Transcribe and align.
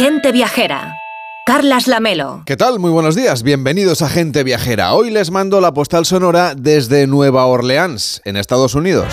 Gente 0.00 0.32
Viajera. 0.32 0.96
Carlas 1.44 1.86
Lamelo. 1.86 2.42
¿Qué 2.46 2.56
tal? 2.56 2.78
Muy 2.78 2.90
buenos 2.90 3.14
días. 3.14 3.42
Bienvenidos 3.42 4.00
a 4.00 4.08
Gente 4.08 4.42
Viajera. 4.44 4.94
Hoy 4.94 5.10
les 5.10 5.30
mando 5.30 5.60
la 5.60 5.74
postal 5.74 6.06
sonora 6.06 6.54
desde 6.54 7.06
Nueva 7.06 7.44
Orleans, 7.44 8.22
en 8.24 8.38
Estados 8.38 8.74
Unidos. 8.74 9.12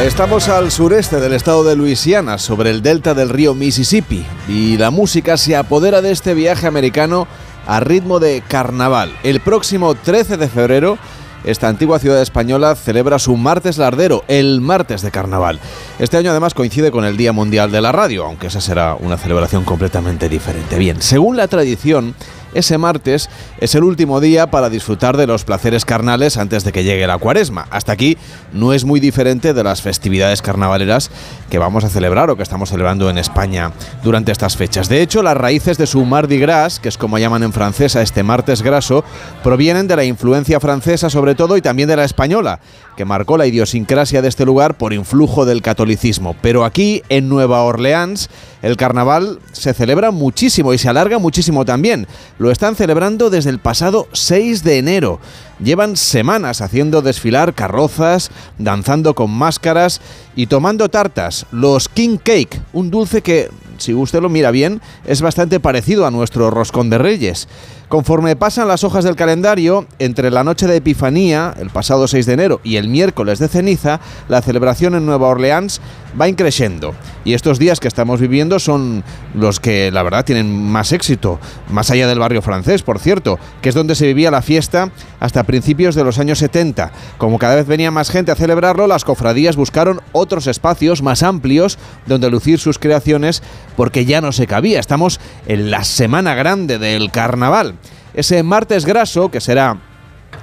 Estamos 0.00 0.48
al 0.48 0.70
sureste 0.70 1.18
del 1.18 1.32
estado 1.32 1.64
de 1.64 1.74
Luisiana, 1.74 2.38
sobre 2.38 2.70
el 2.70 2.80
delta 2.80 3.12
del 3.12 3.28
río 3.28 3.56
Mississippi, 3.56 4.24
y 4.46 4.76
la 4.76 4.92
música 4.92 5.36
se 5.36 5.56
apodera 5.56 6.00
de 6.00 6.12
este 6.12 6.34
viaje 6.34 6.68
americano 6.68 7.26
a 7.66 7.80
ritmo 7.80 8.20
de 8.20 8.40
carnaval. 8.46 9.12
El 9.24 9.40
próximo 9.40 9.96
13 9.96 10.36
de 10.36 10.48
febrero 10.48 10.96
esta 11.44 11.68
antigua 11.68 11.98
ciudad 11.98 12.20
española 12.20 12.74
celebra 12.74 13.18
su 13.18 13.36
martes 13.36 13.78
lardero, 13.78 14.24
el 14.28 14.60
martes 14.60 15.02
de 15.02 15.10
carnaval. 15.10 15.58
Este 15.98 16.16
año 16.16 16.30
además 16.30 16.54
coincide 16.54 16.90
con 16.90 17.04
el 17.04 17.16
Día 17.16 17.32
Mundial 17.32 17.70
de 17.70 17.80
la 17.80 17.92
Radio, 17.92 18.24
aunque 18.24 18.48
esa 18.48 18.60
será 18.60 18.94
una 18.94 19.16
celebración 19.16 19.64
completamente 19.64 20.28
diferente. 20.28 20.78
Bien, 20.78 21.00
según 21.00 21.36
la 21.36 21.48
tradición, 21.48 22.14
ese 22.54 22.78
martes 22.78 23.28
es 23.60 23.74
el 23.74 23.84
último 23.84 24.20
día 24.20 24.50
para 24.50 24.70
disfrutar 24.70 25.16
de 25.16 25.26
los 25.26 25.44
placeres 25.44 25.84
carnales 25.84 26.36
antes 26.36 26.64
de 26.64 26.72
que 26.72 26.84
llegue 26.84 27.06
la 27.06 27.18
cuaresma. 27.18 27.66
Hasta 27.70 27.92
aquí 27.92 28.16
no 28.52 28.72
es 28.72 28.84
muy 28.84 29.00
diferente 29.00 29.54
de 29.54 29.64
las 29.64 29.82
festividades 29.82 30.42
carnavaleras 30.42 31.10
que 31.50 31.58
vamos 31.58 31.84
a 31.84 31.88
celebrar 31.88 32.30
o 32.30 32.36
que 32.36 32.42
estamos 32.42 32.70
celebrando 32.70 33.10
en 33.10 33.18
España 33.18 33.72
durante 34.02 34.32
estas 34.32 34.56
fechas. 34.56 34.88
De 34.88 35.02
hecho, 35.02 35.22
las 35.22 35.36
raíces 35.36 35.78
de 35.78 35.86
su 35.86 36.04
Mardi 36.04 36.38
Gras, 36.38 36.80
que 36.80 36.88
es 36.88 36.98
como 36.98 37.18
llaman 37.18 37.42
en 37.42 37.52
francés 37.52 37.96
a 37.96 38.02
este 38.02 38.22
martes 38.22 38.62
graso, 38.62 39.04
provienen 39.42 39.88
de 39.88 39.96
la 39.96 40.04
influencia 40.04 40.60
francesa 40.60 41.10
sobre 41.10 41.34
todo 41.34 41.56
y 41.56 41.62
también 41.62 41.88
de 41.88 41.96
la 41.96 42.04
española, 42.04 42.60
que 42.96 43.04
marcó 43.04 43.36
la 43.36 43.46
idiosincrasia 43.46 44.22
de 44.22 44.28
este 44.28 44.44
lugar 44.44 44.76
por 44.76 44.92
influjo 44.92 45.44
del 45.44 45.62
catolicismo. 45.62 46.36
Pero 46.40 46.64
aquí, 46.64 47.02
en 47.08 47.28
Nueva 47.28 47.62
Orleans, 47.62 48.28
el 48.62 48.76
carnaval 48.76 49.38
se 49.52 49.72
celebra 49.74 50.10
muchísimo 50.10 50.74
y 50.74 50.78
se 50.78 50.88
alarga 50.88 51.18
muchísimo 51.18 51.64
también. 51.64 52.06
Lo 52.38 52.50
están 52.50 52.76
celebrando 52.76 53.30
desde 53.30 53.50
el 53.50 53.58
pasado 53.58 54.08
6 54.12 54.64
de 54.64 54.78
enero. 54.78 55.20
Llevan 55.62 55.96
semanas 55.96 56.60
haciendo 56.60 57.02
desfilar 57.02 57.54
carrozas, 57.54 58.30
danzando 58.58 59.14
con 59.14 59.30
máscaras 59.30 60.00
y 60.36 60.46
tomando 60.46 60.88
tartas. 60.88 61.46
Los 61.52 61.88
King 61.88 62.16
Cake, 62.16 62.60
un 62.72 62.90
dulce 62.90 63.22
que, 63.22 63.50
si 63.80 63.94
usted 63.94 64.20
lo 64.20 64.28
mira 64.28 64.50
bien, 64.50 64.80
es 65.04 65.22
bastante 65.22 65.60
parecido 65.60 66.06
a 66.06 66.10
nuestro 66.10 66.50
roscón 66.50 66.90
de 66.90 66.98
reyes. 66.98 67.48
Conforme 67.88 68.36
pasan 68.36 68.68
las 68.68 68.84
hojas 68.84 69.04
del 69.04 69.16
calendario, 69.16 69.86
entre 69.98 70.30
la 70.30 70.44
noche 70.44 70.68
de 70.68 70.76
Epifanía, 70.76 71.52
el 71.58 71.70
pasado 71.70 72.06
6 72.06 72.24
de 72.26 72.32
enero, 72.32 72.60
y 72.62 72.76
el 72.76 72.88
miércoles 72.88 73.40
de 73.40 73.48
ceniza, 73.48 74.00
la 74.28 74.42
celebración 74.42 74.94
en 74.94 75.06
Nueva 75.06 75.26
Orleans 75.28 75.80
va 76.18 76.28
increciendo. 76.28 76.94
Y 77.24 77.34
estos 77.34 77.58
días 77.58 77.80
que 77.80 77.88
estamos 77.88 78.20
viviendo 78.20 78.58
son 78.58 79.04
los 79.34 79.60
que, 79.60 79.90
la 79.90 80.02
verdad, 80.02 80.24
tienen 80.24 80.70
más 80.70 80.92
éxito, 80.92 81.38
más 81.70 81.90
allá 81.90 82.06
del 82.06 82.18
barrio 82.18 82.42
francés, 82.42 82.82
por 82.82 82.98
cierto, 82.98 83.38
que 83.60 83.68
es 83.68 83.74
donde 83.74 83.94
se 83.94 84.06
vivía 84.06 84.30
la 84.30 84.42
fiesta 84.42 84.90
hasta 85.18 85.44
principios 85.44 85.94
de 85.94 86.04
los 86.04 86.18
años 86.18 86.38
70. 86.38 86.92
Como 87.18 87.38
cada 87.38 87.56
vez 87.56 87.66
venía 87.66 87.90
más 87.90 88.10
gente 88.10 88.32
a 88.32 88.36
celebrarlo, 88.36 88.86
las 88.86 89.04
cofradías 89.04 89.56
buscaron 89.56 90.00
otros 90.12 90.46
espacios 90.46 91.02
más 91.02 91.22
amplios 91.22 91.78
donde 92.06 92.30
lucir 92.30 92.58
sus 92.58 92.78
creaciones 92.78 93.42
porque 93.76 94.04
ya 94.04 94.20
no 94.20 94.32
se 94.32 94.46
cabía. 94.46 94.80
Estamos 94.80 95.20
en 95.46 95.70
la 95.70 95.84
semana 95.84 96.34
grande 96.34 96.78
del 96.78 97.10
carnaval. 97.10 97.74
Ese 98.14 98.42
martes 98.42 98.86
graso, 98.86 99.30
que 99.30 99.40
será 99.40 99.78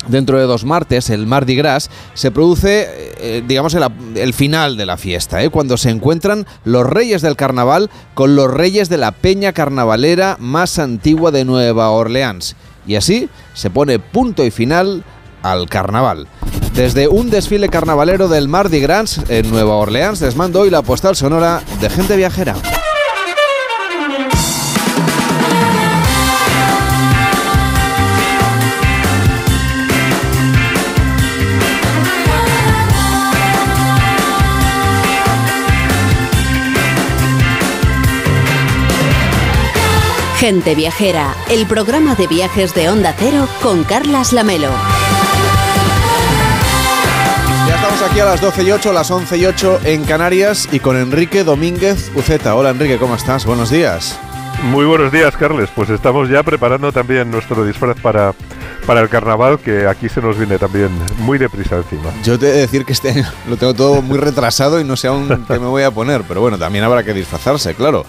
dentro 0.07 0.39
de 0.39 0.45
dos 0.45 0.65
martes, 0.65 1.09
el 1.09 1.27
Mardi 1.27 1.55
Gras, 1.55 1.89
se 2.13 2.31
produce, 2.31 2.87
eh, 3.19 3.43
digamos, 3.47 3.75
el, 4.15 4.33
final 4.33 4.77
de 4.77 4.85
la 4.85 4.97
fiesta, 4.97 5.43
¿eh? 5.43 5.49
cuando 5.49 5.77
se 5.77 5.89
encuentran 5.89 6.45
los 6.63 6.87
reyes 6.87 7.21
del 7.21 7.35
carnaval 7.35 7.89
con 8.13 8.35
los 8.35 8.51
reyes 8.51 8.89
de 8.89 8.97
la 8.97 9.11
peña 9.11 9.53
carnavalera 9.53 10.37
más 10.39 10.79
antigua 10.79 11.31
de 11.31 11.45
Nueva 11.45 11.89
Orleans. 11.89 12.55
Y 12.85 12.95
así 12.95 13.29
se 13.53 13.69
pone 13.69 13.99
punto 13.99 14.45
y 14.45 14.51
final 14.51 15.03
al 15.43 15.67
carnaval. 15.69 16.27
Desde 16.73 17.07
un 17.07 17.29
desfile 17.29 17.69
carnavalero 17.69 18.27
del 18.27 18.47
Mardi 18.47 18.79
Gras 18.79 19.21
en 19.29 19.49
Nueva 19.49 19.75
Orleans, 19.75 20.21
les 20.21 20.35
mando 20.35 20.61
hoy 20.61 20.69
la 20.69 20.81
postal 20.81 21.15
sonora 21.15 21.61
de 21.81 21.89
gente 21.89 22.15
viajera. 22.15 22.55
Gente 40.39 40.75
Viajera, 40.75 41.35
el 41.49 41.65
programa 41.65 42.13
de 42.13 42.27
viajes 42.27 42.75
de 42.75 42.89
Onda 42.89 43.15
Cero 43.17 43.47
con 43.63 43.83
Carlas 43.83 44.33
Lamelo. 44.33 44.69
Ya 47.67 47.75
estamos 47.75 47.99
aquí 48.03 48.19
a 48.19 48.25
las 48.25 48.39
12 48.39 48.63
y 48.63 48.71
8, 48.71 48.93
las 48.93 49.09
11 49.09 49.35
y 49.35 49.45
8 49.47 49.79
en 49.85 50.03
Canarias 50.03 50.69
y 50.71 50.79
con 50.79 50.95
Enrique 50.95 51.43
Domínguez 51.43 52.11
Uceta. 52.13 52.55
Hola 52.55 52.69
Enrique, 52.69 52.99
¿cómo 52.99 53.15
estás? 53.15 53.47
Buenos 53.47 53.71
días. 53.71 54.19
Muy 54.63 54.85
buenos 54.85 55.11
días, 55.11 55.35
Carles. 55.37 55.69
Pues 55.75 55.89
estamos 55.89 56.29
ya 56.29 56.43
preparando 56.43 56.91
también 56.91 57.29
nuestro 57.31 57.63
disfraz 57.65 57.99
para 58.01 58.33
para 58.87 59.01
el 59.01 59.09
carnaval, 59.09 59.59
que 59.59 59.85
aquí 59.85 60.07
se 60.07 60.21
nos 60.21 60.37
viene 60.37 60.57
también 60.57 60.89
muy 61.19 61.37
deprisa 61.37 61.75
encima. 61.75 62.09
Yo 62.23 62.39
te 62.39 62.47
he 62.47 62.51
de 62.53 62.59
decir 62.61 62.85
que 62.85 62.93
este 62.93 63.09
año 63.09 63.25
lo 63.49 63.57
tengo 63.57 63.73
todo 63.73 64.01
muy 64.01 64.17
retrasado 64.17 64.79
y 64.79 64.85
no 64.85 64.95
sé 64.95 65.09
aún 65.09 65.27
qué 65.45 65.59
me 65.59 65.67
voy 65.67 65.83
a 65.83 65.91
poner, 65.91 66.23
pero 66.25 66.39
bueno, 66.39 66.57
también 66.57 66.85
habrá 66.85 67.03
que 67.03 67.13
disfrazarse, 67.13 67.75
claro. 67.75 68.05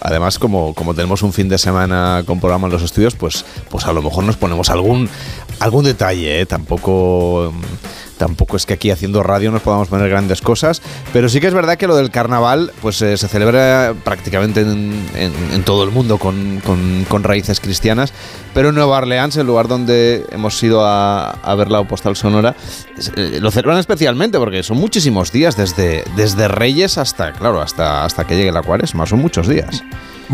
Además, 0.00 0.38
como, 0.38 0.72
como 0.72 0.94
tenemos 0.94 1.22
un 1.22 1.34
fin 1.34 1.50
de 1.50 1.58
semana 1.58 2.22
con 2.26 2.40
programa 2.40 2.66
en 2.66 2.72
los 2.72 2.82
estudios, 2.82 3.14
pues, 3.14 3.44
pues 3.68 3.84
a 3.84 3.92
lo 3.92 4.00
mejor 4.00 4.24
nos 4.24 4.38
ponemos 4.38 4.70
algún, 4.70 5.06
algún 5.60 5.84
detalle, 5.84 6.40
¿eh? 6.40 6.46
Tampoco 6.46 7.52
tampoco 8.22 8.56
es 8.56 8.66
que 8.66 8.74
aquí 8.74 8.92
haciendo 8.92 9.24
radio 9.24 9.50
nos 9.50 9.62
podamos 9.62 9.88
poner 9.88 10.08
grandes 10.08 10.40
cosas, 10.42 10.80
pero 11.12 11.28
sí 11.28 11.40
que 11.40 11.48
es 11.48 11.54
verdad 11.54 11.76
que 11.76 11.88
lo 11.88 11.96
del 11.96 12.12
carnaval 12.12 12.70
pues 12.80 13.02
eh, 13.02 13.16
se 13.16 13.26
celebra 13.26 13.96
prácticamente 14.04 14.60
en, 14.60 15.64
todo 15.64 15.82
el 15.82 15.90
mundo 15.90 16.18
con, 16.18 16.62
raíces 17.24 17.58
cristianas, 17.58 18.12
pero 18.54 18.68
en 18.68 18.76
Nueva 18.76 18.98
Orleans, 18.98 19.36
el 19.38 19.48
lugar 19.48 19.66
donde 19.66 20.24
hemos 20.30 20.62
ido 20.62 20.86
a, 20.86 21.54
ver 21.56 21.68
la 21.68 21.82
postal 21.82 22.14
sonora, 22.14 22.54
eh, 23.16 23.38
lo 23.40 23.50
celebran 23.50 23.78
especialmente 23.78 24.38
porque 24.38 24.62
son 24.62 24.76
muchísimos 24.76 25.32
días, 25.32 25.56
desde, 25.56 26.04
desde 26.14 26.46
Reyes 26.46 26.98
hasta, 26.98 27.32
claro, 27.32 27.60
hasta, 27.60 28.04
hasta 28.04 28.24
que 28.24 28.36
llegue 28.36 28.52
la 28.52 28.62
cuaresma, 28.62 29.04
son 29.04 29.18
muchos 29.18 29.48
días. 29.48 29.82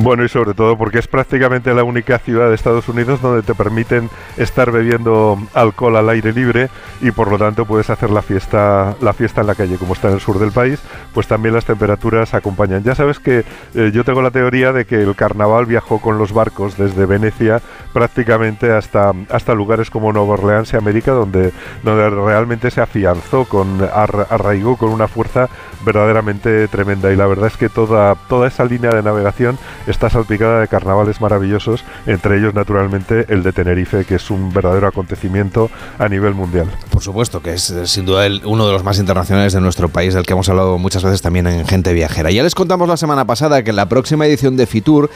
Bueno, 0.00 0.22
y 0.22 0.28
sobre 0.28 0.54
todo 0.54 0.78
porque 0.78 1.00
es 1.00 1.09
prácticamente 1.09 1.75
la 1.75 1.82
única 1.82 2.20
ciudad 2.20 2.48
de 2.48 2.54
Estados 2.54 2.88
Unidos 2.88 3.20
donde 3.20 3.42
te 3.42 3.53
permiten 3.53 4.09
estar 4.36 4.70
bebiendo 4.70 5.36
alcohol 5.54 5.97
al 5.97 6.09
aire 6.10 6.32
libre 6.32 6.69
y 7.00 7.10
por 7.10 7.28
lo 7.32 7.36
tanto 7.36 7.64
puedes 7.64 7.91
hacer 7.91 8.08
la 8.10 8.22
fiesta, 8.22 8.94
la 9.00 9.12
fiesta 9.12 9.41
en 9.41 9.48
la 9.48 9.56
calle, 9.56 9.76
como 9.76 9.94
está 9.94 10.06
en 10.06 10.14
el 10.14 10.20
sur 10.20 10.38
del 10.38 10.53
país, 10.53 10.78
pues 11.12 11.26
también 11.26 11.53
las 11.53 11.64
temperaturas 11.64 12.32
acompañan. 12.32 12.84
Ya 12.84 12.94
sabes 12.94 13.19
que 13.19 13.44
eh, 13.75 13.91
yo 13.92 14.04
tengo 14.04 14.22
la 14.22 14.31
teoría 14.31 14.72
de 14.72 14.84
que 14.84 15.03
el 15.03 15.16
carnaval 15.16 15.66
viajó 15.66 16.00
con 16.00 16.16
los 16.16 16.32
barcos 16.32 16.78
desde 16.78 17.04
Venecia 17.04 17.60
prácticamente 17.92 18.70
hasta, 18.70 19.12
hasta 19.31 19.53
lugares 19.53 19.91
como 19.91 20.12
Nueva 20.12 20.34
Orleans 20.34 20.72
y 20.75 20.76
América, 20.76 21.10
donde, 21.10 21.53
donde 21.82 22.08
realmente 22.08 22.70
se 22.70 22.81
afianzó, 22.81 23.47
con, 23.47 23.81
arraigó 23.82 24.76
con 24.76 24.91
una 24.91 25.08
fuerza 25.08 25.48
verdaderamente 25.84 26.69
tremenda. 26.69 27.12
Y 27.12 27.16
la 27.16 27.27
verdad 27.27 27.49
es 27.49 27.56
que 27.56 27.69
toda, 27.69 28.15
toda 28.28 28.49
esa 28.49 28.65
línea 28.65 28.91
de 28.91 29.03
navegación 29.03 29.59
está 29.87 30.11
salpicada 30.11 30.61
de 30.61 30.69
carnavales 30.69 31.21
maravillosos, 31.21 31.84
entre 32.06 32.39
ellos 32.39 32.55
naturalmente 32.55 33.27
el 33.28 33.43
de 33.43 33.53
Tenerife, 33.53 34.05
que 34.05 34.17
es 34.17 34.31
un 34.31 34.53
verdadero 34.53 34.87
acontecimiento 34.87 35.71
a 35.99 36.09
nivel 36.09 36.34
mundial. 36.34 36.71
Por 36.91 37.03
supuesto, 37.03 37.41
que 37.43 37.55
es 37.55 37.75
sin 37.84 38.06
duda 38.06 38.27
uno 38.44 38.67
de 38.67 38.72
los 38.72 38.84
más 38.84 38.99
internacionales 38.99 39.53
de 39.53 39.61
nuestro 39.61 39.88
país, 39.88 40.15
del 40.15 40.25
que 40.25 40.33
hemos 40.33 40.49
hablado 40.49 40.78
muchas 40.78 41.03
veces 41.03 41.22
también 41.22 41.47
en 41.47 41.67
Gente 41.67 41.93
Viajera. 41.93 42.31
Ya 42.31 42.43
les 42.43 42.55
contamos 42.55 42.88
la 42.88 42.97
semana 42.97 43.25
pasada 43.25 43.62
que 43.62 43.70
en 43.70 43.76
la 43.76 43.88
próxima 43.88 44.26
edición 44.26 44.56
de 44.56 44.67
Fitur 44.67 45.11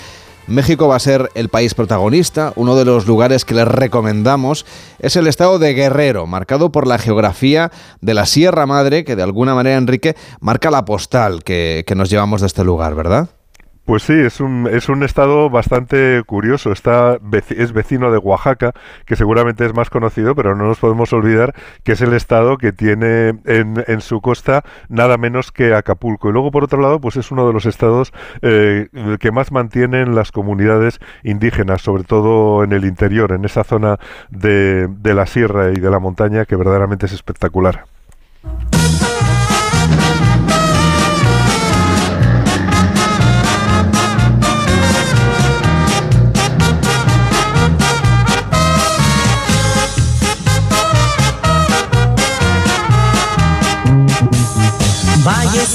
México 0.46 0.88
va 0.88 0.96
a 0.96 1.00
ser 1.00 1.30
el 1.34 1.48
país 1.48 1.74
protagonista. 1.74 2.52
Uno 2.56 2.76
de 2.76 2.84
los 2.84 3.06
lugares 3.06 3.44
que 3.44 3.54
les 3.54 3.66
recomendamos 3.66 4.66
es 4.98 5.16
el 5.16 5.26
estado 5.26 5.58
de 5.58 5.74
Guerrero, 5.74 6.26
marcado 6.26 6.72
por 6.72 6.86
la 6.86 6.98
geografía 6.98 7.70
de 8.00 8.14
la 8.14 8.26
Sierra 8.26 8.66
Madre, 8.66 9.04
que 9.04 9.16
de 9.16 9.22
alguna 9.22 9.54
manera, 9.54 9.76
Enrique, 9.76 10.16
marca 10.40 10.70
la 10.70 10.84
postal 10.84 11.44
que, 11.44 11.84
que 11.86 11.94
nos 11.94 12.10
llevamos 12.10 12.40
de 12.40 12.48
este 12.48 12.64
lugar, 12.64 12.94
¿verdad? 12.94 13.28
Pues 13.84 14.04
sí, 14.04 14.12
es 14.12 14.40
un, 14.40 14.68
es 14.70 14.88
un 14.88 15.02
estado 15.02 15.50
bastante 15.50 16.22
curioso. 16.24 16.70
Está, 16.70 17.18
es 17.50 17.72
vecino 17.72 18.12
de 18.12 18.18
Oaxaca, 18.18 18.72
que 19.06 19.16
seguramente 19.16 19.66
es 19.66 19.74
más 19.74 19.90
conocido, 19.90 20.36
pero 20.36 20.54
no 20.54 20.66
nos 20.66 20.78
podemos 20.78 21.12
olvidar 21.12 21.52
que 21.82 21.92
es 21.92 22.00
el 22.00 22.12
estado 22.12 22.58
que 22.58 22.72
tiene 22.72 23.40
en, 23.44 23.84
en 23.86 24.00
su 24.00 24.20
costa 24.20 24.62
nada 24.88 25.18
menos 25.18 25.50
que 25.50 25.74
Acapulco. 25.74 26.28
Y 26.28 26.32
luego, 26.32 26.52
por 26.52 26.64
otro 26.64 26.80
lado, 26.80 27.00
pues 27.00 27.16
es 27.16 27.32
uno 27.32 27.46
de 27.46 27.52
los 27.52 27.66
estados 27.66 28.12
eh, 28.40 28.88
que 29.18 29.32
más 29.32 29.50
mantienen 29.50 30.14
las 30.14 30.30
comunidades 30.30 31.00
indígenas, 31.24 31.82
sobre 31.82 32.04
todo 32.04 32.62
en 32.62 32.72
el 32.72 32.84
interior, 32.84 33.32
en 33.32 33.44
esa 33.44 33.64
zona 33.64 33.98
de, 34.30 34.86
de 34.86 35.14
la 35.14 35.26
sierra 35.26 35.70
y 35.70 35.80
de 35.80 35.90
la 35.90 35.98
montaña, 35.98 36.44
que 36.44 36.54
verdaderamente 36.54 37.06
es 37.06 37.12
espectacular. 37.12 37.84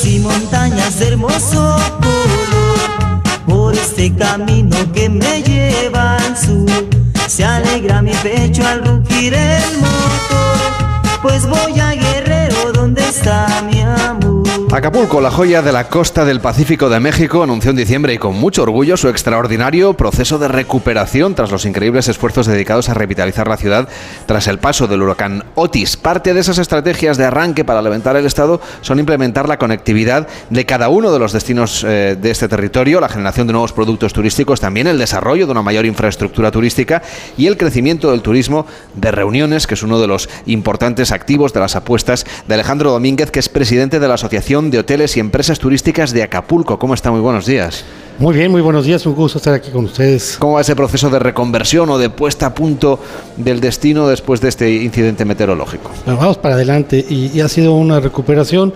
Y 0.08 0.20
montañas 0.20 1.00
de 1.00 1.10
hermoso 1.10 1.76
color, 2.00 3.22
por 3.46 3.74
este 3.74 4.16
camino 4.16 4.76
que 4.94 5.10
me 5.10 5.44
lleva 5.44 6.16
al 6.16 6.38
sur, 6.38 6.88
se 7.28 7.44
alegra 7.44 8.02
mi 8.02 8.14
pecho 8.24 8.66
al 8.66 8.86
rugir 8.86 9.34
el 9.34 9.78
motor, 9.80 11.22
pues 11.22 11.46
voy 11.46 11.80
a 11.80 11.92
Guerrero 11.94 12.72
donde 12.72 13.02
está 13.08 13.48
mi 13.70 13.82
amor. 13.82 14.27
Acapulco, 14.70 15.22
la 15.22 15.32
joya 15.32 15.62
de 15.62 15.72
la 15.72 15.88
costa 15.88 16.26
del 16.26 16.42
Pacífico 16.42 16.90
de 16.90 17.00
México, 17.00 17.42
anunció 17.42 17.72
en 17.72 17.78
diciembre 17.78 18.14
y 18.14 18.18
con 18.18 18.36
mucho 18.36 18.64
orgullo 18.64 18.98
su 18.98 19.08
extraordinario 19.08 19.94
proceso 19.94 20.38
de 20.40 20.50
recuperación 20.50 21.36
tras 21.36 21.52
los 21.52 21.66
increíbles 21.66 22.10
esfuerzos 22.10 22.48
dedicados 22.48 22.90
a 22.90 22.94
revitalizar 22.94 23.48
la 23.48 23.56
ciudad 23.56 23.88
tras 24.26 24.46
el 24.48 24.60
paso 24.60 24.86
del 24.86 25.02
huracán 25.02 25.46
Otis. 25.56 25.96
Parte 25.96 26.34
de 26.34 26.42
esas 26.42 26.58
estrategias 26.58 27.18
de 27.18 27.24
arranque 27.24 27.64
para 27.64 27.82
levantar 27.82 28.18
el 28.18 28.26
Estado 28.26 28.60
son 28.82 29.00
implementar 29.00 29.48
la 29.48 29.58
conectividad 29.58 30.28
de 30.50 30.66
cada 30.66 30.90
uno 30.90 31.14
de 31.14 31.20
los 31.20 31.32
destinos 31.32 31.86
eh, 31.88 32.18
de 32.20 32.30
este 32.30 32.50
territorio, 32.50 33.00
la 33.00 33.10
generación 33.10 33.48
de 33.48 33.54
nuevos 33.54 33.72
productos 33.72 34.12
turísticos, 34.12 34.60
también 34.60 34.88
el 34.88 35.00
desarrollo 35.00 35.46
de 35.46 35.54
una 35.54 35.64
mayor 35.64 35.86
infraestructura 35.86 36.52
turística 36.52 37.02
y 37.38 37.48
el 37.48 37.56
crecimiento 37.56 38.12
del 38.12 38.22
turismo 38.22 38.68
de 38.96 39.12
reuniones, 39.12 39.66
que 39.66 39.76
es 39.76 39.82
uno 39.82 40.00
de 40.00 40.08
los 40.08 40.30
importantes 40.46 41.14
activos 41.14 41.54
de 41.54 41.62
las 41.62 41.78
apuestas 41.78 42.26
de 42.48 42.54
Alejandro 42.54 42.92
Domínguez, 42.92 43.32
que 43.32 43.40
es 43.40 43.48
presidente 43.48 44.02
de 44.02 44.08
la 44.10 44.16
Asociación 44.16 44.58
de 44.70 44.80
Hoteles 44.80 45.18
y 45.18 45.20
Empresas 45.20 45.60
Turísticas 45.60 46.14
de 46.14 46.24
Acapulco. 46.24 46.78
¿Cómo 46.80 46.94
está? 46.94 47.12
Muy 47.12 47.22
buenos 47.22 47.46
días. 47.46 47.84
Muy 48.20 48.36
bien, 48.36 48.52
muy 48.52 48.62
buenos 48.62 48.86
días, 48.86 49.06
un 49.06 49.14
gusto 49.14 49.38
estar 49.38 49.54
aquí 49.54 49.70
con 49.70 49.86
ustedes. 49.86 50.38
¿Cómo 50.40 50.54
va 50.54 50.62
ese 50.62 50.76
proceso 50.76 51.10
de 51.12 51.20
reconversión 51.20 51.88
o 51.92 52.00
de 52.00 52.10
puesta 52.10 52.48
a 52.48 52.54
punto 52.56 53.00
del 53.36 53.60
destino 53.60 54.08
después 54.08 54.42
de 54.42 54.50
este 54.50 54.74
incidente 54.74 55.24
meteorológico? 55.24 55.92
vamos 56.06 56.38
para 56.40 56.56
adelante 56.56 57.06
y, 57.08 57.40
ha 57.42 57.48
sido 57.48 57.76
una 57.76 58.00
recuperación 58.00 58.74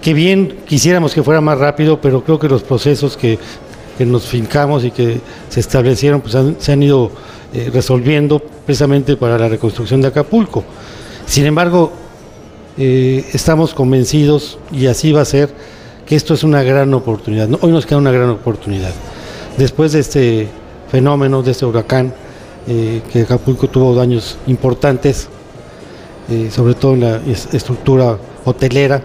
que 0.00 0.14
bien 0.14 0.60
quisiéramos 0.66 1.12
que 1.12 1.22
fuera 1.22 1.42
más 1.42 1.58
rápido, 1.58 2.00
pero 2.00 2.24
creo 2.24 2.38
que 2.38 2.48
los 2.48 2.62
procesos 2.62 3.16
que, 3.16 3.38
nos 3.98 4.24
fincamos 4.24 4.84
y 4.84 4.90
que 4.90 5.20
se 5.48 5.60
establecieron 5.60 6.22
pues 6.22 6.36
se 6.58 6.72
han 6.72 6.82
ido 6.82 7.12
eh, 7.54 7.70
resolviendo 7.72 8.40
precisamente 8.64 9.16
para 9.16 9.38
la 9.38 9.46
reconstrucción 9.46 10.00
de 10.00 10.08
Acapulco. 10.08 10.64
Sin 11.26 11.46
embargo, 11.46 11.92
eh, 12.78 13.24
estamos 13.32 13.74
convencidos, 13.74 14.58
y 14.72 14.86
así 14.86 15.12
va 15.12 15.20
a 15.22 15.24
ser, 15.24 15.50
que 16.06 16.16
esto 16.16 16.34
es 16.34 16.42
una 16.42 16.62
gran 16.62 16.92
oportunidad. 16.94 17.48
Hoy 17.60 17.70
nos 17.70 17.86
queda 17.86 17.98
una 17.98 18.12
gran 18.12 18.30
oportunidad. 18.30 18.92
Después 19.58 19.92
de 19.92 20.00
este 20.00 20.48
fenómeno, 20.90 21.42
de 21.42 21.50
este 21.50 21.66
huracán, 21.66 22.12
eh, 22.66 23.02
que 23.12 23.22
Acapulco 23.22 23.68
tuvo 23.68 23.94
daños 23.94 24.38
importantes, 24.46 25.28
eh, 26.30 26.50
sobre 26.50 26.74
todo 26.74 26.94
en 26.94 27.00
la 27.00 27.20
estructura 27.52 28.16
hotelera, 28.44 29.02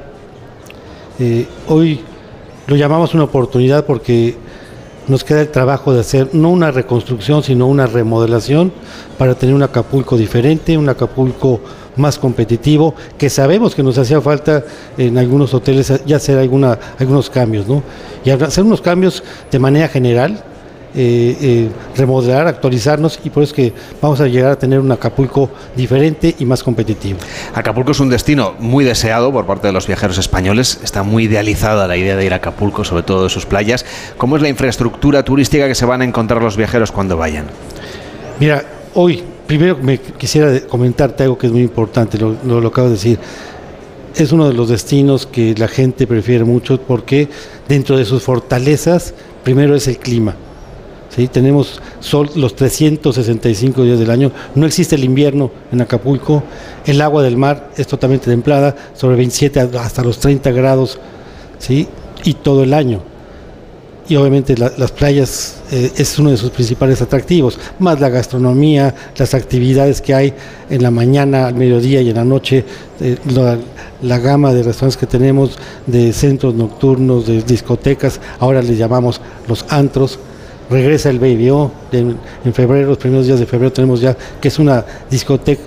hoy 1.67 1.99
lo 2.67 2.75
llamamos 2.75 3.15
una 3.15 3.23
oportunidad 3.23 3.85
porque 3.85 4.35
nos 5.07 5.23
queda 5.23 5.41
el 5.41 5.49
trabajo 5.49 5.93
de 5.93 6.01
hacer 6.01 6.29
no 6.33 6.49
una 6.49 6.69
reconstrucción, 6.69 7.41
sino 7.41 7.65
una 7.67 7.87
remodelación 7.87 8.71
para 9.17 9.35
tener 9.35 9.55
un 9.55 9.63
Acapulco 9.63 10.17
diferente, 10.17 10.77
un 10.77 10.89
Acapulco 10.89 11.61
más 11.97 12.17
competitivo, 12.17 12.95
que 13.17 13.29
sabemos 13.29 13.75
que 13.75 13.83
nos 13.83 13.97
hacía 13.97 14.21
falta 14.21 14.63
en 14.97 15.17
algunos 15.17 15.53
hoteles 15.53 15.93
ya 16.05 16.17
hacer 16.17 16.37
alguna, 16.37 16.77
algunos 16.99 17.29
cambios, 17.29 17.67
¿no? 17.67 17.83
Y 18.23 18.29
hacer 18.29 18.63
unos 18.63 18.81
cambios 18.81 19.23
de 19.51 19.59
manera 19.59 19.87
general, 19.87 20.43
eh, 20.99 21.37
eh, 21.41 21.69
remodelar, 21.95 22.47
actualizarnos 22.47 23.19
y 23.23 23.29
por 23.29 23.43
eso 23.43 23.51
es 23.51 23.55
que 23.55 23.73
vamos 24.01 24.19
a 24.19 24.25
llegar 24.25 24.53
a 24.53 24.55
tener 24.57 24.79
un 24.79 24.91
Acapulco 24.91 25.49
diferente 25.75 26.33
y 26.39 26.45
más 26.45 26.63
competitivo. 26.63 27.19
Acapulco 27.53 27.91
es 27.91 27.99
un 27.99 28.09
destino 28.09 28.55
muy 28.57 28.83
deseado 28.83 29.31
por 29.31 29.45
parte 29.45 29.67
de 29.67 29.73
los 29.73 29.85
viajeros 29.85 30.17
españoles, 30.17 30.79
está 30.83 31.03
muy 31.03 31.25
idealizada 31.25 31.87
la 31.87 31.97
idea 31.97 32.15
de 32.15 32.25
ir 32.25 32.33
a 32.33 32.37
Acapulco, 32.37 32.83
sobre 32.83 33.03
todo 33.03 33.25
de 33.25 33.29
sus 33.29 33.45
playas. 33.45 33.85
¿Cómo 34.17 34.37
es 34.37 34.41
la 34.41 34.49
infraestructura 34.49 35.23
turística 35.23 35.67
que 35.67 35.75
se 35.75 35.85
van 35.85 36.01
a 36.01 36.03
encontrar 36.03 36.41
los 36.41 36.57
viajeros 36.57 36.91
cuando 36.91 37.15
vayan? 37.15 37.45
Mira, 38.39 38.63
hoy 38.95 39.23
primero 39.47 39.77
me 39.81 39.97
quisiera 39.99 40.59
comentarte 40.61 41.23
algo 41.23 41.37
que 41.37 41.47
es 41.47 41.53
muy 41.53 41.61
importante, 41.61 42.17
lo, 42.17 42.35
lo, 42.43 42.67
acabo 42.67 42.87
de 42.87 42.93
decir. 42.93 43.19
Es 44.15 44.31
uno 44.31 44.47
de 44.47 44.53
los 44.53 44.69
destinos 44.69 45.25
que 45.25 45.55
la 45.55 45.67
gente 45.67 46.07
prefiere 46.07 46.43
mucho 46.43 46.79
porque 46.81 47.29
dentro 47.67 47.97
de 47.97 48.05
sus 48.05 48.23
fortalezas, 48.23 49.13
primero 49.43 49.75
es 49.75 49.87
el 49.87 49.97
clima. 49.97 50.35
¿sí? 51.15 51.27
Tenemos 51.27 51.81
sol 51.99 52.29
los 52.35 52.55
365 52.55 53.83
días 53.83 53.99
del 53.99 54.09
año, 54.09 54.31
no 54.55 54.65
existe 54.65 54.95
el 54.95 55.03
invierno 55.03 55.51
en 55.71 55.81
Acapulco, 55.81 56.43
el 56.85 56.99
agua 57.01 57.23
del 57.23 57.37
mar 57.37 57.69
es 57.77 57.87
totalmente 57.87 58.25
templada, 58.25 58.75
sobre 58.93 59.17
27 59.17 59.59
hasta 59.59 60.03
los 60.03 60.19
30 60.19 60.51
grados, 60.51 60.99
¿sí? 61.59 61.87
y 62.23 62.33
todo 62.33 62.63
el 62.63 62.73
año 62.73 63.16
y 64.09 64.15
obviamente 64.15 64.55
las 64.57 64.91
playas 64.91 65.57
eh, 65.71 65.91
es 65.97 66.17
uno 66.17 66.31
de 66.31 66.37
sus 66.37 66.49
principales 66.51 67.01
atractivos, 67.01 67.59
más 67.79 67.99
la 67.99 68.09
gastronomía, 68.09 68.93
las 69.17 69.33
actividades 69.33 70.01
que 70.01 70.13
hay 70.13 70.33
en 70.69 70.81
la 70.81 70.91
mañana, 70.91 71.47
al 71.47 71.55
mediodía 71.55 72.01
y 72.01 72.09
en 72.09 72.15
la 72.15 72.23
noche, 72.23 72.63
eh, 73.01 73.17
la, 74.01 74.19
gama 74.19 74.53
de 74.53 74.63
restaurantes 74.63 74.97
que 74.97 75.07
tenemos, 75.07 75.57
de 75.85 76.13
centros 76.13 76.53
nocturnos, 76.53 77.27
de 77.27 77.41
discotecas, 77.41 78.19
ahora 78.39 78.61
les 78.61 78.77
llamamos 78.77 79.19
los 79.47 79.65
antros. 79.69 80.19
Regresa 80.69 81.09
el 81.09 81.19
Baby 81.19 81.49
O, 81.49 81.71
en, 81.91 82.17
febrero, 82.53 82.89
los 82.89 82.97
primeros 82.97 83.25
días 83.25 83.39
de 83.39 83.45
febrero 83.45 83.71
tenemos 83.71 84.01
ya, 84.01 84.15
que 84.39 84.49
es 84.49 84.59
una 84.59 84.85
discoteca 85.09 85.61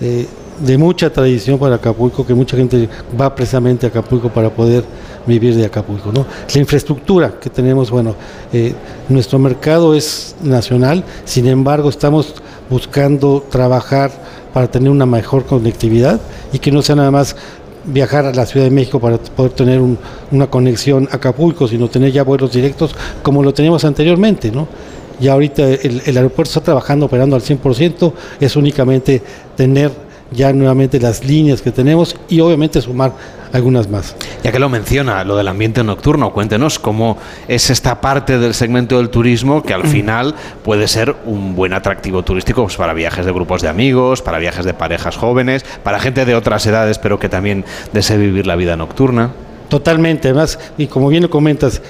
eh, 0.00 0.26
de 0.64 0.78
mucha 0.78 1.10
tradición 1.10 1.58
para 1.58 1.76
Acapulco, 1.76 2.26
que 2.26 2.34
mucha 2.34 2.56
gente 2.56 2.88
va 3.18 3.34
precisamente 3.34 3.86
a 3.86 3.88
Acapulco 3.88 4.28
para 4.28 4.50
poder 4.50 4.84
vivir 5.26 5.54
de 5.54 5.66
Acapulco. 5.66 6.12
¿no? 6.12 6.26
La 6.52 6.60
infraestructura 6.60 7.34
que 7.40 7.50
tenemos, 7.50 7.90
bueno, 7.90 8.14
eh, 8.52 8.74
nuestro 9.08 9.38
mercado 9.38 9.94
es 9.94 10.34
nacional, 10.42 11.04
sin 11.24 11.46
embargo 11.46 11.88
estamos 11.88 12.34
buscando 12.68 13.44
trabajar 13.50 14.10
para 14.52 14.68
tener 14.68 14.90
una 14.90 15.06
mejor 15.06 15.44
conectividad 15.44 16.20
y 16.52 16.58
que 16.58 16.72
no 16.72 16.82
sea 16.82 16.96
nada 16.96 17.10
más 17.10 17.36
viajar 17.84 18.26
a 18.26 18.32
la 18.32 18.46
Ciudad 18.46 18.66
de 18.66 18.70
México 18.70 19.00
para 19.00 19.18
poder 19.18 19.52
tener 19.52 19.80
una 20.30 20.46
conexión 20.48 21.08
a 21.10 21.16
Acapulco, 21.16 21.66
sino 21.66 21.88
tener 21.88 22.12
ya 22.12 22.24
vuelos 22.24 22.52
directos 22.52 22.94
como 23.22 23.42
lo 23.42 23.54
teníamos 23.54 23.84
anteriormente, 23.84 24.50
¿no? 24.50 24.68
Ya 25.18 25.32
ahorita 25.32 25.68
el, 25.68 26.02
el 26.06 26.16
aeropuerto 26.16 26.50
está 26.50 26.60
trabajando, 26.62 27.06
operando 27.06 27.36
al 27.36 27.42
100%, 27.42 28.12
es 28.40 28.56
únicamente 28.56 29.22
tener 29.56 29.90
ya 30.30 30.52
nuevamente 30.52 31.00
las 31.00 31.24
líneas 31.24 31.62
que 31.62 31.72
tenemos 31.72 32.16
y 32.28 32.40
obviamente 32.40 32.80
sumar 32.80 33.12
algunas 33.52 33.88
más. 33.88 34.14
Ya 34.44 34.52
que 34.52 34.58
lo 34.58 34.68
menciona, 34.68 35.24
lo 35.24 35.36
del 35.36 35.48
ambiente 35.48 35.82
nocturno, 35.82 36.32
cuéntenos 36.32 36.78
cómo 36.78 37.18
es 37.48 37.70
esta 37.70 38.00
parte 38.00 38.38
del 38.38 38.54
segmento 38.54 38.98
del 38.98 39.10
turismo 39.10 39.62
que 39.62 39.74
al 39.74 39.86
final 39.86 40.34
puede 40.62 40.88
ser 40.88 41.16
un 41.26 41.54
buen 41.54 41.72
atractivo 41.72 42.22
turístico 42.22 42.62
pues, 42.62 42.76
para 42.76 42.92
viajes 42.94 43.26
de 43.26 43.32
grupos 43.32 43.62
de 43.62 43.68
amigos, 43.68 44.22
para 44.22 44.38
viajes 44.38 44.64
de 44.64 44.74
parejas 44.74 45.16
jóvenes, 45.16 45.64
para 45.82 45.98
gente 45.98 46.24
de 46.24 46.34
otras 46.34 46.66
edades, 46.66 46.98
pero 46.98 47.18
que 47.18 47.28
también 47.28 47.64
desee 47.92 48.16
vivir 48.16 48.46
la 48.46 48.56
vida 48.56 48.76
nocturna. 48.76 49.30
Totalmente, 49.68 50.28
además, 50.28 50.58
y 50.78 50.88
como 50.88 51.08
bien 51.08 51.22
lo 51.22 51.30
comentas, 51.30 51.80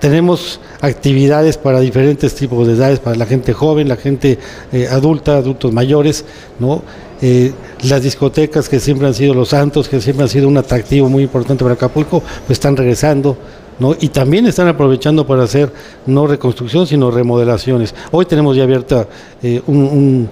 tenemos 0.00 0.60
actividades 0.80 1.56
para 1.56 1.78
diferentes 1.78 2.34
tipos 2.34 2.66
de 2.66 2.74
edades, 2.74 2.98
para 2.98 3.14
la 3.14 3.26
gente 3.26 3.52
joven, 3.52 3.86
la 3.86 3.96
gente 3.96 4.40
eh, 4.72 4.88
adulta, 4.90 5.36
adultos 5.36 5.72
mayores, 5.72 6.24
¿no? 6.58 6.82
Eh, 7.20 7.52
las 7.82 8.02
discotecas 8.02 8.68
que 8.68 8.78
siempre 8.78 9.06
han 9.06 9.14
sido 9.14 9.34
los 9.34 9.48
santos, 9.48 9.88
que 9.88 10.00
siempre 10.00 10.22
han 10.24 10.28
sido 10.28 10.46
un 10.46 10.56
atractivo 10.56 11.08
muy 11.08 11.24
importante 11.24 11.64
para 11.64 11.74
Acapulco, 11.74 12.20
pues 12.46 12.58
están 12.58 12.76
regresando. 12.76 13.36
¿no? 13.78 13.94
Y 14.00 14.08
también 14.08 14.46
están 14.46 14.68
aprovechando 14.68 15.26
para 15.26 15.44
hacer 15.44 15.72
no 16.06 16.26
reconstrucción, 16.26 16.86
sino 16.86 17.10
remodelaciones. 17.10 17.94
Hoy 18.10 18.26
tenemos 18.26 18.56
ya 18.56 18.64
abierta 18.64 19.06
eh, 19.42 19.62
un, 19.66 20.28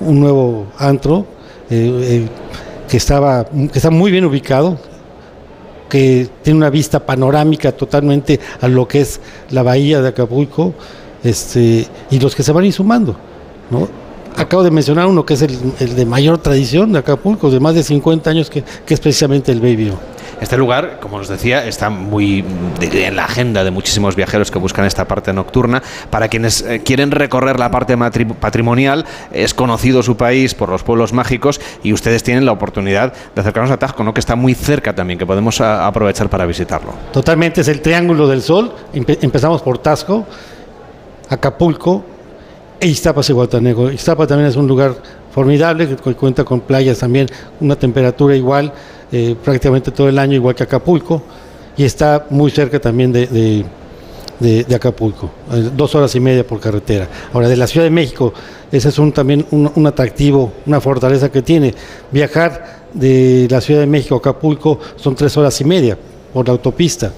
nuevo 0.00 0.66
antro 0.78 1.26
eh, 1.70 2.26
que, 2.88 2.96
estaba, 2.96 3.44
que 3.44 3.78
está 3.78 3.90
muy 3.90 4.10
bien 4.10 4.24
ubicado, 4.24 4.78
que 5.88 6.28
tiene 6.42 6.58
una 6.58 6.70
vista 6.70 7.00
panorámica 7.00 7.72
totalmente 7.72 8.40
a 8.60 8.68
lo 8.68 8.86
que 8.86 9.00
es 9.00 9.20
la 9.50 9.62
bahía 9.62 10.00
de 10.00 10.08
Acapulco, 10.08 10.74
este, 11.22 11.86
y 12.10 12.18
los 12.18 12.34
que 12.34 12.42
se 12.42 12.52
van 12.52 12.64
a 12.64 12.66
ir 12.66 12.72
sumando. 12.72 13.16
¿no? 13.70 14.09
Acabo 14.40 14.62
de 14.62 14.70
mencionar 14.70 15.06
uno 15.06 15.24
que 15.24 15.34
es 15.34 15.42
el, 15.42 15.94
de 15.94 16.06
mayor 16.06 16.38
tradición 16.38 16.92
de 16.92 16.98
Acapulco, 16.98 17.50
de 17.50 17.60
más 17.60 17.74
de 17.74 17.82
50 17.82 18.30
años, 18.30 18.50
que, 18.50 18.64
es 18.88 19.00
precisamente 19.00 19.52
el 19.52 19.60
Baby 19.60 19.92
Este 20.40 20.56
lugar, 20.56 20.98
como 21.00 21.18
os 21.18 21.28
decía, 21.28 21.66
está 21.66 21.90
muy 21.90 22.44
en 22.80 23.16
la 23.16 23.24
agenda 23.24 23.62
de 23.64 23.70
muchísimos 23.70 24.16
viajeros 24.16 24.50
que 24.50 24.58
buscan 24.58 24.86
esta 24.86 25.06
parte 25.06 25.32
nocturna. 25.32 25.82
Para 26.08 26.28
quienes 26.28 26.62
eh, 26.62 26.80
quieren 26.82 27.10
recorrer 27.10 27.58
la 27.58 27.70
parte 27.70 27.96
patrimonial, 28.40 29.04
es 29.30 29.54
conocido 29.54 30.02
su 30.02 30.16
país 30.16 30.54
por 30.54 30.70
los 30.70 30.82
pueblos 30.82 31.12
mágicos 31.12 31.60
y 31.82 31.92
ustedes 31.92 32.22
tienen 32.22 32.46
la 32.46 32.52
oportunidad 32.52 33.12
de 33.34 33.40
acercarnos 33.40 33.70
a 33.70 33.76
Tajco, 33.76 34.02
¿no? 34.02 34.14
que 34.14 34.20
está 34.20 34.36
muy 34.36 34.54
cerca 34.54 34.94
también, 34.94 35.18
que 35.18 35.26
podemos 35.26 35.60
aprovechar 35.60 36.30
para 36.30 36.46
visitarlo. 36.46 36.94
Totalmente, 37.12 37.60
es 37.60 37.68
el 37.68 37.82
Triángulo 37.82 38.26
del 38.26 38.42
Sol. 38.42 38.72
empezamos 38.92 39.60
por 39.62 39.78
Tasco, 39.78 40.26
Acapulco, 41.28 42.04
e 42.80 42.88
Iztapa 42.88 43.20
Iztapa 43.92 44.26
también 44.26 44.48
es 44.48 44.56
un 44.56 44.66
lugar 44.66 44.96
formidable 45.32 45.86
que 45.86 46.14
cuenta 46.14 46.44
con 46.44 46.60
playas 46.60 46.98
también, 46.98 47.28
una 47.60 47.76
temperatura 47.76 48.34
igual, 48.34 48.72
eh, 49.12 49.36
prácticamente 49.44 49.90
todo 49.90 50.08
el 50.08 50.18
año, 50.18 50.34
igual 50.34 50.54
que 50.54 50.62
Acapulco, 50.62 51.22
y 51.76 51.84
está 51.84 52.26
muy 52.30 52.50
cerca 52.50 52.80
también 52.80 53.12
de, 53.12 53.64
de, 54.40 54.74
Acapulco, 54.74 55.30
eh, 55.52 55.70
dos 55.76 55.94
horas 55.94 56.14
y 56.14 56.20
media 56.20 56.46
por 56.46 56.58
carretera. 56.58 57.06
Ahora, 57.34 57.48
de 57.48 57.56
la 57.56 57.66
Ciudad 57.66 57.84
de 57.84 57.90
México, 57.90 58.32
ese 58.72 58.88
es 58.88 58.98
un, 58.98 59.12
también 59.12 59.44
un, 59.50 59.86
atractivo, 59.86 60.52
una 60.64 60.80
fortaleza 60.80 61.30
que 61.30 61.42
tiene. 61.42 61.74
Viajar 62.10 62.80
de 62.94 63.46
la 63.50 63.60
Ciudad 63.60 63.80
de 63.80 63.86
México 63.86 64.14
a 64.14 64.18
Acapulco 64.18 64.80
son 64.96 65.14
tres 65.14 65.36
horas 65.36 65.60
y 65.60 65.64
media 65.64 65.98
por 66.32 66.46
la 66.46 66.52
autopista. 66.52 67.12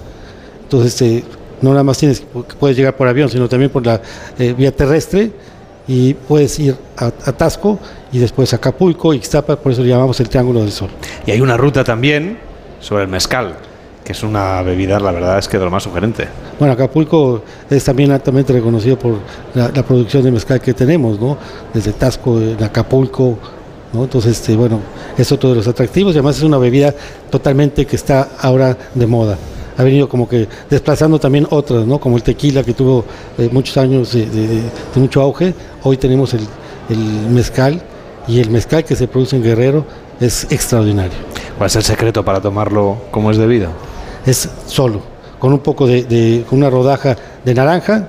Entonces, 0.63 1.01
eh, 1.01 1.23
no 1.61 1.69
nada 1.69 1.83
más 1.83 1.97
tienes, 1.97 2.21
puedes 2.59 2.75
llegar 2.75 2.97
por 2.97 3.07
avión, 3.07 3.29
sino 3.29 3.47
también 3.47 3.71
por 3.71 3.85
la 3.85 4.01
vía 4.37 4.75
terrestre 4.75 5.31
y 5.87 6.13
puedes 6.13 6.57
ir 6.59 6.75
a, 6.97 7.11
Tasco 7.11 7.79
y 8.11 8.19
después 8.19 8.53
a 8.53 8.57
Acapulco, 8.57 9.13
Ixtapa, 9.13 9.57
por 9.57 9.71
eso 9.71 9.81
le 9.81 9.89
llamamos 9.89 10.19
el 10.19 10.29
Triángulo 10.29 10.61
del 10.61 10.71
Sol. 10.71 10.89
Y 11.25 11.31
hay 11.31 11.41
una 11.41 11.57
ruta 11.57 11.83
también 11.83 12.37
sobre 12.79 13.03
el 13.03 13.09
mezcal, 13.09 13.55
que 14.03 14.13
es 14.13 14.23
una 14.23 14.61
bebida, 14.61 14.99
la 14.99 15.11
verdad 15.11 15.39
es 15.39 15.47
que 15.47 15.57
de 15.57 15.65
lo 15.65 15.71
más 15.71 15.83
sugerente. 15.83 16.27
Bueno, 16.59 16.73
Acapulco 16.73 17.43
es 17.69 17.83
también 17.83 18.11
altamente 18.11 18.53
reconocido 18.53 18.97
por 18.97 19.19
la, 19.53 19.69
producción 19.83 20.23
de 20.23 20.31
mezcal 20.31 20.61
que 20.61 20.73
tenemos, 20.73 21.19
¿no? 21.19 21.37
Desde 21.73 21.93
Tasco, 21.93 22.39
en 22.39 22.63
Acapulco, 22.63 23.37
¿no? 23.91 24.03
Entonces, 24.03 24.39
este, 24.39 24.55
bueno, 24.55 24.79
es 25.17 25.31
otro 25.31 25.49
de 25.49 25.55
los 25.55 25.67
atractivos 25.67 26.13
y 26.13 26.17
además 26.17 26.37
es 26.37 26.43
una 26.43 26.57
bebida 26.57 26.93
totalmente 27.29 27.85
que 27.85 27.95
está 27.95 28.29
ahora 28.39 28.77
de 28.93 29.07
moda 29.07 29.37
ha 29.77 29.83
venido 29.83 30.07
como 30.07 30.27
que 30.27 30.47
desplazando 30.69 31.19
también 31.19 31.47
otras, 31.49 31.85
¿no? 31.85 31.99
Como 31.99 32.17
el 32.17 32.23
tequila 32.23 32.63
que 32.63 32.73
tuvo 32.73 33.05
eh, 33.37 33.49
muchos 33.51 33.77
años 33.77 34.13
de, 34.13 34.61
mucho 34.95 35.21
auge. 35.21 35.53
Hoy 35.83 35.97
tenemos 35.97 36.33
el, 36.33 36.47
mezcal 37.29 37.81
y 38.27 38.39
el 38.39 38.49
mezcal 38.49 38.83
que 38.83 38.95
se 38.95 39.07
produce 39.07 39.35
en 39.35 39.43
Guerrero 39.43 39.85
es 40.19 40.45
extraordinario. 40.51 41.17
¿Cuál 41.57 41.67
es 41.67 41.75
el 41.75 41.83
secreto 41.83 42.23
para 42.23 42.41
tomarlo 42.41 42.97
como 43.11 43.31
es 43.31 43.37
debido? 43.37 43.69
Es 44.25 44.49
solo, 44.67 45.01
con 45.39 45.53
un 45.53 45.59
poco 45.59 45.87
de, 45.87 46.03
de 46.03 46.45
una 46.51 46.69
rodaja 46.69 47.15
de 47.43 47.53
naranja, 47.53 48.07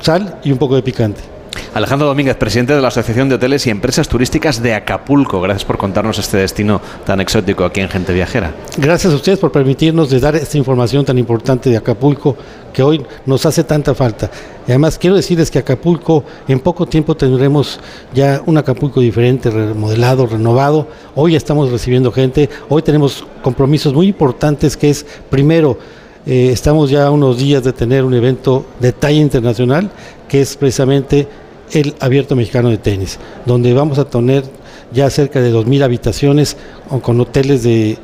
sal 0.00 0.38
y 0.44 0.52
un 0.52 0.58
poco 0.58 0.74
de 0.74 0.82
picante. 0.82 1.37
Alejandro 1.74 2.08
Domínguez, 2.08 2.36
presidente 2.36 2.74
de 2.74 2.80
la 2.80 2.88
Asociación 2.88 3.28
de 3.28 3.34
Hoteles 3.34 3.66
y 3.66 3.70
Empresas 3.70 4.08
Turísticas 4.08 4.62
de 4.62 4.74
Acapulco. 4.74 5.40
Gracias 5.40 5.64
por 5.64 5.78
contarnos 5.78 6.18
este 6.18 6.38
destino 6.38 6.80
tan 7.04 7.20
exótico 7.20 7.64
aquí 7.64 7.80
en 7.80 7.88
Gente 7.88 8.12
Viajera. 8.12 8.54
Gracias 8.76 9.12
a 9.12 9.16
ustedes 9.16 9.38
por 9.38 9.52
permitirnos 9.52 10.10
de 10.10 10.20
dar 10.20 10.34
esta 10.36 10.56
información 10.58 11.04
tan 11.04 11.18
importante 11.18 11.70
de 11.70 11.76
Acapulco 11.76 12.36
que 12.72 12.82
hoy 12.82 13.04
nos 13.26 13.44
hace 13.46 13.64
tanta 13.64 13.94
falta. 13.94 14.30
Y 14.66 14.70
además 14.70 14.98
quiero 14.98 15.16
decirles 15.16 15.50
que 15.50 15.58
Acapulco 15.58 16.24
en 16.46 16.60
poco 16.60 16.86
tiempo 16.86 17.16
tendremos 17.16 17.80
ya 18.14 18.42
un 18.46 18.56
Acapulco 18.56 19.00
diferente, 19.00 19.50
remodelado, 19.50 20.26
renovado. 20.26 20.88
Hoy 21.14 21.36
estamos 21.36 21.70
recibiendo 21.70 22.10
gente, 22.12 22.48
hoy 22.68 22.82
tenemos 22.82 23.26
compromisos 23.42 23.92
muy 23.92 24.08
importantes 24.08 24.76
que 24.76 24.90
es 24.90 25.04
primero 25.30 25.78
eh, 26.26 26.50
estamos 26.52 26.90
ya 26.90 27.06
a 27.06 27.10
unos 27.10 27.38
días 27.38 27.62
de 27.62 27.72
tener 27.72 28.04
un 28.04 28.12
evento 28.12 28.66
de 28.80 28.92
talla 28.92 29.18
internacional 29.18 29.90
que 30.28 30.42
es 30.42 30.56
precisamente 30.56 31.26
el 31.72 31.94
Abierto 32.00 32.36
Mexicano 32.36 32.70
de 32.70 32.78
Tenis, 32.78 33.18
donde 33.46 33.72
vamos 33.72 33.98
a 33.98 34.04
tener 34.04 34.44
ya 34.92 35.10
cerca 35.10 35.40
de 35.40 35.52
2.000 35.52 35.82
habitaciones 35.82 36.56
con 37.02 37.20
hoteles 37.20 37.62
de, 37.62 37.98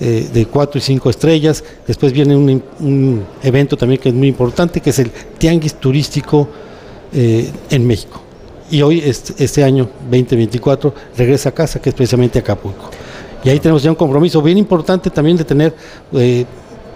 eh, 0.00 0.28
de 0.32 0.46
4 0.46 0.78
y 0.78 0.80
5 0.80 1.10
estrellas. 1.10 1.62
Después 1.86 2.12
viene 2.12 2.36
un, 2.36 3.24
evento 3.42 3.76
también 3.76 4.00
que 4.00 4.08
es 4.08 4.14
muy 4.14 4.28
importante, 4.28 4.80
que 4.80 4.90
es 4.90 4.98
el 4.98 5.10
Tianguis 5.38 5.74
Turístico 5.74 6.48
eh, 7.12 7.50
en 7.70 7.86
México. 7.86 8.20
Y 8.70 8.82
hoy, 8.82 9.00
este, 9.04 9.44
este, 9.44 9.62
año 9.62 9.88
2024, 10.10 10.92
regresa 11.16 11.50
a 11.50 11.52
casa, 11.52 11.80
que 11.80 11.90
es 11.90 11.94
precisamente 11.94 12.38
Acapulco. 12.40 12.90
Y 13.44 13.50
ahí 13.50 13.60
tenemos 13.60 13.82
ya 13.82 13.90
un 13.90 13.96
compromiso 13.96 14.42
bien 14.42 14.58
importante 14.58 15.10
también 15.10 15.36
de 15.36 15.44
tener 15.44 15.74
eh, 16.12 16.44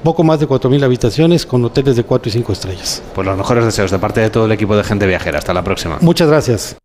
poco 0.02 0.24
más 0.24 0.40
de 0.40 0.48
4.000 0.48 0.84
habitaciones 0.84 1.46
con 1.46 1.64
hoteles 1.64 1.96
de 1.96 2.04
4 2.04 2.28
y 2.28 2.32
5 2.32 2.52
estrellas. 2.52 3.02
Pues 3.14 3.26
los 3.26 3.36
mejores 3.36 3.64
deseos 3.64 3.90
de 3.90 3.98
parte 3.98 4.20
de 4.20 4.30
todo 4.30 4.46
el 4.46 4.52
equipo 4.52 4.76
de 4.76 4.84
Gente 4.84 5.06
Viajera. 5.06 5.38
Hasta 5.38 5.54
la 5.54 5.62
próxima. 5.62 5.98
Muchas 6.00 6.28
gracias. 6.28 6.76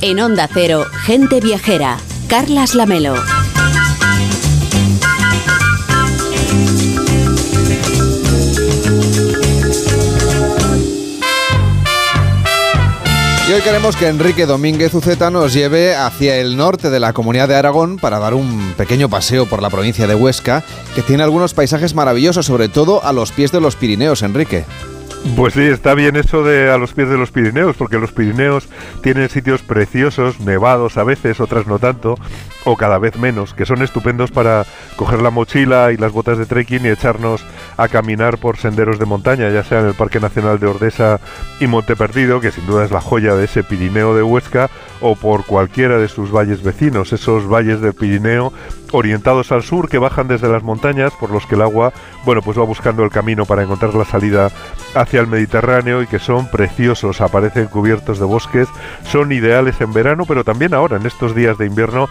En 0.00 0.20
Onda 0.20 0.48
Cero, 0.52 0.84
Gente 1.04 1.40
Viajera, 1.40 1.98
Carlas 2.28 2.74
Lamelo. 2.74 3.14
Y 13.48 13.52
hoy 13.52 13.62
queremos 13.62 13.96
que 13.96 14.08
Enrique 14.08 14.44
Domínguez 14.44 14.92
Uceta 14.92 15.30
nos 15.30 15.54
lleve 15.54 15.96
hacia 15.96 16.36
el 16.36 16.58
norte 16.58 16.90
de 16.90 17.00
la 17.00 17.14
comunidad 17.14 17.48
de 17.48 17.54
Aragón 17.54 17.96
para 17.96 18.18
dar 18.18 18.34
un 18.34 18.74
pequeño 18.76 19.08
paseo 19.08 19.46
por 19.46 19.62
la 19.62 19.70
provincia 19.70 20.06
de 20.06 20.14
Huesca, 20.14 20.62
que 20.94 21.00
tiene 21.00 21.22
algunos 21.22 21.54
paisajes 21.54 21.94
maravillosos, 21.94 22.44
sobre 22.44 22.68
todo 22.68 23.02
a 23.02 23.14
los 23.14 23.32
pies 23.32 23.50
de 23.50 23.62
los 23.62 23.74
Pirineos, 23.74 24.20
Enrique. 24.20 24.66
Pues 25.34 25.54
sí, 25.54 25.62
está 25.62 25.94
bien 25.94 26.16
eso 26.16 26.42
de 26.42 26.70
a 26.70 26.76
los 26.76 26.92
pies 26.92 27.08
de 27.08 27.16
los 27.16 27.30
Pirineos, 27.30 27.74
porque 27.76 27.96
los 27.96 28.12
Pirineos 28.12 28.68
tienen 29.02 29.30
sitios 29.30 29.62
preciosos, 29.62 30.40
nevados 30.40 30.98
a 30.98 31.04
veces, 31.04 31.40
otras 31.40 31.66
no 31.66 31.78
tanto, 31.78 32.16
o 32.68 32.76
cada 32.76 32.98
vez 32.98 33.16
menos, 33.16 33.54
que 33.54 33.64
son 33.64 33.82
estupendos 33.82 34.30
para 34.30 34.66
coger 34.96 35.22
la 35.22 35.30
mochila 35.30 35.90
y 35.90 35.96
las 35.96 36.12
botas 36.12 36.36
de 36.36 36.44
trekking 36.44 36.84
y 36.84 36.88
echarnos 36.88 37.42
a 37.78 37.88
caminar 37.88 38.36
por 38.36 38.58
senderos 38.58 38.98
de 38.98 39.06
montaña, 39.06 39.48
ya 39.48 39.64
sea 39.64 39.80
en 39.80 39.86
el 39.86 39.94
Parque 39.94 40.20
Nacional 40.20 40.58
de 40.58 40.66
Ordesa 40.66 41.18
y 41.60 41.66
Monte 41.66 41.96
Perdido, 41.96 42.40
que 42.40 42.50
sin 42.50 42.66
duda 42.66 42.84
es 42.84 42.90
la 42.90 43.00
joya 43.00 43.34
de 43.34 43.46
ese 43.46 43.64
Pirineo 43.64 44.14
de 44.14 44.22
Huesca, 44.22 44.68
o 45.00 45.16
por 45.16 45.46
cualquiera 45.46 45.96
de 45.96 46.08
sus 46.08 46.30
valles 46.30 46.62
vecinos, 46.62 47.12
esos 47.14 47.48
valles 47.48 47.80
del 47.80 47.94
Pirineo 47.94 48.52
orientados 48.92 49.52
al 49.52 49.62
sur 49.62 49.88
que 49.88 49.98
bajan 49.98 50.28
desde 50.28 50.48
las 50.48 50.62
montañas 50.62 51.12
por 51.18 51.30
los 51.30 51.46
que 51.46 51.54
el 51.54 51.62
agua, 51.62 51.92
bueno, 52.24 52.42
pues 52.42 52.58
va 52.58 52.64
buscando 52.64 53.02
el 53.02 53.10
camino 53.10 53.44
para 53.44 53.62
encontrar 53.62 53.94
la 53.94 54.04
salida 54.04 54.50
hacia 54.94 55.20
el 55.20 55.26
Mediterráneo 55.26 56.02
y 56.02 56.06
que 56.06 56.18
son 56.18 56.50
preciosos, 56.50 57.20
aparecen 57.20 57.66
cubiertos 57.66 58.18
de 58.18 58.24
bosques, 58.24 58.68
son 59.04 59.32
ideales 59.32 59.80
en 59.80 59.92
verano, 59.92 60.24
pero 60.26 60.44
también 60.44 60.74
ahora 60.74 60.96
en 60.96 61.06
estos 61.06 61.34
días 61.34 61.58
de 61.58 61.66
invierno 61.66 62.08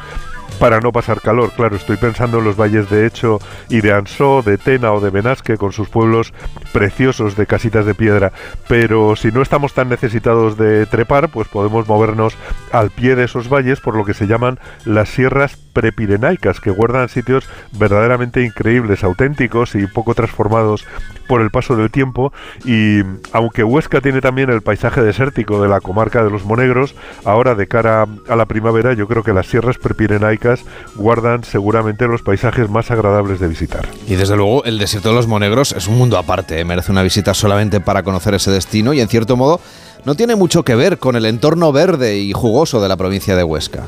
para 0.59 0.79
no 0.79 0.91
pasar 0.91 1.21
calor. 1.21 1.51
Claro, 1.55 1.75
estoy 1.75 1.97
pensando 1.97 2.39
en 2.39 2.45
los 2.45 2.55
valles 2.55 2.89
de 2.89 3.05
Hecho 3.05 3.39
y 3.69 3.81
de 3.81 3.93
Ansó, 3.93 4.41
de 4.41 4.57
Tena 4.57 4.93
o 4.93 4.99
de 4.99 5.09
Benasque, 5.09 5.57
con 5.57 5.71
sus 5.71 5.89
pueblos 5.89 6.33
preciosos 6.73 7.35
de 7.35 7.45
casitas 7.45 7.85
de 7.85 7.95
piedra. 7.95 8.31
Pero 8.67 9.15
si 9.15 9.31
no 9.31 9.41
estamos 9.41 9.73
tan 9.73 9.89
necesitados 9.89 10.57
de 10.57 10.85
trepar, 10.85 11.29
pues 11.29 11.47
podemos 11.47 11.87
movernos 11.87 12.35
al 12.71 12.89
pie 12.89 13.15
de 13.15 13.25
esos 13.25 13.49
valles 13.49 13.79
por 13.79 13.95
lo 13.95 14.05
que 14.05 14.13
se 14.13 14.27
llaman 14.27 14.59
las 14.85 15.09
sierras 15.09 15.57
prepirenaicas, 15.77 16.59
que 16.59 16.71
guardan 16.71 17.07
sitios 17.07 17.43
verdaderamente 17.73 18.43
increíbles, 18.43 19.03
auténticos 19.03 19.75
y 19.75 19.85
poco 19.85 20.15
transformados 20.15 20.83
por 21.27 21.39
el 21.39 21.51
paso 21.51 21.75
del 21.75 21.91
tiempo. 21.91 22.33
Y 22.65 23.01
aunque 23.31 23.63
Huesca 23.63 24.01
tiene 24.01 24.19
también 24.19 24.49
el 24.49 24.63
paisaje 24.63 25.03
desértico 25.03 25.61
de 25.61 25.69
la 25.69 25.79
comarca 25.79 26.23
de 26.23 26.31
los 26.31 26.45
Monegros, 26.45 26.95
ahora 27.25 27.53
de 27.53 27.67
cara 27.67 28.07
a 28.27 28.35
la 28.35 28.47
primavera 28.47 28.93
yo 28.93 29.07
creo 29.07 29.21
que 29.21 29.33
las 29.33 29.45
sierras 29.45 29.77
prepirenaicas 29.77 30.61
guardan 30.95 31.43
seguramente 31.43 32.07
los 32.07 32.23
paisajes 32.23 32.71
más 32.71 32.89
agradables 32.89 33.39
de 33.39 33.47
visitar. 33.47 33.87
Y 34.07 34.15
desde 34.15 34.35
luego 34.35 34.63
el 34.63 34.79
desierto 34.79 35.09
de 35.09 35.15
los 35.15 35.27
Monegros 35.27 35.73
es 35.73 35.87
un 35.87 35.99
mundo 35.99 36.17
aparte, 36.17 36.59
¿eh? 36.59 36.65
merece 36.65 36.91
una 36.91 37.03
visita 37.03 37.35
solamente 37.35 37.81
para 37.81 38.01
conocer 38.01 38.33
ese 38.33 38.49
destino 38.49 38.93
y 38.93 38.99
en 39.01 39.09
cierto 39.09 39.37
modo 39.37 39.61
no 40.05 40.15
tiene 40.15 40.35
mucho 40.35 40.63
que 40.63 40.73
ver 40.73 40.97
con 40.97 41.15
el 41.15 41.27
entorno 41.27 41.71
verde 41.71 42.17
y 42.17 42.33
jugoso 42.33 42.81
de 42.81 42.87
la 42.89 42.97
provincia 42.97 43.35
de 43.35 43.43
Huesca. 43.43 43.87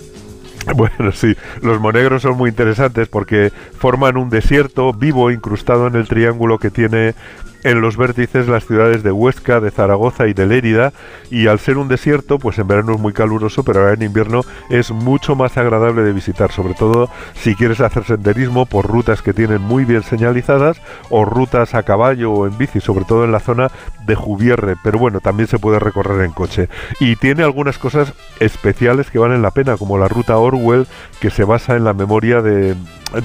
Bueno, 0.76 1.12
sí, 1.12 1.36
los 1.62 1.80
monegros 1.80 2.22
son 2.22 2.38
muy 2.38 2.50
interesantes 2.50 3.08
porque 3.08 3.52
forman 3.78 4.18
un 4.18 4.30
desierto 4.30 4.94
vivo 4.94 5.32
incrustado 5.32 5.88
en 5.88 5.96
el 5.96 6.08
triángulo 6.08 6.60
que 6.60 6.70
tiene 6.70 7.16
en 7.64 7.82
los 7.82 7.98
vértices 7.98 8.48
las 8.48 8.66
ciudades 8.66 9.04
de 9.04 9.12
Huesca, 9.12 9.60
de 9.60 9.72
Zaragoza 9.72 10.28
y 10.28 10.34
de 10.34 10.46
Lérida 10.46 10.94
y 11.30 11.48
al 11.48 11.60
ser 11.60 11.78
un 11.78 11.88
desierto, 11.88 12.40
pues 12.40 12.58
en 12.60 12.68
verano 12.68 12.94
es 12.94 13.00
muy 13.00 13.14
caluroso, 13.14 13.64
pero 13.64 13.82
ahora 13.82 13.94
en 13.94 14.04
invierno 14.04 14.42
es 14.70 14.92
mucho 14.92 15.36
más 15.36 15.58
agradable 15.58 16.04
de 16.04 16.14
visitar, 16.14 16.52
sobre 16.52 16.74
todo 16.74 17.10
si 17.34 17.56
quieres 17.56 17.82
hacer 17.82 18.06
senderismo 18.06 18.66
por 18.66 18.88
rutas 18.88 19.22
que 19.22 19.34
tienen 19.34 19.62
muy 19.62 19.86
bien 19.86 20.04
señalizadas 20.04 20.82
o 21.10 21.26
rutas 21.26 21.76
a 21.76 21.84
caballo 21.84 22.32
o 22.32 22.48
en 22.48 22.58
bici, 22.58 22.80
sobre 22.80 23.06
todo 23.06 23.26
en 23.26 23.32
la 23.32 23.40
zona 23.40 23.70
de 24.06 24.16
Jubierre, 24.16 24.76
pero 24.84 24.98
bueno, 24.98 25.20
también 25.20 25.48
se 25.48 25.60
puede 25.60 25.80
recorrer 25.80 26.26
en 26.26 26.32
coche. 26.32 26.70
Y 27.00 27.16
tiene 27.16 27.44
algunas 27.44 27.78
cosas 27.78 28.14
especiales 28.40 29.12
que 29.12 29.20
valen 29.20 29.42
la 29.42 29.52
pena, 29.52 29.78
como 29.78 29.98
la 29.98 30.08
ruta 30.08 30.38
Orwell, 30.38 30.88
que 31.20 31.30
se 31.30 31.44
basa 31.44 31.76
en 31.76 31.84
la 31.84 31.94
memoria 31.94 32.42
de, 32.42 32.76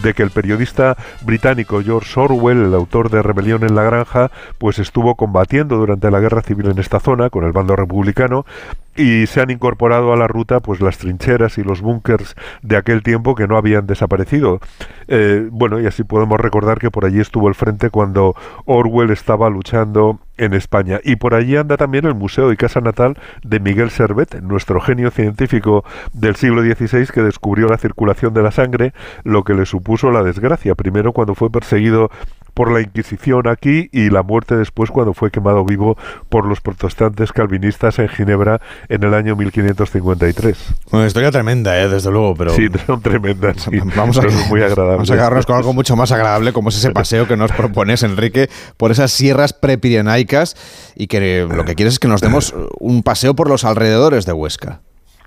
de 0.03 0.15
que 0.15 0.23
el 0.23 0.31
periodista 0.31 0.97
británico 1.23 1.83
George 1.83 2.19
Orwell, 2.19 2.65
el 2.65 2.75
autor 2.75 3.11
de 3.11 3.23
Rebelión 3.23 3.65
en 3.65 3.75
la 3.75 3.83
Granja, 3.83 4.31
pues 4.59 4.79
estuvo 4.79 5.15
combatiendo 5.15 5.77
durante 5.77 6.11
la 6.11 6.21
guerra 6.21 6.43
civil 6.43 6.71
en 6.71 6.79
esta 6.79 7.01
zona 7.01 7.31
con 7.31 7.45
el 7.45 7.53
bando 7.53 7.77
republicano 7.77 8.45
y 8.97 9.27
se 9.27 9.41
han 9.41 9.51
incorporado 9.51 10.13
a 10.13 10.17
la 10.17 10.29
ruta 10.29 10.61
pues 10.61 10.81
las 10.81 10.99
trincheras 10.99 11.59
y 11.59 11.65
los 11.65 11.81
búnkers 11.81 12.37
de 12.63 12.77
aquel 12.77 13.03
tiempo 13.03 13.35
que 13.35 13.49
no 13.49 13.57
habían 13.57 13.87
desaparecido. 13.87 14.61
Eh, 15.09 15.49
bueno, 15.51 15.81
y 15.81 15.87
así 15.87 16.05
podemos 16.05 16.41
recordar 16.41 16.79
que 16.79 16.91
por 16.91 17.05
allí 17.05 17.21
estuvo 17.21 17.49
el 17.49 17.55
frente 17.55 17.91
cuando 17.91 18.35
Orwell 18.67 19.11
estaba 19.11 19.51
luchando 19.51 20.21
en 20.37 20.55
España. 20.55 21.01
Y 21.05 21.17
por 21.17 21.35
allí 21.35 21.57
anda 21.57 21.77
también 21.77 22.07
el 22.07 22.15
museo 22.15 22.53
y 22.53 22.57
casa 22.57 22.81
natal 22.81 23.17
de 23.43 23.61
Miguel 23.61 23.91
Servet, 23.91 24.41
nuestro 24.43 24.81
genio 24.81 25.11
científico 25.11 25.85
del 26.13 26.37
siglo 26.37 26.63
XVI 26.63 27.07
que 27.13 27.23
descubrió 27.23 27.69
la 27.69 27.79
circulación 27.79 28.35
de 28.35 28.43
la 28.43 28.51
sangre, 28.51 28.93
lo 29.25 29.45
que 29.45 29.55
le 29.55 29.67
supuso 29.67 30.11
la 30.11 30.23
desgracia, 30.23 30.75
primero 30.75 31.13
cuando 31.13 31.35
fue 31.35 31.51
perseguido 31.51 32.11
por 32.55 32.71
la 32.71 32.81
Inquisición 32.81 33.49
aquí 33.49 33.91
y 33.93 34.11
la 34.11 34.23
muerte 34.23 34.57
después 34.57 34.91
cuando 34.91 35.13
fue 35.13 35.31
quemado 35.31 35.65
vivo 35.65 35.99
por 36.29 36.47
los 36.47 36.61
protestantes 36.61 37.33
calvinistas 37.33 37.99
en 37.99 38.09
Ginebra 38.09 38.61
en 38.89 39.03
el 39.03 39.13
año 39.13 39.37
1553. 39.37 40.57
Una 40.93 41.07
historia 41.07 41.33
tremenda, 41.33 41.79
¿eh? 41.81 41.89
desde 41.89 42.11
luego, 42.11 42.35
pero... 42.37 42.55
Sí, 42.55 42.69
son 42.87 43.03
tremendas. 43.03 43.69
Vamos, 43.97 44.19
a, 44.19 44.23
muy 44.49 44.61
vamos 44.61 45.11
a 45.11 45.15
quedarnos 45.15 45.47
con 45.47 45.57
algo 45.57 45.73
mucho 45.73 45.97
más 45.97 46.13
agradable 46.13 46.53
como 46.53 46.69
es 46.69 46.77
ese 46.77 46.91
paseo 46.91 47.27
que 47.27 47.37
nos 47.37 47.51
propones, 47.51 48.03
Enrique, 48.03 48.49
por 48.77 48.93
esas 48.93 49.11
sierras 49.11 49.53
y 50.95 51.07
que 51.07 51.47
lo 51.49 51.65
que 51.65 51.75
quieres 51.75 51.95
es 51.95 51.99
que 51.99 52.09
nos 52.09 52.21
demos 52.21 52.55
un 52.79 53.03
paseo 53.03 53.35
por 53.35 53.49
los 53.49 53.65
alrededores 53.65 54.27
de 54.27 54.33
Huesca. 54.33 54.81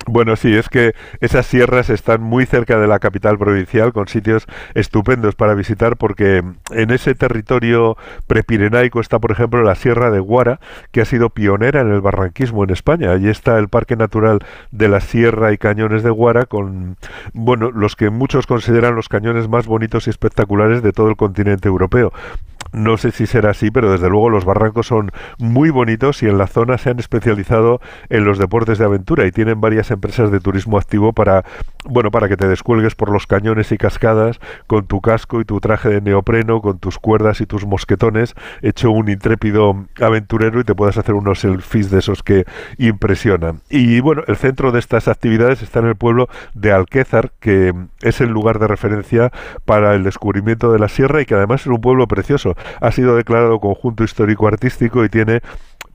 Bueno, 0.10 0.38
sí, 0.38 0.56
es 0.56 0.70
que 0.70 0.94
esas 1.20 1.46
sierras 1.48 1.90
están 1.90 2.22
muy 2.22 2.46
cerca 2.46 2.80
de 2.80 2.88
la 2.88 3.00
capital 3.00 3.38
provincial, 3.38 3.92
con 3.92 4.08
sitios 4.08 4.46
estupendos 4.74 5.36
para 5.36 5.54
visitar, 5.54 5.98
porque 5.98 6.44
en 6.72 6.92
ese 6.92 7.14
territorio 7.14 7.98
prepirenaico 8.26 9.02
está, 9.02 9.20
por 9.20 9.32
ejemplo, 9.32 9.64
la 9.64 9.76
Sierra 9.76 10.10
de 10.10 10.20
Guara, 10.20 10.62
que 10.92 11.02
ha 11.02 11.06
sido 11.06 11.30
pionera 11.30 11.82
en 11.82 11.92
el 11.92 12.00
barranquismo 12.00 12.64
en 12.64 12.70
España. 12.70 13.12
Allí 13.12 13.28
está 13.28 13.58
el 13.58 13.68
Parque 13.68 13.98
Natural 13.98 14.40
de 14.72 14.88
la 14.88 15.02
Sierra 15.02 15.52
y 15.52 15.58
Cañones 15.58 16.04
de 16.04 16.10
Guara, 16.12 16.46
con, 16.46 16.96
bueno, 17.34 17.72
los 17.72 17.98
que 17.98 18.10
muchos 18.10 18.48
consideran 18.48 18.96
los 18.96 19.10
cañones 19.10 19.50
más 19.50 19.66
bonitos 19.66 20.08
y 20.08 20.10
espectaculares 20.10 20.84
de 20.84 20.94
todo 20.94 21.10
el 21.10 21.18
continente 21.18 21.68
europeo. 21.68 22.14
No 22.74 22.98
sé 22.98 23.12
si 23.12 23.26
será 23.26 23.52
así, 23.52 23.72
pero 23.72 23.92
desde 23.92 24.10
luego 24.10 24.30
los 24.30 24.46
barrancos 24.46 24.88
son 24.88 25.12
muy 25.38 25.70
bonitos 25.70 26.22
y 26.24 26.28
en 26.28 26.38
la 26.38 26.48
zona 26.48 26.78
se 26.78 26.90
han 26.90 27.00
especializado 27.00 27.80
en 28.10 28.26
los 28.26 28.38
deportes 28.38 28.78
de 28.78 28.86
aventura 28.86 29.26
y 29.26 29.32
tienen 29.32 29.62
varias 29.62 29.92
empresas 29.92 30.32
de 30.32 30.40
turismo 30.40 30.78
activo 30.78 31.14
para, 31.14 31.44
bueno, 31.86 32.12
para 32.12 32.28
que 32.28 32.38
te 32.38 32.48
descuelgues 32.48 32.96
por 32.96 33.10
los 33.10 33.28
cañones 33.28 33.72
y 33.72 33.78
cascadas 33.78 34.40
con 34.68 34.88
tu 34.88 35.02
casco 35.02 35.42
y 35.42 35.46
tu 35.46 35.60
traje 35.60 35.90
de 35.90 36.02
neopreno, 36.02 36.62
con 36.62 36.80
tus 36.80 37.00
cuerdas 37.00 37.42
y 37.42 37.46
tus 37.46 37.66
mosquetones, 37.66 38.36
hecho 38.62 38.92
un 38.92 39.10
intrépido 39.10 39.88
aventurero 40.02 40.60
y 40.60 40.64
te 40.64 40.76
puedas 40.76 40.98
hacer 40.98 41.16
unos 41.16 41.40
selfies 41.40 41.90
de 41.90 42.00
esos 42.00 42.24
que 42.24 42.46
impresionan. 42.78 43.62
Y 43.70 44.00
bueno, 44.02 44.24
el 44.28 44.36
centro 44.36 44.72
de 44.72 44.80
estas 44.80 45.08
actividades 45.08 45.62
está 45.62 45.80
en 45.80 45.88
el 45.88 45.96
pueblo 45.96 46.28
de 46.54 46.72
Alquézar, 46.72 47.32
que 47.40 47.74
es 48.02 48.22
el 48.22 48.30
lugar 48.30 48.60
de 48.60 48.68
referencia 48.68 49.32
para 49.66 49.96
el 49.96 50.04
descubrimiento 50.04 50.72
de 50.72 50.80
la 50.80 50.90
sierra 50.90 51.22
y 51.22 51.26
que 51.26 51.36
además 51.36 51.62
es 51.62 51.68
un 51.68 51.82
pueblo 51.82 52.08
precioso 52.08 52.57
ha 52.80 52.92
sido 52.92 53.16
declarado 53.16 53.60
conjunto 53.60 54.04
histórico 54.04 54.48
artístico 54.48 55.04
y 55.04 55.10
tiene 55.10 55.42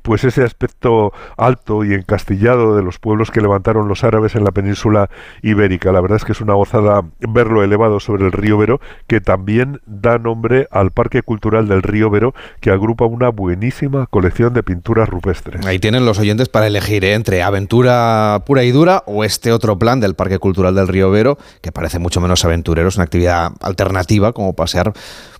pues 0.02 0.24
ese 0.24 0.42
aspecto 0.42 1.12
alto 1.36 1.84
y 1.84 1.94
encastillado 1.94 2.76
de 2.76 2.82
los 2.82 2.98
pueblos 2.98 3.30
que 3.30 3.40
levantaron 3.40 3.88
los 3.88 4.04
árabes 4.04 4.34
en 4.34 4.44
la 4.44 4.50
península 4.50 5.08
ibérica. 5.42 5.92
La 5.92 6.00
verdad 6.00 6.16
es 6.16 6.24
que 6.24 6.32
es 6.32 6.40
una 6.40 6.54
gozada 6.54 7.02
verlo 7.20 7.62
elevado 7.62 8.00
sobre 8.00 8.26
el 8.26 8.32
río 8.32 8.58
Vero, 8.58 8.80
que 9.06 9.20
también 9.20 9.80
da 9.86 10.18
nombre 10.18 10.66
al 10.70 10.90
Parque 10.90 11.22
Cultural 11.22 11.68
del 11.68 11.82
Río 11.82 12.10
Vero, 12.10 12.34
que 12.60 12.70
agrupa 12.70 13.06
una 13.06 13.28
buenísima 13.28 14.06
colección 14.06 14.52
de 14.52 14.62
pinturas 14.62 15.08
rupestres. 15.08 15.64
Ahí 15.64 15.78
tienen 15.78 16.04
los 16.04 16.18
oyentes 16.18 16.48
para 16.48 16.66
elegir 16.66 17.04
¿eh? 17.04 17.14
entre 17.14 17.42
aventura 17.42 18.42
pura 18.44 18.64
y 18.64 18.72
dura 18.72 19.04
o 19.06 19.24
este 19.24 19.52
otro 19.52 19.78
plan 19.78 20.00
del 20.00 20.14
Parque 20.14 20.38
Cultural 20.38 20.74
del 20.74 20.88
Río 20.88 21.10
Vero, 21.10 21.38
que 21.60 21.72
parece 21.72 21.98
mucho 22.00 22.20
menos 22.20 22.44
aventurero, 22.44 22.88
es 22.88 22.96
una 22.96 23.04
actividad 23.04 23.52
alternativa 23.60 24.32
como 24.32 24.54
pasear 24.54 24.92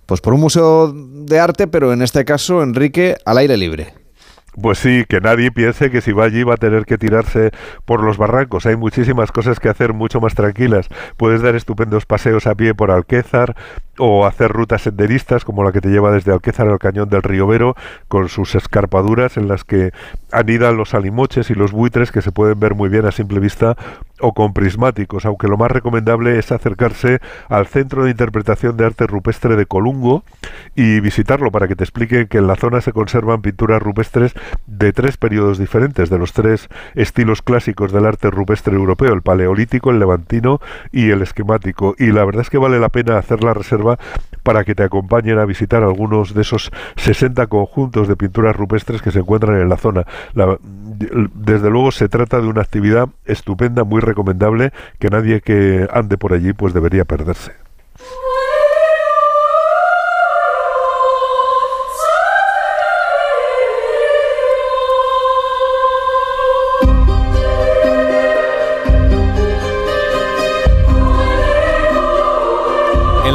pues 0.05 0.21
por 0.21 0.33
un 0.33 0.41
museo 0.41 0.91
de 0.93 1.39
arte, 1.39 1.67
pero 1.67 1.93
en 1.93 2.01
este 2.01 2.25
caso, 2.25 2.63
Enrique, 2.63 3.15
al 3.25 3.37
aire 3.37 3.57
libre. 3.57 3.93
Pues 4.61 4.77
sí, 4.77 5.03
que 5.09 5.19
nadie 5.19 5.51
piense 5.51 5.89
que 5.89 6.01
si 6.01 6.11
va 6.11 6.25
allí 6.25 6.43
va 6.43 6.53
a 6.53 6.57
tener 6.57 6.85
que 6.85 6.99
tirarse 6.99 7.51
por 7.85 8.03
los 8.03 8.17
barrancos. 8.17 8.67
Hay 8.67 8.75
muchísimas 8.75 9.31
cosas 9.31 9.59
que 9.59 9.67
hacer 9.67 9.93
mucho 9.93 10.21
más 10.21 10.35
tranquilas. 10.35 10.89
Puedes 11.17 11.41
dar 11.41 11.55
estupendos 11.55 12.05
paseos 12.05 12.45
a 12.45 12.53
pie 12.53 12.75
por 12.75 12.91
Alquézar, 12.91 13.55
o 13.97 14.25
hacer 14.25 14.51
rutas 14.51 14.83
senderistas 14.83 15.45
como 15.45 15.63
la 15.63 15.71
que 15.71 15.81
te 15.81 15.89
lleva 15.89 16.11
desde 16.11 16.31
Alquézar 16.31 16.67
al 16.67 16.79
cañón 16.79 17.09
del 17.09 17.21
río 17.21 17.47
Vero 17.47 17.75
con 18.07 18.29
sus 18.29 18.55
escarpaduras 18.55 19.37
en 19.37 19.47
las 19.47 19.63
que 19.63 19.91
anidan 20.31 20.77
los 20.77 20.93
alimoches 20.93 21.49
y 21.49 21.55
los 21.55 21.71
buitres 21.71 22.11
que 22.11 22.21
se 22.21 22.31
pueden 22.31 22.59
ver 22.59 22.75
muy 22.75 22.89
bien 22.89 23.05
a 23.05 23.11
simple 23.11 23.39
vista 23.39 23.77
o 24.19 24.33
con 24.33 24.53
prismáticos, 24.53 25.25
aunque 25.25 25.47
lo 25.47 25.57
más 25.57 25.69
recomendable 25.69 26.39
es 26.39 26.51
acercarse 26.51 27.19
al 27.49 27.67
Centro 27.67 28.05
de 28.05 28.11
Interpretación 28.11 28.77
de 28.77 28.85
Arte 28.85 29.05
Rupestre 29.05 29.55
de 29.55 29.65
Colungo 29.65 30.23
y 30.75 31.01
visitarlo 31.01 31.51
para 31.51 31.67
que 31.67 31.75
te 31.75 31.83
expliquen 31.83 32.27
que 32.27 32.37
en 32.37 32.47
la 32.47 32.55
zona 32.55 32.79
se 32.79 32.93
conservan 32.93 33.41
pinturas 33.41 33.81
rupestres 33.81 34.33
de 34.65 34.93
tres 34.93 35.17
periodos 35.17 35.57
diferentes, 35.57 36.09
de 36.09 36.17
los 36.17 36.31
tres 36.31 36.69
estilos 36.95 37.41
clásicos 37.41 37.91
del 37.91 38.05
arte 38.05 38.29
rupestre 38.31 38.75
europeo, 38.75 39.13
el 39.13 39.21
paleolítico, 39.21 39.91
el 39.91 39.99
levantino 39.99 40.61
y 40.91 41.09
el 41.09 41.21
esquemático. 41.21 41.95
Y 41.97 42.11
la 42.11 42.23
verdad 42.23 42.43
es 42.43 42.49
que 42.49 42.57
vale 42.57 42.79
la 42.79 42.89
pena 42.89 43.17
hacer 43.17 43.43
la 43.43 43.53
reserva 43.53 43.82
para 44.43 44.63
que 44.63 44.75
te 44.75 44.83
acompañen 44.83 45.39
a 45.39 45.45
visitar 45.45 45.83
algunos 45.83 46.33
de 46.33 46.41
esos 46.41 46.71
60 46.97 47.47
conjuntos 47.47 48.07
de 48.07 48.15
pinturas 48.15 48.55
rupestres 48.55 49.01
que 49.01 49.11
se 49.11 49.19
encuentran 49.19 49.59
en 49.59 49.69
la 49.69 49.77
zona. 49.77 50.05
desde 51.33 51.69
luego 51.69 51.91
se 51.91 52.09
trata 52.09 52.41
de 52.41 52.47
una 52.47 52.61
actividad 52.61 53.09
estupenda, 53.25 53.83
muy 53.83 54.01
recomendable, 54.01 54.71
que 54.99 55.09
nadie 55.09 55.41
que 55.41 55.87
ande 55.91 56.17
por 56.17 56.33
allí 56.33 56.53
pues 56.53 56.73
debería 56.73 57.05
perderse. 57.05 57.62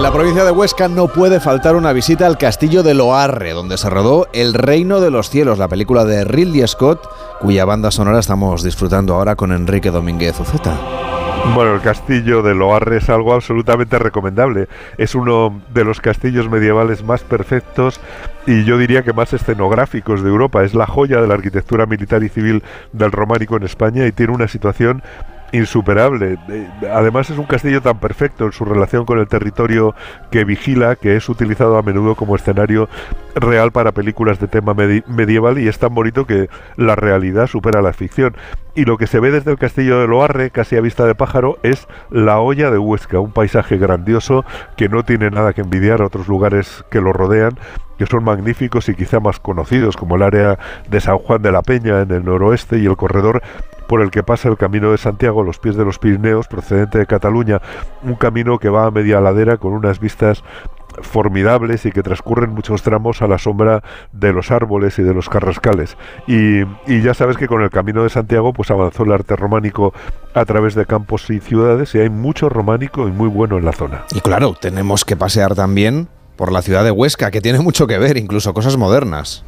La 0.03 0.13
provincia 0.13 0.45
de 0.45 0.53
Huesca 0.53 0.87
no 0.87 1.09
puede 1.09 1.41
faltar 1.41 1.75
una 1.75 1.93
visita 1.93 2.27
al 2.27 2.39
castillo 2.39 2.85
de 2.85 2.95
Loarre, 2.95 3.53
donde 3.53 3.77
se 3.77 3.91
rodó 3.91 4.29
El 4.33 4.55
Reino 4.55 5.01
de 5.01 5.11
los 5.11 5.29
Cielos, 5.29 5.59
la 5.59 5.67
película 5.67 6.05
de 6.05 6.25
Ridley 6.25 6.67
Scott, 6.69 7.09
cuya 7.41 7.65
banda 7.65 7.91
sonora 7.91 8.21
estamos 8.21 8.63
disfrutando 8.63 9.15
ahora 9.15 9.35
con 9.35 9.51
Enrique 9.51 9.91
Domínguez 9.91 10.39
Uceta. 10.39 10.79
Bueno, 11.55 11.75
el 11.75 11.81
castillo 11.81 12.43
de 12.43 12.55
Loarre 12.55 12.99
es 12.99 13.09
algo 13.09 13.33
absolutamente 13.33 13.99
recomendable. 13.99 14.69
Es 14.99 15.15
uno 15.15 15.63
de 15.75 15.85
los 15.85 16.01
castillos 16.01 16.49
medievales 16.49 17.03
más 17.03 17.23
perfectos 17.23 18.01
y 18.47 18.65
yo 18.65 18.79
diría 18.79 19.03
que 19.03 19.13
más 19.13 19.33
escenográficos 19.33 20.23
de 20.23 20.29
Europa. 20.29 20.63
Es 20.63 20.75
la 20.75 20.87
joya 20.87 21.21
de 21.21 21.27
la 21.27 21.35
arquitectura 21.35 21.87
militar 21.87 22.23
y 22.23 22.29
civil 22.29 22.63
del 22.93 23.11
románico 23.11 23.57
en 23.57 23.65
España 23.65 24.07
y 24.07 24.13
tiene 24.13 24.33
una 24.33 24.47
situación 24.47 25.03
insuperable. 25.53 26.39
Además 26.93 27.31
es 27.31 27.39
un 27.39 27.47
castillo 27.47 27.81
tan 27.81 27.99
perfecto 27.99 28.47
en 28.47 28.53
su 28.53 28.65
relación 28.65 29.05
con 29.05 29.19
el 29.19 29.29
territorio 29.29 29.95
que 30.31 30.45
vigila 30.45 30.97
que 30.97 31.17
es 31.17 31.29
utilizado 31.29 31.79
a 31.79 31.83
menudo 31.83 32.15
como 32.15 32.37
escenario 32.37 32.89
real 33.35 33.73
para 33.73 33.93
películas 33.93 34.39
de 34.41 34.49
tema 34.49 34.75
medieval 34.75 35.59
y 35.59 35.69
es 35.69 35.79
tan 35.79 35.95
bonito 35.95 36.27
que 36.27 36.49
la 36.77 36.97
realidad 36.97 37.47
supera 37.47 37.83
la 37.83 37.93
ficción. 37.93 38.37
Y 38.75 38.85
lo 38.85 38.97
que 38.97 39.09
se 39.09 39.19
ve 39.19 39.31
desde 39.31 39.51
el 39.51 39.59
castillo 39.59 40.01
de 40.01 40.07
Loarre, 40.07 40.51
casi 40.51 40.77
a 40.77 40.81
vista 40.81 41.05
de 41.05 41.15
pájaro, 41.15 41.59
es 41.63 41.89
la 42.11 42.39
olla 42.39 42.71
de 42.71 42.79
Huesca, 42.79 43.19
un 43.19 43.33
paisaje 43.33 43.77
grandioso 43.77 44.45
que 44.77 44.89
no 44.89 45.03
tiene 45.03 45.31
nada 45.31 45.53
que 45.53 45.63
envidiar 45.63 46.01
a 46.01 46.07
otros 46.07 46.29
lugares 46.29 46.85
que 46.91 47.01
lo 47.01 47.13
rodean 47.13 47.59
que 47.99 48.07
son 48.07 48.23
magníficos 48.23 48.89
y 48.89 48.95
quizá 48.95 49.19
más 49.19 49.41
conocidos, 49.41 49.97
como 49.97 50.17
el 50.17 50.23
área 50.23 50.59
de 50.89 51.01
San 51.01 51.19
Juan 51.19 51.43
de 51.43 51.51
la 51.51 51.63
Peña 51.63 52.01
en 52.01 52.13
el 52.13 52.25
noroeste 52.25 52.79
y 52.79 52.87
el 52.87 52.97
corredor 52.97 53.43
por 53.89 54.03
el 54.03 54.11
que 54.13 54.23
pasa 54.23 54.49
el 54.49 54.57
Camino 54.57 54.93
de 54.93 54.99
Santiago 54.99 55.41
a 55.41 55.45
los 55.45 55.59
pies 55.59 55.75
de 55.75 55.85
los 55.85 55.99
Pirineos, 55.99 56.47
procedente 56.47 56.99
de 56.99 57.07
Cataluña, 57.07 57.61
un 58.03 58.15
camino 58.15 58.59
que 58.59 58.69
va 58.69 58.85
a 58.85 58.91
media 58.91 59.21
ladera 59.21 59.57
con 59.57 59.73
unas 59.73 59.99
vistas 59.99 60.45
formidables 61.03 61.87
y 61.87 61.93
que 61.93 62.03
transcurren 62.03 62.51
muchos 62.51 62.83
tramos 62.83 63.23
a 63.23 63.29
la 63.29 63.39
sombra 63.39 63.83
de 64.13 64.33
los 64.33 64.51
árboles 64.51 64.99
y 64.99 65.03
de 65.03 65.15
los 65.15 65.29
carrascales. 65.29 65.97
Y, 66.27 66.63
y, 66.87 67.03
ya 67.03 67.15
sabes 67.15 67.37
que 67.37 67.47
con 67.47 67.63
el 67.63 67.71
Camino 67.71 68.03
de 68.03 68.11
Santiago 68.11 68.53
pues 68.53 68.71
avanzó 68.71 69.05
el 69.05 69.13
arte 69.13 69.37
románico 69.37 69.93
a 70.35 70.45
través 70.45 70.75
de 70.75 70.87
campos 70.87 71.29
y 71.31 71.41
ciudades 71.41 71.95
y 71.95 72.01
hay 72.01 72.11
mucho 72.11 72.49
románico 72.49 73.09
y 73.09 73.13
muy 73.13 73.29
bueno 73.29 73.59
en 73.59 73.65
la 73.65 73.73
zona. 73.73 74.05
Y 74.13 74.21
claro, 74.21 74.55
tenemos 74.61 75.05
que 75.05 75.17
pasear 75.17 75.55
también 75.55 76.09
por 76.37 76.53
la 76.53 76.63
ciudad 76.63 76.85
de 76.85 76.91
Huesca, 76.91 77.31
que 77.31 77.41
tiene 77.41 77.59
mucho 77.59 77.87
que 77.87 77.99
ver, 77.99 78.17
incluso 78.17 78.55
cosas 78.55 78.77
modernas. 78.77 79.45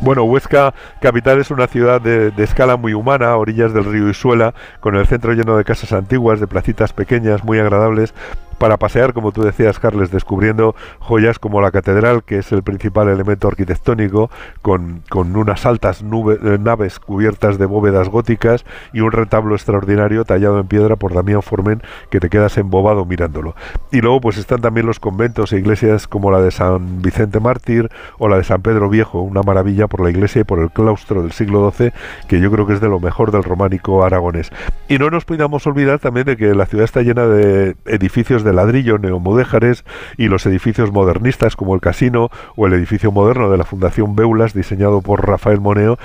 Bueno, 0.00 0.22
Huesca 0.24 0.74
capital 1.00 1.40
es 1.40 1.50
una 1.50 1.66
ciudad 1.66 2.00
de, 2.00 2.32
escala 2.38 2.76
muy 2.76 2.94
humana, 2.94 3.30
a 3.30 3.36
orillas 3.36 3.74
del 3.74 3.84
río 3.84 4.08
Isuela, 4.08 4.54
con 4.80 4.94
el 4.94 5.06
centro 5.06 5.32
lleno 5.32 5.56
de 5.56 5.64
casas 5.64 5.92
antiguas, 5.92 6.38
de 6.38 6.46
placitas 6.46 6.92
pequeñas, 6.92 7.42
muy 7.42 7.58
agradables, 7.58 8.14
para 8.58 8.76
pasear, 8.76 9.12
como 9.12 9.32
tú 9.32 9.42
decías, 9.42 9.78
Carles, 9.78 10.10
descubriendo 10.10 10.74
joyas 10.98 11.38
como 11.38 11.60
la 11.60 11.70
catedral, 11.70 12.22
que 12.24 12.38
es 12.38 12.52
el 12.52 12.62
principal 12.62 13.08
elemento 13.08 13.48
arquitectónico, 13.48 14.30
con, 14.62 15.02
con 15.08 15.36
unas 15.36 15.64
altas 15.66 16.02
eh, 16.02 16.58
naves 16.60 16.98
cubiertas 16.98 17.58
de 17.58 17.66
bóvedas 17.66 18.08
góticas 18.08 18.64
y 18.92 19.00
un 19.00 19.12
retablo 19.12 19.54
extraordinario 19.54 20.24
tallado 20.24 20.58
en 20.58 20.66
piedra 20.66 20.96
por 20.96 21.14
Damián 21.14 21.42
Formen, 21.42 21.82
que 22.10 22.20
te 22.20 22.28
quedas 22.28 22.58
embobado 22.58 23.04
mirándolo. 23.04 23.54
Y 23.92 24.00
luego 24.00 24.20
pues 24.20 24.38
están 24.38 24.60
también 24.60 24.86
los 24.86 25.00
conventos 25.00 25.52
e 25.52 25.58
iglesias 25.58 26.06
como 26.06 26.30
la 26.30 26.40
de 26.40 26.50
San 26.50 27.02
Vicente 27.02 27.40
Mártir 27.40 27.90
o 28.18 28.28
la 28.28 28.36
de 28.36 28.44
San 28.44 28.62
Pedro 28.62 28.88
Viejo, 28.88 29.20
una 29.20 29.42
maravilla 29.42 29.86
por 29.86 30.00
la 30.00 30.10
iglesia 30.10 30.40
y 30.40 30.44
por 30.44 30.58
el 30.58 30.70
claustro 30.70 31.22
del 31.22 31.32
siglo 31.32 31.70
XII, 31.70 31.92
que 32.26 32.40
yo 32.40 32.50
creo 32.50 32.66
que 32.66 32.74
es 32.74 32.80
de 32.80 32.88
lo 32.88 33.00
mejor 33.00 33.30
del 33.30 33.44
románico 33.44 34.04
aragonés. 34.04 34.50
Y 34.88 34.98
no 34.98 35.10
nos 35.10 35.24
podamos 35.24 35.66
olvidar 35.66 35.98
también 35.98 36.26
de 36.26 36.36
que 36.36 36.54
la 36.54 36.66
ciudad 36.66 36.84
está 36.84 37.02
llena 37.02 37.26
de 37.26 37.76
edificios 37.86 38.42
de 38.42 38.47
ladrillo 38.52 38.98
neomudéjares 38.98 39.84
y 40.16 40.28
los 40.28 40.46
edificios 40.46 40.92
modernistas 40.92 41.56
como 41.56 41.74
el 41.74 41.80
casino 41.80 42.30
o 42.56 42.66
el 42.66 42.72
edificio 42.72 43.12
moderno 43.12 43.50
de 43.50 43.58
la 43.58 43.64
Fundación 43.64 44.16
Beulas 44.16 44.54
diseñado 44.54 45.00
por 45.00 45.26
Rafael 45.26 45.60
Moneo 45.60 45.98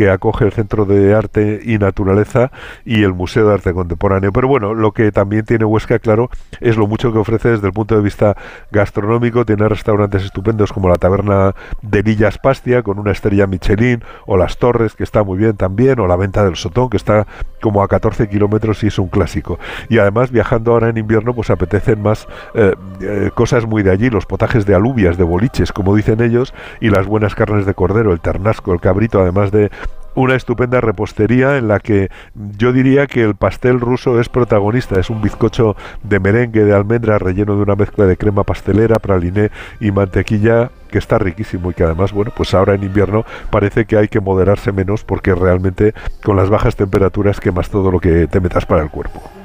que 0.00 0.08
acoge 0.08 0.46
el 0.46 0.52
Centro 0.52 0.86
de 0.86 1.14
Arte 1.14 1.60
y 1.62 1.76
Naturaleza 1.76 2.50
y 2.86 3.02
el 3.02 3.12
Museo 3.12 3.46
de 3.46 3.52
Arte 3.52 3.74
Contemporáneo. 3.74 4.32
Pero 4.32 4.48
bueno, 4.48 4.72
lo 4.72 4.92
que 4.92 5.12
también 5.12 5.44
tiene 5.44 5.66
Huesca, 5.66 5.98
claro, 5.98 6.30
es 6.58 6.78
lo 6.78 6.86
mucho 6.86 7.12
que 7.12 7.18
ofrece 7.18 7.50
desde 7.50 7.66
el 7.66 7.74
punto 7.74 7.96
de 7.96 8.00
vista 8.00 8.34
gastronómico. 8.70 9.44
Tiene 9.44 9.68
restaurantes 9.68 10.24
estupendos 10.24 10.72
como 10.72 10.88
la 10.88 10.94
Taberna 10.94 11.54
de 11.82 12.00
Villas 12.00 12.38
Pastia, 12.38 12.82
con 12.82 12.98
una 12.98 13.12
estrella 13.12 13.46
Michelin, 13.46 14.02
o 14.24 14.38
Las 14.38 14.56
Torres, 14.56 14.94
que 14.94 15.04
está 15.04 15.22
muy 15.22 15.36
bien 15.36 15.58
también, 15.58 16.00
o 16.00 16.06
la 16.06 16.16
Venta 16.16 16.46
del 16.46 16.56
Sotón, 16.56 16.88
que 16.88 16.96
está 16.96 17.26
como 17.60 17.82
a 17.82 17.88
14 17.88 18.26
kilómetros 18.30 18.82
y 18.82 18.86
es 18.86 18.98
un 18.98 19.08
clásico. 19.08 19.58
Y 19.90 19.98
además, 19.98 20.30
viajando 20.30 20.72
ahora 20.72 20.88
en 20.88 20.96
invierno, 20.96 21.34
pues 21.34 21.50
apetecen 21.50 22.00
más 22.00 22.26
eh, 22.54 22.74
eh, 23.02 23.30
cosas 23.34 23.66
muy 23.66 23.82
de 23.82 23.90
allí, 23.90 24.08
los 24.08 24.24
potajes 24.24 24.64
de 24.64 24.74
alubias, 24.74 25.18
de 25.18 25.24
boliches, 25.24 25.72
como 25.72 25.94
dicen 25.94 26.22
ellos, 26.22 26.54
y 26.80 26.88
las 26.88 27.06
buenas 27.06 27.34
carnes 27.34 27.66
de 27.66 27.74
cordero, 27.74 28.12
el 28.12 28.20
ternasco, 28.20 28.72
el 28.72 28.80
cabrito, 28.80 29.20
además 29.20 29.50
de 29.50 29.70
una 30.14 30.34
estupenda 30.34 30.80
repostería 30.80 31.56
en 31.56 31.68
la 31.68 31.80
que 31.80 32.10
yo 32.58 32.72
diría 32.72 33.06
que 33.06 33.22
el 33.22 33.34
pastel 33.34 33.80
ruso 33.80 34.20
es 34.20 34.28
protagonista. 34.28 34.98
Es 34.98 35.10
un 35.10 35.22
bizcocho 35.22 35.76
de 36.02 36.20
merengue 36.20 36.64
de 36.64 36.74
almendra 36.74 37.18
relleno 37.18 37.56
de 37.56 37.62
una 37.62 37.76
mezcla 37.76 38.06
de 38.06 38.16
crema 38.16 38.44
pastelera, 38.44 38.96
praliné 38.96 39.50
y 39.80 39.90
mantequilla 39.90 40.70
que 40.90 40.98
está 40.98 41.18
riquísimo 41.18 41.70
y 41.70 41.74
que 41.74 41.84
además, 41.84 42.12
bueno, 42.12 42.32
pues 42.36 42.54
ahora 42.54 42.74
en 42.74 42.82
invierno 42.82 43.24
parece 43.50 43.84
que 43.84 43.96
hay 43.96 44.08
que 44.08 44.20
moderarse 44.20 44.72
menos 44.72 45.04
porque 45.04 45.34
realmente 45.34 45.94
con 46.22 46.36
las 46.36 46.50
bajas 46.50 46.76
temperaturas 46.76 47.40
quemas 47.40 47.70
todo 47.70 47.90
lo 47.90 48.00
que 48.00 48.26
te 48.26 48.40
metas 48.40 48.66
para 48.66 48.82
el 48.82 48.90
cuerpo. 48.90 49.39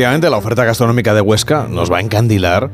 Efectivamente, 0.00 0.30
la 0.30 0.38
oferta 0.38 0.64
gastronómica 0.64 1.12
de 1.12 1.20
Huesca 1.20 1.66
nos 1.68 1.92
va 1.92 1.98
a 1.98 2.00
encandilar. 2.00 2.70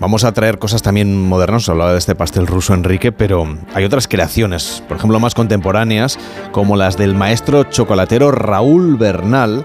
Vamos 0.00 0.24
a 0.24 0.32
traer 0.32 0.58
cosas 0.58 0.82
también 0.82 1.22
modernas, 1.22 1.68
hablaba 1.68 1.92
de 1.92 1.98
este 1.98 2.16
pastel 2.16 2.48
ruso 2.48 2.74
Enrique, 2.74 3.12
pero 3.12 3.46
hay 3.74 3.84
otras 3.84 4.08
creaciones, 4.08 4.82
por 4.88 4.96
ejemplo 4.96 5.20
más 5.20 5.36
contemporáneas, 5.36 6.18
como 6.50 6.74
las 6.74 6.96
del 6.96 7.14
maestro 7.14 7.62
chocolatero 7.62 8.32
Raúl 8.32 8.96
Bernal, 8.96 9.64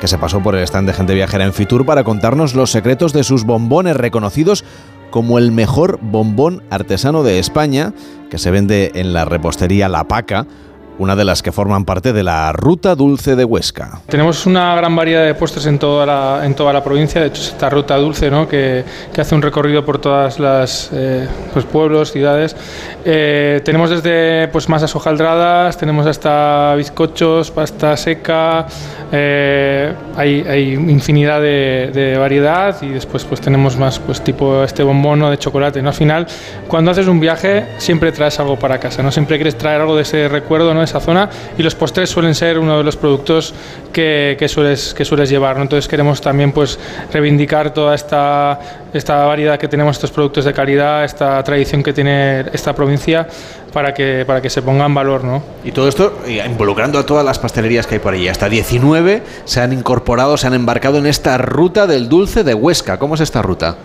que 0.00 0.08
se 0.08 0.18
pasó 0.18 0.42
por 0.42 0.56
el 0.56 0.64
stand 0.64 0.88
de 0.88 0.94
gente 0.94 1.14
viajera 1.14 1.44
en 1.44 1.52
Fitur 1.52 1.86
para 1.86 2.02
contarnos 2.02 2.56
los 2.56 2.72
secretos 2.72 3.12
de 3.12 3.22
sus 3.22 3.44
bombones 3.44 3.96
reconocidos 3.96 4.64
como 5.10 5.38
el 5.38 5.52
mejor 5.52 6.00
bombón 6.02 6.64
artesano 6.70 7.22
de 7.22 7.38
España, 7.38 7.92
que 8.30 8.38
se 8.38 8.50
vende 8.50 8.90
en 8.96 9.12
la 9.12 9.24
repostería 9.24 9.88
La 9.88 10.08
Paca, 10.08 10.48
una 10.98 11.14
de 11.16 11.24
las 11.24 11.42
que 11.42 11.52
forman 11.52 11.84
parte 11.84 12.12
de 12.12 12.22
la 12.22 12.52
Ruta 12.52 12.94
Dulce 12.94 13.36
de 13.36 13.44
Huesca. 13.44 14.00
Tenemos 14.08 14.46
una 14.46 14.74
gran 14.74 14.94
variedad 14.94 15.24
de 15.24 15.34
puestos 15.34 15.64
en 15.66 15.78
toda 15.78 16.04
la, 16.04 16.44
en 16.44 16.54
toda 16.54 16.72
la 16.72 16.82
provincia, 16.82 17.20
de 17.20 17.28
hecho 17.28 17.42
esta 17.42 17.70
Ruta 17.70 17.96
Dulce 17.96 18.30
¿no? 18.30 18.48
que, 18.48 18.84
que 19.12 19.20
hace 19.20 19.34
un 19.34 19.42
recorrido 19.42 19.84
por 19.84 19.98
todas 19.98 20.38
las 20.38 20.90
eh, 20.92 21.28
pues, 21.52 21.64
pueblos, 21.64 22.12
ciudades. 22.12 22.56
Eh, 23.04 23.60
tenemos 23.64 23.90
desde 23.90 24.48
pues, 24.48 24.68
masas 24.68 24.94
hojaldradas, 24.94 25.76
tenemos 25.78 26.06
hasta 26.06 26.74
bizcochos, 26.74 27.50
pasta 27.50 27.96
seca, 27.96 28.66
eh, 29.12 29.94
hay, 30.16 30.44
hay, 30.48 30.72
infinidad 30.74 31.40
de, 31.40 32.16
variedad 32.18 32.76
y 32.82 32.88
después 32.88 33.24
pues 33.24 33.40
tenemos 33.40 33.76
más 33.76 33.98
pues 33.98 34.22
tipo 34.22 34.64
este 34.64 34.82
bombón 34.82 35.30
de 35.30 35.38
chocolate. 35.38 35.80
¿no? 35.80 35.88
Al 35.90 35.94
final, 35.94 36.26
cuando 36.66 36.90
haces 36.90 37.06
un 37.06 37.20
viaje 37.20 37.66
siempre 37.78 38.12
traes 38.12 38.38
algo 38.40 38.58
para 38.58 38.78
casa, 38.78 39.02
¿no? 39.02 39.12
siempre 39.12 39.36
quieres 39.36 39.56
traer 39.56 39.80
algo 39.80 39.96
de 39.96 40.02
ese 40.02 40.28
recuerdo, 40.28 40.74
¿no? 40.74 40.82
Esa 40.88 41.00
zona 41.00 41.28
y 41.56 41.62
los 41.62 41.74
postres 41.74 42.10
suelen 42.10 42.34
ser 42.34 42.58
uno 42.58 42.78
de 42.78 42.84
los 42.84 42.96
productos 42.96 43.54
que, 43.92 44.36
que 44.38 44.48
sueles, 44.48 44.94
que 44.94 45.04
sueles 45.04 45.30
llevar. 45.30 45.56
¿no? 45.56 45.62
Entonces 45.62 45.88
queremos 45.88 46.20
también 46.20 46.52
pues 46.52 46.78
reivindicar 47.12 47.72
toda 47.72 47.94
esta, 47.94 48.58
esta 48.92 49.24
variedad 49.26 49.58
que 49.58 49.68
tenemos, 49.68 49.96
estos 49.96 50.10
productos 50.10 50.44
de 50.44 50.52
calidad, 50.52 51.04
esta 51.04 51.42
tradición 51.42 51.82
que 51.82 51.92
tiene 51.92 52.46
esta 52.52 52.74
provincia 52.74 53.26
para 53.72 53.92
que, 53.92 54.24
para 54.26 54.40
que 54.40 54.50
se 54.50 54.62
ponga 54.62 54.86
en 54.86 54.94
valor. 54.94 55.24
¿no? 55.24 55.42
Y 55.64 55.72
todo 55.72 55.88
esto 55.88 56.20
involucrando 56.26 56.98
a 56.98 57.06
todas 57.06 57.24
las 57.24 57.38
pastelerías 57.38 57.86
que 57.86 57.96
hay 57.96 58.00
por 58.00 58.14
ahí. 58.14 58.28
Hasta 58.28 58.48
19 58.48 59.22
se 59.44 59.60
han 59.60 59.72
incorporado, 59.72 60.36
se 60.36 60.46
han 60.46 60.54
embarcado 60.54 60.98
en 60.98 61.06
esta 61.06 61.38
ruta 61.38 61.86
del 61.86 62.08
dulce 62.08 62.44
de 62.44 62.54
Huesca. 62.54 62.98
¿Cómo 62.98 63.14
es 63.14 63.20
esta 63.20 63.42
ruta? 63.42 63.76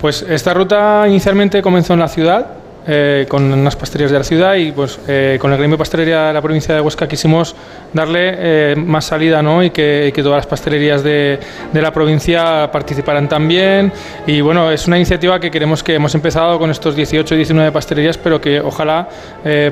Pues 0.00 0.22
esta 0.22 0.54
ruta 0.54 1.04
inicialmente 1.08 1.60
comenzó 1.60 1.94
en 1.94 2.00
la 2.00 2.08
ciudad, 2.08 2.46
eh, 2.90 3.26
con 3.28 3.52
unas 3.52 3.76
pastelerías 3.76 4.10
de 4.10 4.18
la 4.18 4.24
ciudad 4.24 4.54
y 4.54 4.72
pues 4.72 4.98
eh, 5.06 5.36
con 5.38 5.52
el 5.52 5.58
gremio 5.58 5.76
pastelería 5.76 6.28
de 6.28 6.32
la 6.32 6.40
provincia 6.40 6.74
de 6.74 6.80
Huesca 6.80 7.06
quisimos 7.06 7.54
darle 7.92 8.30
eh, 8.38 8.76
más 8.76 9.04
salida 9.04 9.42
¿no? 9.42 9.62
y, 9.62 9.68
que, 9.68 10.10
que, 10.14 10.22
todas 10.22 10.38
las 10.38 10.46
pastelerías 10.46 11.02
de, 11.02 11.38
de, 11.70 11.82
la 11.82 11.92
provincia 11.92 12.70
participaran 12.72 13.28
también 13.28 13.92
y 14.26 14.40
bueno 14.40 14.72
es 14.72 14.86
una 14.86 14.96
iniciativa 14.96 15.38
que 15.38 15.50
queremos 15.50 15.82
que 15.82 15.96
hemos 15.96 16.14
empezado 16.14 16.58
con 16.58 16.70
estos 16.70 16.96
18 16.96 17.34
19 17.34 17.72
pastelerías 17.72 18.16
pero 18.16 18.40
que 18.40 18.58
ojalá 18.58 19.06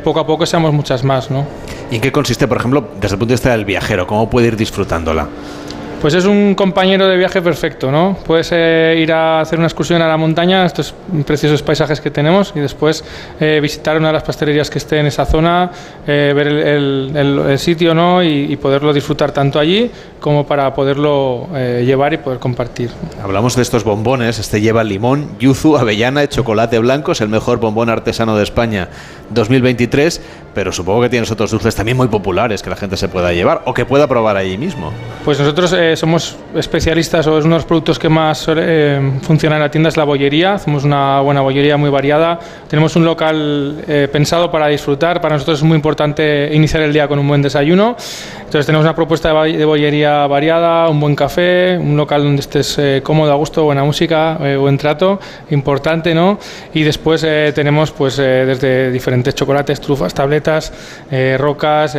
poco 0.04 0.20
a 0.20 0.26
poco 0.26 0.44
seamos 0.44 0.74
muchas 0.74 1.02
más 1.02 1.30
¿no? 1.30 1.46
¿y 1.90 1.94
en 1.94 2.02
qué 2.02 2.12
consiste 2.12 2.46
por 2.46 2.58
ejemplo 2.58 2.90
desde 3.00 3.14
el 3.14 3.18
punto 3.18 3.30
de 3.30 3.34
vista 3.36 3.50
del 3.52 3.64
viajero 3.64 4.06
cómo 4.06 4.28
puede 4.28 4.48
ir 4.48 4.56
disfrutándola? 4.56 5.26
Pues 6.00 6.12
es 6.12 6.26
un 6.26 6.54
compañero 6.54 7.08
de 7.08 7.16
viaje 7.16 7.40
perfecto, 7.40 7.90
¿no? 7.90 8.18
Puedes 8.26 8.50
eh, 8.52 8.98
ir 8.98 9.10
a 9.12 9.40
hacer 9.40 9.58
una 9.58 9.66
excursión 9.66 10.02
a 10.02 10.06
la 10.06 10.18
montaña, 10.18 10.66
estos 10.66 10.94
preciosos 11.26 11.62
paisajes 11.62 12.02
que 12.02 12.10
tenemos, 12.10 12.52
y 12.54 12.60
después 12.60 13.02
eh, 13.40 13.58
visitar 13.62 13.96
una 13.96 14.08
de 14.08 14.12
las 14.12 14.22
pastelerías 14.22 14.68
que 14.68 14.76
esté 14.76 14.98
en 14.98 15.06
esa 15.06 15.24
zona, 15.24 15.70
eh, 16.06 16.32
ver 16.36 16.48
el, 16.48 17.16
el, 17.16 17.38
el, 17.48 17.58
sitio, 17.58 17.94
¿no? 17.94 18.22
Y, 18.22 18.52
y, 18.52 18.56
poderlo 18.56 18.92
disfrutar 18.92 19.32
tanto 19.32 19.58
allí 19.58 19.90
como 20.20 20.46
para 20.46 20.72
poderlo 20.74 21.48
llevar 21.54 22.12
y 22.12 22.18
poder 22.18 22.38
compartir. 22.40 22.90
Hablamos 23.22 23.54
de 23.54 23.62
estos 23.62 23.84
bombones, 23.84 24.38
este 24.38 24.60
lleva 24.60 24.82
limón, 24.82 25.38
yuzu, 25.38 25.76
avellana 25.76 26.24
y 26.24 26.28
chocolate 26.28 26.78
blanco, 26.78 27.12
es 27.12 27.20
el 27.20 27.28
mejor 27.28 27.58
bombón 27.58 27.88
artesano 27.90 28.36
de 28.36 28.42
España 28.42 28.88
2023, 29.30 30.20
pero 30.54 30.72
supongo 30.72 31.02
que 31.02 31.08
tienes 31.10 31.30
otros 31.30 31.50
dulces 31.50 31.74
también 31.74 31.96
muy 31.96 32.08
populares 32.08 32.62
que 32.62 32.70
la 32.70 32.76
gente 32.76 32.96
se 32.96 33.08
pueda 33.08 33.32
llevar 33.32 33.62
o 33.66 33.74
que 33.74 33.84
pueda 33.84 34.06
probar 34.08 34.36
allí 34.36 34.58
mismo. 34.58 34.92
Pues 35.24 35.38
nosotros 35.38 35.72
eh, 35.96 35.98
somos 35.98 36.36
especialistas 36.54 37.26
o 37.26 37.38
es 37.38 37.44
uno 37.44 37.54
de 37.54 37.60
los 37.60 37.66
productos 37.66 37.98
que 37.98 38.08
más 38.08 38.46
eh, 38.48 39.00
funciona 39.22 39.56
en 39.56 39.62
la 39.62 39.70
tienda 39.70 39.88
es 39.88 39.96
la 39.96 40.04
bollería, 40.04 40.54
hacemos 40.54 40.84
una 40.84 41.20
buena 41.20 41.40
bollería 41.40 41.76
muy 41.76 41.90
variada, 41.90 42.38
tenemos 42.68 42.94
un 42.96 43.04
local 43.04 43.82
eh, 43.88 44.08
pensado 44.12 44.50
para 44.50 44.68
disfrutar, 44.68 45.20
para 45.20 45.34
nosotros 45.34 45.58
es 45.58 45.64
muy 45.64 45.76
importante 45.76 46.50
iniciar 46.52 46.82
el 46.82 46.92
día 46.92 47.08
con 47.08 47.18
un 47.18 47.26
buen 47.26 47.42
desayuno, 47.42 47.96
entonces 48.46 48.66
tenemos 48.66 48.84
una 48.84 48.94
propuesta 48.94 49.34
de 49.42 49.64
bollería 49.64 50.26
variada, 50.28 50.88
un 50.88 51.00
buen 51.00 51.16
café, 51.16 51.76
un 51.76 51.96
local 51.96 52.22
donde 52.22 52.40
estés 52.40 52.78
eh, 52.78 53.00
cómodo, 53.02 53.32
a 53.32 53.34
gusto, 53.34 53.64
buena 53.64 53.82
música, 53.82 54.38
eh, 54.40 54.56
buen 54.56 54.78
trato, 54.78 55.18
importante, 55.50 56.14
¿no? 56.14 56.38
Y 56.72 56.84
después 56.84 57.24
eh, 57.26 57.52
tenemos 57.54 57.90
pues 57.90 58.16
desde 58.16 58.92
diferentes 58.92 59.34
chocolates, 59.34 59.80
trufas, 59.80 60.14
tabletas, 60.14 60.72
rocas, 61.38 61.98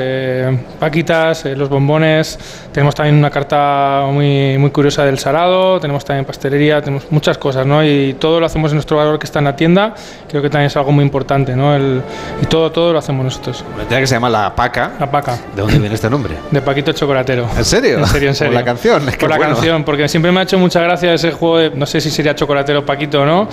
paquitas, 0.80 1.46
los 1.46 1.68
bombones, 1.68 2.40
tenemos 2.72 2.96
también 2.96 3.18
una 3.18 3.30
carta 3.30 3.77
muy, 4.12 4.58
muy 4.58 4.70
curiosa 4.72 5.06
del 5.06 5.20
salado, 5.20 5.80
tenemos 5.80 6.06
también 6.06 6.26
pastelería, 6.26 6.82
tenemos 6.82 7.06
muchas 7.10 7.38
cosas, 7.38 7.66
¿no? 7.66 7.84
Y 7.84 8.16
todo 8.20 8.40
lo 8.40 8.46
hacemos 8.46 8.72
en 8.72 8.76
nuestro 8.76 8.98
valor 8.98 9.20
que 9.20 9.26
está 9.26 9.40
en 9.40 9.46
la 9.46 9.56
tienda, 9.56 9.94
creo 10.30 10.42
que 10.42 10.50
también 10.50 10.68
es 10.68 10.78
algo 10.78 10.92
muy 10.92 11.04
importante, 11.04 11.56
¿no? 11.56 11.76
El, 11.76 12.02
y 12.42 12.46
todo, 12.46 12.72
todo 12.72 12.94
lo 12.94 13.00
hacemos 13.00 13.26
nosotros. 13.26 13.64
Una 13.68 13.84
tienda 13.84 14.00
que 14.00 14.08
se 14.08 14.16
llama 14.16 14.30
La 14.30 14.56
Paca. 14.56 14.94
La 15.00 15.10
Paca. 15.10 15.38
¿De 15.56 15.62
dónde 15.62 15.80
viene 15.80 15.96
este 15.96 16.10
nombre? 16.10 16.36
De 16.52 16.62
Paquito 16.62 16.92
Chocolatero. 16.94 17.48
¿En 17.58 17.66
serio? 17.66 18.00
En 18.00 18.06
serio, 18.06 18.30
en 18.30 18.36
serio. 18.36 18.54
Por 18.54 18.60
la 18.60 18.66
canción. 18.66 19.06
Por 19.20 19.30
la 19.30 19.38
bueno. 19.38 19.54
canción, 19.54 19.84
porque 19.84 20.08
siempre 20.08 20.32
me 20.32 20.40
ha 20.40 20.44
hecho 20.44 20.58
mucha 20.58 20.82
gracia 20.82 21.14
ese 21.14 21.32
juego 21.32 21.58
de, 21.58 21.70
no 21.72 21.86
sé 21.86 22.02
si 22.02 22.10
sería 22.10 22.36
Chocolatero 22.36 22.86
Paquito 22.86 23.22
o 23.22 23.26
no, 23.26 23.50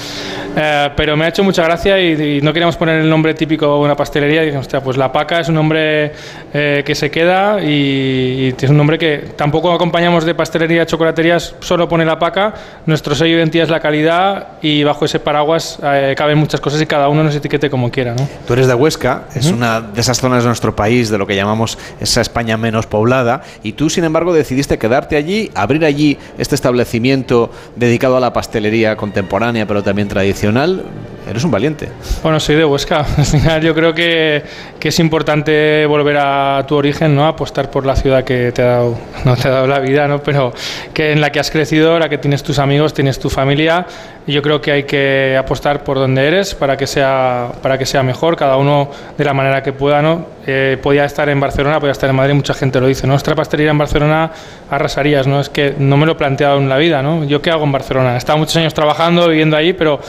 eh, 0.57 0.91
pero 0.97 1.17
me 1.17 1.25
ha 1.25 1.29
hecho 1.29 1.43
mucha 1.43 1.65
gracia 1.65 2.01
y, 2.01 2.39
y, 2.39 2.41
no 2.41 2.53
queríamos 2.53 2.77
poner 2.77 3.01
el 3.01 3.11
nombre 3.11 3.35
típico 3.35 3.67
de 3.67 3.85
una 3.85 3.97
pastelería. 3.97 4.43
Y 4.43 4.47
dijimos, 4.47 4.67
hostia, 4.67 4.81
pues 4.81 4.97
La 4.97 5.11
Paca 5.13 5.41
es 5.41 5.49
un 5.49 5.55
nombre 5.55 6.13
eh, 6.53 6.83
que 6.85 6.95
se 6.95 7.11
queda 7.11 7.61
y, 7.61 8.49
y, 8.49 8.55
es 8.59 8.71
un 8.71 8.77
nombre 8.77 8.99
que 8.99 9.33
tampoco 9.37 9.73
acompañamos 9.73 10.14
hablamos 10.15 10.27
de 10.27 10.35
pastelería, 10.37 10.87
chocolaterías, 10.87 11.57
solo 11.59 11.89
pone 11.89 12.05
la 12.05 12.21
paca. 12.21 12.55
Nuestro 12.87 13.17
sello 13.17 13.35
de 13.35 13.41
identidad 13.41 13.65
es 13.65 13.71
la 13.71 13.81
calidad 13.81 14.49
y 14.63 14.85
bajo 14.85 15.05
ese 15.05 15.19
paraguas 15.19 15.81
eh, 15.83 16.15
caben 16.17 16.39
muchas 16.39 16.61
cosas 16.61 16.81
y 16.81 16.87
cada 16.87 17.09
uno 17.09 17.25
nos 17.25 17.35
etiquete 17.35 17.69
como 17.69 17.91
quiera. 17.91 18.15
¿no? 18.15 18.29
Tú 18.47 18.53
eres 18.53 18.69
de 18.69 18.75
Huesca, 18.75 19.25
es 19.35 19.47
una 19.47 19.81
de 19.81 20.01
esas 20.01 20.19
zonas 20.19 20.45
de 20.45 20.49
nuestro 20.49 20.77
país, 20.77 21.11
de 21.11 21.19
lo 21.19 21.27
que 21.27 21.35
llamamos 21.35 21.79
esa 21.99 22.21
España 22.21 22.57
menos 22.57 22.87
poblada, 22.87 23.43
y 23.65 23.73
tú, 23.73 23.91
sin 23.91 24.05
embargo, 24.05 24.33
decidiste 24.33 24.79
quedarte 24.79 25.17
allí, 25.17 25.51
abrir 25.55 25.85
allí 25.85 26.17
este 26.39 26.55
establecimiento 26.55 27.51
dedicado 27.75 28.17
a 28.17 28.21
la 28.21 28.33
pastelería 28.33 28.97
contemporánea, 28.97 29.67
pero 29.67 29.83
también 29.83 30.07
tradicional. 30.07 30.85
Eres 31.29 31.43
un 31.43 31.51
valiente. 31.51 31.89
Bueno, 32.23 32.39
soy 32.39 32.57
de 32.57 32.65
Huesca. 32.67 33.07
Al 33.17 33.25
final 33.25 33.63
yo 33.63 33.75
creo 33.75 33.95
que, 33.95 34.43
que, 34.79 34.89
es 34.89 34.99
importante 34.99 35.87
volver 35.87 36.19
a 36.19 36.63
tu 36.69 36.75
origen, 36.75 37.15
¿no? 37.15 37.27
Apostar 37.27 37.71
por 37.71 37.87
la 37.87 37.97
ciudad 37.97 38.25
que 38.25 38.53
te 38.53 38.61
ha 38.61 38.67
dado, 38.67 38.99
no 39.25 39.35
te 39.35 39.49
ha 39.49 39.51
dado 39.51 39.67
la 39.67 39.79
vida, 39.79 40.04
¿no? 40.09 40.23
Pero 40.23 40.53
que 40.93 41.13
en 41.13 41.21
la 41.21 41.31
que 41.31 41.41
has 41.41 41.51
crecido, 41.51 41.99
la 41.99 42.09
que 42.09 42.19
tienes 42.19 42.43
tus 42.43 42.59
amigos, 42.59 42.95
tienes 42.95 43.19
tu 43.19 43.31
familia. 43.31 43.87
Y 44.27 44.33
yo 44.33 44.43
creo 44.43 44.61
que 44.61 44.73
hay 44.73 44.83
que 44.85 45.37
apostar 45.39 45.85
por 45.85 45.99
donde 45.99 46.27
eres 46.27 46.55
para 46.55 46.77
que 46.77 46.87
sea, 46.87 47.53
para 47.63 47.77
que 47.77 47.85
sea 47.85 48.03
mejor, 48.03 48.37
cada 48.37 48.57
uno 48.57 48.91
de 49.19 49.25
la 49.25 49.35
manera 49.35 49.63
que 49.63 49.73
pueda, 49.73 50.01
¿no? 50.01 50.27
Eh, 50.47 50.79
podía 50.83 51.05
estar 51.05 51.29
en 51.29 51.41
Barcelona, 51.41 51.79
podía 51.79 51.93
estar 51.93 52.09
en 52.09 52.17
Madrid, 52.17 52.35
mucha 52.35 52.55
gente 52.55 52.81
lo 52.81 52.87
dice, 52.87 53.07
Nuestra 53.07 53.35
pastelería 53.35 53.71
en 53.71 53.79
Barcelona 53.79 54.31
arrasarías, 54.71 55.27
¿no? 55.27 55.41
Es 55.41 55.49
que 55.49 55.75
no 55.79 55.97
me 55.97 56.07
lo 56.07 56.13
he 56.13 56.15
planteado 56.15 56.59
en 56.59 56.69
la 56.69 56.79
vida, 56.79 57.03
¿no? 57.03 57.25
¿Yo 57.25 57.43
qué 57.43 57.51
hago 57.51 57.65
en 57.65 57.73
Barcelona? 57.73 58.15
He 58.15 58.19
estado 58.19 58.39
muchos 58.39 58.57
años 58.57 58.73
trabajando, 58.73 59.29
viviendo 59.29 59.57
allí, 59.57 59.73
pero 59.73 60.01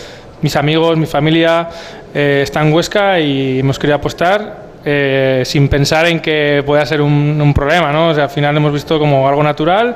mis 0.41 0.55
amigos, 0.55 0.97
mi 0.97 1.05
familia 1.05 1.69
eh, 2.13 2.41
están 2.43 2.67
en 2.67 2.73
Huesca 2.73 3.19
y 3.19 3.59
hemos 3.59 3.77
querido 3.79 3.95
apostar 3.97 4.64
eh, 4.87 5.41
sin 5.45 5.67
pensar 5.67 6.05
en 6.05 6.19
que 6.19 6.61
pueda 6.63 6.85
ser 6.85 7.01
un, 7.01 7.41
un, 7.41 7.53
problema, 7.55 7.91
¿no? 7.91 8.09
O 8.09 8.13
sea, 8.13 8.25
al 8.25 8.29
final 8.29 8.55
hemos 8.55 8.71
visto 8.71 8.99
como 8.99 9.27
algo 9.27 9.41
natural. 9.41 9.95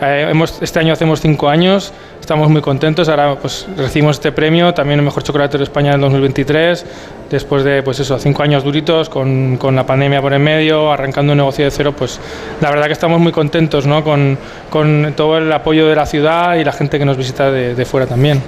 Eh, 0.00 0.28
hemos, 0.30 0.62
este 0.62 0.78
año 0.78 0.94
hacemos 0.94 1.20
cinco 1.20 1.50
años, 1.50 1.92
estamos 2.18 2.48
muy 2.48 2.62
contentos. 2.62 3.10
Ahora 3.10 3.34
pues 3.34 3.66
recibimos 3.76 4.16
este 4.16 4.32
premio, 4.32 4.72
también 4.72 4.98
el 4.98 5.04
mejor 5.04 5.22
chocolate 5.22 5.58
de 5.58 5.64
España 5.64 5.90
en 5.90 5.96
el 5.96 6.00
2023, 6.00 6.86
después 7.28 7.64
de 7.64 7.82
pues 7.82 8.00
eso, 8.00 8.18
cinco 8.18 8.42
años 8.42 8.64
duritos, 8.64 9.10
con, 9.10 9.58
con, 9.58 9.76
la 9.76 9.84
pandemia 9.84 10.22
por 10.22 10.32
en 10.32 10.42
medio, 10.42 10.90
arrancando 10.90 11.32
un 11.32 11.36
negocio 11.36 11.66
de 11.66 11.70
cero, 11.70 11.92
pues 11.94 12.18
la 12.62 12.70
verdad 12.70 12.86
que 12.86 12.94
estamos 12.94 13.20
muy 13.20 13.32
contentos, 13.32 13.86
¿no? 13.86 14.02
Con, 14.02 14.38
con 14.70 15.12
todo 15.16 15.36
el 15.36 15.52
apoyo 15.52 15.86
de 15.86 15.96
la 15.96 16.06
ciudad 16.06 16.54
y 16.54 16.64
la 16.64 16.72
gente 16.72 16.98
que 16.98 17.04
nos 17.04 17.18
visita 17.18 17.50
de, 17.50 17.74
de 17.74 17.84
fuera 17.84 18.06
también. 18.06 18.42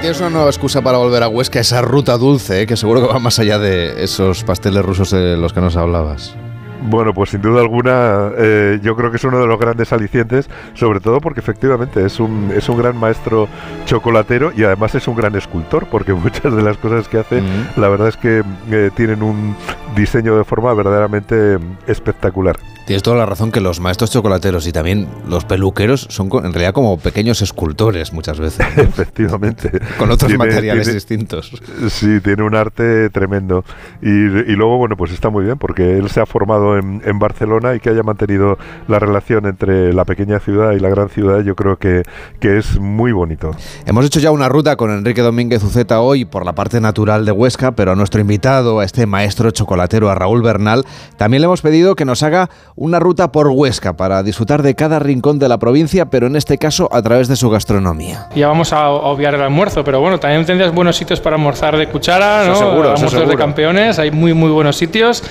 Tienes 0.00 0.20
una 0.20 0.30
nueva 0.30 0.48
excusa 0.48 0.82
para 0.82 0.98
volver 0.98 1.22
a 1.22 1.28
Huesca, 1.28 1.60
esa 1.60 1.80
ruta 1.80 2.18
dulce, 2.18 2.62
¿eh? 2.62 2.66
que 2.66 2.76
seguro 2.76 3.00
que 3.00 3.12
va 3.12 3.18
más 3.18 3.38
allá 3.38 3.58
de 3.58 4.02
esos 4.02 4.44
pasteles 4.44 4.84
rusos 4.84 5.10
de 5.10 5.36
los 5.36 5.52
que 5.52 5.60
nos 5.60 5.76
hablabas. 5.76 6.34
Bueno, 6.82 7.14
pues 7.14 7.30
sin 7.30 7.40
duda 7.40 7.62
alguna 7.62 8.30
eh, 8.36 8.78
yo 8.82 8.94
creo 8.94 9.10
que 9.10 9.16
es 9.16 9.24
uno 9.24 9.40
de 9.40 9.46
los 9.46 9.58
grandes 9.58 9.92
alicientes, 9.92 10.48
sobre 10.74 11.00
todo 11.00 11.20
porque 11.20 11.40
efectivamente 11.40 12.04
es 12.04 12.20
un, 12.20 12.52
es 12.54 12.68
un 12.68 12.78
gran 12.78 12.96
maestro 12.96 13.48
chocolatero 13.86 14.52
y 14.54 14.64
además 14.64 14.94
es 14.94 15.08
un 15.08 15.16
gran 15.16 15.34
escultor, 15.34 15.86
porque 15.86 16.12
muchas 16.14 16.54
de 16.54 16.62
las 16.62 16.76
cosas 16.76 17.08
que 17.08 17.18
hace, 17.18 17.42
la 17.76 17.88
verdad 17.88 18.08
es 18.08 18.16
que 18.16 18.44
eh, 18.70 18.90
tienen 18.94 19.22
un 19.22 19.56
diseño 19.96 20.36
de 20.36 20.44
forma 20.44 20.72
verdaderamente 20.74 21.58
espectacular. 21.86 22.56
Tienes 22.86 23.02
toda 23.02 23.16
la 23.16 23.26
razón 23.26 23.50
que 23.50 23.60
los 23.60 23.80
maestros 23.80 24.12
chocolateros 24.12 24.64
y 24.68 24.72
también 24.72 25.08
los 25.28 25.44
peluqueros 25.44 26.06
son 26.08 26.30
en 26.32 26.52
realidad 26.52 26.72
como 26.72 26.96
pequeños 26.98 27.42
escultores 27.42 28.12
muchas 28.12 28.38
veces. 28.38 28.64
Efectivamente. 28.76 29.72
Con 29.98 30.12
otros 30.12 30.28
tiene, 30.28 30.38
materiales 30.44 30.84
tiene, 30.84 30.94
distintos. 30.94 31.50
Sí, 31.88 32.20
tiene 32.20 32.44
un 32.44 32.54
arte 32.54 33.10
tremendo. 33.10 33.64
Y, 34.00 34.08
y, 34.08 34.54
luego, 34.54 34.78
bueno, 34.78 34.96
pues 34.96 35.10
está 35.10 35.30
muy 35.30 35.44
bien 35.44 35.58
porque 35.58 35.98
él 35.98 36.08
se 36.10 36.20
ha 36.20 36.26
formado 36.26 36.78
en, 36.78 37.02
en, 37.04 37.18
Barcelona 37.18 37.74
y 37.74 37.80
que 37.80 37.90
haya 37.90 38.04
mantenido 38.04 38.56
la 38.86 39.00
relación 39.00 39.46
entre 39.46 39.92
la 39.92 40.04
pequeña 40.04 40.38
ciudad 40.38 40.70
y 40.70 40.78
la 40.78 40.88
gran 40.88 41.08
ciudad, 41.08 41.40
yo 41.40 41.56
creo 41.56 41.78
que, 41.78 42.04
que 42.38 42.56
es 42.58 42.78
muy 42.78 43.10
bonito. 43.10 43.50
Hemos 43.84 44.04
hecho 44.04 44.20
ya 44.20 44.30
una 44.30 44.48
ruta 44.48 44.76
con 44.76 44.92
Enrique 44.92 45.22
Domínguez 45.22 45.64
Uceta 45.64 46.00
hoy 46.00 46.24
por 46.24 46.44
la 46.44 46.54
parte 46.54 46.80
natural 46.80 47.24
de 47.24 47.32
Huesca, 47.32 47.72
pero 47.72 47.92
a 47.92 47.94
nuestro 47.96 48.20
invitado, 48.20 48.78
a 48.78 48.84
este 48.84 49.06
maestro 49.06 49.50
chocolatero, 49.50 49.85
a 50.10 50.14
Raúl 50.14 50.42
Bernal, 50.42 50.84
también 51.16 51.40
le 51.40 51.46
hemos 51.46 51.62
pedido 51.62 51.94
que 51.96 52.04
nos 52.04 52.22
haga 52.22 52.50
una 52.74 52.98
ruta 52.98 53.32
por 53.32 53.48
Huesca 53.48 53.96
para 53.96 54.22
disfrutar 54.22 54.62
de 54.62 54.74
cada 54.74 54.98
rincón 54.98 55.38
de 55.38 55.48
la 55.48 55.58
provincia, 55.58 56.06
pero 56.06 56.26
en 56.26 56.36
este 56.36 56.58
caso 56.58 56.88
a 56.92 57.00
través 57.02 57.28
de 57.28 57.36
su 57.36 57.48
gastronomía. 57.50 58.28
Ya 58.34 58.48
vamos 58.48 58.72
a 58.72 58.88
obviar 58.90 59.34
el 59.34 59.42
almuerzo, 59.42 59.84
pero 59.84 60.00
bueno, 60.00 60.18
también 60.18 60.44
tendrías 60.44 60.74
buenos 60.74 60.96
sitios 60.96 61.20
para 61.20 61.36
almorzar 61.36 61.76
de 61.76 61.88
cuchara, 61.88 62.42
eso 62.42 62.50
¿no? 62.50 62.56
Seguro, 62.56 62.76
Almuerzos 62.90 63.10
seguro. 63.10 63.30
de 63.30 63.36
campeones, 63.36 63.98
hay 63.98 64.10
muy 64.10 64.34
muy 64.34 64.50
buenos 64.50 64.76
sitios. 64.76 65.22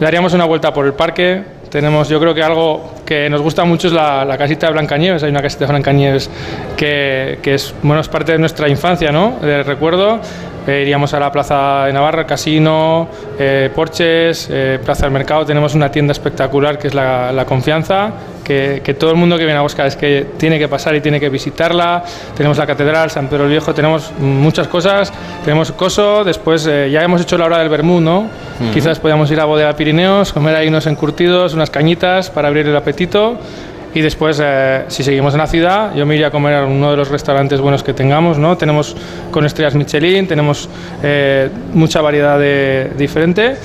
Daríamos 0.00 0.34
una 0.34 0.44
vuelta 0.44 0.72
por 0.72 0.86
el 0.86 0.92
parque. 0.94 1.55
Tenemos, 1.76 2.08
yo 2.08 2.18
creo 2.18 2.32
que 2.32 2.42
algo 2.42 2.94
que 3.04 3.28
nos 3.28 3.42
gusta 3.42 3.66
mucho 3.66 3.88
es 3.88 3.92
la, 3.92 4.24
la 4.24 4.38
casita 4.38 4.68
de 4.68 4.72
Blancanieves. 4.72 5.22
Hay 5.22 5.28
una 5.28 5.42
casita 5.42 5.66
de 5.66 5.72
Blancanieves 5.72 6.30
que, 6.74 7.38
que 7.42 7.52
es, 7.52 7.74
bueno, 7.82 8.00
es 8.00 8.08
parte 8.08 8.32
de 8.32 8.38
nuestra 8.38 8.66
infancia, 8.66 9.12
¿no? 9.12 9.34
De 9.42 9.62
recuerdo. 9.62 10.18
Eh, 10.66 10.80
iríamos 10.80 11.12
a 11.12 11.20
la 11.20 11.30
Plaza 11.30 11.84
de 11.84 11.92
Navarra, 11.92 12.22
el 12.22 12.26
Casino, 12.26 13.08
eh, 13.38 13.68
Porches, 13.74 14.48
eh, 14.50 14.78
Plaza 14.82 15.02
del 15.02 15.12
Mercado. 15.12 15.44
Tenemos 15.44 15.74
una 15.74 15.90
tienda 15.90 16.12
espectacular 16.12 16.78
que 16.78 16.88
es 16.88 16.94
la, 16.94 17.30
la 17.30 17.44
Confianza, 17.44 18.10
que, 18.46 18.80
que, 18.84 18.94
todo 18.94 19.10
el 19.10 19.16
mundo 19.16 19.36
que 19.36 19.44
viene 19.44 19.58
a 19.58 19.62
Huesca 19.62 19.86
es 19.86 19.96
que 19.96 20.26
tiene 20.38 20.58
que 20.58 20.68
pasar 20.68 20.94
y 20.94 21.00
tiene 21.00 21.18
que 21.18 21.28
visitarla. 21.28 22.04
Tenemos 22.36 22.56
la 22.58 22.66
Catedral, 22.66 23.10
San 23.10 23.28
Pedro 23.28 23.44
el 23.44 23.50
Viejo, 23.50 23.74
tenemos 23.74 24.12
muchas 24.18 24.68
cosas. 24.68 25.12
Tenemos 25.44 25.72
Coso, 25.72 26.24
después 26.24 26.64
ya 26.64 27.02
hemos 27.02 27.20
hecho 27.20 27.36
la 27.36 27.46
hora 27.46 27.58
del 27.58 27.68
Bermú, 27.68 28.00
¿no? 28.00 28.28
Quizás 28.72 28.98
podamos 29.00 29.30
ir 29.30 29.40
a 29.40 29.44
Bodega 29.44 29.74
Pirineos, 29.74 30.32
comer 30.32 30.54
ahí 30.56 30.68
unos 30.68 30.86
encurtidos, 30.86 31.54
unas 31.54 31.70
cañitas 31.70 32.30
para 32.30 32.48
abrir 32.48 32.66
el 32.66 32.76
apetito. 32.76 33.38
Y 33.96 34.02
después, 34.02 34.38
eh, 34.44 34.84
si 34.88 35.02
seguimos 35.02 35.32
en 35.32 35.38
la 35.38 35.46
ciudad, 35.46 35.94
yo 35.94 36.04
me 36.04 36.16
iría 36.16 36.26
a 36.26 36.30
comer 36.30 36.54
a 36.54 36.66
uno 36.66 36.90
de 36.90 36.98
los 36.98 37.08
restaurantes 37.08 37.62
buenos 37.62 37.82
que 37.82 37.94
tengamos, 37.94 38.36
¿no? 38.36 38.54
Tenemos 38.58 38.94
con 39.30 39.46
estrellas 39.46 39.74
Michelin, 39.74 40.28
tenemos 40.28 40.68
eh, 41.02 41.48
mucha 41.72 42.02
variedad 42.02 42.38
de, 42.38 42.90
diferente. 42.98 43.56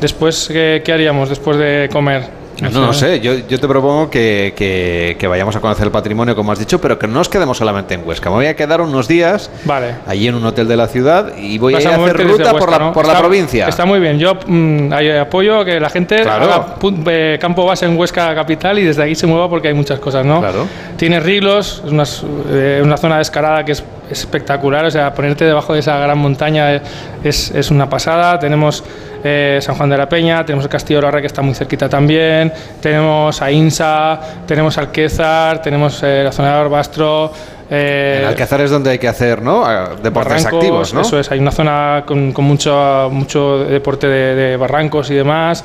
Después, 0.00 0.48
¿qué, 0.52 0.82
¿qué, 0.84 0.92
haríamos 0.92 1.30
después 1.30 1.58
de 1.58 1.88
comer? 1.92 2.45
No, 2.60 2.70
no, 2.70 2.86
no 2.86 2.92
sé, 2.92 3.20
yo, 3.20 3.34
yo, 3.34 3.60
te 3.60 3.68
propongo 3.68 4.08
que, 4.08 4.54
que, 4.56 5.16
que, 5.18 5.26
vayamos 5.26 5.54
a 5.56 5.60
conocer 5.60 5.86
el 5.86 5.92
patrimonio, 5.92 6.34
como 6.34 6.52
has 6.52 6.58
dicho, 6.58 6.80
pero 6.80 6.98
que 6.98 7.06
no 7.06 7.14
nos 7.14 7.28
quedemos 7.28 7.58
solamente 7.58 7.94
en 7.94 8.06
Huesca. 8.06 8.30
Me 8.30 8.36
voy 8.36 8.46
a 8.46 8.56
quedar 8.56 8.80
unos 8.80 9.08
días 9.08 9.50
vale. 9.64 9.96
allí 10.06 10.28
en 10.28 10.34
un 10.34 10.44
hotel 10.44 10.66
de 10.66 10.76
la 10.76 10.88
ciudad 10.88 11.36
y 11.36 11.58
voy 11.58 11.74
a, 11.74 11.80
ir 11.80 11.88
a 11.88 11.96
hacer 11.96 12.16
ruta 12.16 12.52
Huesca, 12.52 12.58
por, 12.58 12.70
la, 12.70 12.78
¿no? 12.78 12.92
por 12.92 13.04
está, 13.04 13.14
la 13.14 13.20
provincia. 13.20 13.68
Está 13.68 13.84
muy 13.84 14.00
bien, 14.00 14.18
yo 14.18 14.34
mmm, 14.46 14.92
apoyo 15.20 15.64
que 15.64 15.78
la 15.78 15.90
gente 15.90 16.22
claro. 16.22 16.44
haga 16.44 16.76
eh, 17.08 17.38
campo 17.40 17.66
base 17.66 17.84
en 17.84 17.96
Huesca 17.96 18.34
capital 18.34 18.78
y 18.78 18.84
desde 18.84 19.02
aquí 19.02 19.14
se 19.14 19.26
mueva 19.26 19.50
porque 19.50 19.68
hay 19.68 19.74
muchas 19.74 19.98
cosas, 20.00 20.24
¿no? 20.24 20.40
Claro. 20.40 20.66
Tiene 20.96 21.20
Riglos, 21.20 21.82
es 21.84 21.92
una, 21.92 22.04
eh, 22.50 22.80
una 22.82 22.96
zona 22.96 23.16
de 23.16 23.22
escalada 23.22 23.64
que 23.64 23.72
es 23.72 23.84
espectacular, 24.10 24.84
o 24.84 24.90
sea, 24.90 25.12
ponerte 25.14 25.44
debajo 25.44 25.74
de 25.74 25.80
esa 25.80 25.98
gran 25.98 26.18
montaña 26.18 26.80
es, 27.22 27.50
es 27.50 27.70
una 27.70 27.88
pasada. 27.88 28.38
Tenemos 28.38 28.84
eh, 29.24 29.58
San 29.60 29.74
Juan 29.74 29.90
de 29.90 29.96
la 29.96 30.08
Peña, 30.08 30.44
tenemos 30.44 30.64
el 30.64 30.70
Castillo 30.70 31.00
de 31.00 31.06
Larra 31.06 31.20
que 31.20 31.26
está 31.26 31.42
muy 31.42 31.54
cerquita 31.54 31.88
también, 31.88 32.52
tenemos 32.80 33.40
a 33.42 33.50
Insa, 33.50 34.20
tenemos 34.46 34.78
Alquézar, 34.78 35.60
tenemos 35.62 36.02
eh, 36.02 36.22
la 36.24 36.32
zona 36.32 36.52
de 36.52 36.56
Barbastro. 36.58 37.32
Eh, 37.68 38.18
en 38.20 38.28
Alcázar 38.28 38.60
es 38.60 38.70
donde 38.70 38.90
hay 38.90 38.98
que 38.98 39.08
hacer 39.08 39.42
¿no? 39.42 39.64
deportes 40.02 40.12
barrancos, 40.44 40.52
activos, 40.52 40.94
¿no? 40.94 41.00
Eso 41.00 41.18
es, 41.18 41.30
hay 41.32 41.40
una 41.40 41.50
zona 41.50 42.04
con, 42.06 42.32
con 42.32 42.44
mucho, 42.44 43.08
mucho 43.10 43.64
deporte 43.64 44.06
de, 44.06 44.34
de 44.34 44.56
barrancos 44.56 45.10
y 45.10 45.14
demás. 45.14 45.64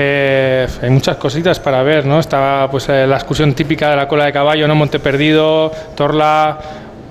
Eh, 0.00 0.66
hay 0.80 0.90
muchas 0.90 1.16
cositas 1.16 1.58
para 1.58 1.82
ver, 1.82 2.06
¿no? 2.06 2.20
Está 2.20 2.68
pues 2.70 2.88
eh, 2.88 3.04
la 3.04 3.16
excursión 3.16 3.52
típica 3.54 3.90
de 3.90 3.96
la 3.96 4.06
cola 4.06 4.26
de 4.26 4.32
caballo, 4.32 4.68
¿no? 4.68 4.76
Monte 4.76 5.00
Perdido, 5.00 5.72
Torla. 5.96 6.58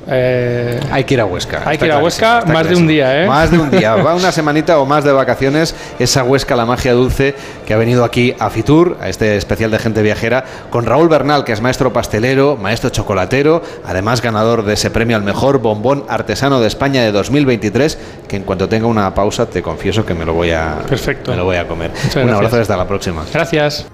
Eh, 0.10 0.80
hay 0.92 1.04
que 1.04 1.16
ir 1.16 1.22
a 1.22 1.26
Huesca. 1.26 1.64
Hay 1.66 1.78
que 1.78 1.86
ir 1.86 1.92
a 1.92 2.00
Huesca 2.00 2.44
más 2.46 2.70
de 2.70 2.76
un 2.76 2.88
día, 2.88 3.24
¿eh? 3.24 3.28
Más 3.28 3.52
de 3.52 3.60
un 3.60 3.70
día. 3.70 3.96
Va 3.96 4.16
una 4.16 4.32
semanita 4.32 4.80
o 4.80 4.86
más 4.86 5.04
de 5.04 5.12
vacaciones. 5.12 5.76
Esa 6.00 6.24
Huesca, 6.24 6.56
la 6.56 6.66
magia 6.66 6.94
dulce, 6.94 7.36
que 7.66 7.74
ha 7.74 7.78
venido 7.78 8.04
aquí 8.04 8.34
a 8.40 8.50
Fitur, 8.50 8.98
a 9.02 9.10
este 9.10 9.36
especial 9.36 9.72
de 9.72 9.80
gente 9.80 10.02
viajera, 10.02 10.46
con 10.70 10.86
Raúl 10.86 11.10
Bernal, 11.10 11.44
que 11.44 11.52
es 11.52 11.62
maestro 11.62 11.92
pastelero, 11.92 12.56
maestro 12.56 12.90
chocolatero, 12.90 13.62
además 13.86 14.22
ganador 14.22 14.64
de 14.64 14.74
ese 14.74 14.92
premio 14.92 15.18
al 15.18 15.24
mejor 15.24 15.60
bombón 15.60 16.06
artesano 16.08 16.60
de 16.62 16.68
España 16.68 17.02
de 17.02 17.12
2023, 17.12 17.98
que 18.28 18.36
en 18.38 18.44
cuanto 18.44 18.70
tenga 18.70 18.88
una 18.88 19.14
pausa, 19.14 19.48
te 19.48 19.62
confieso 19.62 20.06
que 20.06 20.14
me 20.14 20.26
lo 20.26 20.34
voy 20.34 20.52
a, 20.52 20.80
Perfecto. 20.88 21.32
Me 21.32 21.38
lo 21.38 21.46
voy 21.46 21.58
a 21.58 21.68
comer. 21.68 21.92
Muchas 21.92 22.16
un 22.16 22.22
gracias. 22.22 22.38
abrazo 22.38 22.58
y 22.58 22.62
hasta 22.62 22.78
la 22.78 22.88
próxima. 22.88 23.26
Gracias. 23.34 23.86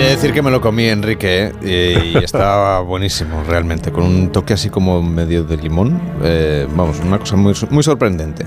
He 0.00 0.04
de 0.04 0.10
decir 0.16 0.32
que 0.32 0.42
me 0.42 0.50
lo 0.50 0.60
comí, 0.60 0.86
Enrique, 0.86 1.52
eh, 1.62 2.12
y 2.14 2.24
estaba 2.24 2.80
buenísimo, 2.82 3.44
realmente, 3.46 3.92
con 3.92 4.04
un 4.04 4.32
toque 4.32 4.54
así 4.54 4.70
como 4.70 5.02
medio 5.02 5.44
de 5.44 5.56
limón. 5.56 6.00
Eh, 6.22 6.66
vamos, 6.74 7.00
una 7.00 7.18
cosa 7.18 7.36
muy, 7.36 7.54
muy 7.70 7.82
sorprendente. 7.82 8.46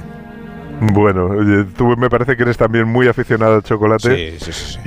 Bueno, 0.91 1.29
tú 1.77 1.95
me 1.97 2.09
parece 2.09 2.35
que 2.35 2.43
eres 2.43 2.57
también 2.57 2.87
muy 2.87 3.07
aficionado 3.07 3.55
al 3.55 3.63
chocolate. 3.63 4.37
Sí, 4.37 4.51
sí, 4.51 4.51
sí. 4.51 4.79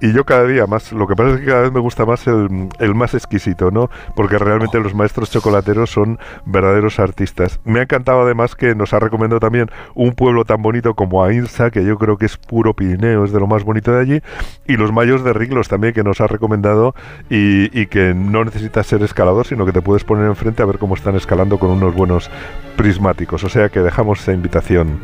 Y, 0.00 0.06
y 0.06 0.12
yo 0.12 0.24
cada 0.24 0.44
día 0.46 0.66
más, 0.66 0.92
lo 0.92 1.06
que 1.06 1.14
pasa 1.16 1.30
es 1.34 1.40
que 1.40 1.46
cada 1.46 1.62
vez 1.62 1.72
me 1.72 1.80
gusta 1.80 2.04
más 2.04 2.26
el, 2.26 2.68
el 2.78 2.94
más 2.94 3.14
exquisito, 3.14 3.70
¿no? 3.70 3.88
Porque 4.14 4.38
realmente 4.38 4.76
Oh. 4.78 4.80
los 4.82 4.94
maestros 4.94 5.30
chocolateros 5.30 5.90
son 5.90 6.18
verdaderos 6.44 6.98
artistas. 7.00 7.60
Me 7.64 7.80
ha 7.80 7.82
encantado 7.84 8.20
además 8.22 8.54
que 8.54 8.74
nos 8.74 8.92
ha 8.92 8.98
recomendado 8.98 9.40
también 9.40 9.70
un 9.94 10.12
pueblo 10.12 10.44
tan 10.44 10.60
bonito 10.62 10.94
como 10.94 11.24
Ainsa, 11.24 11.70
que 11.70 11.84
yo 11.84 11.96
creo 11.96 12.18
que 12.18 12.26
es 12.26 12.36
puro 12.36 12.74
Pirineo, 12.74 13.24
es 13.24 13.32
de 13.32 13.40
lo 13.40 13.46
más 13.46 13.64
bonito 13.64 13.92
de 13.92 14.00
allí, 14.00 14.20
y 14.66 14.76
los 14.76 14.92
mayos 14.92 15.24
de 15.24 15.32
Riglos 15.32 15.68
también, 15.68 15.94
que 15.94 16.04
nos 16.04 16.20
ha 16.20 16.26
recomendado 16.26 16.94
y, 17.30 17.78
y 17.78 17.86
que 17.86 18.12
no 18.14 18.44
necesitas 18.44 18.86
ser 18.86 19.02
escalador, 19.02 19.46
sino 19.46 19.64
que 19.64 19.72
te 19.72 19.80
puedes 19.80 20.04
poner 20.04 20.26
enfrente 20.26 20.62
a 20.62 20.66
ver 20.66 20.78
cómo 20.78 20.94
están 20.94 21.16
escalando 21.16 21.58
con 21.58 21.70
unos 21.70 21.94
buenos 21.94 22.30
prismáticos. 22.76 23.42
O 23.44 23.48
sea 23.48 23.68
que 23.70 23.80
dejamos 23.80 24.20
esa 24.20 24.32
invitación 24.32 25.00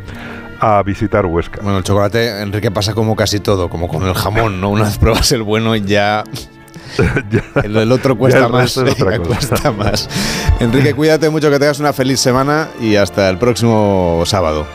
a 0.59 0.81
visitar 0.83 1.25
Huesca. 1.25 1.59
Bueno, 1.61 1.77
el 1.79 1.83
chocolate, 1.83 2.41
Enrique, 2.41 2.71
pasa 2.71 2.93
como 2.93 3.15
casi 3.15 3.39
todo, 3.39 3.69
como 3.69 3.87
con 3.87 4.03
el 4.03 4.13
jamón, 4.13 4.59
¿no? 4.61 4.69
Una 4.69 4.85
vez 4.85 4.97
pruebas 4.97 5.31
el 5.31 5.43
bueno 5.43 5.75
ya... 5.75 6.23
El, 7.63 7.75
el 7.75 7.91
otro 7.91 8.17
cuesta 8.17 8.39
Ya 8.39 8.45
el 8.47 8.51
más. 8.51 8.75
resto 8.75 8.85
es 8.85 8.93
otra 9.01 9.11
ya 9.17 9.17
cosa. 9.19 9.47
cuesta 9.49 9.71
más. 9.71 10.09
Enrique, 10.59 10.93
cuídate 10.93 11.29
mucho, 11.29 11.49
que 11.51 11.59
tengas 11.59 11.79
una 11.79 11.93
feliz 11.93 12.19
semana 12.19 12.69
y 12.81 12.95
hasta 12.95 13.29
el 13.29 13.37
próximo 13.37 14.23
sábado. 14.25 14.65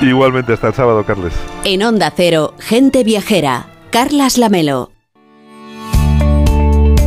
Igualmente 0.00 0.52
hasta 0.52 0.68
el 0.68 0.74
sábado, 0.74 1.04
Carles. 1.04 1.32
En 1.64 1.82
Onda 1.82 2.12
Cero, 2.14 2.54
gente 2.58 3.02
viajera. 3.04 3.66
Carlas 3.90 4.38
Lamelo. 4.38 4.93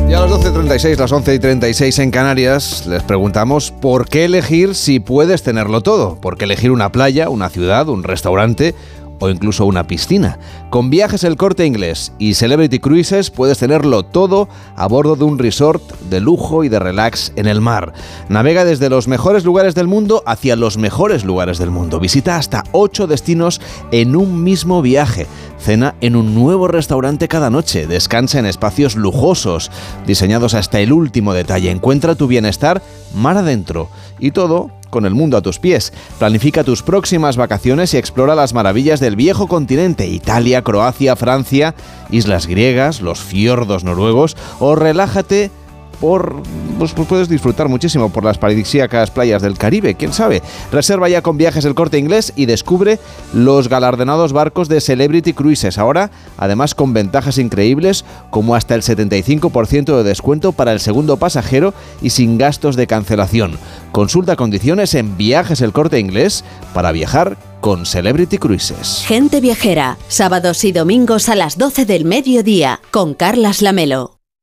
Y 0.10 0.14
a 0.14 0.22
las 0.22 0.32
12.36, 0.32 0.98
las 0.98 1.12
11.36 1.12 2.02
en 2.02 2.12
Canarias, 2.12 2.86
les 2.88 3.04
preguntamos 3.04 3.72
por 3.72 4.08
qué 4.08 4.24
elegir 4.24 4.74
si 4.74 5.02
puedes 5.02 5.44
tenerlo 5.44 5.82
todo. 5.82 6.16
¿Por 6.22 6.38
qué 6.38 6.46
elegir 6.46 6.72
una 6.72 6.94
playa, 6.94 7.28
una 7.28 7.50
ciudad, 7.50 7.90
un 7.90 8.04
restaurante 8.04 8.74
o 9.20 9.30
incluso 9.30 9.66
una 9.66 9.88
piscina? 9.88 10.40
Con 10.70 10.90
viajes 10.90 11.24
El 11.24 11.38
Corte 11.38 11.66
Inglés 11.66 12.14
y 12.20 12.34
Celebrity 12.34 12.80
Cruises 12.80 13.32
puedes 13.32 13.60
tenerlo 13.60 14.04
todo 14.04 14.50
a 14.76 14.88
bordo 14.88 15.16
de 15.16 15.24
un 15.24 15.40
resort 15.40 15.84
de 16.10 16.20
lujo 16.20 16.64
y 16.64 16.70
de 16.70 16.80
relax 16.80 17.32
en 17.36 17.48
el 17.48 17.62
mar. 17.62 17.94
Navega 18.30 18.66
desde 18.66 18.90
los 18.90 19.08
mejores 19.08 19.46
lugares 19.46 19.76
del 19.76 19.88
mundo 19.88 20.24
hacia 20.26 20.56
los 20.56 20.78
mejores 20.78 21.24
lugares 21.24 21.58
del 21.58 21.72
mundo. 21.72 22.00
Visita 22.00 22.38
hasta 22.38 22.64
8 22.72 23.08
destinos 23.08 23.62
en 23.92 24.16
un 24.16 24.44
mismo 24.44 24.82
viaje. 24.82 25.28
Cena 25.60 25.96
en 26.02 26.16
un 26.16 26.36
nuevo 26.36 26.68
restaurante 26.68 27.28
cada 27.28 27.50
noche. 27.50 27.88
Descansa 27.88 28.40
en 28.40 28.46
espacios 28.46 28.96
lujosos, 28.96 29.72
diseñados 30.06 30.54
hasta 30.54 30.80
el 30.80 30.94
último 30.94 31.34
detalle. 31.34 31.72
Encuentra 31.72 32.16
tu 32.16 32.28
bienestar 32.28 32.82
mar 33.16 33.38
adentro. 33.38 33.90
Y 34.20 34.32
todo 34.32 34.72
con 34.90 35.06
el 35.06 35.14
mundo 35.14 35.38
a 35.38 35.42
tus 35.42 35.60
pies. 35.60 35.94
Planifica 36.20 36.64
tus 36.64 36.84
próximas 36.84 37.38
vacaciones 37.38 37.94
y 37.94 37.98
explora 37.98 38.36
las 38.36 38.54
maravillas 38.54 39.00
del 39.00 39.16
viejo 39.16 39.48
continente, 39.48 40.08
Italia, 40.08 40.62
Croacia, 40.62 41.16
Francia, 41.16 41.76
islas 42.10 42.48
griegas, 42.48 43.02
los 43.02 43.20
fiordos 43.20 43.84
noruegos, 43.84 44.38
o 44.60 44.76
relájate 44.76 45.52
por 46.00 46.42
pues, 46.78 46.94
pues 46.94 47.08
puedes 47.08 47.30
disfrutar 47.30 47.70
muchísimo 47.70 48.10
por 48.10 48.24
las 48.24 48.38
paradisíacas 48.38 49.10
playas 49.10 49.42
del 49.42 49.58
Caribe, 49.58 49.96
quién 49.96 50.14
sabe. 50.14 50.44
Reserva 50.72 51.10
ya 51.10 51.22
con 51.22 51.38
viajes 51.38 51.66
el 51.66 51.74
corte 51.74 51.98
inglés 51.98 52.34
y 52.36 52.46
descubre 52.46 53.00
los 53.34 53.68
galardonados 53.68 54.32
barcos 54.32 54.70
de 54.70 54.80
Celebrity 54.80 55.34
Cruises. 55.34 55.78
Ahora, 55.78 56.12
además 56.38 56.76
con 56.76 56.94
ventajas 56.94 57.40
increíbles 57.40 58.06
como 58.30 58.56
hasta 58.56 58.76
el 58.76 58.84
75% 58.84 59.98
de 59.98 60.04
descuento 60.04 60.52
para 60.52 60.72
el 60.72 60.80
segundo 60.80 61.18
pasajero 61.18 61.74
y 62.02 62.12
sin 62.12 62.38
gastos 62.38 62.76
de 62.76 62.88
cancelación. 62.88 63.58
Consulta 63.92 64.36
condiciones 64.36 64.94
en 64.94 65.18
viajes 65.18 65.62
el 65.62 65.74
corte 65.74 66.00
inglés 66.00 66.44
para 66.74 66.92
viajar 66.92 67.38
con 67.62 67.86
Celebrity 67.86 68.38
Cruises. 68.38 69.04
Gente 69.06 69.42
viajera. 69.42 69.98
Sábados 70.08 70.64
y 70.64 70.72
domingos 70.72 71.28
a 71.28 71.36
las 71.36 71.58
12 71.58 71.86
del 71.86 72.06
mediodía. 72.06 72.82
Con 72.92 73.16
Carlas 73.16 73.62
Lamelo. 73.64 74.17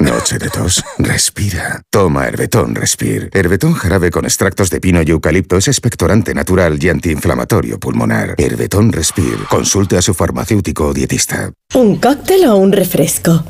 Noche 0.00 0.38
de 0.38 0.48
tos. 0.50 0.84
Respira. 0.98 1.82
Toma 1.90 2.26
Herbetón 2.26 2.74
Respir. 2.74 3.30
Herbetón 3.32 3.72
jarabe 3.74 4.10
con 4.10 4.24
extractos 4.24 4.70
de 4.70 4.80
pino 4.80 5.00
y 5.02 5.10
eucalipto 5.10 5.56
es 5.56 5.68
expectorante 5.68 6.34
natural 6.34 6.78
y 6.82 6.88
antiinflamatorio 6.88 7.78
pulmonar. 7.78 8.34
Herbetón 8.38 8.92
Respir. 8.92 9.38
Consulte 9.48 9.96
a 9.96 10.02
su 10.02 10.14
farmacéutico 10.14 10.86
o 10.86 10.94
dietista. 10.94 11.52
¿Un 11.74 11.96
cóctel 11.96 12.46
o 12.46 12.56
un 12.56 12.72
refresco? 12.72 13.44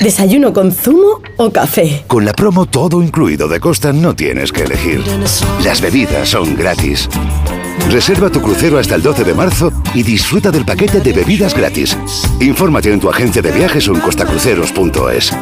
¿Desayuno 0.00 0.52
con 0.52 0.72
zumo 0.72 1.20
o 1.36 1.52
café? 1.52 2.04
Con 2.06 2.24
la 2.24 2.32
promo 2.32 2.66
todo 2.66 3.02
incluido 3.02 3.48
de 3.48 3.60
Costa 3.60 3.92
no 3.92 4.14
tienes 4.14 4.52
que 4.52 4.64
elegir. 4.64 5.02
Las 5.62 5.80
bebidas 5.80 6.30
son 6.30 6.56
gratis. 6.56 7.08
Reserva 7.90 8.30
tu 8.30 8.40
crucero 8.40 8.78
hasta 8.78 8.94
el 8.94 9.02
12 9.02 9.24
de 9.24 9.34
marzo 9.34 9.72
y 9.94 10.02
disfruta 10.02 10.50
del 10.50 10.64
paquete 10.64 11.00
de 11.00 11.12
bebidas 11.12 11.54
gratis. 11.54 11.96
Infórmate 12.40 12.92
en 12.92 13.00
tu 13.00 13.08
agencia 13.10 13.42
de 13.42 13.50
viajes 13.50 13.88
o 13.88 13.94
en 13.94 14.00
costacruceros.es. 14.00 15.32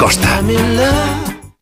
Costa. 0.00 0.40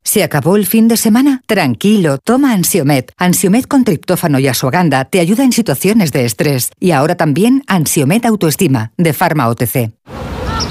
¿Se 0.04 0.22
acabó 0.22 0.54
el 0.54 0.64
fin 0.64 0.86
de 0.86 0.96
semana? 0.96 1.42
Tranquilo, 1.46 2.18
toma 2.18 2.52
Ansiomet. 2.52 3.10
Ansiomet 3.18 3.66
con 3.66 3.82
triptófano 3.82 4.38
y 4.38 4.46
asuaganda 4.46 5.06
te 5.06 5.18
ayuda 5.18 5.42
en 5.42 5.50
situaciones 5.50 6.12
de 6.12 6.24
estrés. 6.24 6.70
Y 6.78 6.92
ahora 6.92 7.16
también 7.16 7.64
Ansiomet 7.66 8.24
Autoestima, 8.24 8.92
de 8.96 9.12
Pharma 9.12 9.48
OTC. 9.48 9.90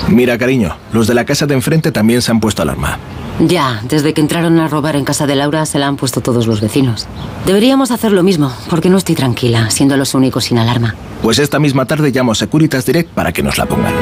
Mira, 0.07 0.37
cariño, 0.37 0.77
los 0.93 1.07
de 1.07 1.13
la 1.13 1.25
casa 1.25 1.45
de 1.45 1.55
enfrente 1.55 1.91
también 1.91 2.21
se 2.21 2.31
han 2.31 2.39
puesto 2.39 2.61
alarma. 2.61 2.99
Ya, 3.41 3.81
desde 3.83 4.13
que 4.13 4.21
entraron 4.21 4.57
a 4.59 4.69
robar 4.69 4.95
en 4.95 5.03
casa 5.03 5.27
de 5.27 5.35
Laura 5.35 5.65
se 5.65 5.77
la 5.77 5.87
han 5.87 5.97
puesto 5.97 6.21
todos 6.21 6.47
los 6.47 6.61
vecinos. 6.61 7.05
Deberíamos 7.45 7.91
hacer 7.91 8.13
lo 8.13 8.23
mismo, 8.23 8.53
porque 8.69 8.89
no 8.89 8.97
estoy 8.97 9.15
tranquila, 9.15 9.69
siendo 9.71 9.97
los 9.97 10.15
únicos 10.15 10.45
sin 10.45 10.57
alarma. 10.57 10.95
Pues 11.21 11.37
esta 11.37 11.59
misma 11.59 11.85
tarde 11.85 12.11
llamo 12.11 12.31
a 12.31 12.35
Securitas 12.35 12.85
Direct 12.85 13.09
para 13.09 13.33
que 13.33 13.43
nos 13.43 13.57
la 13.57 13.65
pongan. 13.65 13.93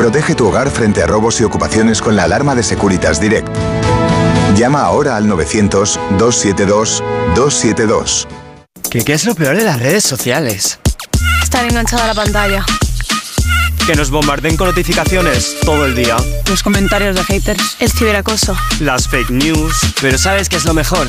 Protege 0.00 0.34
tu 0.34 0.48
hogar 0.48 0.70
frente 0.70 1.02
a 1.02 1.06
robos 1.06 1.38
y 1.42 1.44
ocupaciones 1.44 2.00
con 2.00 2.16
la 2.16 2.22
alarma 2.22 2.54
de 2.54 2.62
Securitas 2.62 3.20
Direct. 3.20 3.46
Llama 4.56 4.80
ahora 4.80 5.18
al 5.18 5.26
900-272-272. 5.26 8.26
¿Qué, 8.90 9.04
¿Qué 9.04 9.12
es 9.12 9.26
lo 9.26 9.34
peor 9.34 9.58
de 9.58 9.64
las 9.64 9.78
redes 9.78 10.02
sociales? 10.02 10.78
Estar 11.42 11.66
enganchada 11.66 12.04
a 12.04 12.06
la 12.06 12.14
pantalla. 12.14 12.64
Que 13.86 13.94
nos 13.94 14.10
bombarden 14.10 14.56
con 14.56 14.68
notificaciones 14.68 15.56
todo 15.66 15.84
el 15.84 15.94
día. 15.94 16.16
Los 16.48 16.62
comentarios 16.62 17.14
de 17.14 17.22
haters. 17.22 17.76
El 17.78 17.92
ciberacoso. 17.92 18.56
Las 18.80 19.06
fake 19.06 19.28
news. 19.28 19.76
Pero 20.00 20.16
¿sabes 20.16 20.48
qué 20.48 20.56
es 20.56 20.64
lo 20.64 20.72
mejor? 20.72 21.08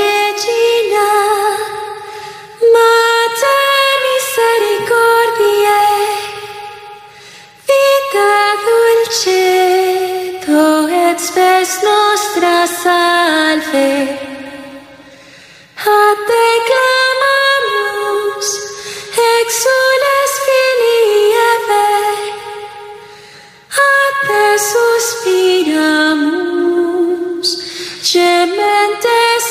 cedo 9.11 10.87
et 10.87 11.19
spes 11.19 11.81
nostra 11.83 12.65
salve. 12.81 13.91
A 15.75 16.15
te 16.27 16.47
clamamus, 16.69 18.47
exules 19.35 20.31
filii 20.45 21.33
Eve, 21.51 21.91
a 23.89 23.93
te 24.27 24.45
suspiramus, 24.69 25.99
gementes 28.11 29.45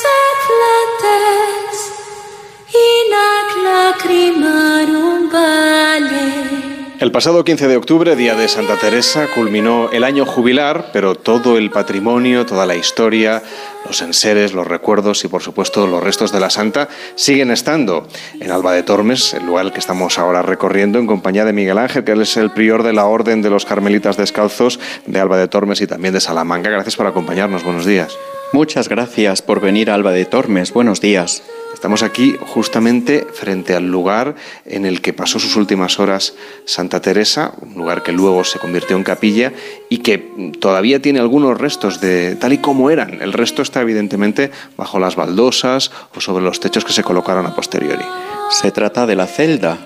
El 7.01 7.13
pasado 7.13 7.45
15 7.45 7.67
de 7.67 7.79
octubre, 7.79 8.15
día 8.15 8.35
de 8.35 8.47
Santa 8.47 8.77
Teresa, 8.77 9.27
culminó 9.35 9.89
el 9.91 10.05
año 10.05 10.27
jubilar, 10.27 10.91
pero 10.93 11.15
todo 11.15 11.57
el 11.57 11.71
patrimonio, 11.71 12.45
toda 12.45 12.67
la 12.67 12.77
historia, 12.77 13.43
los 13.87 14.03
enseres, 14.03 14.53
los 14.53 14.67
recuerdos 14.67 15.25
y 15.25 15.29
por 15.29 15.41
supuesto 15.41 15.87
los 15.87 16.05
restos 16.05 16.31
de 16.31 16.41
la 16.41 16.51
santa 16.51 16.91
siguen 17.15 17.53
estando 17.53 18.07
en 18.39 18.51
Alba 18.51 18.75
de 18.75 18.83
Tormes, 18.83 19.33
el 19.33 19.47
lugar 19.47 19.73
que 19.73 19.79
estamos 19.79 20.19
ahora 20.19 20.43
recorriendo 20.43 20.99
en 20.99 21.07
compañía 21.07 21.47
de 21.47 21.55
Miguel 21.55 21.79
Ángel, 21.79 22.05
que 22.05 22.13
es 22.13 22.37
el 22.37 22.51
prior 22.51 22.83
de 22.83 22.93
la 22.93 23.07
Orden 23.07 23.41
de 23.41 23.49
los 23.49 23.65
Carmelitas 23.65 24.19
Descalzos 24.19 24.79
de 25.07 25.21
Alba 25.21 25.39
de 25.39 25.49
Tormes 25.49 25.81
y 25.81 25.87
también 25.87 26.13
de 26.13 26.21
Salamanca. 26.21 26.69
Gracias 26.69 26.97
por 26.97 27.07
acompañarnos. 27.07 27.65
Buenos 27.65 27.87
días. 27.87 28.15
Muchas 28.53 28.91
gracias 28.91 29.41
por 29.41 29.63
venir 29.63 29.91
a 29.91 29.95
Alba 29.95 30.13
de 30.13 30.27
Tormes. 30.27 30.75
Buenos 30.75 31.01
días. 31.01 31.43
Estamos 31.81 32.03
aquí 32.03 32.37
justamente 32.39 33.27
frente 33.33 33.75
al 33.75 33.91
lugar 33.91 34.35
en 34.67 34.85
el 34.85 35.01
que 35.01 35.15
pasó 35.15 35.39
sus 35.39 35.57
últimas 35.57 35.99
horas 35.99 36.35
Santa 36.67 37.01
Teresa, 37.01 37.55
un 37.63 37.73
lugar 37.73 38.03
que 38.03 38.13
luego 38.13 38.45
se 38.45 38.59
convirtió 38.59 38.99
en 38.99 39.03
capilla 39.03 39.55
y 39.89 39.97
que 40.01 40.19
todavía 40.61 41.01
tiene 41.01 41.21
algunos 41.21 41.57
restos 41.59 41.99
de 42.03 42.37
tal 42.37 42.53
y 42.53 42.59
como 42.59 42.91
eran. 42.91 43.23
El 43.23 43.33
resto 43.33 43.63
está 43.63 43.81
evidentemente 43.81 44.51
bajo 44.77 44.99
las 44.99 45.17
baldosas 45.17 45.91
o 46.15 46.21
sobre 46.21 46.45
los 46.45 46.61
techos 46.61 46.85
que 46.85 46.93
se 46.93 47.03
colocaron 47.03 47.47
a 47.47 47.55
posteriori. 47.55 48.05
Se 48.51 48.71
trata 48.73 49.07
de 49.07 49.17
la 49.17 49.27
celda. 49.27 49.79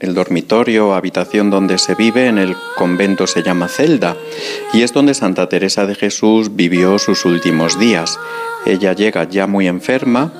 El 0.00 0.14
dormitorio 0.14 0.88
o 0.88 0.94
habitación 0.94 1.50
donde 1.50 1.76
se 1.76 1.94
vive 1.94 2.28
en 2.28 2.38
el 2.38 2.56
convento 2.78 3.26
se 3.26 3.42
llama 3.42 3.68
celda 3.68 4.16
y 4.72 4.80
es 4.84 4.94
donde 4.94 5.12
Santa 5.12 5.50
Teresa 5.50 5.84
de 5.84 5.96
Jesús 5.96 6.56
vivió 6.56 6.98
sus 6.98 7.26
últimos 7.26 7.78
días. 7.78 8.18
Ella 8.64 8.94
llega 8.94 9.28
ya 9.28 9.46
muy 9.46 9.68
enferma 9.68 10.32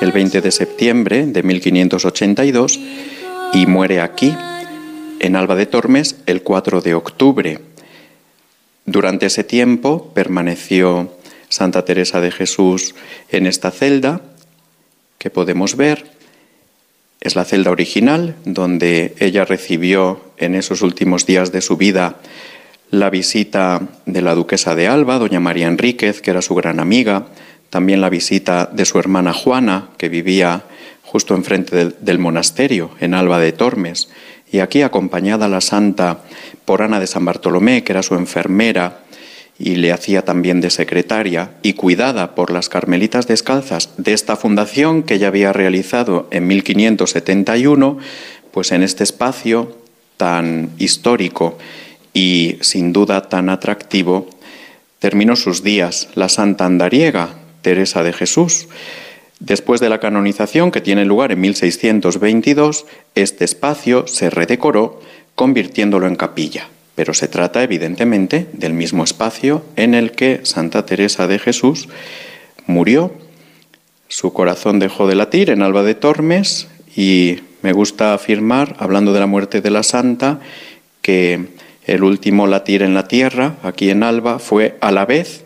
el 0.00 0.12
20 0.12 0.40
de 0.40 0.50
septiembre 0.50 1.26
de 1.26 1.42
1582 1.42 2.78
y 3.52 3.66
muere 3.66 4.00
aquí, 4.00 4.34
en 5.20 5.36
Alba 5.36 5.54
de 5.54 5.66
Tormes, 5.66 6.16
el 6.26 6.42
4 6.42 6.80
de 6.80 6.94
octubre. 6.94 7.60
Durante 8.84 9.26
ese 9.26 9.44
tiempo 9.44 10.12
permaneció 10.14 11.12
Santa 11.48 11.84
Teresa 11.84 12.20
de 12.20 12.30
Jesús 12.30 12.94
en 13.30 13.46
esta 13.46 13.70
celda 13.70 14.20
que 15.18 15.30
podemos 15.30 15.76
ver. 15.76 16.12
Es 17.20 17.34
la 17.34 17.44
celda 17.44 17.70
original 17.70 18.36
donde 18.44 19.14
ella 19.18 19.44
recibió 19.44 20.20
en 20.36 20.54
esos 20.54 20.82
últimos 20.82 21.26
días 21.26 21.50
de 21.50 21.62
su 21.62 21.76
vida 21.76 22.16
la 22.90 23.10
visita 23.10 23.82
de 24.04 24.22
la 24.22 24.34
duquesa 24.34 24.74
de 24.74 24.86
Alba, 24.86 25.18
doña 25.18 25.40
María 25.40 25.66
Enríquez, 25.66 26.20
que 26.20 26.30
era 26.30 26.42
su 26.42 26.54
gran 26.54 26.78
amiga, 26.78 27.26
también 27.70 28.00
la 28.00 28.10
visita 28.10 28.66
de 28.72 28.84
su 28.84 28.98
hermana 28.98 29.32
Juana, 29.32 29.90
que 29.98 30.08
vivía 30.08 30.64
justo 31.02 31.34
enfrente 31.34 31.76
del, 31.76 31.96
del, 32.00 32.18
monasterio, 32.18 32.90
en 33.00 33.14
Alba 33.14 33.38
de 33.38 33.52
Tormes, 33.52 34.08
y 34.50 34.60
aquí 34.60 34.82
acompañada 34.82 35.48
la 35.48 35.60
santa 35.60 36.20
por 36.64 36.82
Ana 36.82 37.00
de 37.00 37.06
San 37.06 37.24
Bartolomé, 37.24 37.84
que 37.84 37.92
era 37.92 38.02
su 38.02 38.14
enfermera 38.14 39.00
y 39.58 39.76
le 39.76 39.92
hacía 39.92 40.22
también 40.22 40.60
de 40.60 40.70
secretaria, 40.70 41.52
y 41.62 41.72
cuidada 41.72 42.34
por 42.34 42.50
las 42.50 42.68
carmelitas 42.68 43.26
descalzas 43.26 43.90
de 43.96 44.12
esta 44.12 44.36
fundación 44.36 45.02
que 45.02 45.14
ella 45.14 45.28
había 45.28 45.52
realizado 45.52 46.28
en 46.30 46.46
1571, 46.46 47.98
pues 48.50 48.72
en 48.72 48.82
este 48.82 49.04
espacio 49.04 49.76
tan 50.16 50.70
histórico 50.78 51.58
y 52.12 52.58
sin 52.60 52.92
duda 52.92 53.28
tan 53.28 53.48
atractivo, 53.48 54.28
terminó 54.98 55.36
sus 55.36 55.62
días 55.62 56.08
la 56.14 56.28
santa 56.28 56.64
andariega, 56.64 57.30
Teresa 57.66 58.04
de 58.04 58.12
Jesús. 58.12 58.68
Después 59.40 59.80
de 59.80 59.88
la 59.88 59.98
canonización, 59.98 60.70
que 60.70 60.80
tiene 60.80 61.04
lugar 61.04 61.32
en 61.32 61.40
1622, 61.40 62.86
este 63.16 63.44
espacio 63.44 64.06
se 64.06 64.30
redecoró 64.30 65.00
convirtiéndolo 65.34 66.06
en 66.06 66.14
capilla. 66.14 66.68
Pero 66.94 67.12
se 67.12 67.26
trata 67.26 67.64
evidentemente 67.64 68.46
del 68.52 68.72
mismo 68.72 69.02
espacio 69.02 69.64
en 69.74 69.94
el 69.94 70.12
que 70.12 70.42
Santa 70.44 70.86
Teresa 70.86 71.26
de 71.26 71.40
Jesús 71.40 71.88
murió. 72.66 73.12
Su 74.06 74.32
corazón 74.32 74.78
dejó 74.78 75.08
de 75.08 75.16
latir 75.16 75.50
en 75.50 75.62
Alba 75.62 75.82
de 75.82 75.96
Tormes 75.96 76.68
y 76.94 77.40
me 77.62 77.72
gusta 77.72 78.14
afirmar, 78.14 78.76
hablando 78.78 79.12
de 79.12 79.18
la 79.18 79.26
muerte 79.26 79.60
de 79.60 79.70
la 79.70 79.82
santa, 79.82 80.38
que 81.02 81.48
el 81.84 82.04
último 82.04 82.46
latir 82.46 82.82
en 82.82 82.94
la 82.94 83.08
tierra, 83.08 83.56
aquí 83.64 83.90
en 83.90 84.04
Alba, 84.04 84.38
fue 84.38 84.76
a 84.80 84.92
la 84.92 85.04
vez 85.04 85.45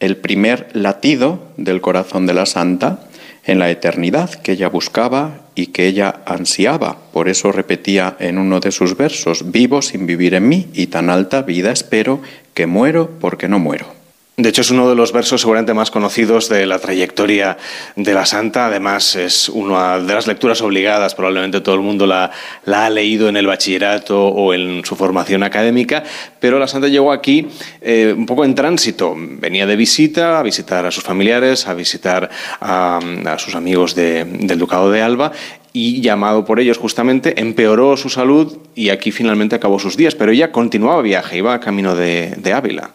el 0.00 0.16
primer 0.16 0.68
latido 0.74 1.48
del 1.56 1.80
corazón 1.80 2.26
de 2.26 2.34
la 2.34 2.46
santa 2.46 3.00
en 3.44 3.58
la 3.58 3.70
eternidad 3.70 4.30
que 4.34 4.52
ella 4.52 4.68
buscaba 4.68 5.40
y 5.54 5.68
que 5.68 5.86
ella 5.86 6.20
ansiaba. 6.26 6.98
Por 7.12 7.28
eso 7.28 7.50
repetía 7.50 8.16
en 8.20 8.38
uno 8.38 8.60
de 8.60 8.70
sus 8.70 8.96
versos, 8.96 9.50
vivo 9.50 9.82
sin 9.82 10.06
vivir 10.06 10.34
en 10.34 10.48
mí 10.48 10.68
y 10.74 10.88
tan 10.88 11.10
alta 11.10 11.42
vida 11.42 11.72
espero 11.72 12.20
que 12.54 12.66
muero 12.66 13.10
porque 13.20 13.48
no 13.48 13.58
muero. 13.58 13.97
De 14.38 14.50
hecho, 14.50 14.60
es 14.60 14.70
uno 14.70 14.88
de 14.88 14.94
los 14.94 15.10
versos 15.10 15.40
seguramente 15.40 15.74
más 15.74 15.90
conocidos 15.90 16.48
de 16.48 16.64
la 16.64 16.78
trayectoria 16.78 17.56
de 17.96 18.14
la 18.14 18.24
Santa. 18.24 18.66
Además, 18.66 19.16
es 19.16 19.48
una 19.48 19.98
de 19.98 20.14
las 20.14 20.28
lecturas 20.28 20.62
obligadas. 20.62 21.16
Probablemente 21.16 21.60
todo 21.60 21.74
el 21.74 21.80
mundo 21.80 22.06
la, 22.06 22.30
ha 22.72 22.88
leído 22.88 23.28
en 23.28 23.36
el 23.36 23.48
bachillerato 23.48 24.28
o 24.28 24.54
en 24.54 24.84
su 24.84 24.94
formación 24.94 25.42
académica. 25.42 26.04
Pero 26.38 26.60
la 26.60 26.68
Santa 26.68 26.86
llegó 26.86 27.10
aquí 27.10 27.48
eh, 27.80 28.14
un 28.16 28.26
poco 28.26 28.44
en 28.44 28.54
tránsito. 28.54 29.12
Venía 29.18 29.66
de 29.66 29.74
visita, 29.74 30.38
a 30.38 30.44
visitar 30.44 30.86
a 30.86 30.92
sus 30.92 31.02
familiares, 31.02 31.66
a 31.66 31.74
visitar 31.74 32.30
a, 32.60 33.00
sus 33.38 33.56
amigos 33.56 33.96
de, 33.96 34.24
del 34.24 34.60
Ducado 34.60 34.88
de 34.92 35.02
Alba 35.02 35.32
y 35.72 36.00
llamado 36.00 36.44
por 36.44 36.60
ellos 36.60 36.78
justamente 36.78 37.40
empeoró 37.40 37.96
su 37.96 38.08
salud 38.08 38.56
y 38.76 38.90
aquí 38.90 39.10
finalmente 39.10 39.56
acabó 39.56 39.80
sus 39.80 39.96
días. 39.96 40.14
Pero 40.14 40.30
ella 40.30 40.52
continuaba 40.52 41.02
viaje, 41.02 41.38
iba 41.38 41.58
camino 41.58 41.96
de 41.96 42.52
Ávila. 42.54 42.92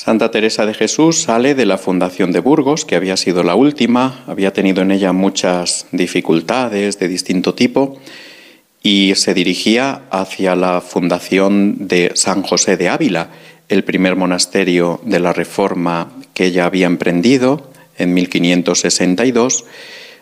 Santa 0.00 0.30
Teresa 0.30 0.64
de 0.64 0.72
Jesús 0.72 1.20
sale 1.20 1.54
de 1.54 1.66
la 1.66 1.76
Fundación 1.76 2.32
de 2.32 2.40
Burgos, 2.40 2.86
que 2.86 2.96
había 2.96 3.18
sido 3.18 3.42
la 3.42 3.54
última, 3.54 4.24
había 4.26 4.50
tenido 4.50 4.80
en 4.80 4.92
ella 4.92 5.12
muchas 5.12 5.88
dificultades 5.92 6.98
de 6.98 7.06
distinto 7.06 7.52
tipo, 7.52 8.00
y 8.82 9.12
se 9.16 9.34
dirigía 9.34 10.04
hacia 10.10 10.56
la 10.56 10.80
Fundación 10.80 11.86
de 11.86 12.12
San 12.14 12.42
José 12.42 12.78
de 12.78 12.88
Ávila, 12.88 13.28
el 13.68 13.84
primer 13.84 14.16
monasterio 14.16 15.02
de 15.04 15.20
la 15.20 15.34
Reforma 15.34 16.10
que 16.32 16.46
ella 16.46 16.64
había 16.64 16.86
emprendido 16.86 17.70
en 17.98 18.14
1562, 18.14 19.66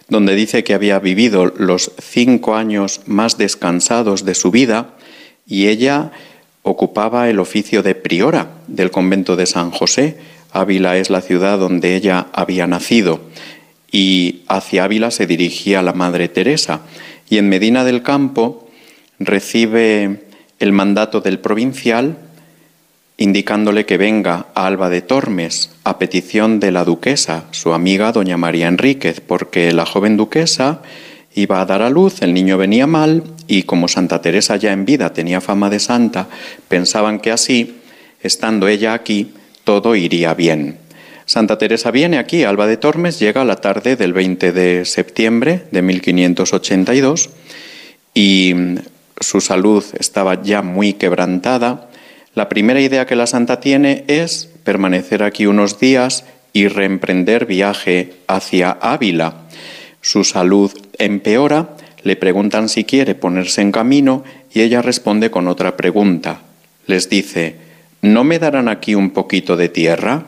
donde 0.08 0.34
dice 0.34 0.64
que 0.64 0.74
había 0.74 0.98
vivido 0.98 1.46
los 1.56 1.92
cinco 2.02 2.56
años 2.56 3.02
más 3.06 3.38
descansados 3.38 4.24
de 4.24 4.34
su 4.34 4.50
vida, 4.50 4.96
y 5.46 5.68
ella 5.68 6.10
ocupaba 6.68 7.30
el 7.30 7.40
oficio 7.40 7.82
de 7.82 7.94
priora 7.94 8.50
del 8.66 8.90
convento 8.90 9.36
de 9.36 9.46
San 9.46 9.70
José. 9.70 10.18
Ávila 10.52 10.96
es 10.98 11.10
la 11.10 11.22
ciudad 11.22 11.58
donde 11.58 11.96
ella 11.96 12.26
había 12.32 12.66
nacido 12.66 13.20
y 13.90 14.42
hacia 14.48 14.84
Ávila 14.84 15.10
se 15.10 15.26
dirigía 15.26 15.82
la 15.82 15.94
Madre 15.94 16.28
Teresa. 16.28 16.82
Y 17.30 17.38
en 17.38 17.48
Medina 17.48 17.84
del 17.84 18.02
Campo 18.02 18.68
recibe 19.18 20.24
el 20.58 20.72
mandato 20.72 21.20
del 21.20 21.38
provincial 21.38 22.18
indicándole 23.16 23.84
que 23.84 23.96
venga 23.96 24.46
a 24.54 24.66
Alba 24.66 24.88
de 24.90 25.02
Tormes 25.02 25.72
a 25.82 25.98
petición 25.98 26.60
de 26.60 26.70
la 26.70 26.84
duquesa, 26.84 27.46
su 27.50 27.72
amiga 27.72 28.12
doña 28.12 28.36
María 28.36 28.68
Enríquez, 28.68 29.20
porque 29.20 29.72
la 29.72 29.86
joven 29.86 30.16
duquesa 30.16 30.82
iba 31.34 31.60
a 31.60 31.66
dar 31.66 31.82
a 31.82 31.90
luz, 31.90 32.22
el 32.22 32.32
niño 32.32 32.56
venía 32.58 32.86
mal 32.86 33.24
y 33.48 33.64
como 33.64 33.88
Santa 33.88 34.20
Teresa 34.20 34.56
ya 34.56 34.72
en 34.72 34.84
vida 34.84 35.12
tenía 35.12 35.40
fama 35.40 35.70
de 35.70 35.80
santa, 35.80 36.28
pensaban 36.68 37.18
que 37.18 37.32
así, 37.32 37.78
estando 38.22 38.68
ella 38.68 38.92
aquí, 38.92 39.32
todo 39.64 39.96
iría 39.96 40.34
bien. 40.34 40.78
Santa 41.24 41.58
Teresa 41.58 41.90
viene 41.90 42.18
aquí, 42.18 42.44
Alba 42.44 42.66
de 42.66 42.76
Tormes, 42.76 43.18
llega 43.18 43.42
a 43.42 43.44
la 43.44 43.56
tarde 43.56 43.96
del 43.96 44.12
20 44.12 44.52
de 44.52 44.84
septiembre 44.84 45.64
de 45.70 45.82
1582 45.82 47.30
y 48.14 48.54
su 49.20 49.40
salud 49.40 49.84
estaba 49.98 50.42
ya 50.42 50.62
muy 50.62 50.94
quebrantada. 50.94 51.88
La 52.34 52.48
primera 52.48 52.80
idea 52.80 53.06
que 53.06 53.16
la 53.16 53.26
santa 53.26 53.60
tiene 53.60 54.04
es 54.08 54.48
permanecer 54.64 55.22
aquí 55.22 55.46
unos 55.46 55.78
días 55.80 56.24
y 56.52 56.68
reemprender 56.68 57.46
viaje 57.46 58.14
hacia 58.26 58.70
Ávila. 58.70 59.48
Su 60.00 60.24
salud 60.24 60.72
empeora, 60.98 61.76
le 62.02 62.16
preguntan 62.16 62.68
si 62.68 62.84
quiere 62.84 63.14
ponerse 63.14 63.60
en 63.60 63.72
camino 63.72 64.24
y 64.52 64.60
ella 64.60 64.82
responde 64.82 65.30
con 65.30 65.48
otra 65.48 65.76
pregunta. 65.76 66.42
Les 66.86 67.08
dice, 67.08 67.56
¿no 68.02 68.24
me 68.24 68.38
darán 68.38 68.68
aquí 68.68 68.94
un 68.94 69.10
poquito 69.10 69.56
de 69.56 69.68
tierra? 69.68 70.24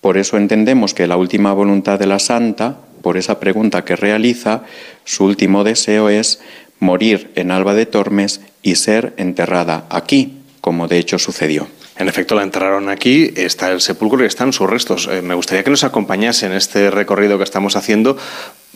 Por 0.00 0.16
eso 0.16 0.36
entendemos 0.36 0.94
que 0.94 1.06
la 1.06 1.16
última 1.16 1.52
voluntad 1.52 1.98
de 1.98 2.06
la 2.06 2.18
santa, 2.18 2.78
por 3.02 3.16
esa 3.16 3.38
pregunta 3.38 3.84
que 3.84 3.96
realiza, 3.96 4.62
su 5.04 5.24
último 5.24 5.64
deseo 5.64 6.08
es 6.08 6.40
morir 6.78 7.30
en 7.34 7.50
Alba 7.50 7.74
de 7.74 7.86
Tormes 7.86 8.40
y 8.62 8.76
ser 8.76 9.12
enterrada 9.18 9.86
aquí, 9.90 10.38
como 10.60 10.88
de 10.88 10.98
hecho 10.98 11.18
sucedió. 11.18 11.68
En 12.00 12.08
efecto, 12.08 12.34
la 12.34 12.42
enterraron 12.42 12.88
aquí, 12.88 13.30
está 13.36 13.70
el 13.70 13.82
sepulcro 13.82 14.24
y 14.24 14.26
están 14.26 14.54
sus 14.54 14.70
restos. 14.70 15.06
Eh, 15.12 15.20
me 15.20 15.34
gustaría 15.34 15.62
que 15.62 15.68
nos 15.68 15.84
acompañase 15.84 16.46
en 16.46 16.52
este 16.52 16.90
recorrido 16.90 17.36
que 17.36 17.44
estamos 17.44 17.76
haciendo 17.76 18.16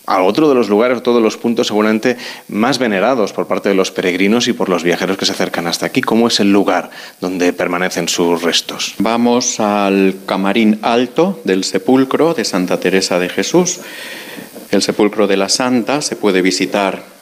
a 0.06 0.22
otro 0.22 0.48
de 0.48 0.54
los 0.54 0.68
lugares, 0.68 1.02
todos 1.02 1.22
los 1.22 1.36
puntos 1.36 1.68
seguramente 1.68 2.16
más 2.48 2.78
venerados 2.78 3.32
por 3.32 3.46
parte 3.46 3.68
de 3.68 3.74
los 3.74 3.90
peregrinos 3.90 4.48
y 4.48 4.52
por 4.52 4.68
los 4.68 4.82
viajeros 4.82 5.16
que 5.16 5.26
se 5.26 5.32
acercan 5.32 5.66
hasta 5.66 5.86
aquí. 5.86 6.00
¿Cómo 6.00 6.28
es 6.28 6.40
el 6.40 6.52
lugar 6.52 6.90
donde 7.20 7.52
permanecen 7.52 8.08
sus 8.08 8.42
restos? 8.42 8.94
Vamos 8.98 9.60
al 9.60 10.16
camarín 10.26 10.78
alto 10.82 11.40
del 11.44 11.64
sepulcro 11.64 12.34
de 12.34 12.44
Santa 12.44 12.78
Teresa 12.78 13.18
de 13.18 13.28
Jesús. 13.28 13.80
El 14.70 14.82
sepulcro 14.82 15.26
de 15.26 15.36
la 15.36 15.48
Santa 15.48 16.02
se 16.02 16.16
puede 16.16 16.42
visitar 16.42 17.13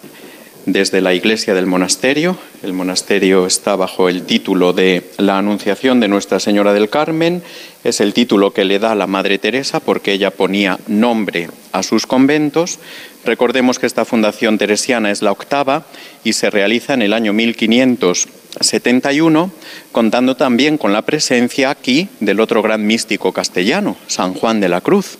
desde 0.66 1.00
la 1.00 1.14
iglesia 1.14 1.54
del 1.54 1.66
monasterio. 1.66 2.36
El 2.62 2.72
monasterio 2.72 3.46
está 3.46 3.76
bajo 3.76 4.08
el 4.08 4.22
título 4.22 4.72
de 4.72 5.10
La 5.18 5.38
Anunciación 5.38 6.00
de 6.00 6.08
Nuestra 6.08 6.40
Señora 6.40 6.72
del 6.72 6.88
Carmen. 6.88 7.42
Es 7.84 8.00
el 8.00 8.14
título 8.14 8.52
que 8.52 8.64
le 8.64 8.78
da 8.78 8.94
la 8.94 9.06
Madre 9.06 9.38
Teresa 9.38 9.80
porque 9.80 10.12
ella 10.12 10.30
ponía 10.30 10.78
nombre 10.86 11.48
a 11.72 11.82
sus 11.82 12.06
conventos. 12.06 12.78
Recordemos 13.24 13.78
que 13.78 13.86
esta 13.86 14.04
fundación 14.04 14.58
teresiana 14.58 15.10
es 15.10 15.22
la 15.22 15.32
octava 15.32 15.86
y 16.24 16.34
se 16.34 16.50
realiza 16.50 16.94
en 16.94 17.02
el 17.02 17.12
año 17.12 17.32
1571, 17.32 19.50
contando 19.90 20.36
también 20.36 20.78
con 20.78 20.92
la 20.92 21.02
presencia 21.02 21.70
aquí 21.70 22.08
del 22.20 22.38
otro 22.40 22.62
gran 22.62 22.86
místico 22.86 23.32
castellano, 23.32 23.96
San 24.06 24.34
Juan 24.34 24.60
de 24.60 24.68
la 24.68 24.80
Cruz. 24.80 25.18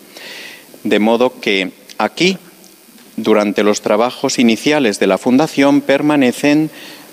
De 0.85 0.99
modo 0.99 1.41
que 1.41 1.71
aquí 1.99 2.39
durante 3.23 3.63
los 3.63 3.81
trabajos 3.81 4.39
iniciales 4.39 4.99
de 4.99 5.07
la 5.07 5.19
fundación 5.19 5.81
permanecen 5.81 6.71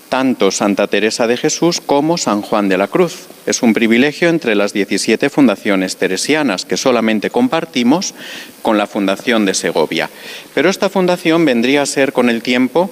tanto 0.08 0.50
Santa 0.50 0.88
Teresa 0.88 1.26
de 1.26 1.36
Jesús 1.36 1.80
como 1.80 2.18
San 2.18 2.42
Juan 2.42 2.68
de 2.68 2.76
la 2.76 2.88
Cruz. 2.88 3.28
Es 3.46 3.62
un 3.62 3.72
privilegio 3.72 4.28
entre 4.28 4.56
las 4.56 4.72
17 4.72 5.30
fundaciones 5.30 5.96
teresianas 5.96 6.64
que 6.64 6.76
solamente 6.76 7.30
compartimos 7.30 8.14
con 8.60 8.76
la 8.76 8.88
Fundación 8.88 9.46
de 9.46 9.54
Segovia. 9.54 10.10
Pero 10.52 10.68
esta 10.68 10.90
fundación 10.90 11.44
vendría 11.44 11.82
a 11.82 11.86
ser 11.86 12.12
con 12.12 12.28
el 12.28 12.42
tiempo 12.42 12.90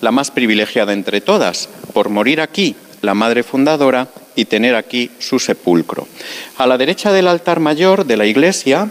la 0.00 0.10
más 0.10 0.30
privilegiada 0.30 0.92
entre 0.92 1.20
todas, 1.20 1.68
por 1.92 2.08
morir 2.08 2.40
aquí 2.40 2.74
la 3.02 3.14
madre 3.14 3.42
fundadora 3.42 4.08
y 4.34 4.46
tener 4.46 4.74
aquí 4.74 5.10
su 5.18 5.38
sepulcro. 5.38 6.08
A 6.56 6.66
la 6.66 6.78
derecha 6.78 7.12
del 7.12 7.28
altar 7.28 7.60
mayor 7.60 8.06
de 8.06 8.16
la 8.16 8.26
iglesia 8.26 8.90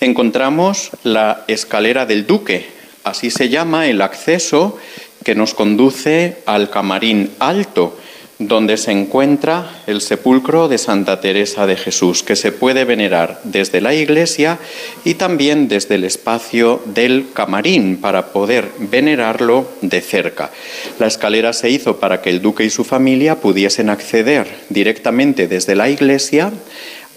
encontramos 0.00 0.90
la 1.02 1.44
escalera 1.48 2.06
del 2.06 2.26
duque, 2.26 2.66
así 3.04 3.30
se 3.30 3.48
llama 3.48 3.86
el 3.86 4.00
acceso 4.02 4.78
que 5.24 5.34
nos 5.34 5.54
conduce 5.54 6.38
al 6.46 6.70
camarín 6.70 7.30
alto, 7.38 7.98
donde 8.38 8.76
se 8.76 8.92
encuentra 8.92 9.82
el 9.88 10.00
sepulcro 10.00 10.68
de 10.68 10.78
Santa 10.78 11.20
Teresa 11.20 11.66
de 11.66 11.76
Jesús, 11.76 12.22
que 12.22 12.36
se 12.36 12.52
puede 12.52 12.84
venerar 12.84 13.40
desde 13.42 13.80
la 13.80 13.94
iglesia 13.94 14.58
y 15.04 15.14
también 15.14 15.66
desde 15.66 15.96
el 15.96 16.04
espacio 16.04 16.80
del 16.86 17.26
camarín 17.32 17.96
para 17.96 18.26
poder 18.26 18.68
venerarlo 18.78 19.68
de 19.80 20.00
cerca. 20.00 20.52
La 21.00 21.08
escalera 21.08 21.52
se 21.52 21.70
hizo 21.70 21.96
para 21.96 22.22
que 22.22 22.30
el 22.30 22.40
duque 22.40 22.64
y 22.64 22.70
su 22.70 22.84
familia 22.84 23.40
pudiesen 23.40 23.90
acceder 23.90 24.46
directamente 24.68 25.48
desde 25.48 25.74
la 25.74 25.88
iglesia 25.88 26.52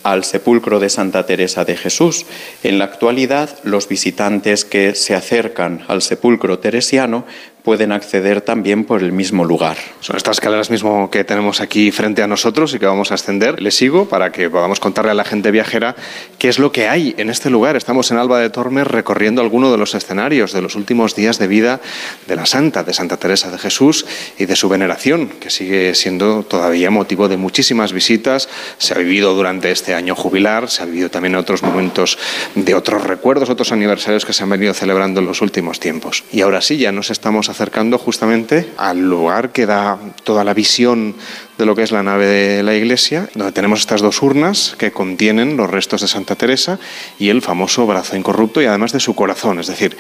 al 0.04 0.24
sepulcro 0.24 0.80
de 0.80 0.90
Santa 0.90 1.26
Teresa 1.26 1.66
de 1.66 1.78
Jesús. 1.78 2.26
En 2.64 2.80
la 2.80 2.86
actualidad, 2.86 3.58
los 3.64 3.88
visitantes 3.88 4.66
que 4.66 4.96
se 4.96 5.16
acercan 5.16 5.84
al 5.88 6.02
sepulcro 6.02 6.60
teresiano 6.60 7.26
pueden 7.64 7.92
acceder 7.92 8.42
también 8.42 8.86
por 8.86 9.02
el 9.02 9.12
mismo 9.12 9.46
lugar. 9.46 9.78
Son 10.00 10.16
estas 10.18 10.38
escaleras 10.38 10.72
mismo 10.72 11.10
que 11.12 11.24
tenemos 11.24 11.62
aquí 11.62 11.92
frente 11.92 12.24
a 12.24 12.28
nosotros 12.28 12.74
y 12.74 12.80
que 12.80 12.86
vamos 12.86 13.12
a 13.12 13.16
ascender. 13.16 13.62
Le 13.62 13.72
sigo 13.72 14.10
para 14.10 14.32
que 14.32 14.50
podamos 14.50 14.80
contarle 14.80 15.12
a 15.12 15.14
la 15.14 15.24
gente 15.24 15.52
viajera 15.52 15.96
qué 16.40 16.50
es 16.50 16.60
lo 16.60 16.72
que 16.72 16.88
hay 16.88 17.14
en 17.18 17.30
este 17.30 17.50
lugar. 17.50 17.76
Estamos 17.76 18.10
en 18.12 18.18
Alba 18.18 18.40
de 18.40 18.50
Tormes 18.50 18.88
recorriendo 18.88 19.42
alguno 19.42 19.72
de 19.72 19.78
los 19.78 19.94
escenarios 19.94 20.54
de 20.54 20.62
los 20.62 20.76
últimos 20.76 21.16
días 21.16 21.38
de 21.38 21.48
vida 21.48 21.82
de 22.28 22.36
la 22.36 22.46
Santa, 22.46 22.84
de 22.84 22.94
Santa 22.94 23.18
Teresa 23.18 23.52
de 23.52 23.58
Jesús 23.58 24.06
y 24.38 24.46
de 24.46 24.56
su 24.56 24.68
veneración, 24.70 25.28
que 25.40 25.50
sigue 25.50 25.94
siendo 25.94 26.44
todavía 26.44 26.90
motivo 26.90 27.28
de 27.28 27.38
muchísimas 27.38 27.94
visitas. 27.94 28.50
Se 28.78 28.94
ha 28.94 28.98
vivido 28.98 29.36
durante 29.36 29.72
este 29.72 29.94
año 29.94 30.16
jubilar, 30.16 30.70
se 30.70 30.82
ha 30.82 30.86
vivido 30.86 31.10
también 31.10 31.36
en 31.36 31.40
otros 31.40 31.62
momentos 31.62 32.18
de 32.56 32.74
otros 32.74 33.04
recuerdos, 33.04 33.50
otros 33.50 33.72
aniversarios 33.72 34.26
que 34.26 34.34
se 34.34 34.44
han 34.44 34.50
venido 34.50 34.74
celebrando 34.74 35.20
en 35.20 35.28
los 35.28 35.42
últimos 35.42 35.80
tiempos. 35.80 36.24
Y 36.32 36.42
ahora 36.42 36.62
sí, 36.62 36.78
ya 36.78 36.92
nos 36.92 37.12
estamos 37.12 37.51
acercando 37.52 37.98
justamente 37.98 38.72
al 38.78 39.00
lugar 39.00 39.52
que 39.52 39.66
da 39.66 40.00
toda 40.24 40.44
la 40.44 40.54
visión 40.54 41.16
de 41.58 41.66
lo 41.66 41.76
que 41.76 41.84
es 41.84 41.92
la 41.92 42.02
nave 42.02 42.26
de 42.26 42.64
la 42.64 42.76
iglesia, 42.76 43.30
donde 43.36 43.52
tenemos 43.52 43.82
estas 43.82 44.02
dos 44.02 44.22
urnas 44.22 44.76
que 44.78 44.92
contienen 44.92 45.58
los 45.58 45.70
restos 45.70 46.02
de 46.02 46.08
Santa 46.08 46.36
Teresa 46.36 46.80
y 47.20 47.30
el 47.30 47.42
famoso 47.42 47.86
brazo 47.86 48.16
incorrupto 48.16 48.62
y 48.62 48.66
además 48.66 48.92
de 48.94 49.00
su 49.00 49.14
corazón. 49.14 49.60
Es 49.60 49.68
decir, 49.68 49.96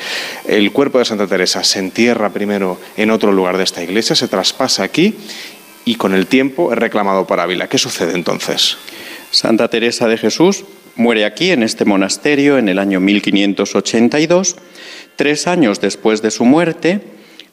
el 0.48 0.72
cuerpo 0.72 1.00
de 1.00 1.06
Santa 1.06 1.28
Teresa 1.28 1.64
se 1.64 1.80
entierra 1.80 2.32
primero 2.32 2.80
en 2.98 3.12
otro 3.12 3.32
lugar 3.32 3.58
de 3.58 3.64
esta 3.64 3.84
iglesia, 3.84 4.16
se 4.16 4.28
traspasa 4.28 4.84
aquí 4.84 5.16
y 5.86 5.96
con 5.96 6.14
el 6.14 6.28
tiempo 6.28 6.72
es 6.72 6.80
reclamado 6.80 7.28
por 7.28 7.40
Ávila. 7.40 7.68
¿Qué 7.68 7.78
sucede 7.78 8.14
entonces? 8.14 8.78
Santa 9.32 9.68
Teresa 9.70 10.08
de 10.08 10.18
Jesús 10.18 10.66
muere 10.96 11.26
aquí 11.26 11.52
en 11.52 11.64
este 11.64 11.86
monasterio 11.86 12.58
en 12.58 12.70
el 12.70 12.80
año 12.80 13.00
1582. 13.00 14.56
Tres 15.16 15.48
años 15.48 15.82
después 15.82 16.22
de 16.22 16.32
su 16.32 16.46
muerte, 16.46 17.02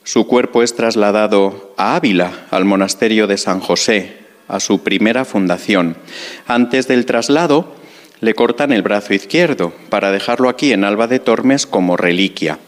su 0.09 0.27
cuerpo 0.27 0.63
es 0.63 0.75
trasladado 0.75 1.75
a 1.77 1.95
Ávila, 1.95 2.47
al 2.51 2.65
monasterio 2.65 3.27
de 3.27 3.37
San 3.37 3.61
José, 3.61 4.17
a 4.49 4.59
su 4.59 4.83
primera 4.83 5.27
fundación. 5.27 5.99
Antes 6.47 6.89
del 6.89 7.05
traslado, 7.05 7.75
le 8.23 8.33
cortan 8.33 8.73
el 8.73 8.81
brazo 8.81 9.13
izquierdo 9.13 9.75
para 9.91 10.11
dejarlo 10.11 10.49
aquí 10.49 10.73
en 10.73 10.85
Alba 10.85 11.09
de 11.09 11.19
Tormes 11.19 11.67
como 11.67 11.99
reliquia. 11.99 12.59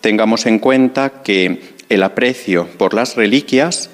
Tengamos 0.00 0.46
en 0.46 0.58
cuenta 0.58 1.22
que 1.22 1.60
el 1.88 2.02
aprecio 2.02 2.66
por 2.76 2.92
las 2.92 3.14
reliquias 3.14 3.90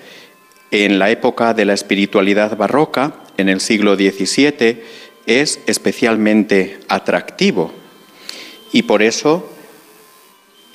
en 0.70 0.99
la 0.99 1.11
época 1.11 1.53
de 1.53 1.66
la 1.66 1.74
espiritualidad 1.74 2.57
barroca, 2.57 3.12
en 3.36 3.51
el 3.51 3.61
siglo 3.61 3.97
XVII, 3.97 4.82
es 5.26 5.61
especialmente 5.66 6.78
atractivo. 6.88 7.74
Y 8.72 8.84
por 8.84 9.03
eso 9.03 9.53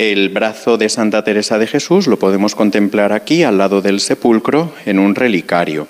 el 0.01 0.29
brazo 0.29 0.79
de 0.79 0.89
Santa 0.89 1.23
Teresa 1.23 1.59
de 1.59 1.67
Jesús 1.67 2.07
lo 2.07 2.17
podemos 2.17 2.55
contemplar 2.55 3.13
aquí 3.13 3.43
al 3.43 3.59
lado 3.59 3.83
del 3.83 3.99
sepulcro 3.99 4.73
en 4.87 4.97
un 4.97 5.13
relicario. 5.13 5.87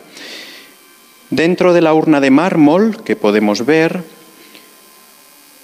Dentro 1.29 1.71
de 1.71 1.79
la 1.79 1.93
urna 1.93 2.19
de 2.19 2.29
mármol 2.29 3.01
que 3.05 3.15
podemos 3.15 3.65
ver 3.65 4.03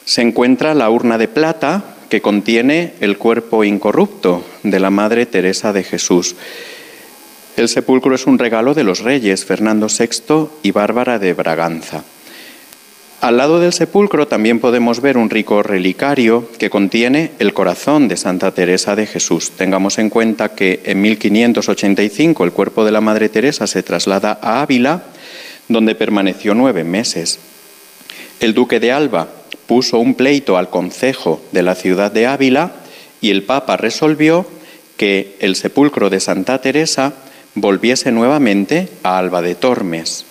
se 0.06 0.22
encuentra 0.22 0.74
la 0.76 0.90
urna 0.90 1.18
de 1.18 1.28
plata 1.28 1.84
que 2.10 2.22
contiene 2.22 2.94
el 3.02 3.18
cuerpo 3.18 3.66
incorrupto 3.66 4.46
de 4.64 4.80
la 4.80 4.92
Madre 4.92 5.26
Teresa 5.26 5.74
de 5.74 5.84
Jesús. 5.84 6.38
El 7.58 7.68
sepulcro 7.68 8.16
es 8.16 8.28
un 8.28 8.40
regalo 8.40 8.74
de 8.74 8.86
los 8.86 9.00
reyes 9.00 9.44
Fernando 9.44 9.88
VI 9.88 10.48
y 10.64 10.72
Bárbara 10.72 11.20
de 11.20 11.34
Braganza. 11.34 12.06
Al 13.20 13.38
lado 13.38 13.60
del 13.60 13.74
sepulcro 13.74 14.28
también 14.28 14.60
podemos 14.60 15.02
ver 15.02 15.18
un 15.18 15.32
rico 15.32 15.64
relicario 15.64 16.48
que 16.60 16.70
contiene 16.70 17.32
el 17.40 17.52
corazón 17.52 18.08
de 18.08 18.16
Santa 18.16 18.52
Teresa 18.52 18.96
de 18.96 19.08
Jesús. 19.08 19.52
Tengamos 19.58 19.98
en 19.98 20.12
cuenta 20.12 20.54
que 20.54 20.82
en 20.86 21.02
1585 21.02 22.44
el 22.44 22.52
cuerpo 22.52 22.86
de 22.86 22.92
la 22.92 23.02
Madre 23.02 23.30
Teresa 23.30 23.66
se 23.66 23.82
traslada 23.82 24.38
a 24.40 24.62
Ávila, 24.62 25.02
donde 25.68 25.96
permaneció 25.96 26.54
nueve 26.54 26.84
meses. 26.84 27.40
El 28.40 28.54
duque 28.54 28.80
de 28.80 28.92
Alba 28.92 29.28
puso 29.66 29.98
un 29.98 30.14
pleito 30.14 30.56
al 30.56 30.70
concejo 30.70 31.42
de 31.52 31.64
la 31.64 31.74
ciudad 31.74 32.12
de 32.12 32.28
Ávila 32.28 32.74
y 33.20 33.32
el 33.32 33.42
Papa 33.42 33.78
resolvió 33.78 34.46
que 34.96 35.36
el 35.40 35.56
sepulcro 35.56 36.12
de 36.12 36.20
Santa 36.20 36.62
Teresa 36.62 37.14
volviese 37.56 38.12
nuevamente 38.12 38.90
a 39.02 39.18
Alba 39.18 39.42
de 39.42 39.56
Tormes. 39.56 40.28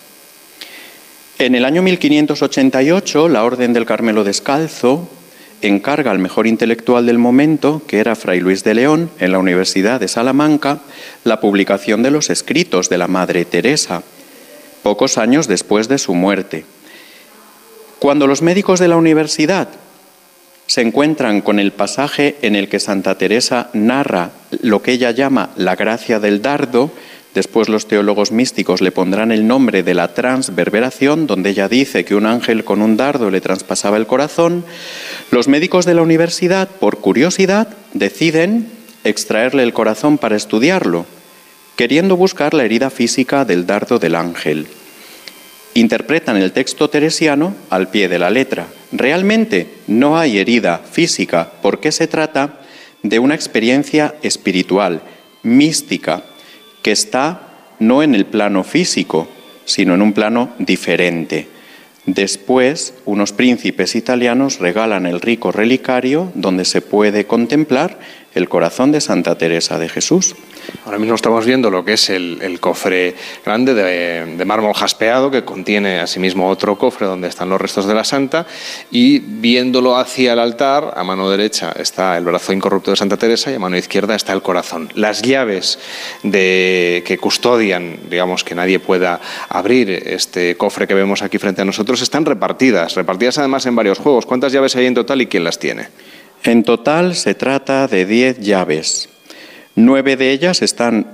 En 1.39 1.53
el 1.53 1.65
año 1.65 1.83
1588, 1.83 3.29
la 3.29 3.43
Orden 3.43 3.71
del 3.71 3.85
Carmelo 3.85 4.23
Descalzo 4.23 5.07
encarga 5.61 6.09
al 6.09 6.17
mejor 6.17 6.47
intelectual 6.47 7.05
del 7.05 7.19
momento, 7.19 7.83
que 7.85 7.99
era 7.99 8.15
Fray 8.15 8.39
Luis 8.39 8.63
de 8.63 8.73
León, 8.73 9.11
en 9.19 9.31
la 9.31 9.37
Universidad 9.37 9.99
de 9.99 10.07
Salamanca, 10.07 10.79
la 11.23 11.39
publicación 11.39 12.01
de 12.01 12.09
los 12.09 12.31
escritos 12.31 12.89
de 12.89 12.97
la 12.97 13.07
Madre 13.07 13.45
Teresa, 13.45 14.01
pocos 14.81 15.19
años 15.19 15.47
después 15.47 15.87
de 15.87 15.99
su 15.99 16.15
muerte. 16.15 16.65
Cuando 17.99 18.25
los 18.25 18.41
médicos 18.41 18.79
de 18.79 18.87
la 18.87 18.97
universidad 18.97 19.69
se 20.65 20.81
encuentran 20.81 21.41
con 21.41 21.59
el 21.59 21.71
pasaje 21.71 22.37
en 22.41 22.55
el 22.55 22.67
que 22.67 22.79
Santa 22.79 23.15
Teresa 23.15 23.69
narra 23.73 24.31
lo 24.61 24.81
que 24.81 24.93
ella 24.93 25.11
llama 25.11 25.51
la 25.55 25.75
gracia 25.75 26.19
del 26.19 26.41
dardo, 26.41 26.91
Después 27.37 27.69
los 27.69 27.87
teólogos 27.87 28.31
místicos 28.31 28.81
le 28.81 28.91
pondrán 28.91 29.31
el 29.31 29.45
nombre 29.45 29.83
de 29.83 29.93
la 29.93 30.15
transverberación, 30.15 31.27
donde 31.27 31.51
ella 31.51 31.69
dice 31.69 32.03
que 32.03 32.15
un 32.15 32.25
ángel 32.25 32.63
con 32.63 32.81
un 32.81 32.97
dardo 32.97 33.29
le 33.29 33.41
traspasaba 33.41 33.97
el 33.97 34.07
corazón. 34.07 34.65
Los 35.29 35.47
médicos 35.47 35.85
de 35.85 35.93
la 35.93 36.01
universidad, 36.01 36.67
por 36.67 36.97
curiosidad, 36.97 37.67
deciden 37.93 38.71
extraerle 39.03 39.61
el 39.61 39.71
corazón 39.71 40.17
para 40.17 40.35
estudiarlo, 40.35 41.05
queriendo 41.75 42.17
buscar 42.17 42.55
la 42.55 42.65
herida 42.65 42.89
física 42.89 43.45
del 43.45 43.67
dardo 43.67 43.99
del 43.99 44.15
ángel. 44.15 44.65
Interpretan 45.75 46.37
el 46.37 46.53
texto 46.53 46.89
teresiano 46.89 47.53
al 47.69 47.91
pie 47.91 48.09
de 48.09 48.17
la 48.17 48.31
letra. 48.31 48.65
Realmente 48.91 49.75
no 49.85 50.17
hay 50.17 50.39
herida 50.39 50.81
física 50.91 51.51
porque 51.61 51.91
se 51.91 52.07
trata 52.07 52.61
de 53.03 53.19
una 53.19 53.35
experiencia 53.35 54.15
espiritual, 54.23 55.03
mística, 55.43 56.23
que 56.87 56.93
está 56.93 57.41
no 57.79 58.01
en 58.01 58.15
el 58.15 58.25
plano 58.25 58.63
físico, 58.63 59.27
sino 59.65 59.95
en 59.95 60.01
un 60.01 60.13
plano 60.13 60.51
diferente. 60.57 61.49
Después, 62.05 62.93
unos 63.03 63.33
príncipes 63.33 63.93
italianos 63.93 64.59
regalan 64.59 65.05
el 65.05 65.19
rico 65.19 65.51
relicario 65.51 66.31
donde 66.33 66.63
se 66.63 66.79
puede 66.79 67.27
contemplar 67.27 67.99
el 68.35 68.47
corazón 68.47 68.93
de 68.93 69.01
Santa 69.01 69.37
Teresa 69.37 69.77
de 69.77 69.89
Jesús. 69.89 70.37
Ahora 70.85 70.99
mismo 70.99 71.15
estamos 71.15 71.45
viendo 71.45 71.69
lo 71.69 71.83
que 71.83 71.93
es 71.93 72.09
el, 72.09 72.57
cofre 72.59 73.15
grande 73.45 73.73
de, 73.73 74.37
de, 74.37 74.45
mármol 74.45 74.73
jaspeado 74.73 75.29
que 75.29 75.43
contiene 75.43 75.99
asimismo 75.99 76.49
otro 76.49 76.77
cofre 76.77 77.07
donde 77.07 77.27
están 77.27 77.49
los 77.49 77.59
restos 77.59 77.85
de 77.85 77.93
la 77.93 78.03
santa 78.03 78.45
y 78.91 79.19
viéndolo 79.19 79.97
hacia 79.97 80.33
el 80.33 80.39
altar, 80.39 80.93
a 80.95 81.03
mano 81.03 81.29
derecha 81.29 81.73
está 81.77 82.17
el 82.17 82.25
brazo 82.25 82.53
incorrupto 82.53 82.91
de 82.91 82.97
Santa 82.97 83.17
Teresa 83.17 83.51
y 83.51 83.55
a 83.55 83.59
mano 83.59 83.77
izquierda 83.77 84.15
está 84.15 84.33
el 84.33 84.41
corazón. 84.41 84.89
Las 84.95 85.21
llaves 85.21 85.79
de, 86.23 87.03
que 87.05 87.17
custodian, 87.17 87.99
digamos, 88.09 88.43
que 88.43 88.55
nadie 88.55 88.79
pueda 88.79 89.19
abrir 89.49 89.89
este 89.91 90.55
cofre 90.57 90.87
que 90.87 90.93
vemos 90.93 91.21
aquí 91.21 91.37
frente 91.37 91.61
a 91.61 91.65
nosotros 91.65 92.01
están 92.01 92.25
repartidas, 92.25 92.95
repartidas 92.95 93.37
además 93.37 93.65
en 93.65 93.75
varios 93.75 93.99
juegos. 93.99 94.25
¿Cuántas 94.25 94.51
llaves 94.51 94.75
hay 94.75 94.85
en 94.85 94.95
total 94.95 95.21
y 95.21 95.27
quién 95.27 95.43
las 95.43 95.59
tiene? 95.59 95.89
En 96.43 96.63
total 96.63 97.15
se 97.15 97.35
trata 97.35 97.87
de 97.87 98.05
10 98.05 98.39
llaves. 98.39 99.09
Nueve 99.79 100.17
de 100.17 100.31
ellas 100.31 100.63
están 100.63 101.05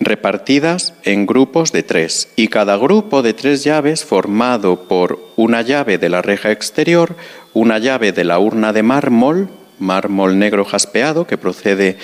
repartidas 0.00 0.94
en 1.04 1.26
grupos 1.26 1.70
de 1.70 1.84
tres 1.84 2.28
y 2.34 2.48
cada 2.48 2.76
grupo 2.76 3.22
de 3.22 3.34
tres 3.34 3.62
llaves 3.62 4.04
formado 4.04 4.88
por 4.88 5.20
una 5.36 5.62
llave 5.62 5.96
de 5.96 6.08
la 6.08 6.20
reja 6.20 6.50
exterior, 6.50 7.14
una 7.52 7.78
llave 7.78 8.10
de 8.10 8.24
la 8.24 8.40
urna 8.40 8.72
de 8.72 8.82
mármol, 8.82 9.48
mármol 9.78 10.40
negro 10.40 10.64
jaspeado 10.64 11.28
que 11.28 11.38
procede 11.38 11.98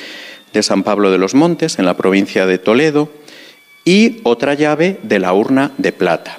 de 0.53 0.63
San 0.63 0.85
Pablo 0.85 1.11
de 1.11 1.19
los 1.19 1.35
Montes 1.35 1.81
en 1.81 1.87
la 1.87 1.97
provincia 1.97 2.47
de 2.47 2.59
Toledo 2.59 3.11
y 3.85 4.21
otra 4.23 4.55
llave 4.55 5.01
de 5.03 5.19
la 5.19 5.33
urna 5.33 5.73
de 5.77 5.91
plata. 5.91 6.39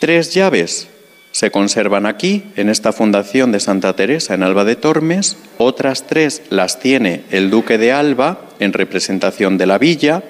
Tres 0.00 0.34
llaves 0.34 0.88
se 1.34 1.50
conservan 1.50 2.06
aquí, 2.06 2.44
en 2.54 2.68
esta 2.68 2.92
fundación 2.92 3.50
de 3.50 3.58
Santa 3.58 3.96
Teresa 3.96 4.34
en 4.34 4.44
Alba 4.44 4.62
de 4.62 4.76
Tormes. 4.76 5.36
Otras 5.58 6.06
tres 6.06 6.42
las 6.48 6.78
tiene 6.78 7.24
el 7.32 7.50
duque 7.50 7.76
de 7.76 7.90
Alba 7.90 8.38
en 8.60 8.72
representación 8.72 9.58
de 9.58 9.66
la 9.66 9.78
villa. 9.78 10.22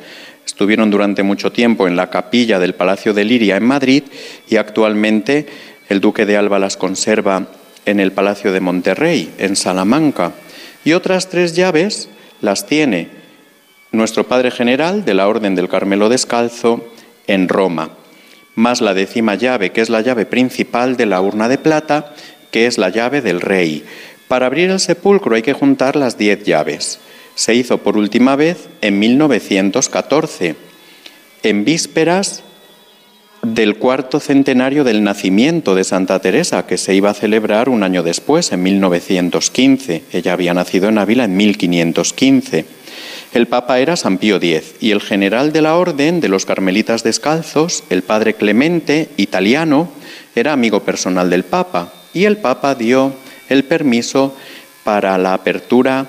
Estuvieron 0.46 0.90
durante 0.90 1.22
mucho 1.22 1.52
tiempo 1.52 1.86
en 1.86 1.96
la 1.96 2.08
capilla 2.08 2.58
del 2.58 2.74
Palacio 2.74 3.12
de 3.12 3.26
Liria 3.26 3.58
en 3.58 3.66
Madrid 3.66 4.04
y 4.48 4.56
actualmente 4.56 5.44
el 5.90 6.00
duque 6.00 6.24
de 6.24 6.38
Alba 6.38 6.58
las 6.58 6.78
conserva 6.78 7.48
en 7.84 8.00
el 8.00 8.12
Palacio 8.12 8.50
de 8.50 8.60
Monterrey, 8.60 9.30
en 9.36 9.56
Salamanca. 9.56 10.32
Y 10.86 10.94
otras 10.94 11.28
tres 11.28 11.54
llaves 11.54 12.08
las 12.40 12.64
tiene 12.66 13.10
nuestro 13.92 14.26
Padre 14.26 14.50
General 14.50 15.04
de 15.04 15.12
la 15.12 15.28
Orden 15.28 15.54
del 15.54 15.68
Carmelo 15.68 16.08
Descalzo 16.08 16.82
en 17.26 17.46
Roma 17.50 17.90
más 18.54 18.80
la 18.80 18.94
décima 18.94 19.34
llave, 19.34 19.70
que 19.70 19.80
es 19.80 19.90
la 19.90 20.00
llave 20.00 20.26
principal 20.26 20.96
de 20.96 21.06
la 21.06 21.20
urna 21.20 21.48
de 21.48 21.58
plata, 21.58 22.14
que 22.50 22.66
es 22.66 22.78
la 22.78 22.88
llave 22.88 23.20
del 23.20 23.40
rey. 23.40 23.84
Para 24.28 24.46
abrir 24.46 24.70
el 24.70 24.80
sepulcro 24.80 25.34
hay 25.34 25.42
que 25.42 25.52
juntar 25.52 25.96
las 25.96 26.16
diez 26.18 26.44
llaves. 26.44 27.00
Se 27.34 27.54
hizo 27.54 27.78
por 27.78 27.96
última 27.96 28.36
vez 28.36 28.68
en 28.80 28.98
1914, 28.98 30.54
en 31.42 31.64
vísperas 31.64 32.42
del 33.42 33.76
cuarto 33.76 34.20
centenario 34.20 34.84
del 34.84 35.02
nacimiento 35.02 35.74
de 35.74 35.84
Santa 35.84 36.18
Teresa, 36.20 36.66
que 36.66 36.78
se 36.78 36.94
iba 36.94 37.10
a 37.10 37.14
celebrar 37.14 37.68
un 37.68 37.82
año 37.82 38.02
después, 38.02 38.52
en 38.52 38.62
1915. 38.62 40.04
Ella 40.12 40.32
había 40.32 40.54
nacido 40.54 40.88
en 40.88 40.98
Ávila 40.98 41.24
en 41.24 41.36
1515. 41.36 42.64
El 43.34 43.48
Papa 43.48 43.80
era 43.80 43.96
San 43.96 44.18
Pío 44.18 44.36
X 44.36 44.76
y 44.78 44.92
el 44.92 45.00
general 45.00 45.52
de 45.52 45.60
la 45.60 45.74
Orden 45.74 46.20
de 46.20 46.28
los 46.28 46.46
Carmelitas 46.46 47.02
Descalzos, 47.02 47.82
el 47.90 48.02
padre 48.02 48.34
Clemente, 48.34 49.08
italiano, 49.16 49.90
era 50.36 50.52
amigo 50.52 50.84
personal 50.84 51.30
del 51.30 51.42
Papa 51.42 51.92
y 52.12 52.26
el 52.26 52.36
Papa 52.36 52.76
dio 52.76 53.12
el 53.48 53.64
permiso 53.64 54.36
para 54.84 55.18
la 55.18 55.34
apertura 55.34 56.06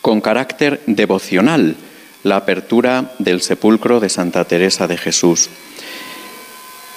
con 0.00 0.22
carácter 0.22 0.80
devocional, 0.86 1.76
la 2.22 2.36
apertura 2.36 3.12
del 3.18 3.42
sepulcro 3.42 4.00
de 4.00 4.08
Santa 4.08 4.46
Teresa 4.46 4.86
de 4.86 4.96
Jesús. 4.96 5.50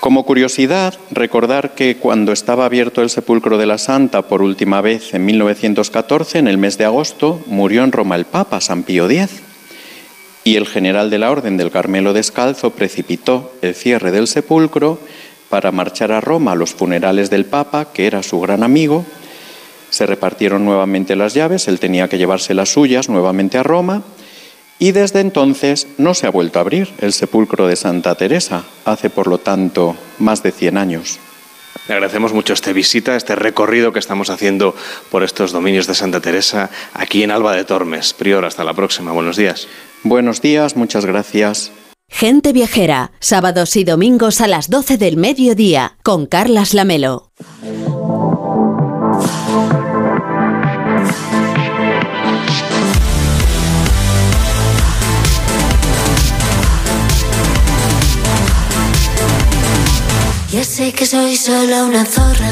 Como 0.03 0.25
curiosidad, 0.25 0.95
recordar 1.11 1.75
que 1.75 1.95
cuando 1.95 2.33
estaba 2.33 2.65
abierto 2.65 3.01
el 3.01 3.09
sepulcro 3.09 3.57
de 3.57 3.65
la 3.65 3.77
Santa 3.77 4.23
por 4.23 4.41
última 4.41 4.81
vez 4.81 5.13
en 5.13 5.23
1914, 5.23 6.39
en 6.39 6.49
el 6.49 6.57
mes 6.57 6.77
de 6.77 6.83
agosto, 6.83 7.41
murió 7.47 7.85
en 7.85 7.93
Roma 7.93 8.17
el 8.17 8.25
Papa, 8.25 8.59
San 8.59 8.83
Pío 8.83 9.09
X, 9.09 9.29
y 10.43 10.57
el 10.57 10.67
general 10.67 11.09
de 11.09 11.19
la 11.19 11.31
Orden 11.31 11.55
del 11.55 11.71
Carmelo 11.71 12.11
Descalzo 12.11 12.71
precipitó 12.71 13.53
el 13.61 13.75
cierre 13.75 14.11
del 14.11 14.27
sepulcro 14.27 14.99
para 15.47 15.71
marchar 15.71 16.11
a 16.11 16.19
Roma 16.19 16.51
a 16.51 16.55
los 16.55 16.73
funerales 16.73 17.29
del 17.29 17.45
Papa, 17.45 17.93
que 17.93 18.05
era 18.05 18.23
su 18.23 18.41
gran 18.41 18.61
amigo. 18.61 19.05
Se 19.89 20.05
repartieron 20.05 20.65
nuevamente 20.65 21.15
las 21.15 21.33
llaves, 21.33 21.69
él 21.69 21.79
tenía 21.79 22.09
que 22.09 22.17
llevarse 22.17 22.53
las 22.53 22.67
suyas 22.67 23.07
nuevamente 23.07 23.57
a 23.57 23.63
Roma 23.63 24.03
y 24.79 24.91
desde 24.91 25.19
entonces 25.19 25.87
no 25.97 26.13
se 26.13 26.27
ha 26.27 26.31
vuelto 26.31 26.59
a 26.59 26.61
abrir 26.61 26.89
el 26.99 27.13
sepulcro 27.13 27.67
de 27.67 27.75
Santa 27.75 28.15
Teresa, 28.15 28.63
hace 28.85 29.09
por 29.09 29.27
lo 29.27 29.37
tanto 29.37 29.95
más 30.19 30.43
de 30.43 30.51
100 30.51 30.77
años. 30.77 31.19
Le 31.87 31.95
agradecemos 31.95 32.33
mucho 32.33 32.53
esta 32.53 32.71
visita, 32.71 33.15
este 33.15 33.35
recorrido 33.35 33.91
que 33.91 33.99
estamos 33.99 34.29
haciendo 34.29 34.73
por 35.11 35.23
estos 35.23 35.51
dominios 35.51 35.85
de 35.85 35.95
Santa 35.95 36.21
Teresa 36.21 36.69
aquí 36.93 37.23
en 37.23 37.31
Alba 37.31 37.55
de 37.55 37.65
Tormes. 37.65 38.13
Prior, 38.13 38.45
hasta 38.45 38.63
la 38.63 38.73
próxima. 38.73 39.11
Buenos 39.11 39.35
días. 39.35 39.67
Buenos 40.03 40.41
días, 40.41 40.77
muchas 40.77 41.05
gracias. 41.05 41.71
Gente 42.09 42.53
Viajera, 42.53 43.11
sábados 43.19 43.75
y 43.75 43.83
domingos 43.83 44.39
a 44.39 44.47
las 44.47 44.69
12 44.69 44.97
del 44.97 45.17
mediodía, 45.17 45.97
con 46.03 46.25
Carlas 46.25 46.73
Lamelo. 46.73 47.31
Ya 60.53 60.63
sé 60.63 60.93
que 60.93 61.07
soy 61.07 61.35
solo 61.35 61.87
una 61.87 62.05
zorra, 62.05 62.51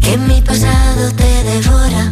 que 0.00 0.16
mi 0.16 0.40
pasado 0.40 1.12
te 1.14 1.44
devora. 1.44 2.10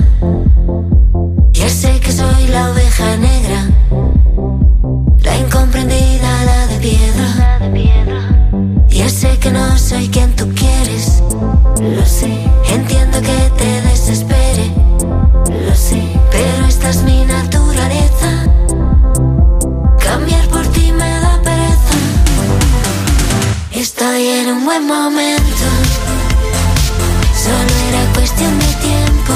Ya 1.53 1.71
sé 1.71 1.99
que 2.01 2.13
soy 2.13 2.49
la 2.49 2.71
oveja 2.71 3.17
negra, 3.17 3.67
la 5.23 5.37
incomprendida, 5.39 6.45
la 6.45 6.67
de 6.67 6.79
piedra. 6.81 7.61
Ya 8.91 9.09
sé 9.09 9.39
que 9.39 9.51
no 9.51 9.79
soy 9.79 10.07
quien 10.09 10.37
tú 10.37 10.47
quieres, 10.55 11.23
lo 11.81 12.05
sé. 12.05 12.31
Entiendo 12.75 13.23
que 13.23 13.51
te 13.57 13.81
desespere, 13.89 14.71
lo 15.67 15.75
sé. 15.75 16.03
Pero 16.31 16.67
esta 16.67 16.91
es 16.91 17.03
En 24.23 24.53
un 24.53 24.67
buen 24.67 24.87
momento. 24.87 25.43
Solo 27.43 27.75
era 27.89 28.13
cuestión 28.13 28.59
de 28.59 28.67
tiempo. 28.67 29.33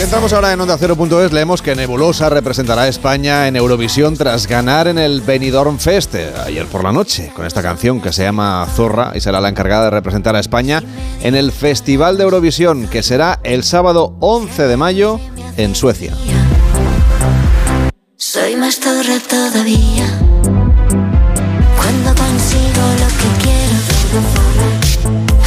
Entramos 0.00 0.32
ahora 0.32 0.54
en 0.54 0.60
Onda 0.62 0.78
0.es, 0.78 1.32
leemos 1.32 1.60
que 1.60 1.74
Nebulosa 1.74 2.30
representará 2.30 2.82
a 2.82 2.88
España 2.88 3.46
en 3.46 3.56
Eurovisión 3.56 4.16
tras 4.16 4.46
ganar 4.46 4.88
en 4.88 4.96
el 4.96 5.20
Benidorm 5.20 5.78
Fest 5.78 6.14
eh, 6.14 6.32
ayer 6.46 6.64
por 6.64 6.82
la 6.82 6.92
noche, 6.92 7.30
con 7.36 7.44
esta 7.44 7.60
canción 7.60 8.00
que 8.00 8.10
se 8.10 8.22
llama 8.22 8.66
Zorra 8.74 9.12
y 9.14 9.20
será 9.20 9.42
la 9.42 9.50
encargada 9.50 9.84
de 9.84 9.90
representar 9.90 10.34
a 10.34 10.40
España 10.40 10.82
en 11.22 11.34
el 11.34 11.52
Festival 11.52 12.16
de 12.16 12.24
Eurovisión, 12.24 12.88
que 12.88 13.02
será 13.02 13.38
el 13.44 13.64
sábado 13.64 14.16
11 14.20 14.66
de 14.66 14.76
mayo 14.78 15.20
en 15.58 15.74
Suecia. 15.74 16.14
Soy 18.16 18.56
más 18.56 18.80
zorra 18.80 19.18
todavía. 19.28 20.22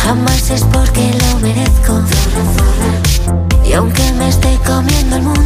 Jamás 0.05 0.51
es 0.51 0.63
porque 0.65 1.11
lo 1.19 1.39
merezco. 1.39 1.99
Y 3.65 3.73
aunque 3.73 4.03
me 4.13 4.29
esté 4.29 4.57
comiendo 4.65 5.15
el 5.15 5.23
mundo, 5.23 5.44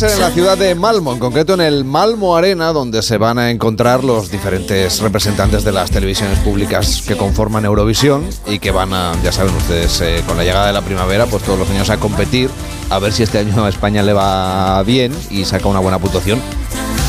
ser 0.00 0.12
en 0.12 0.20
la 0.20 0.30
ciudad 0.30 0.56
de 0.56 0.74
Malmo, 0.74 1.12
en 1.12 1.18
concreto 1.18 1.52
en 1.52 1.60
el 1.60 1.84
Malmo 1.84 2.34
Arena, 2.34 2.72
donde 2.72 3.02
se 3.02 3.18
van 3.18 3.38
a 3.38 3.50
encontrar 3.50 4.02
los 4.02 4.30
diferentes 4.30 5.00
representantes 5.00 5.62
de 5.62 5.72
las 5.72 5.90
televisiones 5.90 6.38
públicas 6.38 7.02
que 7.06 7.18
conforman 7.18 7.66
Eurovisión 7.66 8.24
y 8.46 8.60
que 8.60 8.70
van 8.70 8.94
a, 8.94 9.12
ya 9.22 9.30
saben 9.30 9.54
ustedes, 9.54 10.00
eh, 10.00 10.24
con 10.26 10.38
la 10.38 10.44
llegada 10.44 10.68
de 10.68 10.72
la 10.72 10.80
primavera, 10.80 11.26
pues 11.26 11.42
todos 11.42 11.58
los 11.58 11.68
años 11.68 11.90
a 11.90 11.98
competir, 11.98 12.48
a 12.88 12.98
ver 12.98 13.12
si 13.12 13.24
este 13.24 13.40
año 13.40 13.62
a 13.62 13.68
España 13.68 14.02
le 14.02 14.14
va 14.14 14.82
bien 14.84 15.12
y 15.28 15.44
saca 15.44 15.68
una 15.68 15.80
buena 15.80 15.98
puntuación 15.98 16.40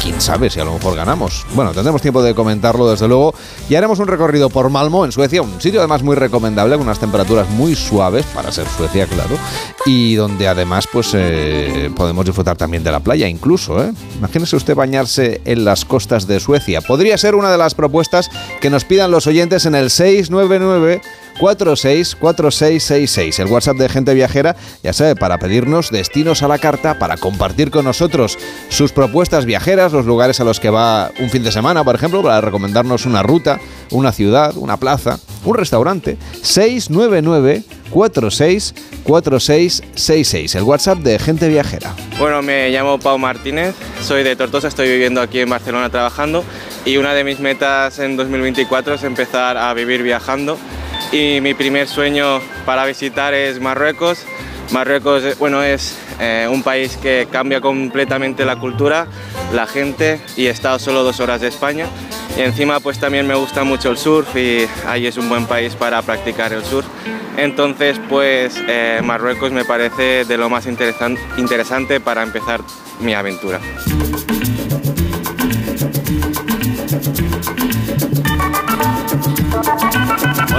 quién 0.01 0.19
sabe 0.19 0.49
si 0.49 0.59
a 0.59 0.65
lo 0.65 0.73
mejor 0.73 0.95
ganamos. 0.95 1.45
Bueno, 1.53 1.73
tendremos 1.73 2.01
tiempo 2.01 2.23
de 2.23 2.33
comentarlo 2.33 2.89
desde 2.89 3.07
luego 3.07 3.33
y 3.69 3.75
haremos 3.75 3.99
un 3.99 4.07
recorrido 4.07 4.49
por 4.49 4.69
Malmo 4.69 5.05
en 5.05 5.11
Suecia, 5.11 5.41
un 5.41 5.61
sitio 5.61 5.79
además 5.79 6.01
muy 6.01 6.15
recomendable 6.15 6.75
con 6.75 6.87
unas 6.87 6.99
temperaturas 6.99 7.49
muy 7.49 7.75
suaves 7.75 8.25
para 8.33 8.51
ser 8.51 8.67
Suecia, 8.67 9.05
claro, 9.05 9.35
y 9.85 10.15
donde 10.15 10.47
además 10.47 10.87
pues 10.91 11.11
eh, 11.13 11.91
podemos 11.95 12.25
disfrutar 12.25 12.57
también 12.57 12.83
de 12.83 12.91
la 12.91 12.99
playa 12.99 13.27
incluso. 13.27 13.83
¿eh? 13.83 13.91
Imagínese 14.17 14.55
usted 14.55 14.75
bañarse 14.75 15.41
en 15.45 15.65
las 15.65 15.85
costas 15.85 16.25
de 16.25 16.39
Suecia. 16.39 16.81
Podría 16.81 17.17
ser 17.17 17.35
una 17.35 17.51
de 17.51 17.57
las 17.57 17.75
propuestas 17.75 18.29
que 18.59 18.69
nos 18.69 18.85
pidan 18.85 19.11
los 19.11 19.27
oyentes 19.27 19.65
en 19.65 19.75
el 19.75 19.89
699 19.89 21.01
464666. 21.39 23.39
El 23.39 23.47
WhatsApp 23.47 23.77
de 23.77 23.89
Gente 23.89 24.13
Viajera, 24.13 24.55
ya 24.83 24.93
sabe, 24.93 25.15
para 25.15 25.37
pedirnos 25.37 25.89
destinos 25.89 26.43
a 26.43 26.47
la 26.47 26.57
carta, 26.57 26.99
para 26.99 27.17
compartir 27.17 27.71
con 27.71 27.85
nosotros 27.85 28.37
sus 28.69 28.91
propuestas 28.91 29.45
viajeras, 29.45 29.91
los 29.91 30.05
lugares 30.05 30.39
a 30.39 30.43
los 30.43 30.59
que 30.59 30.69
va 30.69 31.11
un 31.19 31.29
fin 31.29 31.43
de 31.43 31.51
semana, 31.51 31.83
por 31.83 31.95
ejemplo, 31.95 32.21
para 32.21 32.41
recomendarnos 32.41 33.05
una 33.05 33.23
ruta, 33.23 33.59
una 33.91 34.11
ciudad, 34.11 34.53
una 34.55 34.77
plaza, 34.77 35.19
un 35.45 35.55
restaurante. 35.55 36.17
699 36.41 37.63
464666. 37.91 40.55
El 40.55 40.63
WhatsApp 40.63 40.97
de 40.99 41.19
Gente 41.19 41.49
Viajera. 41.49 41.93
Bueno, 42.17 42.41
me 42.41 42.69
llamo 42.69 42.97
Pau 42.99 43.19
Martínez, 43.19 43.75
soy 44.01 44.23
de 44.23 44.35
Tortosa, 44.35 44.69
estoy 44.69 44.89
viviendo 44.89 45.21
aquí 45.21 45.39
en 45.39 45.49
Barcelona 45.49 45.89
trabajando 45.89 46.43
y 46.85 46.97
una 46.97 47.13
de 47.13 47.23
mis 47.23 47.39
metas 47.39 47.99
en 47.99 48.17
2024 48.17 48.95
es 48.95 49.03
empezar 49.03 49.57
a 49.57 49.71
vivir 49.73 50.01
viajando 50.03 50.57
y 51.11 51.41
mi 51.41 51.53
primer 51.53 51.87
sueño 51.87 52.39
para 52.65 52.85
visitar 52.85 53.33
es 53.33 53.59
Marruecos. 53.59 54.25
Marruecos 54.71 55.23
eh, 55.23 55.35
bueno, 55.37 55.61
es 55.61 55.97
eh, 56.19 56.47
un 56.49 56.63
país 56.63 56.97
que 56.97 57.27
cambia 57.29 57.59
completamente 57.59 58.45
la 58.45 58.55
cultura, 58.57 59.07
la 59.53 59.67
gente 59.67 60.21
y 60.37 60.45
he 60.45 60.49
estado 60.49 60.79
solo 60.79 61.03
dos 61.03 61.19
horas 61.19 61.41
de 61.41 61.47
España. 61.47 61.87
Y 62.37 62.41
encima 62.41 62.79
pues 62.79 62.99
también 62.99 63.27
me 63.27 63.35
gusta 63.35 63.63
mucho 63.63 63.89
el 63.91 63.97
surf 63.97 64.35
y 64.37 64.65
ahí 64.87 65.05
es 65.05 65.17
un 65.17 65.27
buen 65.27 65.45
país 65.45 65.75
para 65.75 66.01
practicar 66.01 66.53
el 66.53 66.63
surf. 66.63 66.87
Entonces 67.37 67.99
pues 68.09 68.55
eh, 68.67 69.01
Marruecos 69.03 69.51
me 69.51 69.65
parece 69.65 70.23
de 70.25 70.37
lo 70.37 70.49
más 70.49 70.65
interesante 70.65 71.99
para 71.99 72.23
empezar 72.23 72.61
mi 73.01 73.13
aventura. 73.13 73.59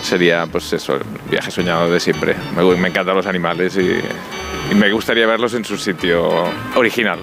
sería 0.00 0.46
pues 0.50 0.72
eso, 0.72 0.94
el 0.94 1.02
viaje 1.30 1.50
soñado 1.50 1.90
de 1.90 2.00
siempre. 2.00 2.34
Me, 2.56 2.64
me 2.76 2.88
encantan 2.88 3.14
los 3.14 3.26
animales 3.26 3.76
y 3.76 4.00
y 4.70 4.74
me 4.74 4.90
gustaría 4.92 5.26
verlos 5.26 5.54
en 5.54 5.64
su 5.64 5.76
sitio 5.76 6.28
original. 6.76 7.20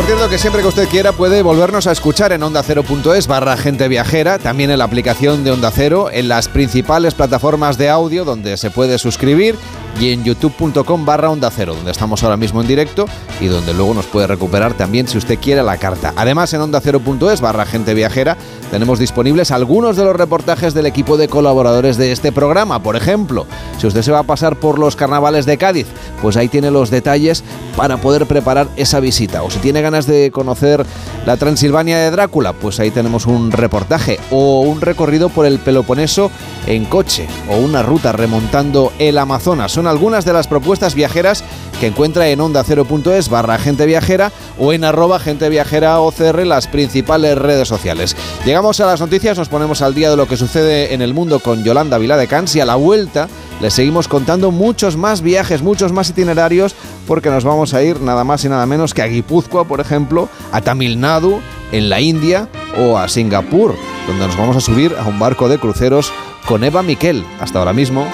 Por 0.00 0.04
cierto 0.04 0.30
que 0.30 0.38
siempre 0.38 0.62
que 0.62 0.68
usted 0.68 0.88
quiera 0.88 1.12
puede 1.12 1.42
volvernos 1.42 1.86
a 1.86 1.92
escuchar 1.92 2.32
en 2.32 2.42
onda 2.42 2.60
ondacero.es 2.60 3.26
barra 3.26 3.56
gente 3.56 3.86
viajera, 3.86 4.38
también 4.38 4.70
en 4.70 4.78
la 4.78 4.84
aplicación 4.84 5.44
de 5.44 5.50
Onda 5.50 5.70
Cero, 5.70 6.08
en 6.10 6.28
las 6.28 6.48
principales 6.48 7.12
plataformas 7.14 7.76
de 7.76 7.90
audio 7.90 8.24
donde 8.24 8.56
se 8.56 8.70
puede 8.70 8.98
suscribir 8.98 9.56
y 9.98 10.12
en 10.12 10.24
youtube.com 10.24 11.04
barra 11.04 11.30
onda 11.30 11.50
cero, 11.50 11.74
donde 11.74 11.90
estamos 11.90 12.22
ahora 12.22 12.36
mismo 12.36 12.60
en 12.60 12.68
directo 12.68 13.06
y 13.40 13.46
donde 13.46 13.74
luego 13.74 13.94
nos 13.94 14.06
puede 14.06 14.26
recuperar 14.26 14.74
también 14.74 15.08
si 15.08 15.18
usted 15.18 15.38
quiere 15.38 15.62
la 15.62 15.78
carta. 15.78 16.12
Además 16.16 16.52
en 16.54 16.60
onda 16.60 16.80
cero.es 16.80 17.40
barra 17.40 17.66
gente 17.66 17.94
viajera 17.94 18.36
tenemos 18.70 19.00
disponibles 19.00 19.50
algunos 19.50 19.96
de 19.96 20.04
los 20.04 20.14
reportajes 20.14 20.74
del 20.74 20.86
equipo 20.86 21.16
de 21.16 21.26
colaboradores 21.26 21.96
de 21.96 22.12
este 22.12 22.30
programa. 22.30 22.80
Por 22.80 22.94
ejemplo, 22.94 23.44
si 23.78 23.88
usted 23.88 24.02
se 24.02 24.12
va 24.12 24.20
a 24.20 24.24
pasar 24.24 24.56
por 24.56 24.78
los 24.78 24.94
carnavales 24.94 25.44
de 25.44 25.58
Cádiz, 25.58 25.88
pues 26.22 26.36
ahí 26.36 26.46
tiene 26.46 26.70
los 26.70 26.88
detalles 26.88 27.42
para 27.76 27.96
poder 27.96 28.26
preparar 28.26 28.68
esa 28.76 29.00
visita. 29.00 29.42
O 29.42 29.50
si 29.50 29.58
tiene 29.58 29.82
ganas 29.82 30.06
de 30.06 30.30
conocer 30.30 30.86
la 31.26 31.36
Transilvania 31.36 31.98
de 31.98 32.12
Drácula, 32.12 32.52
pues 32.52 32.78
ahí 32.78 32.92
tenemos 32.92 33.26
un 33.26 33.50
reportaje 33.50 34.20
o 34.30 34.60
un 34.60 34.80
recorrido 34.80 35.30
por 35.30 35.46
el 35.46 35.58
Peloponeso 35.58 36.30
en 36.68 36.84
coche 36.84 37.26
o 37.50 37.56
una 37.56 37.82
ruta 37.82 38.12
remontando 38.12 38.92
el 39.00 39.18
Amazonas. 39.18 39.76
Son 39.80 39.86
algunas 39.86 40.26
de 40.26 40.34
las 40.34 40.46
propuestas 40.46 40.94
viajeras 40.94 41.42
que 41.80 41.86
encuentra 41.86 42.28
en 42.28 42.42
onda 42.42 42.62
0.es 42.62 43.30
barra 43.30 43.56
gente 43.56 43.86
viajera 43.86 44.30
o 44.58 44.74
en 44.74 44.84
arroba 44.84 45.18
gente 45.18 45.48
viajera 45.48 46.00
OCR 46.00 46.44
las 46.44 46.66
principales 46.66 47.38
redes 47.38 47.66
sociales. 47.66 48.14
Llegamos 48.44 48.78
a 48.80 48.84
las 48.84 49.00
noticias, 49.00 49.38
nos 49.38 49.48
ponemos 49.48 49.80
al 49.80 49.94
día 49.94 50.10
de 50.10 50.18
lo 50.18 50.28
que 50.28 50.36
sucede 50.36 50.92
en 50.92 51.00
el 51.00 51.14
mundo 51.14 51.40
con 51.40 51.64
Yolanda 51.64 51.96
Viladecans 51.96 52.54
y 52.56 52.60
a 52.60 52.66
la 52.66 52.74
vuelta 52.74 53.26
les 53.62 53.72
seguimos 53.72 54.06
contando 54.06 54.50
muchos 54.50 54.98
más 54.98 55.22
viajes, 55.22 55.62
muchos 55.62 55.92
más 55.92 56.10
itinerarios 56.10 56.74
porque 57.06 57.30
nos 57.30 57.44
vamos 57.44 57.72
a 57.72 57.82
ir 57.82 58.02
nada 58.02 58.22
más 58.22 58.44
y 58.44 58.50
nada 58.50 58.66
menos 58.66 58.92
que 58.92 59.00
a 59.00 59.06
Guipúzcoa, 59.06 59.64
por 59.64 59.80
ejemplo, 59.80 60.28
a 60.52 60.60
Tamil 60.60 61.00
Nadu, 61.00 61.40
en 61.72 61.88
la 61.88 62.02
India 62.02 62.50
o 62.78 62.98
a 62.98 63.08
Singapur, 63.08 63.74
donde 64.06 64.26
nos 64.26 64.36
vamos 64.36 64.58
a 64.58 64.60
subir 64.60 64.94
a 65.00 65.08
un 65.08 65.18
barco 65.18 65.48
de 65.48 65.56
cruceros 65.56 66.12
con 66.46 66.64
Eva 66.64 66.82
Miquel. 66.82 67.24
Hasta 67.40 67.60
ahora 67.60 67.72
mismo. 67.72 68.04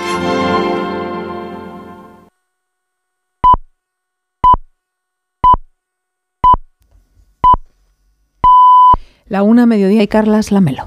La 9.29 9.43
una 9.43 9.66
mediodía 9.66 10.05
y 10.05 10.07
Carlas 10.07 10.53
Lamelo. 10.53 10.87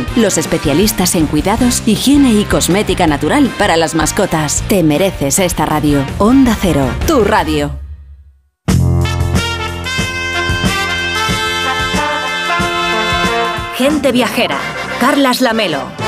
los 0.15 0.37
especialistas 0.37 1.15
en 1.15 1.27
cuidados, 1.27 1.83
higiene 1.85 2.33
y 2.33 2.45
cosmética 2.45 3.07
natural 3.07 3.49
para 3.57 3.77
las 3.77 3.95
mascotas. 3.95 4.63
Te 4.67 4.83
mereces 4.83 5.39
esta 5.39 5.65
radio. 5.65 6.03
Onda 6.17 6.57
Cero, 6.59 6.87
tu 7.07 7.23
radio. 7.23 7.71
Gente 13.77 14.11
viajera. 14.11 14.57
Carlas 14.99 15.41
Lamelo. 15.41 16.00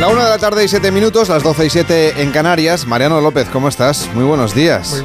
La 0.00 0.08
una 0.08 0.24
de 0.24 0.30
la 0.30 0.38
tarde 0.38 0.64
y 0.64 0.68
siete 0.68 0.90
minutos, 0.90 1.28
las 1.28 1.42
12 1.42 1.66
y 1.66 1.70
7 1.70 2.22
en 2.22 2.32
Canarias. 2.32 2.86
Mariano 2.86 3.20
López, 3.20 3.50
¿cómo 3.50 3.68
estás? 3.68 4.08
Muy 4.14 4.24
buenos 4.24 4.54
días. 4.54 5.04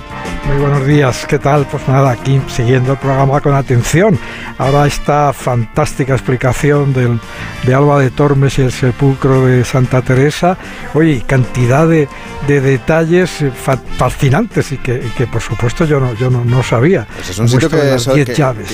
Buenos 0.60 0.86
días, 0.86 1.26
¿qué 1.28 1.38
tal? 1.40 1.66
Pues 1.70 1.88
nada, 1.88 2.12
aquí 2.12 2.40
siguiendo 2.48 2.94
el 2.94 2.98
programa 2.98 3.42
con 3.42 3.54
atención. 3.56 4.18
Ahora 4.58 4.86
esta 4.88 5.34
fantástica 5.34 6.14
explicación 6.14 6.94
del, 6.94 7.20
de 7.64 7.74
Alba 7.74 8.00
de 8.00 8.10
Tormes 8.12 8.58
y 8.60 8.62
el 8.62 8.72
sepulcro 8.72 9.46
de 9.46 9.66
Santa 9.66 10.02
Teresa. 10.02 10.58
Oye, 10.94 11.24
cantidad 11.28 11.88
de, 11.88 12.08
de 12.48 12.62
detalles 12.62 13.42
eh, 13.42 13.52
fa- 13.52 13.78
fascinantes 13.98 14.72
y 14.72 14.78
que, 14.78 14.94
y 15.06 15.10
que, 15.18 15.28
por 15.28 15.42
supuesto 15.42 15.84
yo 15.86 16.00
no, 16.00 16.14
yo 16.14 16.30
no, 16.30 16.46
no 16.46 16.64
sabía. 16.64 17.06
Pues 17.16 17.32
es 17.32 17.40
un 17.40 17.50
sitio 17.50 17.70
que, 17.70 17.78
las 17.78 18.04
so- 18.04 18.14
10 18.14 18.30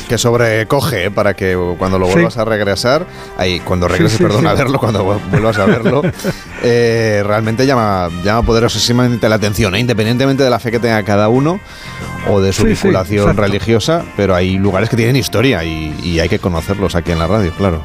que- 0.07 0.17
sobrecoge 0.17 1.05
¿eh? 1.05 1.11
para 1.11 1.33
que 1.35 1.57
cuando 1.79 1.97
lo 1.97 2.05
Sí. 2.07 2.13
vuelvas 2.13 2.37
a 2.37 2.45
regresar, 2.45 3.07
ahí, 3.37 3.59
cuando 3.61 3.87
regreses, 3.87 4.17
sí, 4.17 4.23
perdón, 4.23 4.45
a 4.45 4.53
verlo, 4.53 4.77
cuando 4.77 5.03
vu- 5.05 5.21
vuelvas 5.31 5.57
a 5.57 5.65
verlo, 5.65 6.01
eh, 6.63 7.23
realmente 7.25 7.65
llama, 7.65 8.09
llama 8.23 8.43
poderosísimamente 8.43 9.27
la 9.29 9.35
atención, 9.35 9.73
¿eh? 9.75 9.79
independientemente 9.79 10.43
de 10.43 10.49
la 10.49 10.59
fe 10.59 10.69
que 10.69 10.79
tenga 10.79 11.01
cada 11.03 11.29
uno 11.29 11.59
o 12.27 12.41
de 12.41 12.53
su 12.53 12.63
Sí, 12.63 12.67
vinculación 12.69 13.37
religiosa, 13.37 14.03
pero 14.15 14.35
hay 14.35 14.57
lugares 14.57 14.89
que 14.89 14.95
tienen 14.95 15.15
historia 15.15 15.63
y, 15.63 15.95
y 16.03 16.19
hay 16.19 16.29
que 16.29 16.39
conocerlos 16.39 16.95
aquí 16.95 17.11
en 17.11 17.19
la 17.19 17.27
radio, 17.27 17.51
claro. 17.53 17.83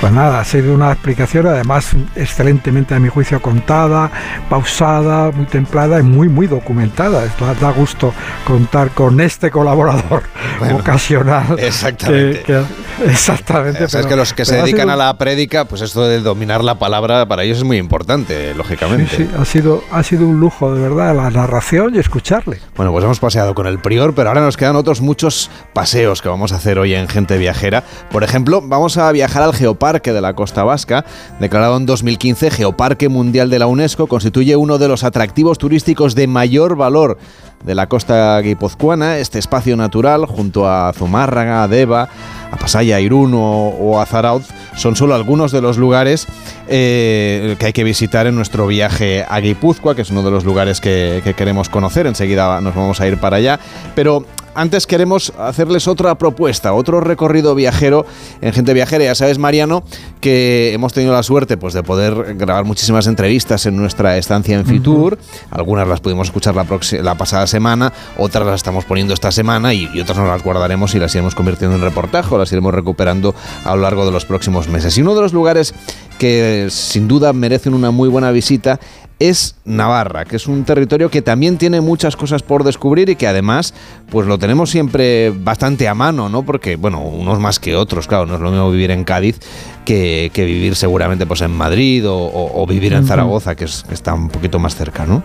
Pues 0.00 0.12
nada, 0.14 0.40
ha 0.40 0.44
sido 0.44 0.72
una 0.72 0.92
explicación 0.92 1.46
además 1.46 1.90
excelentemente 2.16 2.94
a 2.94 2.98
mi 2.98 3.10
juicio 3.10 3.42
contada, 3.42 4.10
pausada, 4.48 5.30
muy 5.30 5.44
templada 5.44 6.00
y 6.00 6.02
muy 6.02 6.26
muy 6.28 6.46
documentada. 6.46 7.22
Esto 7.26 7.44
da- 7.60 7.70
gusto 7.72 8.14
contar 8.46 8.90
con 8.92 9.20
este 9.20 9.50
colaborador 9.50 10.22
Bueno, 10.58 10.76
ocasional. 10.76 11.54
exactamente. 11.58 12.40
que- 12.44 12.64
que- 12.98 13.10
exactamente. 13.12 13.84
O 13.84 13.88
sea, 13.90 14.00
es 14.00 14.06
que 14.06 14.16
los 14.16 14.32
que 14.32 14.46
se 14.46 14.56
dedican 14.56 14.82
sido- 14.88 14.92
a 14.92 14.96
la 14.96 15.18
prédica, 15.18 15.66
pues 15.66 15.82
esto 15.82 16.06
de 16.08 16.20
dominar 16.20 16.64
la 16.64 16.78
palabra 16.78 17.26
para 17.28 17.42
ellos 17.44 17.58
es 17.58 17.64
muy 17.64 17.76
importante, 17.76 18.54
lógicamente. 18.54 19.14
Sí, 19.14 19.24
sí, 19.24 19.30
ha 19.38 19.44
sido, 19.44 19.84
ha 19.92 20.02
sido 20.02 20.26
un 20.26 20.40
lujo 20.40 20.74
de 20.74 20.80
verdad 20.80 21.14
la 21.14 21.28
narración 21.30 21.94
y 21.94 21.98
escucharle. 21.98 22.58
Bueno, 22.74 22.90
pues 22.92 23.04
hemos 23.04 23.20
paseado 23.20 23.54
con 23.54 23.66
el 23.66 23.78
prior, 23.80 24.14
pero 24.14 24.30
ahora 24.30 24.40
nos 24.40 24.56
quedan 24.56 24.76
otros 24.76 25.02
muchos 25.02 25.50
paseos 25.74 26.22
que 26.22 26.30
vamos 26.30 26.52
a 26.52 26.56
hacer 26.56 26.78
hoy 26.78 26.94
en 26.94 27.06
Gente 27.06 27.36
Viajera. 27.36 27.84
Por 28.10 28.24
ejemplo, 28.24 28.62
vamos 28.62 28.96
a 28.96 29.12
viajar 29.12 29.42
al 29.42 29.52
Geoparque 29.54 29.89
de 29.90 30.20
la 30.20 30.34
Costa 30.34 30.62
Vasca, 30.62 31.04
declarado 31.40 31.76
en 31.76 31.84
2015 31.84 32.50
Geoparque 32.52 33.08
Mundial 33.08 33.50
de 33.50 33.58
la 33.58 33.66
UNESCO, 33.66 34.06
constituye 34.06 34.54
uno 34.54 34.78
de 34.78 34.86
los 34.86 35.02
atractivos 35.02 35.58
turísticos 35.58 36.14
de 36.14 36.28
mayor 36.28 36.76
valor 36.76 37.18
de 37.64 37.74
la 37.74 37.86
costa 37.86 38.40
guipuzcoana. 38.40 39.18
Este 39.18 39.38
espacio 39.38 39.76
natural, 39.76 40.26
junto 40.26 40.68
a 40.68 40.92
Zumárraga, 40.92 41.66
Deva, 41.68 42.08
a 42.50 42.56
Pasaya, 42.56 43.00
Irún 43.00 43.34
o, 43.34 43.68
o 43.68 44.00
a 44.00 44.06
Zarauz, 44.06 44.46
son 44.76 44.96
solo 44.96 45.14
algunos 45.14 45.52
de 45.52 45.60
los 45.60 45.78
lugares 45.78 46.26
eh, 46.68 47.56
que 47.58 47.66
hay 47.66 47.72
que 47.72 47.84
visitar 47.84 48.26
en 48.26 48.34
nuestro 48.34 48.66
viaje 48.66 49.24
a 49.28 49.40
Guipúzcoa, 49.40 49.94
que 49.94 50.02
es 50.02 50.10
uno 50.10 50.22
de 50.22 50.30
los 50.30 50.44
lugares 50.44 50.80
que, 50.80 51.20
que 51.22 51.34
queremos 51.34 51.68
conocer. 51.68 52.06
Enseguida 52.06 52.60
nos 52.60 52.74
vamos 52.74 53.00
a 53.00 53.06
ir 53.06 53.18
para 53.18 53.36
allá. 53.36 53.60
Pero 53.94 54.24
antes 54.54 54.86
queremos 54.86 55.32
hacerles 55.38 55.86
otra 55.86 56.16
propuesta, 56.16 56.72
otro 56.72 57.00
recorrido 57.00 57.54
viajero 57.54 58.04
en 58.40 58.52
Gente 58.52 58.74
Viajera. 58.74 59.04
Ya 59.04 59.14
sabes, 59.14 59.38
Mariano, 59.38 59.84
que 60.20 60.72
hemos 60.74 60.92
tenido 60.92 61.12
la 61.12 61.22
suerte 61.22 61.56
pues, 61.56 61.72
de 61.72 61.82
poder 61.82 62.34
grabar 62.34 62.64
muchísimas 62.64 63.06
entrevistas 63.06 63.66
en 63.66 63.76
nuestra 63.76 64.16
estancia 64.16 64.58
en 64.58 64.66
Fitur. 64.66 65.18
Algunas 65.50 65.86
las 65.86 66.00
pudimos 66.00 66.28
escuchar 66.28 66.56
la, 66.56 66.66
la 67.02 67.14
pasada 67.14 67.46
semana, 67.50 67.92
otras 68.16 68.46
las 68.46 68.54
estamos 68.56 68.86
poniendo 68.86 69.12
esta 69.12 69.30
semana 69.30 69.74
y, 69.74 69.90
y 69.92 70.00
otras 70.00 70.16
nos 70.16 70.28
las 70.28 70.42
guardaremos 70.42 70.94
y 70.94 70.98
las 70.98 71.14
iremos 71.14 71.34
convirtiendo 71.34 71.76
en 71.76 71.82
reportaje 71.82 72.34
o 72.34 72.38
las 72.38 72.50
iremos 72.52 72.72
recuperando 72.72 73.34
a 73.64 73.76
lo 73.76 73.82
largo 73.82 74.06
de 74.06 74.12
los 74.12 74.24
próximos 74.24 74.68
meses. 74.68 74.96
Y 74.96 75.02
uno 75.02 75.14
de 75.14 75.20
los 75.20 75.34
lugares 75.34 75.74
que 76.18 76.68
sin 76.70 77.08
duda 77.08 77.32
merecen 77.34 77.74
una 77.74 77.90
muy 77.90 78.08
buena 78.08 78.30
visita 78.30 78.80
es 79.18 79.54
Navarra, 79.66 80.24
que 80.24 80.36
es 80.36 80.46
un 80.46 80.64
territorio 80.64 81.10
que 81.10 81.20
también 81.20 81.58
tiene 81.58 81.82
muchas 81.82 82.16
cosas 82.16 82.42
por 82.42 82.64
descubrir 82.64 83.10
y 83.10 83.16
que 83.16 83.26
además 83.26 83.74
pues 84.08 84.26
lo 84.26 84.38
tenemos 84.38 84.70
siempre 84.70 85.28
bastante 85.30 85.88
a 85.88 85.94
mano, 85.94 86.30
¿no? 86.30 86.42
Porque, 86.42 86.76
bueno, 86.76 87.00
unos 87.02 87.38
más 87.38 87.58
que 87.60 87.76
otros, 87.76 88.06
claro, 88.06 88.24
no 88.24 88.36
es 88.36 88.40
lo 88.40 88.50
mismo 88.50 88.70
vivir 88.70 88.90
en 88.90 89.04
Cádiz 89.04 89.38
que, 89.84 90.30
que 90.32 90.46
vivir 90.46 90.74
seguramente 90.74 91.26
pues 91.26 91.42
en 91.42 91.50
Madrid 91.50 92.08
o, 92.08 92.16
o- 92.16 92.62
o 92.62 92.66
vivir 92.66 92.94
en. 92.94 93.00
Zaragoza, 93.06 93.54
que, 93.56 93.64
es- 93.66 93.84
que 93.86 93.92
está 93.92 94.14
un 94.14 94.30
poquito 94.30 94.58
más 94.58 94.74
cerca, 94.74 95.04
¿no? 95.04 95.22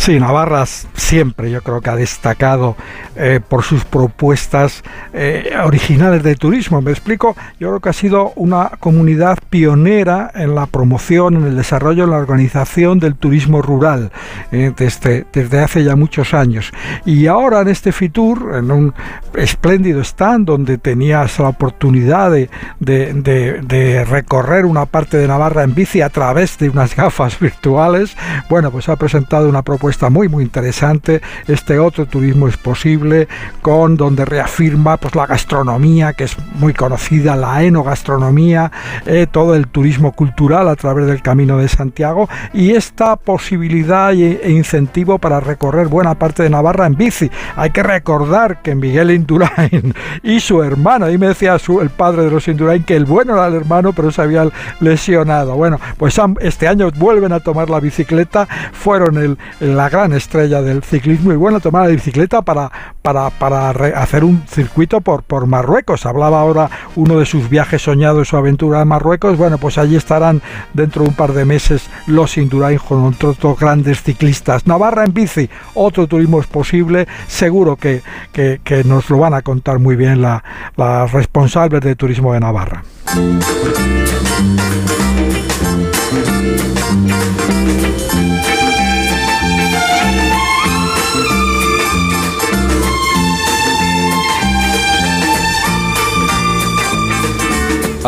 Sí, 0.00 0.18
Navarra 0.20 0.64
siempre 0.64 1.50
yo 1.50 1.60
creo 1.60 1.80
que 1.82 1.90
ha 1.90 1.96
destacado 1.96 2.76
eh, 3.16 3.40
por 3.46 3.62
sus 3.64 3.84
propuestas 3.84 4.82
eh, 5.12 5.50
originales 5.62 6.22
de 6.22 6.34
turismo. 6.36 6.80
Me 6.80 6.92
explico, 6.92 7.36
yo 7.58 7.68
creo 7.68 7.80
que 7.80 7.88
ha 7.88 7.92
sido 7.92 8.32
una 8.36 8.70
comunidad 8.78 9.36
pionera 9.50 10.30
en 10.34 10.54
la 10.54 10.66
promoción, 10.66 11.34
en 11.36 11.44
el 11.46 11.56
desarrollo, 11.56 12.04
en 12.04 12.10
la 12.12 12.16
organización 12.18 13.00
del 13.00 13.16
turismo 13.16 13.60
rural 13.60 14.10
eh, 14.52 14.72
desde, 14.74 15.26
desde 15.32 15.58
hace 15.60 15.82
ya 15.84 15.96
muchos 15.96 16.32
años. 16.32 16.70
Y 17.04 17.26
ahora 17.26 17.60
en 17.60 17.68
este 17.68 17.90
Fitur, 17.92 18.54
en 18.56 18.70
un 18.70 18.94
espléndido 19.34 20.00
stand 20.02 20.46
donde 20.46 20.78
tenías 20.78 21.38
la 21.40 21.48
oportunidad 21.48 22.30
de, 22.30 22.48
de- 22.78 23.12
de- 23.14 23.60
de 23.62 24.04
recorrer 24.04 24.64
una 24.64 24.86
parte 24.86 25.18
de 25.18 25.26
Navarra 25.28 25.64
en 25.64 25.74
bici 25.74 26.00
a 26.02 26.08
través 26.08 26.56
de 26.56 26.70
unas 26.70 26.94
gafas 26.96 27.38
virtuales, 27.40 28.16
bueno, 28.48 28.70
pues 28.70 28.88
ha 28.88 28.96
presentado 28.96 29.48
una 29.48 29.62
propuesta 29.62 29.87
muy 30.10 30.28
muy 30.28 30.44
interesante. 30.44 31.20
Este 31.46 31.78
otro 31.78 32.06
turismo 32.06 32.48
es 32.48 32.56
posible, 32.56 33.28
con 33.62 33.96
donde 33.96 34.24
reafirma 34.24 34.96
pues 34.96 35.14
la 35.14 35.26
gastronomía 35.26 36.12
que 36.12 36.24
es 36.24 36.36
muy 36.54 36.72
conocida, 36.74 37.36
la 37.36 37.62
enogastronomía, 37.64 38.70
eh, 39.06 39.26
todo 39.30 39.54
el 39.54 39.66
turismo 39.68 40.12
cultural 40.12 40.68
a 40.68 40.76
través 40.76 41.06
del 41.06 41.22
Camino 41.22 41.58
de 41.58 41.68
Santiago 41.68 42.28
y 42.52 42.70
esta 42.74 43.16
posibilidad 43.16 44.12
e 44.12 44.50
incentivo 44.50 45.18
para 45.18 45.40
recorrer 45.40 45.88
buena 45.88 46.14
parte 46.18 46.42
de 46.42 46.50
Navarra 46.50 46.86
en 46.86 46.94
bici. 46.96 47.30
Hay 47.56 47.70
que 47.70 47.82
recordar 47.82 48.62
que 48.62 48.74
Miguel 48.74 49.10
Indurain 49.10 49.94
y 50.22 50.40
su 50.40 50.62
hermano, 50.62 51.10
y 51.10 51.18
me 51.18 51.28
decía 51.28 51.58
su- 51.58 51.80
el 51.80 51.90
padre 51.90 52.24
de 52.24 52.30
los 52.30 52.46
Indurain 52.48 52.82
que 52.84 52.96
el 52.96 53.04
bueno 53.04 53.34
era 53.34 53.46
el 53.48 53.54
hermano, 53.54 53.92
pero 53.92 54.10
se 54.10 54.22
había 54.22 54.48
lesionado. 54.80 55.54
Bueno, 55.56 55.78
pues 55.96 56.18
este 56.40 56.68
año 56.68 56.90
vuelven 56.96 57.32
a 57.32 57.40
tomar 57.40 57.70
la 57.70 57.80
bicicleta, 57.80 58.46
fueron 58.72 59.16
el, 59.18 59.38
la 59.78 59.88
gran 59.88 60.12
estrella 60.12 60.60
del 60.60 60.82
ciclismo 60.82 61.32
y 61.32 61.36
bueno, 61.36 61.60
tomar 61.60 61.84
la 61.84 61.90
bicicleta 61.92 62.42
para, 62.42 62.68
para, 63.00 63.30
para 63.30 63.70
hacer 63.70 64.24
un 64.24 64.42
circuito 64.48 65.00
por, 65.00 65.22
por 65.22 65.46
Marruecos. 65.46 66.04
Hablaba 66.04 66.40
ahora 66.40 66.68
uno 66.96 67.20
de 67.20 67.24
sus 67.24 67.48
viajes 67.48 67.80
soñados, 67.82 68.26
su 68.26 68.36
aventura 68.36 68.82
en 68.82 68.88
Marruecos. 68.88 69.36
Bueno, 69.36 69.56
pues 69.58 69.78
allí 69.78 69.94
estarán 69.94 70.42
dentro 70.74 71.04
de 71.04 71.10
un 71.10 71.14
par 71.14 71.32
de 71.32 71.44
meses 71.44 71.88
los 72.08 72.36
Indurain 72.38 72.78
con 72.78 73.04
otros 73.04 73.56
grandes 73.60 74.02
ciclistas. 74.02 74.66
Navarra 74.66 75.04
en 75.04 75.14
bici, 75.14 75.48
otro 75.74 76.08
turismo 76.08 76.40
es 76.40 76.48
posible. 76.48 77.06
Seguro 77.28 77.76
que, 77.76 78.02
que- 78.32 78.58
nos 78.84 79.08
lo 79.10 79.18
van 79.18 79.34
a 79.34 79.42
contar 79.42 79.78
muy 79.78 79.94
bien 79.94 80.20
la- 80.22 80.42
las 80.76 81.12
responsables 81.12 81.80
de 81.82 81.94
turismo 81.94 82.32
de 82.32 82.40
Navarra. 82.40 82.82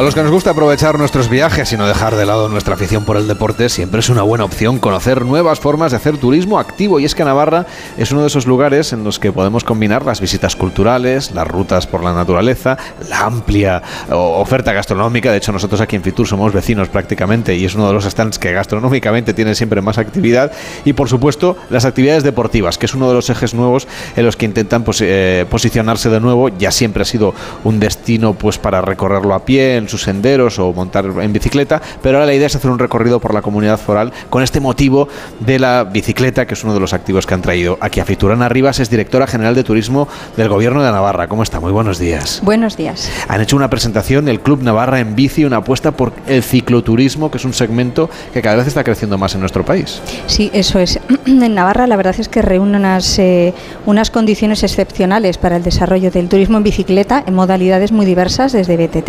A 0.01 0.03
los 0.03 0.15
que 0.15 0.23
nos 0.23 0.33
gusta 0.33 0.53
aprovechar 0.53 0.99
nuestros 0.99 1.29
viajes 1.29 1.71
y 1.75 1.77
no 1.77 1.87
dejar 1.87 2.17
de 2.17 2.25
lado 2.25 2.49
nuestra 2.49 2.73
afición 2.73 3.05
por 3.05 3.19
el 3.19 3.29
deporte, 3.29 3.69
siempre 3.69 4.01
es 4.01 4.09
una 4.09 4.23
buena 4.23 4.45
opción 4.47 4.79
conocer 4.79 5.27
nuevas 5.27 5.61
formas 5.61 5.91
de 5.91 5.99
hacer 5.99 6.17
turismo 6.17 6.59
activo. 6.59 6.99
Y 6.99 7.05
es 7.05 7.15
que 7.15 7.23
Navarra 7.23 7.67
es 7.99 8.11
uno 8.11 8.23
de 8.23 8.29
esos 8.29 8.47
lugares 8.47 8.95
en 8.95 9.05
los 9.05 9.19
que 9.19 9.31
podemos 9.31 9.63
combinar 9.63 10.07
las 10.07 10.23
visitas 10.23 10.57
culturales, 10.57 11.33
las 11.33 11.47
rutas 11.47 11.87
por 11.87 12.03
la 12.03 12.15
naturaleza, 12.15 12.79
la 13.11 13.27
amplia 13.27 13.83
o- 14.11 14.41
oferta 14.41 14.73
gastronómica. 14.73 15.31
De 15.33 15.37
hecho, 15.37 15.53
nosotros 15.53 15.83
aquí 15.83 15.97
en 15.97 16.03
Fitur 16.03 16.27
somos 16.27 16.55
vecinos 16.55 16.89
prácticamente 16.89 17.55
y 17.55 17.67
es 17.67 17.75
uno 17.75 17.87
de 17.89 17.93
los 17.93 18.05
stands 18.07 18.39
que 18.39 18.55
gastronómicamente 18.55 19.35
tiene 19.35 19.55
siempre 19.55 19.83
más 19.83 19.99
actividad. 19.99 20.51
Y 20.87 20.95
por 20.95 21.11
supuesto, 21.11 21.59
las 21.69 21.85
actividades 21.85 22.23
deportivas, 22.23 22.79
que 22.79 22.87
es 22.87 22.95
uno 22.95 23.07
de 23.07 23.17
los 23.17 23.29
ejes 23.29 23.53
nuevos 23.53 23.87
en 24.17 24.25
los 24.25 24.37
que 24.37 24.47
intentan 24.47 24.83
eh, 25.03 25.45
posicionarse 25.51 26.09
de 26.09 26.21
nuevo. 26.21 26.49
Ya 26.49 26.71
siempre 26.71 27.03
ha 27.03 27.05
sido 27.05 27.35
un 27.65 27.81
destino 27.81 28.33
pues 28.33 28.57
para 28.57 28.81
recorrerlo 28.81 29.35
a 29.35 29.45
pie, 29.45 29.77
sus 29.91 30.03
senderos 30.03 30.59
o 30.59 30.72
montar 30.72 31.05
en 31.05 31.32
bicicleta, 31.32 31.82
pero 32.03 32.18
ahora 32.18 32.26
la 32.26 32.34
idea 32.34 32.47
es 32.47 32.57
hacer 32.57 32.70
un 32.70 32.78
recorrido 32.78 33.20
por 33.20 33.34
la 33.34 33.43
comunidad 33.43 33.78
foral 33.78 34.12
con 34.30 34.43
este 34.43 34.61
motivo 34.61 35.09
de 35.41 35.59
la 35.59 35.84
bicicleta, 35.84 36.47
que 36.47 36.55
es 36.55 36.64
uno 36.64 36.74
de 36.74 36.80
los 36.80 36.93
activos 36.93 37.26
que 37.26 37.34
han 37.34 37.43
traído 37.43 37.78
aquí 37.80 38.01
a 38.01 38.05
Fiturana 38.05 38.49
Rivas, 38.49 38.80
es 38.80 38.91
directora 38.91 39.26
general 39.26 39.55
de 39.55 39.64
turismo 39.64 40.09
del 40.36 40.49
Gobierno 40.49 40.82
de 40.82 40.91
Navarra. 40.91 41.28
¿Cómo 41.28 41.43
está? 41.43 41.61
Muy 41.61 41.72
buenos 41.72 41.99
días. 41.99 42.41
Buenos 42.43 42.76
días. 42.76 43.11
Han 43.28 43.41
hecho 43.41 43.57
una 43.57 43.68
presentación 43.68 44.28
el 44.28 44.41
Club 44.41 44.62
Navarra 44.62 45.01
en 45.01 45.14
bici, 45.14 45.45
una 45.45 45.59
apuesta 45.59 45.93
por 45.93 46.12
el 46.26 46.43
cicloturismo, 46.43 47.30
que 47.30 47.38
es 47.38 47.45
un 47.45 47.55
segmento 47.55 48.09
que 48.32 48.43
cada 48.43 48.57
vez 48.57 48.66
está 48.66 48.84
creciendo 48.84 49.18
más 49.18 49.34
en 49.34 49.41
nuestro 49.41 49.64
país. 49.64 50.01
Sí, 50.26 50.51
eso 50.53 50.78
es. 50.78 50.99
En 51.30 51.55
Navarra 51.55 51.86
la 51.86 51.97
verdad 51.97 52.14
es 52.18 52.28
que 52.28 52.43
reúne 52.43 52.76
unas, 52.76 53.18
eh, 53.18 53.55
unas 53.86 54.11
condiciones 54.11 54.62
excepcionales 54.62 55.38
para 55.38 55.57
el 55.57 55.62
desarrollo 55.62 56.11
del 56.11 56.28
turismo 56.28 56.59
en 56.59 56.64
bicicleta 56.64 57.24
en 57.26 57.34
modalidades 57.34 57.93
muy 57.93 58.05
diversas, 58.05 58.53
desde 58.53 58.76
BTT, 58.76 59.09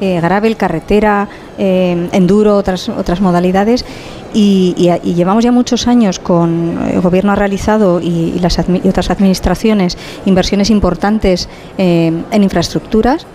eh, 0.00 0.09
eh, 0.16 0.20
gravel, 0.20 0.56
carretera, 0.56 1.28
eh, 1.58 2.08
enduro, 2.12 2.56
otras, 2.56 2.88
otras 2.88 3.20
modalidades. 3.20 3.84
Y, 4.32 4.74
llevamos 5.02 5.42
ya 5.42 5.50
muchos 5.50 5.88
años 5.88 6.18
con 6.20 6.78
el 6.92 7.00
gobierno 7.00 7.32
ha 7.32 7.36
realizado 7.36 8.00
y, 8.00 8.38
las 8.40 8.58
y 8.58 8.88
otras 8.88 9.10
administraciones 9.10 9.98
inversiones 10.24 10.70
importantes 10.70 11.48
en 11.78 12.42
infraestructuras 12.42 13.26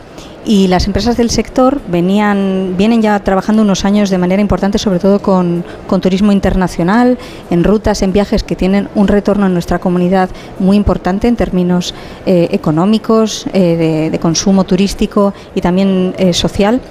y 0.45 0.67
las 0.67 0.85
empresas 0.85 1.17
del 1.17 1.31
sector 1.31 1.81
venían, 1.87 2.75
vienen 2.77 3.01
ya 3.01 3.19
trabajando 3.19 3.63
unos 3.63 3.83
años 3.83 4.09
de 4.09 4.17
manera 4.17 4.41
importante, 4.41 4.77
sobre 4.77 4.99
todo 4.99 5.19
con, 5.19 5.63
turismo 6.01 6.31
internacional, 6.31 7.17
en 7.49 7.63
rutas, 7.63 8.01
en 8.01 8.13
viajes 8.13 8.43
que 8.43 8.55
tienen 8.55 8.89
un 8.95 9.07
retorno 9.07 9.47
en 9.47 9.53
nuestra 9.53 9.79
comunidad 9.79 10.29
muy 10.59 10.77
importante 10.77 11.27
en 11.27 11.35
términos 11.35 11.95
eh, 12.25 12.49
económicos, 12.51 13.45
eh, 13.53 14.09
de, 14.11 14.19
consumo 14.19 14.63
turístico 14.63 15.33
y 15.53 15.61
también 15.61 16.13
eh, 16.17 16.33
social. 16.33 16.81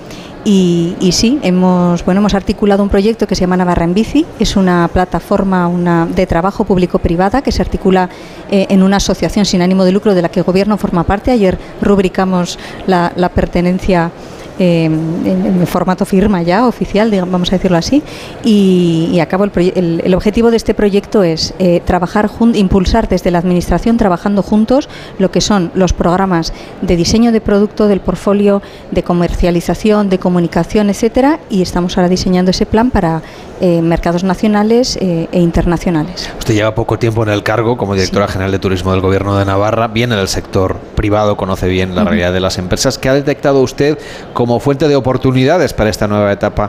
Y, 0.46 1.10
sí, 1.12 1.38
hemos, 1.42 2.04
bueno, 2.04 2.20
hemos 2.20 2.34
articulado 2.34 2.82
un 2.82 2.90
proyecto 2.90 3.26
que 3.26 3.34
se 3.34 3.42
llama 3.42 3.56
Navarra 3.56 3.84
en 3.84 3.94
Bici. 3.94 4.26
Es 4.38 4.56
una 4.56 4.88
plataforma 4.92 5.68
una, 5.68 6.06
de 6.06 6.26
trabajo 6.26 6.64
público-privada 6.64 7.40
que 7.40 7.50
se 7.50 7.62
articula 7.62 8.10
eh, 8.50 8.66
en 8.68 8.82
una 8.82 8.98
asociación 8.98 9.46
sin 9.46 9.62
ánimo 9.62 9.84
de 9.84 9.92
lucro 9.92 10.14
de 10.14 10.20
la 10.20 10.28
que 10.28 10.40
el 10.40 10.44
Gobierno 10.44 10.76
forma 10.76 11.04
parte. 11.04 11.30
Ayer 11.30 11.58
rubricamos 11.80 12.58
la, 12.86 13.12
la 13.16 13.30
pertenencia 13.30 14.10
eh, 14.58 14.84
en, 14.84 15.66
formato 15.66 16.04
firma 16.04 16.42
ya, 16.42 16.66
oficial, 16.66 17.10
vamos 17.30 17.52
a 17.52 17.56
decirlo 17.56 17.76
así. 17.76 18.02
Y, 18.44 19.18
acabo 19.20 19.44
el, 19.44 20.02
el, 20.04 20.14
objetivo 20.14 20.50
de 20.50 20.56
este 20.56 20.74
proyecto 20.74 21.22
es 21.22 21.54
eh, 21.58 21.80
trabajar, 21.84 22.30
impulsar 22.54 23.08
desde 23.08 23.30
la 23.30 23.38
Administración, 23.38 23.96
trabajando 23.96 24.42
juntos, 24.42 24.88
lo 25.18 25.30
que 25.30 25.40
son 25.40 25.70
los 25.74 25.92
programas 25.92 26.52
de 26.82 26.96
diseño 26.96 27.32
de 27.32 27.40
producto, 27.40 27.88
del 27.88 28.00
portfolio, 28.00 28.62
de 28.90 29.02
comercialización, 29.02 30.08
de 30.08 30.18
comunicación, 30.18 30.90
etcétera. 30.90 31.40
Y 31.50 31.62
estamos 31.62 31.96
ahora 31.96 32.08
diseñando 32.08 32.50
ese 32.50 32.66
plan 32.66 32.90
para 32.90 33.22
eh, 33.66 33.80
mercados 33.80 34.24
nacionales 34.24 34.98
e 35.00 35.26
internacionales. 35.32 36.30
Usted 36.38 36.52
lleva 36.52 36.74
poco 36.74 36.98
tiempo 36.98 37.22
en 37.22 37.30
el 37.30 37.42
cargo 37.42 37.78
como 37.78 37.94
directora 37.94 38.28
general 38.28 38.52
de 38.52 38.58
turismo 38.58 38.92
del 38.92 39.00
Gobierno 39.00 39.38
de 39.38 39.46
Navarra, 39.46 39.88
viene 39.88 40.16
del 40.16 40.28
sector 40.28 40.76
privado, 40.94 41.38
conoce 41.38 41.66
bien 41.66 41.94
la 41.94 42.04
realidad 42.04 42.34
de 42.34 42.40
las 42.40 42.58
empresas. 42.58 42.98
¿Qué 42.98 43.08
ha 43.08 43.14
detectado 43.14 43.62
usted 43.62 43.98
como 44.34 44.60
fuente 44.60 44.86
de 44.86 44.96
oportunidades 44.96 45.72
para 45.72 45.88
esta 45.88 46.06
nueva 46.06 46.30
etapa 46.30 46.68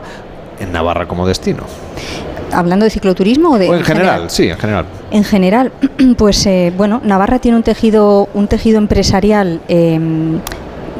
en 0.58 0.72
Navarra 0.72 1.06
como 1.06 1.28
destino? 1.28 1.64
hablando 2.50 2.84
de 2.84 2.90
cicloturismo 2.90 3.50
o 3.50 3.58
de 3.58 3.66
en, 3.66 3.82
general, 3.82 4.30
sí 4.30 4.48
en 4.48 4.56
general 4.56 4.86
en 5.10 5.24
general 5.24 5.72
pues 6.16 6.46
eh, 6.46 6.72
bueno 6.74 7.02
Navarra 7.04 7.40
tiene 7.40 7.56
un 7.56 7.64
tejido 7.64 8.28
un 8.32 8.46
tejido 8.46 8.78
empresarial 8.78 9.60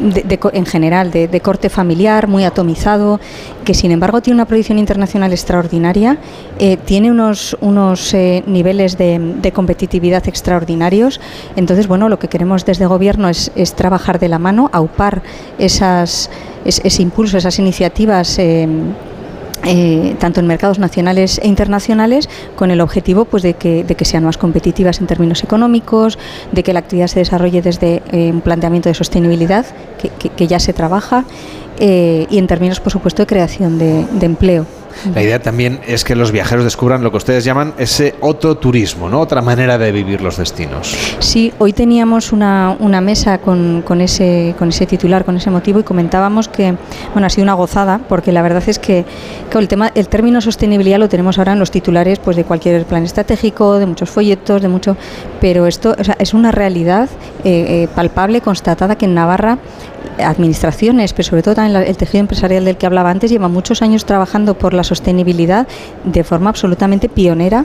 em, 0.01 0.39
en 0.53 0.67
general 0.67 1.11
de, 1.11 1.41
corte 1.41 1.69
familiar, 1.69 2.29
muy 2.29 2.45
atomizado, 2.45 3.21
que 3.65 3.75
sin 3.75 3.91
embargo 3.91 4.21
tiene 4.21 4.37
una 4.37 4.47
proyección 4.47 4.79
internacional 4.79 5.33
extraordinaria, 5.33 6.19
eh, 6.59 6.77
tiene 6.77 7.11
unos, 7.11 7.57
unos 7.61 8.15
eh, 8.15 8.43
niveles 8.47 8.97
de, 8.99 9.53
competitividad 9.55 10.27
extraordinarios. 10.29 11.21
Entonces, 11.57 11.87
bueno, 11.87 12.09
lo 12.09 12.19
que 12.19 12.29
queremos 12.29 12.65
desde 12.65 12.87
gobierno 12.87 13.29
es, 13.29 13.51
trabajar 13.75 14.19
de 14.19 14.29
la 14.29 14.39
mano, 14.39 14.71
aupar 14.73 15.23
esas, 15.59 16.31
ese 16.65 17.03
impulso, 17.03 17.39
esas 17.39 17.59
iniciativas. 17.59 18.39
Eh, 18.39 18.69
eh, 19.67 20.17
tanto 20.19 20.41
en 20.41 20.47
mercados 20.47 20.79
nacionales 20.79 21.41
e 21.43 21.49
internacionales, 21.49 22.29
con 22.57 22.71
el 22.71 22.81
objetivo 22.81 23.25
pues, 23.25 23.43
de, 23.43 23.55
que, 23.55 23.85
de 23.85 23.95
que 23.95 24.05
sean 24.05 24.25
más 24.25 24.39
competitivas 24.39 25.01
en 25.01 25.07
términos 25.07 25.43
económicos, 25.43 26.19
de 26.53 26.63
que 26.63 26.73
la 26.73 26.79
actividad 26.79 27.09
se 27.09 27.19
desarrolle 27.19 27.63
desde 27.63 28.03
eh, 28.13 28.31
un 28.33 28.41
planteamiento 28.41 28.89
de 28.89 28.95
sostenibilidad 28.95 29.67
que, 29.99 30.47
ya 30.47 30.61
se 30.61 30.73
trabaja 30.73 31.25
eh, 31.81 32.27
y 32.31 32.39
en 32.39 32.47
términos, 32.47 32.79
por 32.79 32.93
supuesto, 32.93 33.23
de 33.23 33.27
creación 33.27 33.79
de 33.79 34.27
empleo. 34.27 34.67
La 35.15 35.23
idea 35.23 35.41
también 35.41 35.81
es 35.87 36.05
que 36.05 36.15
los 36.15 36.33
viajeros 36.33 36.65
descubran 36.65 37.03
lo 37.03 37.11
que 37.11 37.19
ustedes 37.19 37.45
llaman 37.45 37.75
ese 37.79 38.15
otro 38.21 38.57
turismo, 38.57 39.09
¿no? 39.09 39.21
Otra 39.21 39.43
manera 39.43 39.79
de 39.79 39.93
vivir 39.93 40.21
los 40.21 40.37
destinos. 40.37 40.97
Sí, 41.19 41.53
hoy 41.59 41.73
teníamos 41.73 42.33
una, 42.33 42.77
una 42.79 43.01
mesa 43.01 43.39
con, 43.39 43.83
con, 43.83 44.01
ese, 44.01 44.55
con 44.59 44.69
ese 44.69 44.87
titular, 44.87 45.25
con 45.25 45.37
ese 45.37 45.51
motivo 45.51 45.81
y 45.81 45.83
comentábamos 45.83 46.49
que, 46.49 46.75
bueno, 47.13 47.27
ha 47.27 47.31
sido 47.31 47.45
una 47.45 47.55
gozada 47.55 48.01
porque 48.09 48.33
la 48.33 48.43
verdad 48.43 48.63
es 48.67 48.79
que, 48.79 49.05
el 49.57 49.69
tema, 49.69 49.91
el 49.95 50.09
término 50.09 50.43
sostenibilidad 50.43 50.99
lo 50.99 51.09
tenemos 51.09 51.39
ahora 51.39 51.53
en 51.53 51.59
los 51.59 51.71
titulares 51.71 52.19
pues 52.19 52.37
de 52.37 52.45
cualquier 52.45 52.85
plan 52.85 53.05
estratégico, 53.05 53.79
de 53.79 53.87
muchos 53.87 54.11
folletos, 54.11 54.61
de 54.61 54.69
mucho, 54.69 54.99
pero 55.41 55.67
esto 55.67 55.97
es 56.19 56.35
una 56.35 56.53
realidad 56.53 57.09
eh, 57.43 57.85
eh, 57.85 57.89
palpable, 57.95 58.43
constatada 58.43 58.97
que 58.97 59.07
en 59.07 59.15
Navarra 59.15 59.59
administraciones, 60.19 61.13
pero 61.13 61.29
sobre 61.29 61.43
todo 61.43 61.55
también 61.55 61.83
el 61.83 61.97
tejido 61.97 62.21
empresarial 62.21 62.65
del 62.65 62.77
que 62.77 62.87
hablaba 62.87 63.11
antes, 63.11 63.31
lleva 63.31 63.49
muchos 63.49 63.83
años 63.83 64.05
trabajando 64.05 64.59
por 64.59 64.75
la 64.75 64.85
sostenibilidad 64.85 65.67
de 66.05 66.25
forma 66.25 66.51
absolutamente 66.51 67.09
pionera 67.09 67.65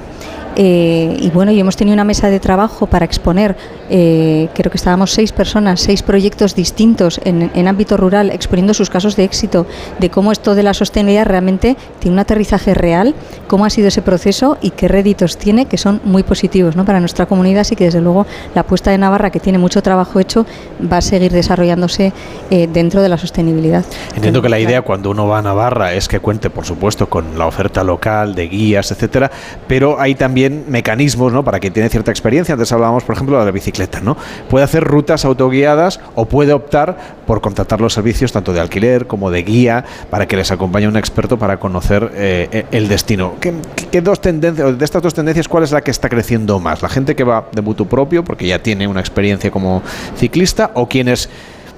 eh, 0.56 1.18
y 1.22 1.30
bueno, 1.30 1.52
y 1.52 1.60
hemos 1.60 1.78
tenido 1.78 1.94
una 1.94 2.04
mesa 2.04 2.30
de 2.30 2.40
trabajo 2.40 2.86
para 2.86 3.06
exponer, 3.06 3.56
eh, 3.90 4.50
creo 4.54 4.70
que 4.70 4.78
estábamos 4.78 5.12
seis 5.12 5.32
personas, 5.32 5.80
seis 5.80 6.04
proyectos 6.04 6.56
distintos 6.56 7.22
en, 7.24 7.68
ámbito 7.68 7.96
rural, 7.96 8.32
exponiendo 8.32 8.74
sus 8.74 8.90
casos 8.90 9.16
de 9.16 9.24
éxito, 9.24 9.66
de 10.00 10.10
cómo 10.10 10.32
esto 10.32 10.54
de 10.54 10.64
la 10.64 10.74
sostenibilidad 10.74 11.26
realmente 11.26 11.78
tiene 12.00 12.16
un 12.16 12.20
aterrizaje 12.20 12.74
real, 12.74 13.16
cómo 13.48 13.66
ha 13.66 13.70
sido 13.70 13.88
ese 13.88 14.02
proceso 14.02 14.58
y 14.62 14.72
qué 14.72 14.90
réditos 14.90 15.38
tiene, 15.38 15.68
que 15.68 15.78
son 15.78 16.02
muy 16.04 16.24
positivos 16.24 16.76
¿no? 16.76 16.84
para 16.84 17.00
nuestra 17.00 17.28
comunidad. 17.28 17.62
Así 17.62 17.76
que 17.76 17.86
desde 17.86 18.02
luego 18.02 18.26
la 18.54 18.62
apuesta 18.62 18.92
de 18.92 18.98
Navarra, 18.98 19.30
que 19.30 19.40
tiene 19.40 19.58
mucho 19.58 19.82
trabajo 19.82 20.20
hecho, 20.20 20.46
va 20.92 20.98
a 20.98 21.02
seguir 21.02 21.32
desarrollándose 21.32 22.12
eh, 22.54 22.68
dentro 22.72 23.02
de 23.02 23.08
la 23.08 23.18
sostenibilidad. 23.18 23.86
Entiendo 24.14 24.42
que 24.42 24.50
la 24.50 24.60
idea 24.60 24.82
cuando 24.82 25.10
uno 25.10 25.26
va 25.26 25.40
a 25.40 25.42
Navarra 25.42 25.94
es 25.94 26.10
que 26.10 26.20
cuente, 26.20 26.50
por 26.50 26.66
supuesto, 26.66 27.08
con 27.08 27.40
la 27.40 27.46
oferta 27.46 27.82
local 27.82 28.36
de 28.36 28.50
guías, 28.50 28.92
etcétera, 28.92 29.32
pero 29.70 30.02
hay 30.02 30.16
también 30.16 30.66
mecanismos 30.68 31.32
¿no? 31.32 31.46
para 31.46 31.62
quien 31.62 31.72
tiene 31.72 31.88
cierta 31.88 32.12
experiencia. 32.12 32.52
Antes 32.54 32.70
hablábamos, 32.74 33.06
por 33.06 33.16
ejemplo, 33.16 33.40
de 33.40 33.46
la 33.46 33.52
bicicleta. 33.52 34.02
¿no? 34.02 34.18
Puede 34.50 34.66
hacer 34.66 34.84
rutas 34.84 35.24
autoguiadas 35.24 36.02
o 36.16 36.26
puede 36.26 36.52
optar 36.52 36.98
por 37.26 37.40
contratar 37.40 37.80
los 37.80 37.94
servicios 37.94 38.34
tanto 38.34 38.52
de 38.52 38.60
alquiler 38.60 39.08
como 39.08 39.32
de 39.32 39.44
guía 39.44 39.86
para 40.10 40.28
que 40.28 40.36
les 40.36 40.52
acompañe 40.52 40.90
un 40.90 40.98
experto 40.98 41.40
para 41.40 41.58
conocer 41.58 42.12
eh, 42.16 42.66
el 42.72 42.90
destino. 42.90 43.36
¿Qué, 43.40 44.02
dos 44.02 44.20
tendencias, 44.20 44.78
de 44.78 44.84
estas 44.84 45.02
dos 45.02 45.14
tendencias, 45.14 45.48
cuál 45.48 45.64
es 45.64 45.72
la 45.72 45.80
que 45.80 45.92
está 45.92 46.10
creciendo 46.10 46.60
más? 46.60 46.82
¿La 46.82 46.90
gente 46.90 47.16
que 47.16 47.24
va 47.24 47.46
de 47.54 47.62
mutuo 47.62 47.86
propio 47.86 48.26
porque 48.26 48.46
ya 48.46 48.60
tiene 48.60 48.90
una 48.90 49.00
experiencia 49.00 49.52
como 49.52 49.82
ciclista 50.18 50.72
o 50.74 50.90
quienes 50.90 51.30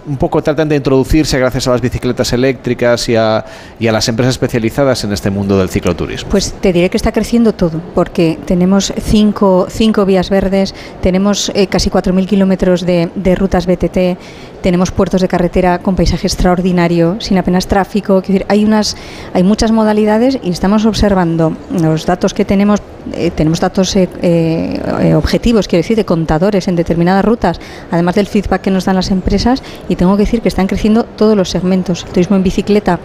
un 0.06 0.18
poco 0.18 0.42
tratan 0.42 0.70
de 0.70 0.76
introducirse 0.76 1.40
gracias 1.40 1.68
a 1.68 1.72
las 1.72 1.82
bicicletas 1.82 2.34
eléctricas 2.34 3.08
y 3.10 3.16
a, 3.16 3.46
y 3.80 3.88
a, 3.88 3.92
las 3.92 4.08
empresas 4.08 4.34
especializadas 4.36 5.04
en 5.04 5.14
este 5.14 5.30
mundo 5.30 5.58
del 5.58 5.70
cicloturismo? 5.70 6.30
Pues 6.30 6.54
te 6.54 6.74
diré 6.74 6.90
que 6.90 6.98
está 6.98 7.12
creciendo 7.12 7.54
todo, 7.54 7.82
porque 7.96 8.38
tenemos 8.46 8.94
cinco, 9.02 9.68
cinco 9.70 10.06
vías 10.06 10.30
verdes, 10.30 10.74
tenemos 11.02 11.52
eh, 11.56 11.68
casi 11.68 11.90
4.000 11.90 12.28
kilómetros 12.28 12.86
de, 12.86 13.10
de, 13.16 13.36
rutas 13.36 13.66
BTT, 13.66 14.18
tenemos 14.64 14.92
puertos 14.92 15.22
de 15.22 15.28
carretera 15.28 15.80
con 15.80 15.96
paisaje 15.96 16.26
extraordinario, 16.26 17.18
sin 17.20 17.38
apenas 17.38 17.68
tráfico. 17.68 18.22
Decir, 18.22 18.46
hay, 18.48 18.66
unas, 18.66 18.96
hay 19.34 19.44
muchas 19.44 19.72
modalidades 19.72 20.40
y 20.42 20.50
estamos 20.50 20.86
observando 20.86 21.56
los 21.70 22.08
datos 22.08 22.34
que 22.34 22.46
tenemos 22.46 22.82
eh, 23.12 23.32
tenemos 23.32 23.60
datos 23.60 23.96
eh, 23.98 24.08
eh, 24.22 25.14
objetivos, 25.16 25.68
quiero 25.68 25.82
decir, 25.82 25.98
de 25.98 26.06
contadores 26.06 26.70
en 26.70 26.78
determinadas 26.78 27.26
rutas, 27.26 27.60
además 27.92 28.16
del 28.16 28.28
feedback 28.28 28.62
que 28.62 28.72
nos 28.72 28.86
dan 28.86 28.96
las 28.96 29.12
empresas, 29.12 29.62
y 29.90 29.98
tengo 29.98 30.16
que 30.16 30.24
decir 30.24 30.42
que 30.42 30.48
están 30.48 30.68
creciendo 30.68 31.04
todos 31.04 31.36
los 31.36 31.50
segmentos. 31.50 32.06
El 32.06 32.14
turismo 32.14 32.38
en 32.38 32.44
bicicleta, 32.44 33.00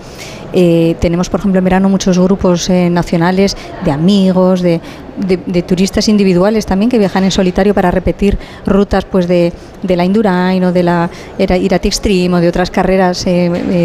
tenemos, 0.52 1.28
por 1.28 1.40
ejemplo, 1.40 1.58
en 1.58 1.64
verano 1.64 1.88
muchos 1.88 2.18
grupos 2.18 2.70
nacionales 2.70 3.56
de 3.84 3.90
amigos, 3.90 4.62
de, 4.62 4.80
de, 5.16 5.62
turistas 5.62 6.08
individuales 6.08 6.64
también 6.64 6.88
que 6.88 6.98
viajan 6.98 7.24
en 7.24 7.30
solitario 7.30 7.74
para 7.74 7.90
repetir 7.90 8.38
rutas 8.64 9.04
pues 9.04 9.26
de, 9.26 9.52
de 9.82 9.96
la 9.96 10.04
Indurain 10.04 10.62
o 10.64 10.72
de 10.72 10.82
la 10.82 11.10
Irati 11.38 11.88
Extreme 11.88 12.36
o 12.36 12.40
de 12.40 12.48
otras 12.48 12.70
carreras 12.70 13.26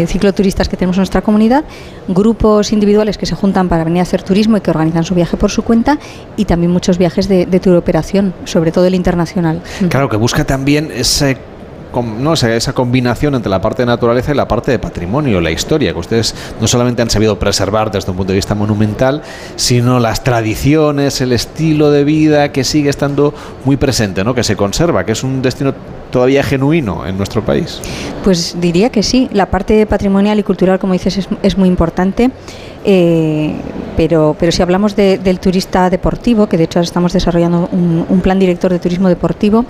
cicloturistas 0.06 0.68
que 0.68 0.76
tenemos 0.76 0.96
en 0.96 1.00
nuestra 1.00 1.22
comunidad, 1.22 1.64
grupos 2.08 2.72
individuales 2.72 3.18
que 3.18 3.26
se 3.26 3.34
juntan 3.34 3.68
para 3.68 3.84
venir 3.84 4.00
a 4.00 4.02
hacer 4.02 4.22
turismo 4.22 4.56
y 4.56 4.60
que 4.60 4.70
organizan 4.70 5.04
su 5.04 5.14
viaje 5.14 5.36
por 5.36 5.50
su 5.50 5.62
cuenta 5.62 5.98
y 6.36 6.44
también 6.44 6.70
muchos 6.70 6.98
viajes 6.98 7.28
de, 7.28 7.46
de 7.46 7.60
operación, 7.76 8.34
sobre 8.44 8.72
todo 8.72 8.86
el 8.86 8.94
internacional. 8.94 9.60
Claro, 9.88 10.08
que 10.08 10.16
busca 10.16 10.44
también 10.44 10.90
ese 10.94 11.36
no, 12.02 12.32
esa, 12.34 12.72
combinación 12.72 13.34
entre 13.34 13.50
la 13.50 13.60
parte 13.60 13.82
de 13.82 13.86
naturaleza 13.86 14.32
y 14.32 14.34
la 14.34 14.48
parte 14.48 14.70
de 14.70 14.78
patrimonio, 14.78 15.40
la 15.40 15.50
historia, 15.50 15.92
que 15.92 15.98
ustedes 15.98 16.34
no 16.60 16.66
solamente 16.66 17.02
han 17.02 17.10
sabido 17.10 17.38
preservar 17.38 17.90
desde 17.90 18.10
un 18.10 18.16
punto 18.16 18.32
de 18.32 18.36
vista 18.36 18.54
monumental, 18.54 19.22
sino 19.56 20.00
las 20.00 20.24
tradiciones, 20.24 21.20
el 21.20 21.32
estilo 21.32 21.90
de 21.90 22.04
vida 22.04 22.52
que 22.52 22.64
sigue 22.64 22.90
estando 22.90 23.34
muy 23.64 23.76
presente, 23.76 24.24
¿no? 24.24 24.34
que 24.34 24.44
se 24.44 24.56
conserva, 24.56 25.04
que 25.04 25.12
es 25.12 25.22
un 25.22 25.42
destino 25.42 25.74
todavía 26.10 26.44
genuino 26.44 27.06
en 27.06 27.16
nuestro 27.16 27.44
país. 27.44 27.80
Pues 28.22 28.56
diría 28.60 28.90
que 28.90 29.02
sí, 29.02 29.28
la 29.32 29.46
parte 29.46 29.84
patrimonial 29.86 30.38
y 30.38 30.44
cultural, 30.44 30.78
como 30.78 30.92
dices, 30.92 31.28
es, 31.42 31.58
muy 31.58 31.68
importante. 31.68 32.30
Eh, 32.84 33.52
pero, 33.96 34.36
pero 34.38 34.52
si 34.52 34.62
hablamos 34.62 34.94
del 34.94 35.40
turista 35.40 35.90
deportivo, 35.90 36.46
que 36.46 36.56
de 36.56 36.64
hecho 36.64 36.78
estamos 36.78 37.12
desarrollando 37.12 37.68
un 37.72 38.20
plan 38.22 38.38
director 38.38 38.70
de 38.70 38.78
turismo 38.78 39.08
deportivo, 39.08 39.64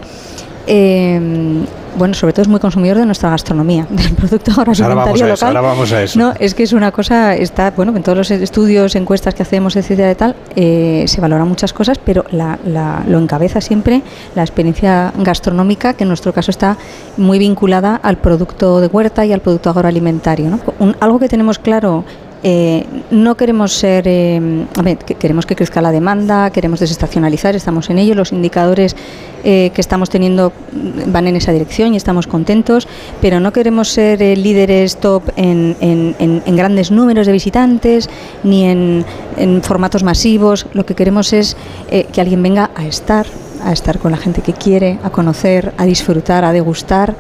Eh, 0.66 1.64
bueno, 1.96 2.12
sobre 2.14 2.32
todo 2.32 2.42
es 2.42 2.48
muy 2.48 2.58
consumidor 2.58 2.98
de 2.98 3.06
nuestra 3.06 3.30
gastronomía, 3.30 3.86
del 3.90 4.12
producto 4.14 4.50
Pues 4.64 4.80
agroalimentario 4.80 5.26
eso, 5.26 5.46
local. 5.46 5.56
ahora 5.56 5.60
vamos 5.68 5.92
a 5.92 6.02
eso. 6.02 6.18
No, 6.18 6.32
es 6.40 6.52
que 6.54 6.64
es 6.64 6.72
una 6.72 6.90
cosa, 6.90 7.36
está, 7.36 7.70
bueno, 7.70 7.94
en 7.96 8.02
todos 8.02 8.18
los 8.18 8.30
estudios, 8.32 8.96
encuestas 8.96 9.34
que 9.34 9.42
hacemos, 9.44 9.76
etcétera, 9.76 10.10
y 10.10 10.14
tal, 10.16 10.34
eh, 10.56 11.04
se 11.06 11.20
valoran 11.20 11.46
muchas 11.46 11.72
cosas, 11.72 11.98
pero 12.04 12.24
la, 12.32 12.58
la- 12.66 13.04
lo 13.06 13.18
encabeza 13.20 13.60
siempre 13.60 14.02
la 14.34 14.42
experiencia 14.42 15.12
gastronómica, 15.18 15.94
que 15.94 16.02
en 16.02 16.08
nuestro 16.08 16.32
caso 16.32 16.50
está 16.50 16.76
muy 17.16 17.38
vinculada 17.38 17.94
al 18.02 18.16
producto 18.16 18.80
de 18.80 18.88
huerta 18.88 19.24
y 19.24 19.32
al 19.32 19.40
producto 19.40 19.70
agroalimentario. 19.70 20.50
¿no? 20.50 20.58
Un- 20.80 20.96
algo 20.98 21.20
que 21.20 21.28
tenemos 21.28 21.60
claro 21.60 22.04
eh, 22.45 22.84
no 23.11 23.36
queremos 23.36 23.72
ser, 23.72 24.05
eh, 24.07 24.66
a 24.78 24.82
queremos 25.14 25.47
que 25.47 25.57
crezca 25.57 25.80
la 25.80 25.90
demanda, 25.90 26.51
queremos 26.51 26.78
desestacionalizar, 26.78 27.57
estamos 27.57 27.88
en 27.90 27.99
ello, 27.99 28.14
los 28.14 28.32
indicadores 28.32 28.95
eh, 29.45 29.70
que 29.74 29.80
estamos 29.80 30.11
teniendo 30.11 30.53
van 31.07 31.26
en 31.26 31.36
esa 31.36 31.53
dirección 31.53 31.95
y 31.95 31.97
estamos 31.97 32.26
contentos, 32.26 32.86
pero 33.22 33.40
no 33.40 33.53
queremos 33.53 33.88
ser 33.88 34.20
líderes 34.38 34.99
top 34.99 35.22
en, 35.36 35.74
en- 35.80 36.57
grandes 36.57 36.90
números 36.90 37.26
de 37.26 37.32
visitantes 37.32 38.09
ni 38.45 38.64
en, 38.64 39.05
formatos 39.62 40.03
masivos, 40.03 40.66
lo 40.74 40.84
que 40.86 40.95
queremos 40.95 41.32
es 41.32 41.57
que 42.12 42.20
alguien 42.20 42.42
venga 42.42 42.70
a 42.76 42.86
estar, 42.86 43.26
a 43.64 43.72
estar 43.72 43.99
con 43.99 44.12
la 44.12 44.18
gente 44.18 44.42
que 44.42 44.53
quiere, 44.53 44.99
a 45.03 45.11
conocer, 45.11 45.72
a 45.78 45.84
disfrutar, 45.86 46.45
a 46.45 46.53
degustar 46.53 47.16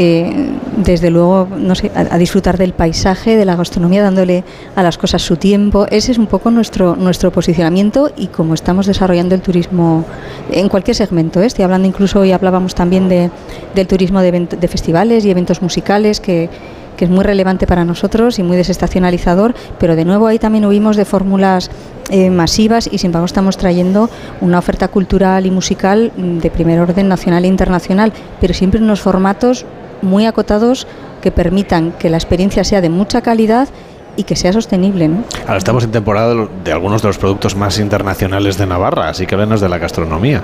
eh, 0.00 0.50
desde 0.76 1.10
luego, 1.10 1.48
no 1.58 1.74
sé, 1.74 1.90
a, 1.94 2.16
disfrutar 2.18 2.56
del 2.56 2.72
paisaje, 2.72 3.36
de 3.36 3.44
la 3.44 3.56
gastronomía, 3.56 4.00
dándole 4.00 4.44
a 4.76 4.82
las 4.84 4.96
cosas 4.96 5.22
su 5.22 5.36
tiempo. 5.36 5.86
Ese 5.90 6.12
es 6.12 6.18
un 6.18 6.28
poco 6.28 6.52
nuestro, 6.52 6.94
nuestro 6.94 7.32
posicionamiento 7.32 8.12
y 8.16 8.28
cómo 8.28 8.54
estamos 8.54 8.86
desarrollando 8.86 9.34
el 9.34 9.40
turismo 9.40 10.04
en 10.52 10.68
cualquier 10.68 10.94
segmento. 10.94 11.40
¿eh? 11.42 11.46
Estoy 11.46 11.64
hablando 11.64 11.88
incluso, 11.88 12.20
hoy 12.20 12.30
hablábamos 12.30 12.76
también 12.76 13.08
de, 13.08 13.30
del 13.74 13.86
turismo 13.88 14.20
de, 14.20 14.32
event- 14.32 14.56
de 14.56 14.68
festivales 14.68 15.24
y 15.24 15.30
eventos 15.32 15.62
musicales, 15.62 16.20
que, 16.20 16.48
que 16.96 17.04
es 17.04 17.10
muy 17.10 17.24
relevante 17.24 17.66
para 17.66 17.84
nosotros 17.84 18.38
y 18.38 18.44
muy 18.44 18.56
desestacionalizador, 18.56 19.52
pero 19.80 19.96
de 19.96 20.04
nuevo 20.04 20.28
ahí 20.28 20.38
también 20.38 20.64
huimos 20.64 20.96
de 20.96 21.04
fórmulas 21.04 21.70
eh, 22.10 22.30
masivas 22.30 22.88
y 22.90 22.98
sin 22.98 23.08
embargo 23.08 23.26
estamos 23.26 23.56
trayendo 23.56 24.08
una 24.40 24.58
oferta 24.60 24.86
cultural 24.88 25.44
y 25.44 25.50
musical 25.50 26.12
mm, 26.16 26.38
de 26.38 26.50
primer 26.50 26.78
orden 26.78 27.08
nacional 27.08 27.44
e 27.44 27.48
internacional, 27.48 28.12
pero 28.40 28.54
siempre 28.54 28.78
en 28.78 28.84
unos 28.84 29.00
formatos 29.00 29.66
muy 30.02 30.26
acotados 30.26 30.86
que 31.22 31.30
permitan 31.32 31.92
que 31.92 32.10
la 32.10 32.16
experiencia 32.16 32.64
sea 32.64 32.80
de 32.80 32.88
mucha 32.90 33.20
calidad 33.22 33.68
y 34.16 34.24
que 34.24 34.36
sea 34.36 34.52
sostenible. 34.52 35.08
¿no? 35.08 35.24
Ahora 35.46 35.58
estamos 35.58 35.84
en 35.84 35.90
temporada 35.92 36.34
de 36.64 36.72
algunos 36.72 37.02
de 37.02 37.08
los 37.08 37.18
productos 37.18 37.54
más 37.56 37.78
internacionales 37.78 38.58
de 38.58 38.66
Navarra, 38.66 39.08
así 39.08 39.26
que 39.26 39.34
háblanos 39.34 39.60
de 39.60 39.68
la 39.68 39.78
gastronomía. 39.78 40.42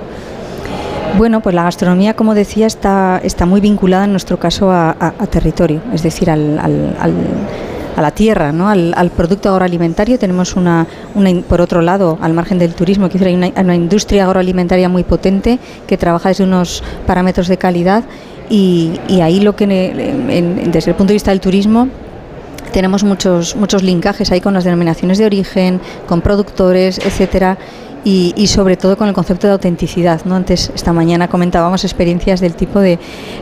Bueno, 1.17 1.41
pues 1.41 1.55
la 1.55 1.63
gastronomía, 1.65 2.15
como 2.15 2.35
decía, 2.35 2.67
está, 2.67 3.21
está 3.23 3.47
muy 3.47 3.61
vinculada 3.61 4.05
en 4.05 4.11
nuestro 4.11 4.39
caso 4.39 4.71
a, 4.73 4.91
a- 4.91 5.15
a 5.19 5.27
territorio, 5.29 5.81
es 5.93 6.03
decir, 6.03 6.29
al, 6.31 6.59
al- 6.59 6.97
al- 6.99 7.13
a 7.97 8.03
la 8.03 8.11
tierra, 8.11 8.51
¿no? 8.51 8.69
al, 8.69 9.11
producto 9.17 9.49
agroalimentario. 9.51 10.19
Tenemos 10.19 10.57
una, 10.57 10.85
una 11.15 11.31
por 11.49 11.61
otro 11.61 11.81
lado, 11.81 12.19
al 12.21 12.33
margen 12.35 12.59
del 12.59 12.75
turismo, 12.75 13.09
que 13.09 13.25
hay 13.25 13.37
una, 13.37 13.51
una 13.57 13.77
industria 13.77 14.25
agroalimentaria 14.25 14.89
muy 14.89 15.05
potente 15.05 15.61
que 15.87 15.97
trabaja 15.97 16.31
desde 16.31 16.43
unos 16.43 16.83
parámetros 17.07 17.47
de 17.47 17.57
calidad 17.57 18.03
y, 18.51 18.99
y 19.09 19.21
ahí 19.21 19.41
lo 19.41 19.55
que, 19.57 19.65
en- 19.65 20.31
en- 20.31 20.71
desde 20.73 20.91
el 20.91 20.97
punto 20.97 21.09
de 21.09 21.15
vista 21.15 21.31
del 21.31 21.41
turismo, 21.41 21.89
tenemos 22.73 23.05
muchos 23.05 23.55
muchos 23.57 23.83
linkajes 23.83 24.33
ahí 24.33 24.41
con 24.41 24.53
las 24.55 24.65
denominaciones 24.65 25.19
de 25.19 25.27
origen, 25.27 25.81
con 26.09 26.21
productores, 26.21 26.99
etcétera. 26.99 27.57
Y, 28.07 28.35
y 28.37 28.49
sobre 28.49 28.77
todo 28.77 28.99
con 28.99 29.09
el 29.09 29.15
concepto 29.15 29.47
de 29.47 29.55
autenticidad, 29.55 30.27
¿no? 30.27 30.35
Antes, 30.35 30.71
esta 30.75 30.93
mañana 30.93 31.29
comentábamos 31.29 31.85
experiencias 31.85 32.39
del 32.41 32.55
tipo 32.55 32.79
de, 32.81 32.99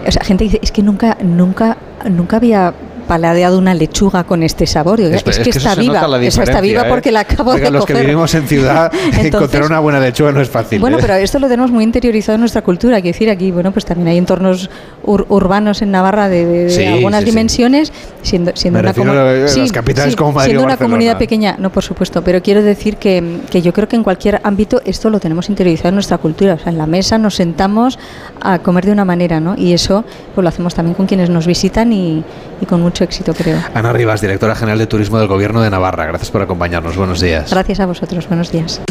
o 0.07 0.12
sea, 0.12 0.22
gente 0.22 0.44
dice, 0.44 0.61
es 0.62 0.70
que 0.70 0.84
nunca, 0.84 1.18
nunca, 1.20 1.76
nunca 2.09 2.36
había 2.36 2.72
paladeado 3.03 3.59
una 3.59 3.74
lechuga 3.74 4.24
con 4.24 4.42
este 4.42 4.66
sabor. 4.66 5.00
Es, 5.00 5.22
Es- 5.26 5.38
es 5.38 5.38
que, 5.38 5.50
está 5.50 5.74
viva, 5.74 6.00
sea, 6.30 6.44
está 6.44 6.61
viva 6.61 6.82
¿eh? 6.82 6.86
porque 6.88 7.11
la 7.12 7.20
acabo 7.20 7.53
Oiga, 7.53 7.64
de 7.66 7.70
los 7.70 7.84
que 7.86 7.92
coger. 7.92 8.07
vivimos 8.07 8.34
en 8.34 8.46
ciudad, 8.48 8.90
Entonces- 9.05 9.26
encontrar 9.26 9.64
una 9.64 9.80
buena 9.80 10.00
lechuga 10.00 10.32
no 10.32 10.40
es 10.40 10.48
fácil. 10.48 10.80
Bueno, 10.80 10.98
¿eh? 10.98 11.00
pero 11.03 11.14
esto 11.14 11.38
lo 11.38 11.48
tenemos 11.48 11.70
muy 11.70 11.84
interiorizado 11.84 12.34
en 12.36 12.40
nuestra 12.40 12.62
cultura. 12.62 13.00
Quiero 13.00 13.14
decir, 13.14 13.30
aquí, 13.30 13.50
bueno, 13.50 13.72
pues 13.72 13.84
también 13.84 14.09
hay 14.09 14.18
entornos 14.18 14.70
ur- 15.05 15.26
urbanos 15.28 15.82
en 15.82 15.90
Navarra 15.90 16.28
de, 16.28 16.44
de- 16.46 16.64
de 16.64 16.70
Sí, 16.70 16.84
algunas 16.84 17.20
sí, 17.20 17.26
dimensiones, 17.26 17.92
siendo, 18.22 18.53
siendo 18.55 18.78
Me 18.78 18.82
una 18.82 18.88
refiero 18.92 19.12
comu- 19.12 19.18
a 19.57 19.59
las 19.59 19.72
capitales 19.72 20.16
como 20.16 20.32
Madrid 20.32 20.50
siendo 20.50 20.62
o 20.62 20.66
una 20.66 20.76
comunidad 20.76 21.18
pequeña, 21.18 21.57
no, 21.59 21.70
por 21.70 21.82
supuesto, 21.82 22.22
pero 22.22 22.42
quiero 22.42 22.62
decir 22.62 22.96
que, 22.96 23.40
que 23.50 23.62
yo 23.62 23.72
creo 23.72 23.88
que 23.88 23.96
en 23.96 24.03
cualquier 24.03 24.40
ámbito 24.44 24.80
esto 24.84 25.11
lo 25.11 25.20
tenemos 25.20 25.48
interiorizado 25.48 25.88
en 25.90 25.94
nuestra 25.96 26.18
cultura. 26.18 26.55
O 26.55 26.59
sea, 26.59 26.70
en 26.72 26.78
la 26.78 26.86
mesa 26.86 27.18
nos 27.18 27.34
sentamos 27.34 27.98
a 28.40 28.59
comer 28.61 28.86
de 28.86 28.92
una 28.92 29.05
manera, 29.05 29.40
¿no? 29.40 29.55
Y 29.57 29.72
eso 29.72 30.05
pues 30.34 30.42
lo 30.42 30.48
hacemos 30.48 30.74
también 30.74 30.94
con 30.94 31.07
quienes 31.07 31.30
nos 31.30 31.46
visitan 31.46 31.92
y, 31.92 32.22
y 32.61 32.66
con 32.66 32.80
mucho 32.80 32.91
éxito, 33.01 33.34
creo. 33.34 33.59
Ana 33.74 33.93
Rivas, 33.93 34.20
directora 34.20 34.55
general 34.55 34.78
de 34.78 34.86
Turismo 34.86 35.18
del 35.18 35.28
Gobierno 35.28 35.62
de 35.62 35.70
Navarra. 35.70 36.07
Gracias 36.07 36.30
por 36.30 36.43
acompañarnos. 36.43 36.97
Buenos 36.97 37.20
días. 37.20 37.51
Gracias 37.51 37.80
a 37.80 37.86
vosotros. 37.86 38.28
Buenos 38.28 38.53
días. 38.53 38.82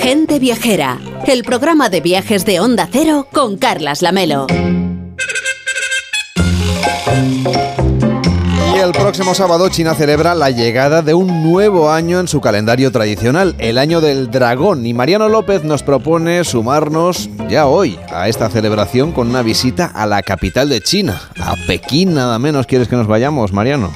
Gente 0.00 0.38
Viajera, 0.38 0.98
el 1.26 1.44
programa 1.44 1.88
de 1.88 2.00
viajes 2.00 2.44
de 2.44 2.60
Onda 2.60 2.88
Cero 2.90 3.28
con 3.32 3.56
Carlas 3.56 4.02
Lamelo. 4.02 4.46
El 8.82 8.92
próximo 8.92 9.34
sábado 9.34 9.68
China 9.68 9.94
celebra 9.94 10.34
la 10.34 10.48
llegada 10.48 11.02
de 11.02 11.12
un 11.12 11.42
nuevo 11.42 11.90
año 11.90 12.18
en 12.18 12.28
su 12.28 12.40
calendario 12.40 12.90
tradicional, 12.90 13.54
el 13.58 13.76
año 13.76 14.00
del 14.00 14.30
dragón. 14.30 14.86
Y 14.86 14.94
Mariano 14.94 15.28
López 15.28 15.64
nos 15.64 15.82
propone 15.82 16.44
sumarnos 16.44 17.28
ya 17.50 17.66
hoy 17.66 17.98
a 18.10 18.28
esta 18.28 18.48
celebración 18.48 19.12
con 19.12 19.28
una 19.28 19.42
visita 19.42 19.84
a 19.84 20.06
la 20.06 20.22
capital 20.22 20.70
de 20.70 20.80
China, 20.80 21.20
a 21.38 21.56
Pekín 21.66 22.14
nada 22.14 22.38
menos. 22.38 22.66
¿Quieres 22.66 22.88
que 22.88 22.96
nos 22.96 23.06
vayamos, 23.06 23.52
Mariano? 23.52 23.92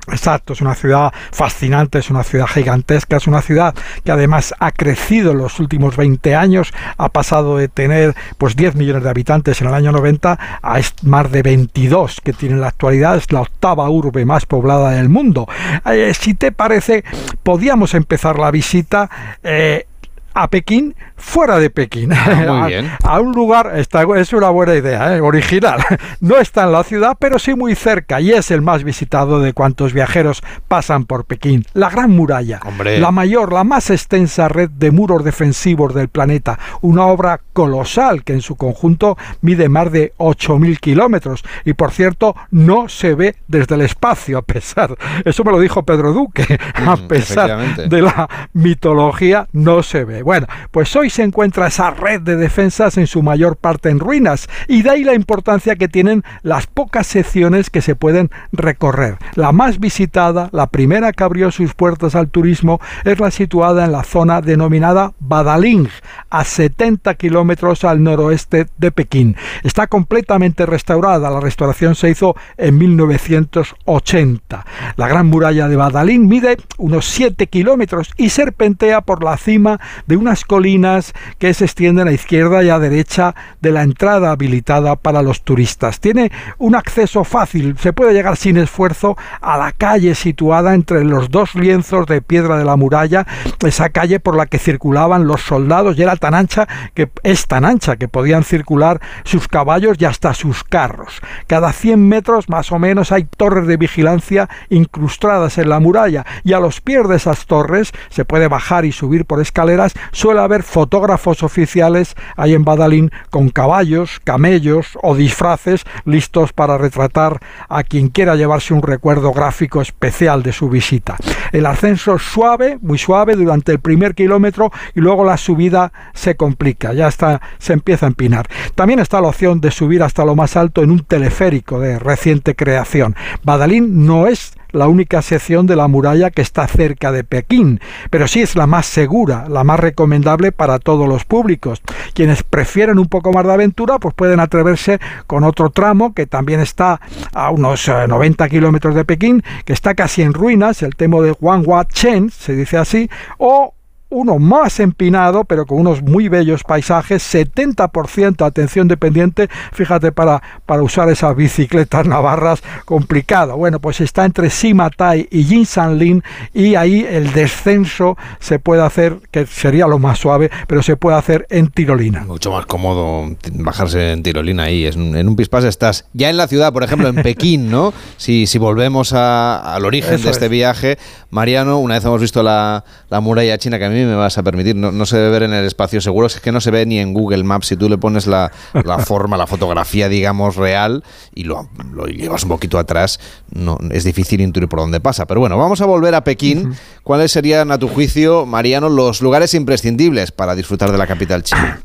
Exacto, 0.09 0.53
es 0.53 0.61
una 0.61 0.75
ciudad 0.75 1.13
fascinante, 1.31 1.99
es 1.99 2.11
una 2.11 2.25
ciudad 2.25 2.47
gigantesca, 2.47 3.17
es 3.17 3.27
una 3.27 3.43
ciudad 3.43 3.75
que 4.05 4.13
además 4.13 4.55
ha 4.59 4.71
crecido 4.73 5.33
en 5.33 5.39
los 5.39 5.61
últimos 5.61 5.97
20 5.97 6.35
años, 6.35 6.73
ha 6.97 7.09
pasado 7.09 7.57
de 7.57 7.69
tener 7.69 8.15
pues 8.39 8.57
10 8.57 8.75
millones 8.77 9.03
de 9.03 9.11
habitantes 9.11 9.61
en 9.61 9.69
el 9.69 9.75
año 9.75 9.93
90 9.93 10.39
a 10.63 10.81
más 11.03 11.31
de 11.31 11.43
22 11.43 12.21
que 12.23 12.33
tiene 12.33 12.57
en 12.57 12.61
la 12.61 12.69
actualidad, 12.69 13.17
es 13.17 13.33
la 13.33 13.43
octava 13.43 13.89
urbe 13.89 14.25
más 14.25 14.47
poblada 14.47 14.91
del 14.91 15.09
mundo. 15.09 15.49
Eh, 15.87 16.13
si 16.19 16.35
te 16.35 16.53
parece, 16.53 17.05
podíamos 17.43 17.95
empezar 17.95 18.39
la 18.39 18.51
visita 18.51 19.09
eh, 19.43 19.87
a 20.35 20.49
Pekín 20.49 20.95
fuera 21.17 21.59
de 21.59 21.71
Pekín. 21.71 22.13
Ah, 22.13 22.67
muy 22.67 22.75
A, 23.03 23.21
un 23.21 23.33
lugar, 23.33 23.73
está, 23.77 24.05
es 24.17 24.33
una 24.33 24.51
buena 24.51 24.75
idea, 24.75 25.17
¿eh? 25.17 25.21
original. 25.21 25.81
No 26.21 26.39
está 26.39 26.65
en 26.65 26.73
la 26.73 26.85
ciudad, 26.85 27.17
pero 27.19 27.39
sí 27.39 27.55
muy 27.55 27.75
cerca 27.75 28.21
y 28.21 28.31
es 28.31 28.51
el 28.51 28.63
más 28.63 28.83
visitado 28.83 29.41
de 29.41 29.53
cuantos 29.53 29.93
viajeros 29.93 30.43
pasan 30.69 31.05
por 31.05 31.27
Pekín. 31.27 31.67
La 31.75 31.91
Gran 31.91 32.11
Muralla, 32.11 32.61
la 32.99 33.11
mayor, 33.11 33.53
la 33.53 33.65
más 33.65 33.91
extensa 33.91 34.49
red 34.49 34.71
de 34.71 34.91
muros 34.91 35.23
defensivos 35.23 35.95
del 35.95 36.09
planeta. 36.09 36.59
Una 36.81 37.07
obra 37.07 37.41
colosal 37.53 38.25
que 38.25 38.33
en 38.33 38.41
su 38.41 38.57
conjunto 38.57 39.19
mide 39.43 39.69
más 39.69 39.93
de 39.93 40.15
8.000 40.19 40.79
kilómetros 40.79 41.45
y 41.65 41.75
por 41.75 41.91
cierto 41.91 42.35
no 42.51 42.89
se 42.89 43.15
ve 43.15 43.37
desde 43.49 43.75
el 43.75 43.83
espacio 43.83 44.15
a 44.39 44.43
pesar, 44.43 44.97
eso 45.25 45.45
me 45.45 45.51
lo 45.51 45.61
dijo 45.61 45.83
Pedro 45.83 46.13
Duque, 46.13 46.59
a 46.75 46.97
pesar 46.97 47.89
de 47.89 48.03
la 48.03 48.29
mitología 48.53 49.49
no 49.53 49.83
se 49.83 50.05
ve. 50.05 50.23
Bueno, 50.23 50.47
pues 50.71 50.95
hoy 50.97 51.11
se 51.15 51.23
encuentra 51.23 51.69
esa 51.69 51.93
red 51.93 52.21
de 52.23 52.35
defensas 52.37 52.99
en 52.99 53.07
su 53.07 53.23
mayor 53.23 53.57
parte 53.57 53.89
en 53.89 54.01
ruinas 54.01 54.49
y 54.67 54.83
de 54.83 54.91
ahí 54.91 55.05
la 55.05 55.15
importancia 55.15 55.77
que 55.77 55.87
tienen 55.87 56.25
las 56.43 56.67
pocas 56.67 57.07
secciones 57.07 57.71
que 57.71 57.83
se 57.83 57.95
pueden 57.95 58.31
recorrer. 58.51 59.19
La 59.37 59.53
más 59.53 59.79
visitada, 59.79 60.49
la 60.51 60.67
primera 60.67 61.13
que 61.13 61.23
abrió 61.23 61.53
sus 61.53 61.75
puertas 61.75 62.17
al 62.17 62.31
turismo, 62.31 62.81
es 63.05 63.21
la 63.21 63.31
situada 63.31 63.85
en 63.85 63.93
la 63.93 64.03
zona 64.03 64.41
denominada 64.41 65.13
Badaling, 65.21 65.89
a 66.31 66.45
70 66.45 67.15
kilómetros 67.15 67.85
al 67.85 68.03
noroeste 68.03 68.67
de 68.77 68.91
Pekín. 68.91 69.37
Está 69.63 69.87
completamente 69.87 70.67
restaurada, 70.67 71.31
la 71.31 71.39
restauración 71.39 71.95
se 71.95 72.11
hizo 72.11 72.35
en 72.57 72.77
1980. 72.77 74.67
La 74.97 75.07
gran 75.07 75.29
muralla 75.29 75.69
de 75.69 75.77
Badaling 75.77 76.27
mide 76.27 76.57
unos 76.79 77.07
7 77.07 77.47
kilómetros 77.47 78.11
y 78.17 78.31
serpentea 78.31 79.03
por 79.03 79.23
la 79.23 79.37
cima 79.37 79.79
de 80.07 80.17
unas 80.17 80.45
colinas 80.45 80.94
que 81.39 81.55
se 81.55 81.65
extienden 81.65 82.09
a 82.09 82.13
izquierda 82.13 82.63
y 82.63 82.71
a 82.71 82.79
derecha 82.79 83.35
de 83.61 83.73
la 83.73 83.83
entrada 83.83 84.31
habilitada 84.31 84.97
para 84.97 85.23
los 85.23 85.43
turistas. 85.43 86.01
Tiene 86.01 86.31
un 86.59 86.75
acceso 86.75 87.25
fácil, 87.25 87.77
se 87.79 87.93
puede 87.93 88.13
llegar 88.13 88.37
sin 88.37 88.57
esfuerzo 88.57 89.17
a 89.41 89.57
la 89.57 89.73
calle 89.73 90.15
situada 90.15 90.75
entre 90.75 91.05
los 91.05 91.31
dos 91.31 91.55
lienzos 91.55 92.07
de 92.07 92.23
piedra 92.23 92.57
de 92.57 92.65
la 92.65 92.77
muralla, 92.77 93.27
esa 93.65 93.89
calle 93.89 94.21
por 94.21 94.37
la 94.37 94.47
que 94.47 94.59
circulaban 94.59 95.27
los 95.27 95.43
soldados 95.43 95.99
y 95.99 96.03
era 96.03 96.17
tan 96.17 96.35
ancha 96.35 96.67
que 96.95 97.11
es 97.23 97.47
tan 97.47 97.65
ancha 97.65 97.97
que 97.97 98.09
podían 98.09 98.45
circular 98.45 99.01
sus 99.25 99.49
caballos 99.49 99.97
y 99.99 100.05
hasta 100.05 100.35
sus 100.35 100.65
carros. 100.65 101.21
Cada 101.47 101.73
100 101.73 102.09
metros 102.09 102.49
más 102.49 102.73
o 102.73 102.79
menos 102.79 103.13
hay 103.13 103.25
torres 103.25 103.67
de 103.67 103.77
vigilancia 103.77 104.49
incrustadas 104.69 105.59
en 105.59 105.69
la 105.69 105.81
muralla 105.81 106.25
y 106.45 106.53
a 106.53 106.61
los 106.61 106.81
pies 106.81 107.09
de 107.09 107.17
esas 107.17 107.47
torres 107.47 107.93
se 108.11 108.25
puede 108.25 108.49
bajar 108.49 108.85
y 108.85 108.93
subir 108.93 109.25
por 109.25 109.41
escaleras, 109.41 109.95
suele 110.13 110.41
haber 110.41 110.63
fotógrafos 110.85 111.43
oficiales 111.43 112.15
ahí 112.37 112.53
en 112.53 112.63
Badalín 112.63 113.11
con 113.31 113.49
caballos, 113.49 114.21
camellos 114.23 114.99
o 115.03 115.15
disfraces 115.15 115.85
listos 116.05 116.53
para 116.53 116.77
retratar 116.77 117.41
a 117.71 117.85
quien 117.85 118.09
quiera 118.09 118.37
llevarse 118.37 118.75
un 118.75 118.83
recuerdo 118.83 119.33
gráfico 119.33 119.81
especial 119.81 120.43
de 120.43 120.53
su 120.53 120.69
visita. 120.69 121.17
El 121.53 121.65
ascenso 121.65 122.17
es 122.17 122.23
suave, 122.23 122.79
muy 122.83 122.99
suave 122.99 123.35
durante 123.35 123.73
el 123.73 123.79
primer 123.79 124.15
kilómetro 124.15 124.71
y 124.95 125.01
luego 125.01 125.25
la 125.25 125.39
subida 125.39 125.91
se 126.13 126.37
complica, 126.37 126.93
ya 126.93 127.09
está, 127.09 127.41
se 127.57 127.73
empieza 127.73 128.05
a 128.05 128.11
empinar. 128.11 128.47
También 128.75 128.99
está 128.99 129.23
la 129.23 129.29
opción 129.29 129.63
de 129.63 129.71
subir 129.71 130.03
hasta 130.03 130.27
lo 130.27 130.37
más 130.37 130.55
alto 130.55 130.83
en 130.83 130.91
un 130.91 131.01
teleférico 131.01 131.81
de 131.81 131.99
reciente 131.99 132.55
creación. 132.55 133.17
Badalín 133.43 134.05
no 134.05 134.27
es 134.27 134.53
la 134.75 134.89
única 134.89 135.23
sección 135.23 135.67
de 135.67 135.77
la 135.77 135.89
muralla 135.89 136.31
que 136.31 136.43
está 136.43 136.67
cerca 136.67 137.13
de 137.13 137.25
Pekín, 137.25 137.81
pero 138.11 138.29
sí 138.29 138.43
es 138.43 138.57
la 138.57 138.67
más 138.67 138.87
segura, 138.87 139.47
la 139.49 139.65
más 139.65 139.81
recomendable 139.81 140.53
para 140.53 140.79
todos 140.79 141.09
los 141.09 141.25
públicos. 141.25 141.81
Quienes 142.13 142.43
prefieren 142.43 142.99
un 142.99 143.07
poco 143.07 143.33
más 143.33 143.47
de 143.47 143.53
aventura, 143.53 143.99
pues 143.99 144.15
pueden 144.15 144.41
atreverse 144.41 145.01
con 145.27 145.45
otro 145.45 145.71
tramo 145.71 146.13
que 146.13 146.27
también 146.27 146.61
está 146.61 147.01
a 147.33 147.51
unos 147.51 147.89
90 147.89 148.49
kilómetros 148.49 148.95
de 148.95 149.05
Pekín, 149.05 149.43
que 149.65 149.73
está 149.73 149.95
casi 149.95 150.23
en 150.23 150.35
ruinas, 150.35 150.83
el 150.83 150.97
temo 150.97 151.23
de 151.23 151.35
Wanghua 151.41 151.87
Chen, 151.87 152.31
se 152.31 152.55
dice 152.55 152.77
así, 152.77 153.09
o 153.39 153.75
uno 154.11 154.39
más 154.39 154.79
empinado, 154.81 155.45
pero 155.45 155.67
con 155.67 155.79
unos 155.79 156.03
muy 156.03 156.29
bellos 156.29 156.63
paisajes, 156.63 157.23
70% 157.35 158.47
atención 158.47 158.87
dependiente, 158.89 159.49
fíjate 159.73 160.13
para, 160.13 160.43
para 160.67 160.83
usar 160.83 161.09
esas 161.09 161.35
bicicletas 161.35 162.07
navarras, 162.07 162.63
complicado. 162.85 163.57
Bueno, 163.57 163.81
pues 163.81 164.01
está 164.01 164.25
entre 164.25 164.51
Simatai 164.51 165.29
y 165.31 165.45
Jinsanlin 165.45 166.23
y 166.53 166.75
ahí 166.77 167.05
el 167.09 167.33
descenso 167.33 168.17
se 168.39 168.59
puede 168.59 168.83
hacer, 168.83 169.19
que 169.31 169.47
sería 169.47 169.87
lo 169.87 169.99
más 169.99 170.19
suave, 170.19 170.51
pero 170.69 170.83
se 170.83 170.97
puede 170.97 171.17
hacer 171.17 171.47
en 171.51 171.69
tirolina. 171.69 172.25
Mucho 172.25 172.53
más 172.53 172.67
cómodo 172.67 173.35
bajarse 173.55 174.13
en 174.13 174.23
tirolina 174.23 174.65
ahí, 174.65 174.87
en 174.87 175.29
un 175.29 175.37
pispás 175.37 175.65
estás 175.65 176.07
ya 176.13 176.31
en 176.31 176.37
la 176.37 176.47
ciudad, 176.47 176.73
por 176.73 176.85
ejemplo, 176.85 177.09
en 177.09 177.17
Pekín, 177.17 177.71
¿no? 177.71 177.93
Si, 178.17 178.47
si 178.47 178.59
volvemos 178.59 179.13
a- 179.13 179.75
al 179.75 179.85
origen 179.85 180.15
Eso 180.15 180.25
de 180.25 180.31
este 180.31 180.45
es. 180.47 180.51
viaje, 180.51 180.99
Mariano, 181.31 181.79
una 181.79 181.95
vez 181.95 182.05
hemos 182.05 182.21
visto 182.21 182.43
la, 182.43 182.85
la 183.11 183.21
muralla 183.21 183.59
china, 183.59 183.79
que 183.79 183.85
a 183.87 183.89
mí 183.91 183.94
me 184.03 184.15
vas 184.15 184.39
a 184.39 184.43
permitir, 184.43 184.77
no, 184.77 184.93
no 184.93 185.07
se 185.07 185.17
debe 185.17 185.31
ver 185.31 185.43
en 185.45 185.53
el 185.53 185.65
espacio 185.65 186.01
seguro, 186.01 186.27
es 186.27 186.41
que 186.41 186.53
no 186.53 186.61
se 186.61 186.71
ve 186.71 186.85
ni 186.87 186.99
en 186.99 187.15
Google 187.15 187.45
Maps, 187.45 187.69
si 187.69 187.77
tú 187.77 187.89
le 187.89 187.99
pones 187.99 188.27
la, 188.27 188.51
la 188.85 188.99
forma, 189.05 189.37
la 189.37 189.47
fotografía, 189.47 190.09
digamos, 190.09 190.57
real, 190.57 191.05
y 191.35 191.45
lo, 191.45 191.69
lo 191.93 192.07
llevas 192.07 192.43
un 192.45 192.51
poquito 192.51 192.79
atrás, 192.79 193.21
no, 193.53 193.79
es 193.91 194.05
difícil 194.05 194.41
intuir 194.41 194.69
por 194.69 194.81
dónde 194.81 195.01
pasa. 195.01 195.27
Pero 195.27 195.41
bueno, 195.41 195.57
vamos 195.59 195.81
a 195.81 195.87
volver 195.87 196.15
a 196.15 196.25
Pekín. 196.25 196.75
¿Cuáles 197.03 197.33
serían, 197.33 197.71
a 197.71 197.79
tu 197.79 197.89
juicio, 197.89 198.47
Mariano, 198.47 198.89
los 198.89 199.21
lugares 199.21 199.55
imprescindibles 199.55 200.33
para 200.33 200.55
disfrutar 200.55 200.91
de 200.91 200.99
la 200.99 201.07
capital 201.07 201.43
china? 201.43 201.81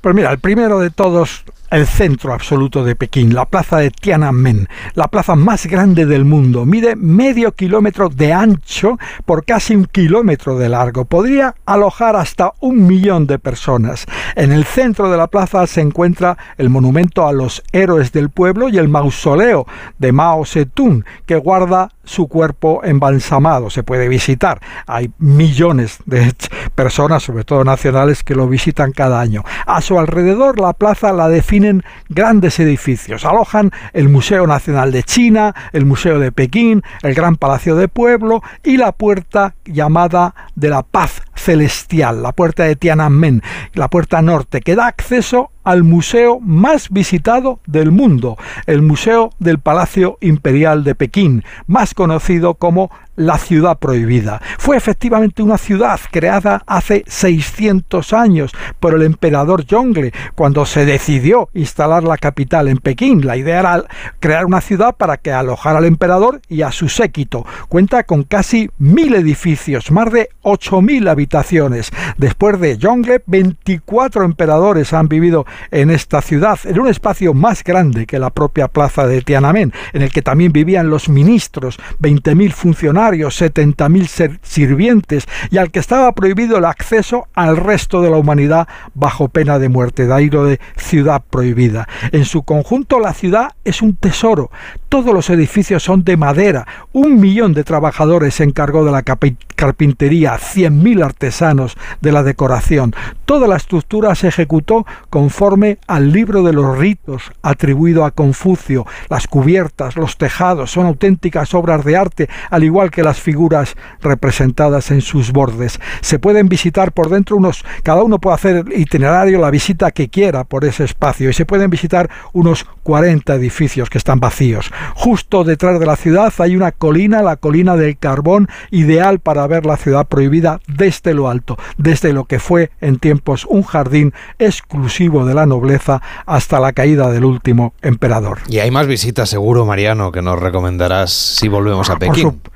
Pues 0.00 0.14
mira, 0.14 0.30
el 0.30 0.38
primero 0.38 0.80
de 0.80 0.90
todos, 0.90 1.44
el 1.74 1.88
centro 1.88 2.32
absoluto 2.32 2.84
de 2.84 2.94
Pekín, 2.94 3.34
la 3.34 3.46
plaza 3.46 3.78
de 3.78 3.90
Tiananmen, 3.90 4.68
la 4.94 5.08
plaza 5.08 5.34
más 5.34 5.66
grande 5.66 6.06
del 6.06 6.24
mundo. 6.24 6.64
Mide 6.64 6.94
medio 6.94 7.52
kilómetro 7.52 8.08
de 8.08 8.32
ancho 8.32 8.96
por 9.24 9.44
casi 9.44 9.74
un 9.74 9.86
kilómetro 9.86 10.56
de 10.56 10.68
largo. 10.68 11.04
Podría 11.04 11.56
alojar 11.66 12.14
hasta 12.14 12.52
un 12.60 12.86
millón 12.86 13.26
de 13.26 13.40
personas. 13.40 14.06
En 14.36 14.52
el 14.52 14.64
centro 14.64 15.10
de 15.10 15.16
la 15.16 15.26
plaza 15.26 15.66
se 15.66 15.80
encuentra 15.80 16.38
el 16.58 16.70
monumento 16.70 17.26
a 17.26 17.32
los 17.32 17.64
héroes 17.72 18.12
del 18.12 18.30
pueblo 18.30 18.68
y 18.68 18.78
el 18.78 18.88
mausoleo 18.88 19.66
de 19.98 20.12
Mao 20.12 20.44
Zedong, 20.44 21.04
que 21.26 21.36
guarda 21.36 21.90
su 22.04 22.28
cuerpo 22.28 22.82
embalsamado. 22.84 23.70
Se 23.70 23.82
puede 23.82 24.08
visitar. 24.08 24.60
Hay 24.86 25.10
millones 25.18 25.98
de 26.06 26.32
personas, 26.74 27.22
sobre 27.22 27.44
todo 27.44 27.64
nacionales, 27.64 28.22
que 28.22 28.34
lo 28.34 28.46
visitan 28.46 28.92
cada 28.92 29.20
año. 29.20 29.42
A 29.66 29.80
su 29.80 29.98
alrededor 29.98 30.60
la 30.60 30.72
plaza 30.74 31.12
la 31.12 31.28
definen 31.64 31.82
grandes 32.08 32.60
edificios. 32.60 33.24
Alojan 33.24 33.70
el 33.92 34.08
Museo 34.08 34.46
Nacional 34.46 34.92
de 34.92 35.02
China, 35.02 35.54
el 35.72 35.86
Museo 35.86 36.18
de 36.18 36.32
Pekín, 36.32 36.82
el 37.02 37.14
Gran 37.14 37.36
Palacio 37.36 37.76
de 37.76 37.88
Pueblo 37.88 38.42
y 38.62 38.76
la 38.76 38.92
puerta 38.92 39.54
llamada 39.64 40.34
de 40.54 40.68
la 40.68 40.82
Paz 40.82 41.22
Celestial, 41.34 42.22
la 42.22 42.32
puerta 42.32 42.64
de 42.64 42.76
Tiananmen, 42.76 43.42
la 43.72 43.88
puerta 43.88 44.20
norte, 44.20 44.60
que 44.60 44.76
da 44.76 44.86
acceso 44.86 45.50
al 45.64 45.82
museo 45.82 46.38
más 46.40 46.90
visitado 46.90 47.60
del 47.66 47.90
mundo, 47.90 48.36
el 48.66 48.82
Museo 48.82 49.30
del 49.38 49.58
Palacio 49.58 50.18
Imperial 50.20 50.84
de 50.84 50.94
Pekín, 50.94 51.42
más 51.66 51.94
conocido 51.94 52.54
como 52.54 52.90
la 53.16 53.38
ciudad 53.38 53.78
prohibida. 53.78 54.40
Fue 54.58 54.76
efectivamente 54.76 55.42
una 55.42 55.58
ciudad 55.58 56.00
creada 56.10 56.62
hace 56.66 57.04
600 57.06 58.12
años 58.12 58.52
por 58.80 58.94
el 58.94 59.02
emperador 59.02 59.64
Yongle, 59.64 60.12
cuando 60.34 60.66
se 60.66 60.84
decidió 60.84 61.48
instalar 61.54 62.02
la 62.02 62.18
capital 62.18 62.68
en 62.68 62.78
Pekín. 62.78 63.26
La 63.26 63.36
idea 63.36 63.60
era 63.60 63.84
crear 64.20 64.46
una 64.46 64.60
ciudad 64.60 64.94
para 64.96 65.16
que 65.16 65.32
alojara 65.32 65.78
al 65.78 65.84
emperador 65.84 66.40
y 66.48 66.62
a 66.62 66.72
su 66.72 66.88
séquito. 66.88 67.46
Cuenta 67.68 68.02
con 68.04 68.24
casi 68.24 68.70
mil 68.78 69.14
edificios, 69.14 69.90
más 69.90 70.12
de 70.12 70.30
8.000 70.42 71.08
habitaciones. 71.08 71.90
Después 72.16 72.60
de 72.60 72.78
Yongle, 72.78 73.22
24 73.26 74.24
emperadores 74.24 74.92
han 74.92 75.08
vivido 75.08 75.46
en 75.70 75.90
esta 75.90 76.20
ciudad, 76.22 76.58
en 76.64 76.80
un 76.80 76.88
espacio 76.88 77.34
más 77.34 77.62
grande 77.62 78.06
que 78.06 78.18
la 78.18 78.30
propia 78.30 78.68
plaza 78.68 79.06
de 79.06 79.22
Tiananmen, 79.22 79.72
en 79.92 80.02
el 80.02 80.10
que 80.10 80.22
también 80.22 80.52
vivían 80.52 80.90
los 80.90 81.08
ministros, 81.08 81.78
20.000 82.00 82.52
funcionarios, 82.52 83.40
70.000 83.40 84.38
sirvientes 84.42 85.26
y 85.50 85.58
al 85.58 85.70
que 85.70 85.78
estaba 85.78 86.12
prohibido 86.12 86.56
el 86.56 86.64
acceso 86.64 87.28
al 87.34 87.56
resto 87.56 88.02
de 88.02 88.10
la 88.10 88.16
humanidad 88.16 88.68
bajo 88.94 89.28
pena 89.28 89.58
de 89.58 89.68
muerte, 89.68 90.06
de 90.06 90.26
lo 90.30 90.44
de 90.44 90.60
ciudad 90.76 91.22
prohibida. 91.28 91.88
En 92.12 92.24
su 92.24 92.42
conjunto 92.42 93.00
la 93.00 93.14
ciudad 93.14 93.52
es 93.64 93.82
un 93.82 93.96
tesoro, 93.96 94.50
todos 94.88 95.12
los 95.12 95.30
edificios 95.30 95.82
son 95.82 96.04
de 96.04 96.16
madera, 96.16 96.66
un 96.92 97.20
millón 97.20 97.52
de 97.52 97.64
trabajadores 97.64 98.34
se 98.34 98.44
encargó 98.44 98.84
de 98.84 98.92
la 98.92 99.02
carpintería, 99.02 100.34
100.000 100.34 101.04
artesanos 101.04 101.76
de 102.00 102.12
la 102.12 102.22
decoración, 102.22 102.94
toda 103.24 103.48
la 103.48 103.56
estructura 103.56 104.14
se 104.14 104.28
ejecutó 104.28 104.86
conforme 105.10 105.43
al 105.86 106.10
libro 106.10 106.42
de 106.42 106.54
los 106.54 106.78
ritos 106.78 107.30
atribuido 107.42 108.06
a 108.06 108.12
Confucio, 108.12 108.86
las 109.10 109.26
cubiertas, 109.26 109.94
los 109.94 110.16
tejados 110.16 110.70
son 110.70 110.86
auténticas 110.86 111.52
obras 111.52 111.84
de 111.84 111.98
arte, 111.98 112.28
al 112.50 112.64
igual 112.64 112.90
que 112.90 113.02
las 113.02 113.20
figuras 113.20 113.76
representadas 114.00 114.90
en 114.90 115.02
sus 115.02 115.32
bordes. 115.32 115.78
Se 116.00 116.18
pueden 116.18 116.48
visitar 116.48 116.92
por 116.92 117.10
dentro 117.10 117.36
unos, 117.36 117.62
cada 117.82 118.02
uno 118.02 118.18
puede 118.18 118.36
hacer 118.36 118.64
itinerario 118.74 119.38
la 119.38 119.50
visita 119.50 119.90
que 119.90 120.08
quiera 120.08 120.44
por 120.44 120.64
ese 120.64 120.84
espacio 120.84 121.28
y 121.28 121.34
se 121.34 121.44
pueden 121.44 121.68
visitar 121.68 122.08
unos 122.32 122.64
40 122.82 123.34
edificios 123.34 123.90
que 123.90 123.98
están 123.98 124.20
vacíos. 124.20 124.70
Justo 124.94 125.44
detrás 125.44 125.78
de 125.78 125.84
la 125.84 125.96
ciudad 125.96 126.32
hay 126.38 126.56
una 126.56 126.72
colina, 126.72 127.20
la 127.20 127.36
colina 127.36 127.76
del 127.76 127.98
carbón, 127.98 128.48
ideal 128.70 129.18
para 129.18 129.46
ver 129.46 129.66
la 129.66 129.76
ciudad 129.76 130.06
prohibida 130.06 130.60
desde 130.68 131.12
lo 131.12 131.28
alto, 131.28 131.58
desde 131.76 132.14
lo 132.14 132.24
que 132.24 132.38
fue 132.38 132.70
en 132.80 132.98
tiempos 132.98 133.44
un 133.44 133.62
jardín 133.62 134.14
exclusivo 134.38 135.26
de 135.26 135.33
la 135.34 135.46
nobleza 135.46 136.00
hasta 136.26 136.60
la 136.60 136.72
caída 136.72 137.10
del 137.10 137.24
último 137.24 137.74
emperador. 137.82 138.38
Y 138.48 138.58
hay 138.58 138.70
más 138.70 138.86
visitas 138.86 139.28
seguro, 139.28 139.66
Mariano, 139.66 140.12
que 140.12 140.22
nos 140.22 140.38
recomendarás 140.38 141.12
si 141.12 141.48
volvemos 141.48 141.90
a 141.90 141.98
Pekín. 141.98 142.32
Por 142.32 142.53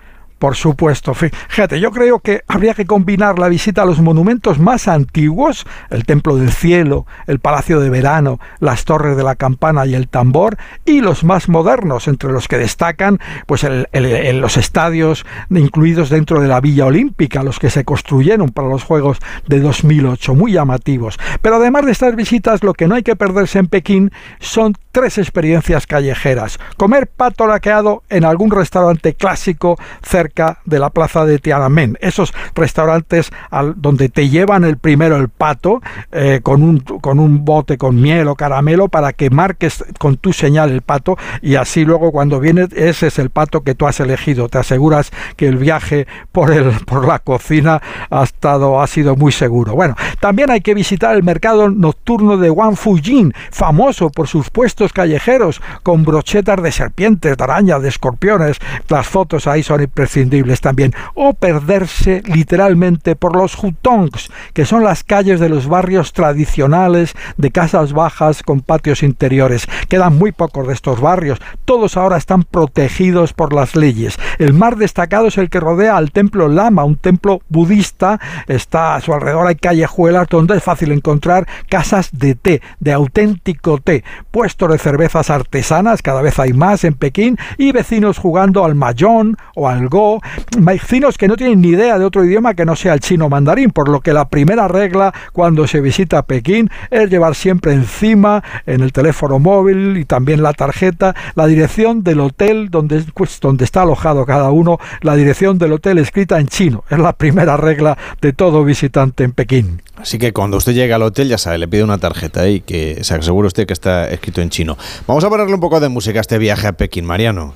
supuesto, 0.55 1.15
fíjate, 1.15 1.81
yo 1.81 1.91
creo 1.91 2.21
que 2.21 2.43
habría 2.47 2.75
que 2.75 2.87
combinar 2.87 3.39
la 3.39 3.49
visita 3.49 3.83
a 3.83 3.87
los 3.87 4.01
monumentos 4.01 4.59
más 4.59 4.89
antiguos, 4.89 5.67
el 5.91 6.05
Templo 6.05 6.37
del 6.37 6.51
Cielo, 6.51 7.07
el 7.27 7.41
Palacio 7.41 7.81
de 7.81 7.91
Verano, 7.91 8.39
las 8.61 8.85
Torres 8.85 9.17
de 9.17 9.23
la 9.23 9.37
Campana 9.37 9.87
y 9.87 9.95
el 9.95 10.09
Tambor, 10.09 10.57
y 10.85 11.01
los 11.01 11.25
más 11.25 11.49
modernos, 11.49 12.09
entre 12.09 12.33
los 12.33 12.49
que 12.49 12.59
destacan 12.59 13.19
pues 13.47 13.67
los 13.93 14.57
estadios 14.57 15.27
incluidos 15.51 16.11
dentro 16.11 16.41
de 16.41 16.49
la 16.49 16.61
Villa 16.61 16.87
Olímpica, 16.87 17.43
los 17.43 17.59
que 17.59 17.71
se 17.71 17.85
construyeron 17.85 18.51
para 18.51 18.69
los 18.69 18.85
Juegos 18.85 19.19
de 19.47 19.61
2008, 19.61 20.35
muy 20.35 20.53
llamativos. 20.53 21.19
Pero 21.43 21.57
además 21.57 21.85
de 21.85 21.93
estas 21.93 22.17
visitas, 22.17 22.63
lo 22.63 22.75
que 22.75 22.87
no 22.87 22.95
hay 22.95 23.03
que 23.03 23.17
perderse 23.17 23.59
en 23.59 23.67
Pekín 23.67 24.13
son 24.39 24.75
tres 24.99 25.17
experiencias 25.17 25.87
callejeras. 25.87 26.59
Comer 26.77 27.07
pato 27.07 27.47
laqueado 27.47 28.03
en 28.11 28.25
algún 28.25 28.51
restaurante 28.51 29.15
clásico 29.15 29.79
cerca 30.03 30.59
de 30.65 30.81
la 30.81 30.91
plaza 30.91 31.25
de 31.25 31.39
Tiananmen. 31.39 31.97
Esos 32.01 32.35
restaurantes 32.57 33.31
donde 33.77 34.09
te 34.09 34.29
llevan 34.29 34.65
el 34.65 34.77
primero 34.77 35.17
el 35.17 35.29
pato 35.29 35.81
eh, 36.11 36.41
con, 36.43 36.65
un, 36.65 36.81
con 36.81 37.21
un 37.21 37.45
bote 37.45 37.79
con 37.79 38.01
miel 38.01 38.27
o 38.27 38.35
caramelo 38.35 38.89
para 38.89 39.13
que 39.13 39.31
marques 39.31 39.85
con 40.01 40.17
tu 40.17 40.33
señal 40.33 40.73
el 40.73 40.83
pato 40.83 41.17
y 41.43 41.55
así 41.55 41.85
luego 41.85 42.11
cuando 42.11 42.41
viene 42.41 42.67
ese 42.75 43.07
es 43.07 43.21
el 43.21 43.31
pato 43.31 43.63
que 43.63 43.77
tú 43.77 43.87
has 43.87 44.01
elegido. 44.01 44.49
Te 44.49 44.59
aseguras 44.59 45.13
que 45.37 45.47
el 45.47 45.59
viaje 45.59 46.09
por, 46.33 46.51
el, 46.51 46.73
por 46.87 47.07
la 47.07 47.21
cocina 47.21 47.81
ha, 48.11 48.25
estado, 48.25 48.81
ha 48.81 48.89
sido 48.89 49.15
muy 49.15 49.31
seguro. 49.31 49.77
Bueno, 49.77 49.95
también 50.19 50.51
hay 50.51 50.61
que 50.61 50.75
visitar 50.75 51.15
el 51.15 51.23
mercado 51.23 51.71
nocturno 51.71 52.37
de 52.37 52.53
Fujin, 52.75 53.33
famoso 53.53 54.11
por 54.11 54.27
sus 54.27 54.51
puestos 54.51 54.88
callejeros 54.93 55.63
con 55.83 56.05
brochetas 56.05 56.63
de 56.63 56.73
serpientes, 56.73 57.37
de 57.37 57.45
arañas, 57.45 57.83
de 57.83 57.89
escorpiones. 57.89 58.59
Las 58.89 59.07
fotos 59.07 59.47
ahí 59.47 59.63
son 59.63 59.81
impresionantes 59.81 60.19
también, 60.61 60.95
o 61.15 61.35
perderse 61.35 62.23
literalmente 62.27 63.15
por 63.15 63.37
los 63.37 63.63
hutongs, 63.63 64.31
que 64.53 64.65
son 64.65 64.83
las 64.83 65.05
calles 65.05 65.41
de 65.41 65.49
los 65.49 65.69
barrios 65.69 66.13
tradicionales 66.13 67.15
de 67.37 67.51
casas 67.51 67.93
bajas 67.93 68.43
con 68.43 68.61
patios 68.61 69.03
interiores. 69.03 69.67
Quedan 69.89 70.17
muy 70.17 70.33
pocos 70.33 70.67
de 70.67 70.73
estos 70.73 71.01
barrios, 71.01 71.39
todos 71.65 71.97
ahora 71.97 72.17
están 72.17 72.43
protegidos 72.43 73.33
por 73.33 73.53
las 73.53 73.77
leyes. 73.77 74.19
El 74.39 74.55
más 74.55 74.79
destacado 74.79 75.29
es 75.29 75.39
el 75.39 75.51
que 75.51 75.61
rodea 75.61 75.97
al 75.97 76.11
templo 76.11 76.49
Lama, 76.49 76.85
un 76.85 76.97
templo 76.97 77.41
budista, 77.49 78.19
está 78.47 78.95
a 78.95 79.01
su 79.01 79.13
alrededor 79.13 79.47
hay 79.47 79.57
callejuelas 79.57 80.29
donde 80.29 80.57
es 80.57 80.63
fácil 80.63 80.93
encontrar 80.93 81.47
casas 81.69 82.11
de 82.13 82.35
té, 82.35 82.63
de 82.81 82.93
auténtico 82.93 83.79
té, 83.79 84.05
puestos 84.31 84.68
de 84.73 84.79
cervezas 84.79 85.31
artesanas, 85.31 86.03
cada 86.03 86.23
vez 86.23 86.39
hay 86.39 86.53
más 86.53 86.85
en 86.85 86.95
Pekín, 86.95 87.37
y 87.57 87.73
vecinos 87.73 88.19
jugando 88.19 88.65
al 88.65 88.75
mayón 88.75 89.37
o 89.55 89.69
al 89.69 89.89
go 89.89 90.21
vecinos 90.59 91.19
que 91.19 91.29
no 91.29 91.37
tienen 91.37 91.61
ni 91.61 91.69
idea 91.69 91.99
de 91.99 92.05
otro 92.05 92.25
idioma 92.25 92.55
que 92.55 92.65
no 92.65 92.77
sea 92.77 92.95
el 92.95 93.01
chino 93.01 93.29
mandarín, 93.29 93.71
por 93.71 93.89
lo 93.89 94.01
que 94.01 94.13
la 94.13 94.29
primera 94.29 94.69
regla 94.69 95.13
cuando 95.33 95.67
se 95.67 95.81
visita 95.81 96.23
Pekín 96.23 96.71
es 96.91 97.11
llevar 97.11 97.35
siempre 97.35 97.73
encima 97.73 98.43
en 98.67 98.81
el 98.81 98.93
teléfono 98.93 99.39
móvil 99.39 99.97
y 99.97 100.05
también 100.05 100.43
la 100.43 100.53
tarjeta 100.53 101.15
la 101.35 101.47
dirección 101.47 102.03
del 102.03 102.21
hotel 102.21 102.71
donde, 102.71 103.05
pues, 103.15 103.41
donde 103.41 103.65
está 103.65 103.83
alojado 103.83 104.27
cada 104.27 104.51
uno, 104.51 104.79
la 105.03 105.15
dirección 105.17 105.59
del 105.59 105.73
hotel 105.73 105.99
escrita 105.99 106.39
en 106.39 106.49
chino. 106.49 106.85
Es 106.91 106.99
la 106.99 107.13
primera 107.13 107.57
regla 107.57 107.97
de 108.21 108.33
todo 108.33 108.65
visitante 108.65 109.25
en 109.25 109.33
Pekín. 109.33 109.83
Así 109.97 110.19
que 110.19 110.33
cuando 110.33 110.57
usted 110.57 110.75
llega 110.75 110.97
al 110.97 111.03
hotel, 111.03 111.29
ya 111.29 111.39
sabe, 111.39 111.59
le 111.59 111.67
pide 111.67 111.83
una 111.83 111.99
tarjeta 111.99 112.49
y 112.49 112.61
que 112.61 113.03
se 113.03 113.15
asegure 113.15 113.49
usted 113.49 113.67
que 113.67 113.73
está 113.73 114.09
escrito 114.09 114.41
en 114.41 114.51
chino. 114.51 114.58
Vamos 115.07 115.25
a 115.25 115.29
ponerle 115.29 115.55
un 115.55 115.61
poco 115.61 115.81
de 115.81 115.89
música 115.89 116.21
a 116.21 116.23
este 116.23 116.39
viaje 116.39 116.67
a 116.67 116.73
Pekín, 116.73 117.05
Mariano. 117.05 117.55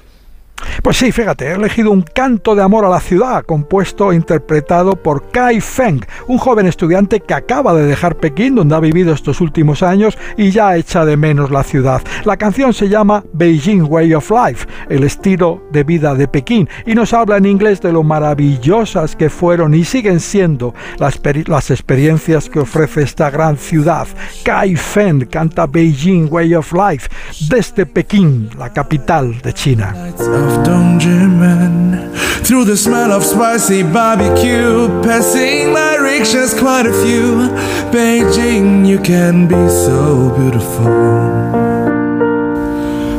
Pues 0.82 0.96
sí, 0.96 1.12
fíjate, 1.12 1.46
he 1.46 1.52
elegido 1.52 1.90
un 1.90 2.02
canto 2.02 2.54
de 2.54 2.62
amor 2.62 2.84
a 2.84 2.88
la 2.88 2.98
ciudad, 2.98 3.44
compuesto 3.44 4.10
e 4.10 4.16
interpretado 4.16 4.96
por 4.96 5.30
Kai 5.30 5.60
Feng, 5.60 6.00
un 6.26 6.38
joven 6.38 6.66
estudiante 6.66 7.20
que 7.20 7.34
acaba 7.34 7.72
de 7.74 7.86
dejar 7.86 8.16
Pekín, 8.16 8.56
donde 8.56 8.74
ha 8.74 8.80
vivido 8.80 9.12
estos 9.12 9.40
últimos 9.40 9.82
años, 9.82 10.18
y 10.36 10.50
ya 10.50 10.76
echa 10.76 11.04
de 11.04 11.16
menos 11.16 11.52
la 11.52 11.62
ciudad. 11.62 12.02
La 12.24 12.36
canción 12.36 12.72
se 12.72 12.88
llama 12.88 13.24
Beijing 13.32 13.86
Way 13.88 14.14
of 14.14 14.30
Life, 14.30 14.66
el 14.88 15.04
estilo 15.04 15.62
de 15.70 15.84
vida 15.84 16.14
de 16.14 16.26
Pekín, 16.26 16.68
y 16.84 16.94
nos 16.94 17.12
habla 17.12 17.36
en 17.36 17.46
inglés 17.46 17.80
de 17.80 17.92
lo 17.92 18.02
maravillosas 18.02 19.14
que 19.14 19.30
fueron 19.30 19.74
y 19.74 19.84
siguen 19.84 20.18
siendo 20.18 20.74
las, 20.98 21.20
las 21.46 21.70
experiencias 21.70 22.48
que 22.48 22.60
ofrece 22.60 23.02
esta 23.02 23.30
gran 23.30 23.56
ciudad. 23.56 24.08
Kai 24.44 24.74
Feng 24.74 25.26
canta 25.26 25.66
Beijing 25.66 26.26
Way 26.30 26.56
of 26.56 26.72
Life 26.72 27.08
desde 27.48 27.86
Pekín, 27.86 28.50
la 28.58 28.72
capital 28.72 29.40
de 29.42 29.52
China. 29.52 29.94
Of 30.43 30.66
Dongjimen 30.66 32.14
Through 32.44 32.64
the 32.64 32.77
smell 32.77 33.12
of 33.12 33.24
spicy 33.24 33.82
barbecue 33.82 34.89
Passing 35.02 35.73
my 35.73 35.97
rickshaws 35.97 36.55
quite 36.59 36.86
a 36.86 36.93
few. 37.05 37.48
Beijing, 37.90 38.86
you 38.86 38.98
can 38.98 39.48
be 39.48 39.69
so 39.69 40.35
beautiful. 40.36 40.93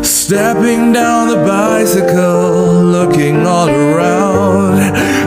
Stepping 0.03 0.93
down 0.93 1.27
the 1.27 1.43
bicycle, 1.45 2.83
looking 2.83 3.45
all 3.45 3.69
around. 3.69 4.77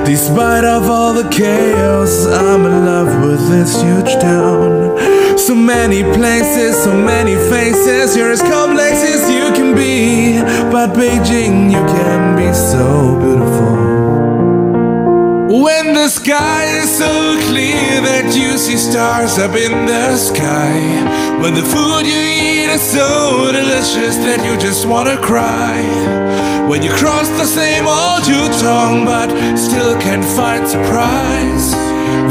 Despite 0.05 0.65
of 0.65 0.89
all 0.89 1.13
the 1.13 1.29
chaos, 1.31 2.27
I'm 2.27 2.65
in 2.65 2.87
love 2.87 3.29
with 3.29 3.49
this 3.51 3.81
huge 3.83 4.15
town 4.21 4.86
so 5.39 5.55
many 5.55 6.03
places, 6.03 6.83
so 6.83 6.93
many 6.93 7.35
faces. 7.51 8.17
You're 8.17 8.33
as 8.33 8.43
complex 8.43 9.03
as 9.03 9.31
you 9.31 9.53
can 9.53 9.75
be. 9.75 10.41
But 10.73 10.95
Beijing, 10.95 11.71
you 11.71 11.83
can 11.95 12.37
be 12.37 12.53
so 12.53 13.19
beautiful. 13.21 13.77
When 15.63 15.95
the 15.95 16.09
sky 16.09 16.65
is 16.83 16.91
so 16.99 17.13
clear 17.49 18.01
that 18.01 18.35
you 18.37 18.57
see 18.59 18.77
stars 18.77 19.39
up 19.39 19.55
in 19.55 19.87
the 19.87 20.17
sky. 20.17 20.81
When 21.41 21.55
the 21.55 21.63
food 21.63 22.07
you 22.07 22.19
eat 22.19 22.69
is 22.71 22.83
so 22.83 23.53
delicious 23.53 24.17
that 24.17 24.45
you 24.45 24.57
just 24.59 24.87
wanna 24.87 25.17
cry. 25.19 25.83
When 26.69 26.83
you 26.83 26.91
cross 26.91 27.29
the 27.29 27.47
same 27.47 27.87
old 27.87 28.25
tongue 28.61 29.05
but 29.05 29.29
still 29.57 29.99
can't 30.01 30.25
find 30.25 30.67
surprise. 30.67 31.86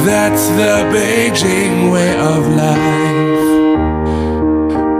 That's 0.05 0.47
the 0.59 0.85
Beijing 0.93 1.91
way 1.91 2.11
of 2.17 2.47
life. 2.47 3.45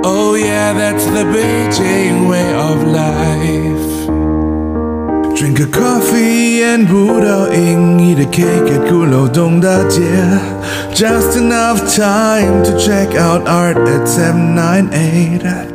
Oh 0.06 0.36
yeah, 0.36 0.74
that's 0.74 1.06
the 1.06 1.24
Beijing 1.36 2.30
way 2.30 2.54
of 2.54 2.84
life. 2.84 3.96
Drink 5.38 5.60
a 5.60 5.68
coffee 5.68 6.64
and 6.64 6.88
Buddha 6.88 7.54
Ing, 7.54 8.00
eat 8.00 8.20
a 8.20 8.26
cake 8.26 8.72
at 8.72 8.88
Gulodong 8.90 9.62
Jie. 9.62 10.96
Just 10.96 11.38
enough 11.38 11.94
time 11.94 12.64
to 12.64 12.72
check 12.80 13.16
out 13.16 13.46
art 13.48 13.78
at 13.78 14.08
798. 14.08 15.75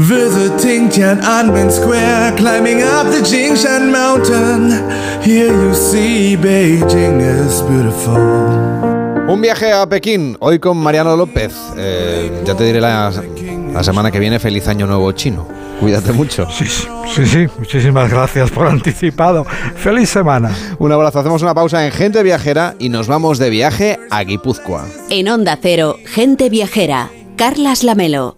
Visiting 0.00 0.88
Tiananmen 0.90 1.72
Square, 1.72 2.36
climbing 2.36 2.82
up 2.84 3.10
the 3.10 3.20
Jingshan 3.20 3.90
Mountain. 3.90 4.70
Here 5.22 5.52
you 5.52 5.74
see 5.74 6.36
Beijing 6.36 7.20
is 7.20 7.60
beautiful. 7.62 8.16
Un 9.28 9.40
viaje 9.40 9.72
a 9.72 9.88
Pekín, 9.88 10.36
hoy 10.38 10.60
con 10.60 10.76
Mariano 10.76 11.16
López. 11.16 11.52
Eh, 11.76 12.30
ya 12.46 12.54
te 12.54 12.62
diré 12.62 12.80
la, 12.80 13.12
la 13.72 13.82
semana 13.82 14.12
que 14.12 14.20
viene 14.20 14.38
feliz 14.38 14.68
año 14.68 14.86
nuevo 14.86 15.10
chino. 15.12 15.48
Cuídate 15.80 16.12
mucho. 16.12 16.48
Sí, 16.48 16.64
sí, 16.66 17.26
sí, 17.26 17.46
muchísimas 17.58 18.08
gracias 18.08 18.52
por 18.52 18.68
anticipado. 18.68 19.44
Feliz 19.74 20.10
semana. 20.10 20.54
Un 20.78 20.92
abrazo, 20.92 21.18
hacemos 21.18 21.42
una 21.42 21.54
pausa 21.54 21.84
en 21.84 21.90
Gente 21.90 22.22
Viajera 22.22 22.76
y 22.78 22.88
nos 22.88 23.08
vamos 23.08 23.38
de 23.38 23.50
viaje 23.50 23.98
a 24.10 24.22
Guipúzcoa. 24.22 24.86
En 25.10 25.28
Onda 25.28 25.58
Cero, 25.60 25.96
Gente 26.06 26.48
Viajera, 26.50 27.10
Carlas 27.36 27.82
Lamelo. 27.82 28.37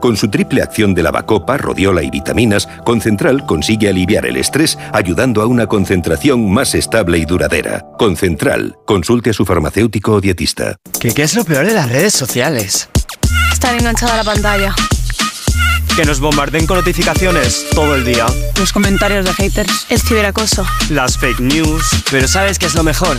Con 0.00 0.16
su 0.16 0.28
triple 0.28 0.62
acción 0.62 0.94
de 0.94 1.02
lavacopa, 1.02 1.58
rodiola 1.58 2.02
y 2.02 2.10
vitaminas, 2.10 2.66
Concentral 2.84 3.44
consigue 3.44 3.88
aliviar 3.88 4.24
el 4.24 4.36
estrés 4.36 4.78
ayudando 4.92 5.42
a 5.42 5.46
una 5.46 5.66
concentración 5.66 6.50
más 6.50 6.74
estable 6.74 7.18
y 7.18 7.26
duradera. 7.26 7.84
Concentral. 7.98 8.76
Consulte 8.86 9.30
a 9.30 9.32
su 9.34 9.44
farmacéutico 9.44 10.14
o 10.14 10.20
dietista. 10.20 10.76
¿Qué, 10.98 11.12
qué 11.12 11.22
es 11.22 11.34
lo 11.34 11.44
peor 11.44 11.66
de 11.66 11.74
las 11.74 11.90
redes 11.90 12.14
sociales? 12.14 12.88
Estar 13.52 13.74
enganchada 13.74 14.14
a 14.14 14.16
la 14.16 14.24
pantalla. 14.24 14.74
Que 15.94 16.04
nos 16.06 16.20
bombarden 16.20 16.66
con 16.66 16.78
notificaciones 16.78 17.66
todo 17.74 17.94
el 17.94 18.04
día. 18.04 18.26
Los 18.58 18.72
comentarios 18.72 19.26
de 19.26 19.34
haters. 19.34 19.86
El 19.90 20.00
ciberacoso. 20.00 20.64
Las 20.88 21.18
fake 21.18 21.40
news. 21.40 21.84
Pero 22.10 22.26
¿sabes 22.26 22.58
qué 22.58 22.66
es 22.66 22.74
lo 22.74 22.82
mejor? 22.82 23.18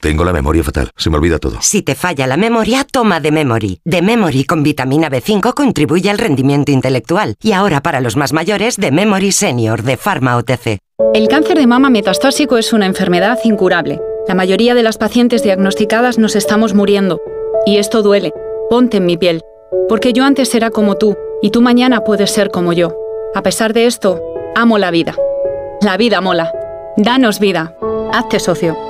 Tengo 0.00 0.24
la 0.24 0.32
memoria 0.32 0.64
fatal, 0.64 0.90
se 0.96 1.10
me 1.10 1.16
olvida 1.16 1.38
todo. 1.38 1.58
Si 1.60 1.82
te 1.82 1.94
falla 1.94 2.26
la 2.26 2.38
memoria, 2.38 2.86
toma 2.90 3.20
de 3.20 3.30
Memory. 3.30 3.80
De 3.84 4.00
Memory 4.00 4.44
con 4.44 4.62
vitamina 4.62 5.10
B5 5.10 5.52
contribuye 5.52 6.08
al 6.08 6.16
rendimiento 6.16 6.72
intelectual. 6.72 7.36
Y 7.42 7.52
ahora 7.52 7.82
para 7.82 8.00
los 8.00 8.16
más 8.16 8.32
mayores, 8.32 8.78
de 8.78 8.92
Memory 8.92 9.30
Senior 9.30 9.82
de 9.82 9.98
Pharma 9.98 10.38
OTC. 10.38 10.78
El 11.12 11.28
cáncer 11.28 11.58
de 11.58 11.66
mama 11.66 11.90
metastásico 11.90 12.56
es 12.56 12.72
una 12.72 12.86
enfermedad 12.86 13.38
incurable. 13.44 14.00
La 14.26 14.34
mayoría 14.34 14.74
de 14.74 14.82
las 14.82 14.96
pacientes 14.96 15.42
diagnosticadas 15.42 16.18
nos 16.18 16.34
estamos 16.34 16.72
muriendo. 16.72 17.20
Y 17.66 17.76
esto 17.76 18.02
duele. 18.02 18.32
Ponte 18.70 18.96
en 18.96 19.06
mi 19.06 19.18
piel. 19.18 19.42
Porque 19.86 20.14
yo 20.14 20.24
antes 20.24 20.54
era 20.54 20.70
como 20.70 20.96
tú, 20.96 21.14
y 21.42 21.50
tú 21.50 21.60
mañana 21.60 22.00
puedes 22.04 22.30
ser 22.30 22.50
como 22.50 22.72
yo. 22.72 22.94
A 23.34 23.42
pesar 23.42 23.74
de 23.74 23.84
esto, 23.84 24.22
amo 24.56 24.78
la 24.78 24.90
vida. 24.90 25.14
La 25.82 25.98
vida 25.98 26.22
mola. 26.22 26.50
Danos 26.96 27.38
vida. 27.38 27.76
Hazte 28.12 28.40
socio. 28.40 28.89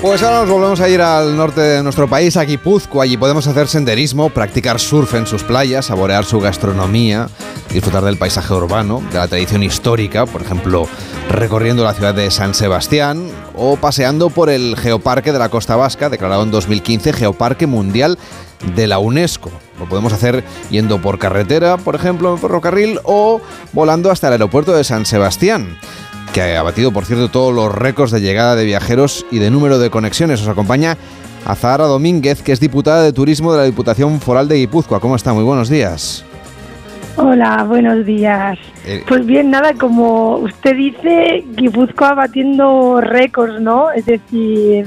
Pues 0.00 0.22
ahora 0.22 0.40
nos 0.42 0.48
volvemos 0.48 0.80
a 0.80 0.88
ir 0.88 1.02
al 1.02 1.36
norte 1.36 1.60
de 1.60 1.82
nuestro 1.82 2.08
país, 2.08 2.36
a 2.36 2.44
Guipúzcoa. 2.44 3.02
Allí 3.02 3.16
podemos 3.16 3.48
hacer 3.48 3.66
senderismo, 3.66 4.30
practicar 4.30 4.78
surf 4.78 5.14
en 5.14 5.26
sus 5.26 5.42
playas, 5.42 5.86
saborear 5.86 6.24
su 6.24 6.38
gastronomía, 6.38 7.26
disfrutar 7.72 8.04
del 8.04 8.16
paisaje 8.16 8.54
urbano, 8.54 9.02
de 9.10 9.18
la 9.18 9.26
tradición 9.26 9.64
histórica, 9.64 10.24
por 10.24 10.42
ejemplo, 10.42 10.86
recorriendo 11.30 11.82
la 11.82 11.94
ciudad 11.94 12.14
de 12.14 12.30
San 12.30 12.54
Sebastián 12.54 13.28
o 13.56 13.74
paseando 13.74 14.30
por 14.30 14.50
el 14.50 14.76
Geoparque 14.76 15.32
de 15.32 15.40
la 15.40 15.48
Costa 15.48 15.74
Vasca, 15.74 16.08
declarado 16.08 16.44
en 16.44 16.52
2015 16.52 17.12
Geoparque 17.12 17.66
Mundial 17.66 18.18
de 18.76 18.86
la 18.86 19.00
UNESCO. 19.00 19.50
Lo 19.80 19.88
podemos 19.88 20.12
hacer 20.12 20.44
yendo 20.70 21.02
por 21.02 21.18
carretera, 21.18 21.76
por 21.76 21.96
ejemplo, 21.96 22.32
en 22.32 22.38
ferrocarril 22.38 23.00
o 23.02 23.40
volando 23.72 24.12
hasta 24.12 24.28
el 24.28 24.34
aeropuerto 24.34 24.72
de 24.76 24.84
San 24.84 25.06
Sebastián 25.06 25.76
que 26.32 26.56
ha 26.56 26.62
batido, 26.62 26.92
por 26.92 27.04
cierto, 27.04 27.28
todos 27.28 27.54
los 27.54 27.74
récords 27.74 28.12
de 28.12 28.20
llegada 28.20 28.56
de 28.56 28.64
viajeros 28.64 29.26
y 29.30 29.38
de 29.38 29.50
número 29.50 29.78
de 29.78 29.90
conexiones. 29.90 30.40
Os 30.42 30.48
acompaña 30.48 30.96
Azahara 31.44 31.84
Domínguez, 31.84 32.42
que 32.42 32.52
es 32.52 32.60
diputada 32.60 33.02
de 33.02 33.12
Turismo 33.12 33.52
de 33.52 33.58
la 33.58 33.64
Diputación 33.64 34.20
Foral 34.20 34.48
de 34.48 34.56
Guipúzcoa. 34.56 35.00
¿Cómo 35.00 35.16
está? 35.16 35.32
Muy 35.32 35.44
buenos 35.44 35.68
días. 35.68 36.24
Hola, 37.16 37.64
buenos 37.64 38.06
días. 38.06 38.58
Eh, 38.86 39.02
Pues 39.08 39.26
bien, 39.26 39.50
nada, 39.50 39.72
como 39.74 40.36
usted 40.36 40.76
dice, 40.76 41.44
Guipúzcoa 41.56 42.14
batiendo 42.14 43.00
récords, 43.00 43.60
¿no? 43.60 43.90
Es 43.90 44.06
decir, 44.06 44.86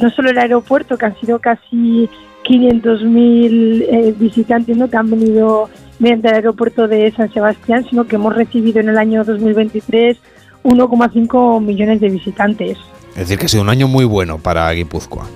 no 0.00 0.10
solo 0.10 0.30
el 0.30 0.38
aeropuerto, 0.38 0.98
que 0.98 1.06
han 1.06 1.18
sido 1.20 1.38
casi 1.38 2.08
500.000 2.44 3.86
eh, 3.88 4.14
visitantes, 4.18 4.76
¿no? 4.76 4.90
Que 4.90 4.96
han 4.96 5.10
venido 5.10 5.70
mediante 5.98 6.28
el 6.28 6.34
aeropuerto 6.34 6.86
de 6.86 7.10
San 7.12 7.32
Sebastián, 7.32 7.86
sino 7.88 8.06
que 8.06 8.16
hemos 8.16 8.34
recibido 8.34 8.80
en 8.80 8.88
el 8.90 8.98
año 8.98 9.24
2023 9.24 10.18
1,5 10.64 11.60
millones 11.60 12.00
de 12.00 12.08
visitantes. 12.08 12.78
es 13.10 13.16
decir, 13.16 13.38
que 13.38 13.46
ha 13.46 13.48
sido 13.48 13.62
un 13.62 13.70
año 13.70 13.88
muy 13.88 14.04
bueno 14.04 14.38
para 14.38 14.70
Guipúzcoa. 14.72 15.26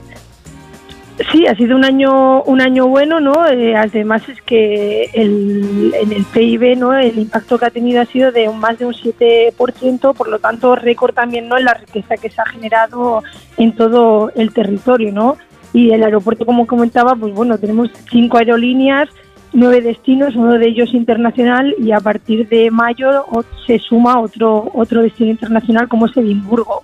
Sí, 1.31 1.47
ha 1.47 1.55
sido 1.55 1.77
un 1.77 1.85
año 1.85 2.43
un 2.43 2.61
año 2.61 2.89
bueno, 2.89 3.21
¿no? 3.21 3.47
Eh, 3.47 3.77
además 3.77 4.29
es 4.29 4.43
que 4.43 5.11
el, 5.13 5.95
en 5.95 6.13
el 6.13 6.25
PIB, 6.25 6.77
¿no? 6.77 6.93
El 6.93 7.19
impacto 7.19 7.57
que 7.57 7.67
ha 7.67 7.71
tenido 7.71 8.01
ha 8.01 8.05
sido 8.05 8.33
de 8.33 8.49
un, 8.49 8.59
más 8.59 8.79
de 8.81 8.87
un 8.87 8.95
7%, 8.95 10.15
por 10.15 10.29
lo 10.29 10.41
tanto 10.41 10.75
récord 10.75 11.15
también, 11.15 11.49
¿no? 11.49 11.57
En 11.57 11.67
la 11.67 11.75
riqueza 11.75 12.17
que 12.17 12.31
se 12.31 12.41
ha 12.41 12.47
generado 12.47 13.23
en 13.57 13.77
todo 13.77 14.33
el 14.35 14.53
territorio, 14.53 15.13
¿no? 15.13 15.37
Y 15.73 15.93
el 15.93 16.03
aeropuerto, 16.03 16.47
como 16.47 16.67
comentaba, 16.67 17.15
pues 17.15 17.33
bueno, 17.33 17.59
tenemos 17.59 17.91
cinco 18.11 18.39
aerolíneas, 18.39 19.09
nueve 19.55 19.81
destinos, 19.81 20.37
uno 20.37 20.59
de 20.59 20.69
ellos 20.69 20.93
internacional, 20.93 21.75
y 21.79 21.93
a 21.93 22.01
partir 22.01 22.49
de 22.49 22.71
mayo 22.71 23.25
se 23.67 23.79
suma 23.79 24.21
otro, 24.21 24.71
otro 24.75 25.03
destino 25.03 25.31
internacional 25.31 25.89
como 25.89 26.07
es 26.07 26.17
Edimburgo. 26.17 26.83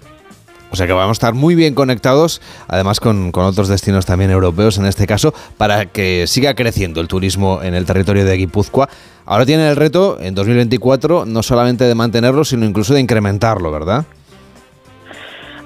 O 0.72 0.76
sea 0.76 0.86
que 0.86 0.92
vamos 0.92 1.10
a 1.10 1.12
estar 1.18 1.34
muy 1.34 1.56
bien 1.56 1.74
conectados, 1.74 2.40
además 2.68 3.00
con, 3.00 3.32
otros 3.34 3.68
destinos 3.68 4.06
también 4.06 4.30
europeos 4.30 4.78
en 4.78 4.86
este 4.86 5.06
caso, 5.06 5.34
para 5.56 5.86
que 5.86 6.26
siga 6.28 6.54
creciendo 6.54 7.00
el 7.00 7.08
turismo 7.08 7.60
en 7.62 7.74
el 7.74 7.84
territorio 7.84 8.24
de 8.24 8.36
Guipúzcoa. 8.36 8.88
Ahora 9.26 9.44
tienen 9.44 9.66
el 9.66 9.76
reto 9.76 10.18
en 10.20 10.34
2024 10.34 11.24
no 11.26 11.42
solamente 11.42 11.84
de 11.84 11.94
mantenerlo, 11.94 12.44
sino 12.44 12.64
incluso 12.64 12.94
de 12.94 13.00
incrementarlo, 13.00 13.72
¿verdad? 13.72 14.04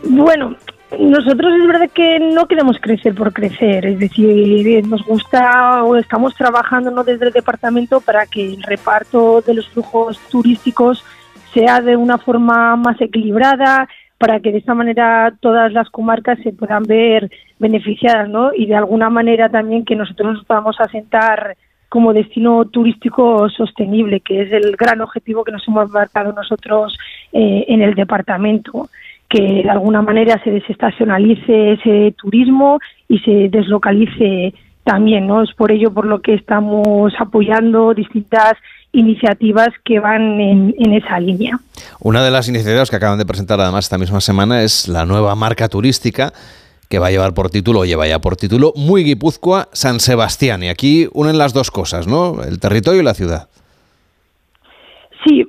Bueno, 0.05 0.57
nosotros 0.99 1.53
es 1.55 1.67
verdad 1.67 1.91
que 1.91 2.19
no 2.19 2.47
queremos 2.47 2.79
crecer 2.81 3.15
por 3.15 3.33
crecer, 3.33 3.87
es 3.87 3.99
decir, 3.99 4.87
nos 4.87 5.05
gusta 5.05 5.83
o 5.85 5.97
estamos 5.97 6.35
trabajando 6.35 6.91
¿no? 6.91 7.05
desde 7.05 7.27
el 7.27 7.33
departamento 7.33 8.01
para 8.01 8.27
que 8.27 8.55
el 8.55 8.63
reparto 8.63 9.41
de 9.43 9.55
los 9.55 9.69
flujos 9.69 10.19
turísticos 10.31 11.05
sea 11.53 11.81
de 11.81 11.97
una 11.97 12.19
forma 12.19 12.77
más 12.77 13.01
equilibrada, 13.01 13.89
para 14.19 14.41
que 14.41 14.53
de 14.53 14.59
esta 14.59 14.75
manera 14.75 15.35
todas 15.41 15.73
las 15.73 15.91
comarcas 15.91 16.39
se 16.43 16.53
puedan 16.53 16.85
ver 16.85 17.31
beneficiadas, 17.59 18.29
¿no? 18.29 18.55
Y 18.55 18.67
de 18.67 18.77
alguna 18.77 19.11
manera 19.11 19.49
también 19.49 19.85
que 19.85 19.97
nosotros 19.97 20.35
nos 20.35 20.45
podamos 20.45 20.81
asentar 20.81 21.57
como 21.89 22.13
destino 22.13 22.65
turístico 22.65 23.49
sostenible, 23.51 24.21
que 24.21 24.43
es 24.43 24.53
el 24.53 24.77
gran 24.77 25.01
objetivo 25.01 25.45
que 25.45 25.53
nos 25.53 25.67
hemos 25.69 25.91
marcado 25.91 26.33
nosotros 26.33 26.99
eh, 27.33 27.67
en 27.69 27.83
el 27.83 27.95
departamento 27.95 28.89
que 29.35 29.63
de 29.65 29.71
alguna 29.71 30.01
manera 30.01 30.41
se 30.45 30.51
desestacionalice 30.51 31.73
ese 31.73 32.15
turismo 32.17 32.79
y 33.09 33.19
se 33.19 33.49
deslocalice 33.51 34.55
también, 34.85 35.27
¿no? 35.27 35.43
Es 35.43 35.53
por 35.55 35.73
ello 35.73 35.93
por 35.93 36.07
lo 36.07 36.21
que 36.21 36.35
estamos 36.35 37.13
apoyando 37.19 37.95
distintas 37.95 38.53
iniciativas 38.93 39.71
que 39.85 39.99
van 39.99 40.41
en, 40.41 40.93
esa 40.93 41.19
línea. 41.19 41.59
Una 41.99 42.23
de 42.23 42.31
las 42.31 42.49
iniciativas 42.49 42.91
que 42.91 42.97
acaban 42.97 43.19
de 43.19 43.27
presentar 43.27 43.61
además 43.61 43.87
esta 43.87 43.99
misma 43.99 44.21
semana 44.21 44.63
es 44.63 44.87
la 44.87 45.05
nueva 45.05 45.35
marca 45.35 45.69
turística 45.69 46.33
que 46.89 47.01
va 47.01 47.09
a 47.09 47.11
llevar 47.11 47.35
por 47.35 47.51
título, 47.51 47.81
o 47.81 47.85
lleva 47.85 48.07
ya 48.07 48.21
por 48.21 48.37
título, 48.37 48.73
Muy 48.77 49.03
Guipúzcoa 49.03 49.69
San 49.73 49.99
Sebastián. 49.99 50.63
Y 50.63 50.69
aquí 50.69 51.09
unen 51.13 51.39
las 51.39 51.53
dos 51.53 51.73
cosas, 51.73 52.07
¿no? 52.07 52.45
El 52.45 52.61
territorio 52.61 53.01
y 53.01 53.05
la 53.05 53.15
ciudad. 53.15 53.49
Sí, 55.27 55.45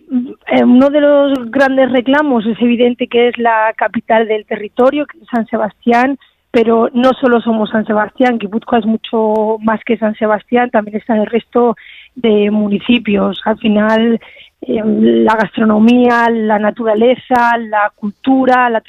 uno 0.63 0.89
de 0.89 1.01
los 1.01 1.51
grandes 1.51 1.91
reclamos 1.91 2.45
es 2.45 2.61
evidente 2.61 3.07
que 3.07 3.29
es 3.29 3.37
la 3.37 3.73
capital 3.75 4.27
del 4.27 4.45
territorio, 4.45 5.05
que 5.05 5.17
es 5.17 5.27
San 5.27 5.45
Sebastián, 5.47 6.17
pero 6.51 6.89
no 6.93 7.11
solo 7.13 7.41
somos 7.41 7.69
San 7.69 7.85
Sebastián, 7.85 8.37
Guipúzcoa 8.37 8.79
es 8.79 8.85
mucho 8.85 9.57
más 9.61 9.81
que 9.83 9.97
San 9.97 10.15
Sebastián, 10.15 10.69
también 10.69 10.97
está 10.97 11.15
el 11.15 11.25
resto 11.25 11.75
de 12.15 12.49
municipios. 12.49 13.41
Al 13.43 13.57
final, 13.57 14.21
eh, 14.61 14.81
la 14.85 15.35
gastronomía, 15.35 16.29
la 16.29 16.57
naturaleza, 16.59 17.57
la 17.57 17.91
cultura, 17.93 18.69
la, 18.69 18.81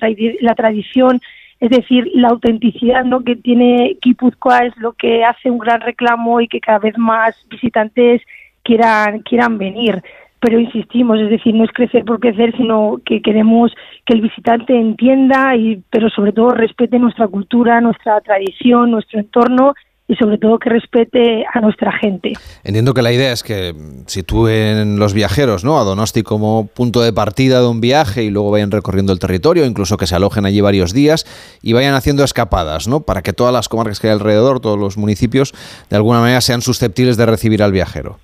la 0.43 0.55
tradición, 0.55 1.21
es 1.59 1.71
decir, 1.71 2.09
la 2.15 2.29
autenticidad 2.29 3.05
¿no? 3.05 3.25
que 3.25 3.35
tiene 3.35 3.97
Guipúzcoa 4.01 4.67
es 4.67 4.77
lo 4.77 4.93
que 4.93 5.25
hace 5.25 5.51
un 5.51 5.59
gran 5.59 5.81
reclamo 5.81 6.41
y 6.41 6.49
que 6.49 6.61
cada 6.61 6.79
vez 6.79 6.97
más 6.97 7.35
visitantes 7.51 8.23
quieran, 8.63 9.21
quieran 9.23 9.59
venir 9.59 10.03
pero 10.47 10.61
insistimos, 10.61 11.19
es 11.19 11.29
decir, 11.29 11.53
no 11.57 11.65
es 11.65 11.73
crecer 11.73 12.05
por 12.05 12.21
crecer, 12.21 12.57
sino 12.57 13.01
que 13.05 13.21
queremos 13.21 13.73
que 14.05 14.15
el 14.15 14.21
visitante 14.21 14.79
entienda, 14.79 15.57
y, 15.57 15.83
pero 15.91 16.09
sobre 16.09 16.31
todo 16.31 16.51
respete 16.51 17.01
nuestra 17.01 17.27
cultura, 17.27 17.81
nuestra 17.81 18.21
tradición, 18.21 18.93
nuestro 18.93 19.19
entorno 19.19 19.75
y 20.07 20.15
sobre 20.15 20.39
todo 20.39 20.61
que 20.61 20.71
respete 20.71 21.45
a 21.53 21.61
nuestra 21.61 21.91
gente. 21.99 22.35
Entiendo 22.63 22.95
que 22.95 23.03
la 23.03 23.13
idea 23.13 23.33
es 23.33 23.43
que 23.43 23.75
sitúen 24.07 25.01
los 25.01 25.15
viajeros 25.15 25.65
¿no? 25.65 25.81
a 25.81 25.83
Donosti 25.83 26.23
como 26.23 26.69
punto 26.69 27.01
de 27.03 27.13
partida 27.13 27.61
de 27.61 27.67
un 27.67 27.81
viaje 27.81 28.23
y 28.23 28.31
luego 28.31 28.53
vayan 28.53 28.71
recorriendo 28.71 29.13
el 29.13 29.19
territorio, 29.19 29.65
incluso 29.65 29.97
que 29.97 30.07
se 30.07 30.15
alojen 30.15 30.47
allí 30.47 30.61
varios 30.61 30.93
días 30.93 31.27
y 31.61 31.73
vayan 31.73 31.95
haciendo 31.95 32.23
escapadas, 32.23 32.87
¿no? 32.87 33.01
para 33.01 33.23
que 33.23 33.33
todas 33.33 33.53
las 33.53 33.69
comarcas 33.69 33.99
que 33.99 34.07
hay 34.07 34.13
alrededor, 34.13 34.61
todos 34.61 34.79
los 34.79 34.97
municipios, 34.97 35.55
de 35.91 35.97
alguna 35.97 36.21
manera 36.21 36.41
sean 36.41 36.63
susceptibles 36.63 37.17
de 37.17 37.27
recibir 37.27 37.65
al 37.65 37.73
viajero. 37.73 38.21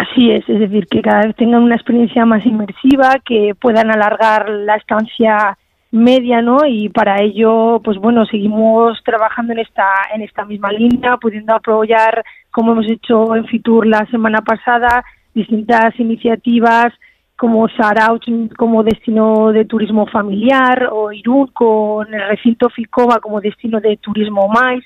Así 0.00 0.30
es, 0.30 0.48
es 0.48 0.58
decir, 0.58 0.86
que 0.86 1.02
cada 1.02 1.26
vez 1.26 1.36
tengan 1.36 1.62
una 1.62 1.74
experiencia 1.74 2.24
más 2.24 2.46
inmersiva, 2.46 3.16
que 3.22 3.54
puedan 3.54 3.90
alargar 3.90 4.48
la 4.48 4.76
estancia 4.76 5.58
media, 5.90 6.40
¿no? 6.40 6.64
Y 6.66 6.88
para 6.88 7.20
ello, 7.20 7.82
pues 7.84 7.98
bueno, 7.98 8.24
seguimos 8.24 8.98
trabajando 9.04 9.52
en 9.52 9.58
esta 9.58 9.84
en 10.14 10.22
esta 10.22 10.46
misma 10.46 10.72
línea, 10.72 11.18
pudiendo 11.18 11.54
apoyar, 11.54 12.24
como 12.50 12.72
hemos 12.72 12.88
hecho 12.90 13.36
en 13.36 13.44
Fitur 13.44 13.86
la 13.86 14.06
semana 14.06 14.40
pasada, 14.40 15.04
distintas 15.34 15.92
iniciativas 16.00 16.94
como 17.36 17.68
Sarauch 17.68 18.24
como 18.56 18.82
destino 18.82 19.52
de 19.52 19.66
turismo 19.66 20.06
familiar 20.06 20.88
o 20.90 21.12
Irún 21.12 21.48
con 21.48 22.14
el 22.14 22.26
recinto 22.26 22.70
Ficoma 22.70 23.20
como 23.20 23.42
destino 23.42 23.80
de 23.80 23.98
turismo 23.98 24.48
más 24.48 24.78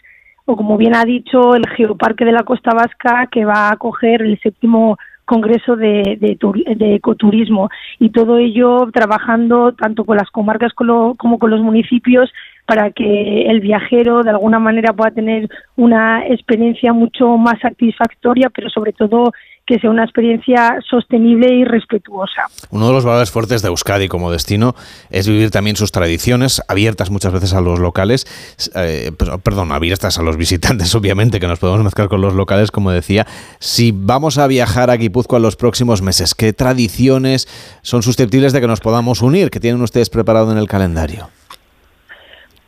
o 0.47 0.57
como 0.57 0.77
bien 0.77 0.95
ha 0.95 1.05
dicho, 1.05 1.55
el 1.55 1.67
Geoparque 1.69 2.25
de 2.25 2.33
la 2.33 2.43
Costa 2.43 2.73
Vasca, 2.75 3.29
que 3.31 3.45
va 3.45 3.69
a 3.69 3.73
acoger 3.73 4.23
el 4.23 4.39
séptimo 4.41 4.99
Congreso 5.25 5.75
de, 5.75 6.19
de, 6.21 6.95
Ecoturismo. 6.95 7.71
Y 7.99 8.11
todo 8.11 8.37
ello 8.37 8.91
trabajando 8.93 9.73
tanto 9.73 10.05
con 10.05 10.19
las 10.19 10.31
comarcas 10.31 10.75
como 10.75 11.17
con 11.17 11.51
los 11.51 11.61
municipios 11.63 12.31
para 12.67 12.91
que 12.91 13.43
el 13.43 13.61
viajero 13.61 14.23
de 14.23 14.31
alguna 14.31 14.59
manera 14.59 14.93
pueda 14.93 15.11
tener 15.11 15.49
una 15.77 16.27
experiencia 16.27 16.93
mucho 16.93 17.39
más 17.39 17.59
satisfactoria, 17.61 18.51
pero 18.51 18.69
sobre 18.69 18.93
todo 18.93 19.33
que 19.67 19.79
sea 19.79 19.91
una 19.91 20.05
experiencia 20.05 20.79
sostenible 20.89 21.53
y 21.55 21.65
respetuosa. 21.65 22.43
Uno 22.71 22.89
de 22.89 22.93
los 22.93 23.05
valores 23.05 23.31
fuertes 23.31 23.63
de 23.63 23.69
Euskadi 23.69 24.09
como 24.09 24.31
destino 24.31 24.75
es 25.11 25.27
vivir 25.27 25.51
también 25.51 25.77
sus 25.77 25.91
tradiciones, 25.91 26.63
abiertas 26.69 27.11
muchas 27.11 27.33
veces 27.33 27.55
a 27.55 27.61
los 27.61 27.79
locales, 27.79 28.27
eh, 28.75 29.13
perdón, 29.43 29.73
abiertas 29.73 30.19
a 30.19 30.23
los 30.23 30.37
visitantes, 30.45 30.95
obviamente, 30.95 31.41
que 31.41 31.47
nos 31.47 31.59
podemos 31.59 31.83
mezclar 31.83 32.09
con 32.09 32.21
los 32.21 32.35
locales, 32.35 32.71
como 32.71 32.91
decía. 32.91 33.27
Si 33.59 33.93
vamos 33.95 34.39
a 34.39 34.47
viajar 34.47 34.91
a 34.91 34.97
Guipúzcoa 34.97 35.39
en 35.39 35.43
los 35.43 35.57
próximos 35.57 36.03
meses, 36.03 36.35
¿qué 36.35 36.53
tradiciones 36.53 37.49
son 37.83 38.03
susceptibles 38.03 38.53
de 38.53 38.61
que 38.61 38.67
nos 38.67 38.81
podamos 38.81 39.23
unir? 39.23 39.51
¿Qué 39.51 39.61
tienen 39.61 39.81
ustedes 39.81 40.11
preparado 40.11 40.53
en 40.53 40.59
el 40.59 40.69
calendario? 40.69 41.29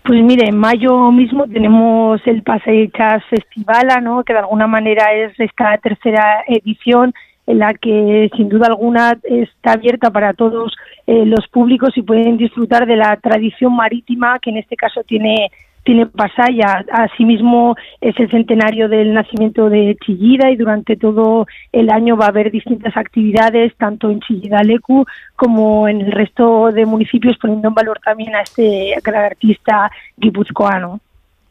Pues 0.07 0.23
mire, 0.23 0.49
en 0.51 0.57
mayo 0.57 1.11
mismo 1.11 1.49
tenemos 1.49 2.21
el 2.27 2.45
Paseichas 2.45 3.25
Festivala, 3.29 4.01
¿no? 4.01 4.23
que 4.23 4.35
de 4.35 4.39
alguna 4.39 4.69
manera 4.69 5.13
es 5.13 5.33
esta 5.41 5.77
tercera 5.79 6.45
edición 6.47 7.13
en 7.49 7.59
la 7.59 7.75
que 7.75 8.31
sin 8.37 8.49
duda 8.49 8.69
alguna 8.69 9.19
está 9.25 9.73
abierta 9.73 10.13
para 10.13 10.33
todos 10.33 10.77
eh, 11.09 11.27
los 11.27 11.49
públicos 11.49 11.91
y 11.97 12.03
pueden 12.03 12.37
disfrutar 12.37 12.87
de 12.87 12.95
la 12.95 13.17
tradición 13.17 13.75
marítima 13.75 14.39
que 14.39 14.51
en 14.51 14.59
este 14.59 14.77
caso 14.77 15.03
tiene 15.03 15.51
tiene 15.87 16.07
Pasaya. 16.07 16.85
Asimismo, 16.93 17.77
es 18.01 18.19
el 18.19 18.29
centenario 18.31 18.89
del 18.89 19.15
nacimiento 19.15 19.71
de 19.71 19.97
Chillida 20.05 20.51
y 20.51 20.57
durante 20.57 20.97
todo 20.97 21.47
el 21.73 21.89
año 21.91 22.17
va 22.17 22.27
a 22.27 22.29
haber 22.29 22.51
distintas 22.51 22.95
actividades, 22.97 23.75
tanto 23.77 24.11
en 24.11 24.21
Chillida 24.21 24.63
Lecu 24.63 25.07
como 25.37 25.89
en 25.89 26.03
el 26.03 26.13
resto 26.13 26.73
de 26.73 26.85
municipios, 26.85 27.39
poniendo 27.39 27.69
en 27.69 27.75
valor 27.75 28.01
también 28.05 28.35
a 28.35 28.43
este 28.43 28.95
gran 29.03 29.25
artista 29.25 29.91
guipuzcoano. 30.17 31.01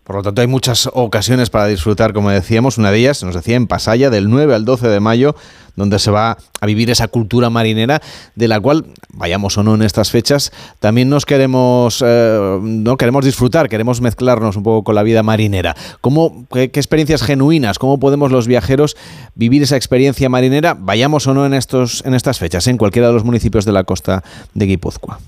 Por 0.05 0.17
lo 0.17 0.21
tanto, 0.21 0.41
hay 0.41 0.47
muchas 0.47 0.87
ocasiones 0.93 1.49
para 1.49 1.65
disfrutar, 1.65 2.13
como 2.13 2.29
decíamos. 2.29 2.77
Una 2.77 2.91
de 2.91 2.99
ellas, 2.99 3.23
nos 3.23 3.33
decía, 3.33 3.55
en 3.55 3.65
Pasaya, 3.65 4.11
del 4.11 4.29
9 4.29 4.53
al 4.53 4.63
12 4.63 4.87
de 4.87 4.99
mayo, 4.99 5.35
donde 5.75 5.97
se 5.97 6.11
va 6.11 6.37
a 6.61 6.65
vivir 6.67 6.91
esa 6.91 7.07
cultura 7.07 7.49
marinera, 7.49 7.99
de 8.35 8.47
la 8.47 8.59
cual, 8.59 8.85
vayamos 9.09 9.57
o 9.57 9.63
no 9.63 9.73
en 9.73 9.81
estas 9.81 10.11
fechas, 10.11 10.51
también 10.79 11.09
nos 11.09 11.25
queremos, 11.25 12.03
eh, 12.05 12.59
no 12.61 12.97
queremos 12.97 13.25
disfrutar, 13.25 13.67
queremos 13.67 13.99
mezclarnos 13.99 14.55
un 14.55 14.61
poco 14.61 14.83
con 14.83 14.93
la 14.93 15.01
vida 15.01 15.23
marinera. 15.23 15.75
¿Cómo, 16.01 16.45
qué, 16.53 16.65
experiencias 16.65 17.23
genuinas, 17.23 17.79
cómo 17.79 17.99
podemos 17.99 18.31
los 18.31 18.45
viajeros 18.45 18.95
vivir 19.33 19.63
esa 19.63 19.75
experiencia 19.75 20.29
marinera, 20.29 20.75
vayamos 20.79 21.25
o 21.25 21.33
no 21.33 21.47
en, 21.47 21.55
estos, 21.55 22.03
en 22.05 22.13
estas 22.13 22.37
fechas, 22.37 22.67
en 22.67 22.77
cualquiera 22.77 23.07
de 23.07 23.13
los 23.15 23.23
municipios 23.23 23.65
de 23.65 23.71
la 23.71 23.85
costa 23.85 24.23
de 24.53 24.67
Guipúzcoa? 24.67 25.19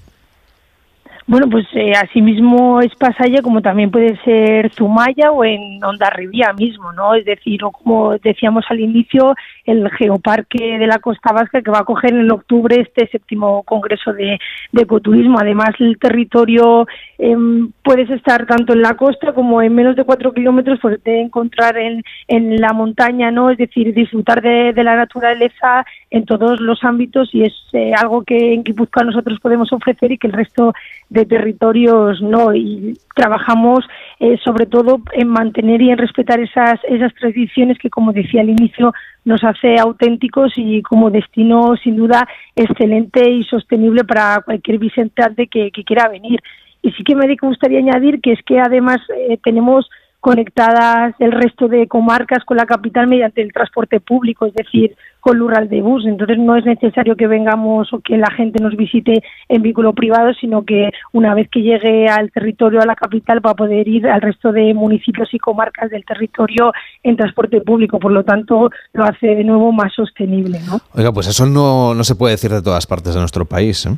Bueno, 1.29 1.49
pues 1.49 1.65
eh, 1.73 1.91
asimismo 1.91 2.79
es 2.79 2.95
Pasaya 2.95 3.41
como 3.41 3.61
también 3.61 3.91
puede 3.91 4.17
ser 4.23 4.73
Zumaya 4.73 5.29
o 5.33 5.43
en 5.43 5.83
Ondarribía 5.83 6.53
mismo, 6.53 6.93
¿no? 6.93 7.15
Es 7.15 7.25
decir, 7.25 7.65
o 7.65 7.71
como 7.71 8.17
decíamos 8.17 8.63
al 8.69 8.79
inicio, 8.79 9.35
el 9.65 9.89
Geoparque 9.91 10.77
de 10.77 10.87
la 10.87 10.99
Costa 10.99 11.33
Vasca 11.33 11.61
que 11.61 11.69
va 11.69 11.79
a 11.79 11.83
coger 11.83 12.13
en 12.13 12.31
octubre 12.31 12.79
este 12.79 13.07
séptimo 13.07 13.63
Congreso 13.63 14.13
de, 14.13 14.39
Ecoturismo. 14.71 15.37
Además, 15.37 15.71
el 15.79 15.97
territorio 15.99 16.87
em, 17.17 17.71
puedes 17.83 18.09
estar 18.09 18.45
tanto 18.45 18.71
en 18.71 18.81
la 18.81 18.93
costa 18.93 19.33
como 19.33 19.61
en 19.61 19.75
menos 19.75 19.97
de 19.97 20.05
cuatro 20.05 20.31
kilómetros, 20.31 20.79
pues 20.81 21.03
te 21.03 21.19
encontrar 21.19 21.77
en, 21.77 22.03
en 22.29 22.55
la 22.61 22.71
montaña, 22.71 23.31
¿no? 23.31 23.49
Es 23.49 23.57
decir, 23.57 23.93
disfrutar 23.93 24.41
de, 24.41 24.73
la 24.81 24.95
naturaleza 24.95 25.85
en 26.09 26.23
todos 26.23 26.61
los 26.61 26.83
ámbitos 26.85 27.33
y 27.33 27.43
es 27.43 27.53
eh, 27.73 27.91
algo 27.93 28.23
que 28.23 28.53
en 28.53 28.63
Guipúzcoa 28.63 29.03
nosotros 29.03 29.39
podemos 29.41 29.73
ofrecer 29.73 30.13
y 30.13 30.17
que 30.17 30.27
el 30.27 30.33
resto 30.33 30.73
de 31.09 31.16
territorios 31.25 32.21
no 32.21 32.53
y 32.53 32.93
trabajamos 33.15 33.79
eh, 34.19 34.37
sobre 34.43 34.65
todo 34.65 35.01
en 35.13 35.27
mantener 35.27 35.81
y 35.81 35.91
en 35.91 35.97
respetar 35.97 36.39
esas 36.39 36.79
esas 36.87 37.13
tradiciones 37.15 37.77
que 37.79 37.89
como 37.89 38.13
decía 38.13 38.41
al 38.41 38.49
inicio 38.49 38.93
nos 39.25 39.43
hace 39.43 39.77
auténticos 39.79 40.53
y 40.55 40.81
como 40.81 41.09
destino 41.09 41.75
sin 41.83 41.97
duda 41.97 42.27
excelente 42.55 43.29
y 43.29 43.43
sostenible 43.43 44.03
para 44.03 44.41
cualquier 44.41 44.79
visitante 44.79 45.47
que, 45.47 45.71
que 45.71 45.83
quiera 45.83 46.07
venir. 46.07 46.41
Y 46.81 46.91
sí 46.91 47.03
que 47.03 47.15
me 47.15 47.35
gustaría 47.41 47.79
añadir 47.79 48.21
que 48.21 48.31
es 48.31 48.39
que 48.43 48.59
además 48.59 48.99
eh, 49.17 49.37
tenemos 49.43 49.89
conectadas 50.19 51.15
el 51.19 51.31
resto 51.31 51.67
de 51.67 51.87
comarcas 51.87 52.43
con 52.43 52.57
la 52.57 52.65
capital 52.65 53.07
mediante 53.07 53.41
el 53.41 53.53
transporte 53.53 53.99
público, 53.99 54.45
es 54.45 54.53
decir, 54.53 54.95
con 55.27 55.37
Lural 55.37 55.67
de 55.67 55.81
Bus. 55.81 56.05
Entonces 56.05 56.37
no 56.37 56.55
es 56.55 56.63
necesario 56.63 57.17
que 57.17 57.27
vengamos 57.27 57.91
o 57.91 57.99
que 57.99 58.15
la 58.17 58.31
gente 58.31 58.63
nos 58.63 58.77
visite 58.77 59.21
en 59.49 59.61
vehículo 59.61 59.91
privado, 59.91 60.33
sino 60.39 60.63
que 60.63 60.89
una 61.11 61.35
vez 61.35 61.49
que 61.51 61.61
llegue 61.61 62.07
al 62.07 62.31
territorio, 62.31 62.81
a 62.81 62.85
la 62.85 62.95
capital, 62.95 63.45
va 63.45 63.51
a 63.51 63.55
poder 63.55 63.85
ir 63.89 64.07
al 64.07 64.21
resto 64.21 64.53
de 64.53 64.73
municipios 64.73 65.33
y 65.33 65.37
comarcas 65.37 65.89
del 65.89 66.05
territorio 66.05 66.71
en 67.03 67.17
transporte 67.17 67.59
público. 67.59 67.99
Por 67.99 68.13
lo 68.13 68.23
tanto, 68.23 68.69
lo 68.93 69.03
hace 69.03 69.27
de 69.27 69.43
nuevo 69.43 69.73
más 69.73 69.93
sostenible. 69.93 70.59
¿no? 70.65 70.79
Oiga, 70.93 71.11
pues 71.11 71.27
eso 71.27 71.45
no, 71.45 71.93
no 71.93 72.05
se 72.05 72.15
puede 72.15 72.35
decir 72.35 72.51
de 72.51 72.61
todas 72.61 72.87
partes 72.87 73.13
de 73.13 73.19
nuestro 73.19 73.43
país. 73.43 73.85
¿eh? 73.85 73.97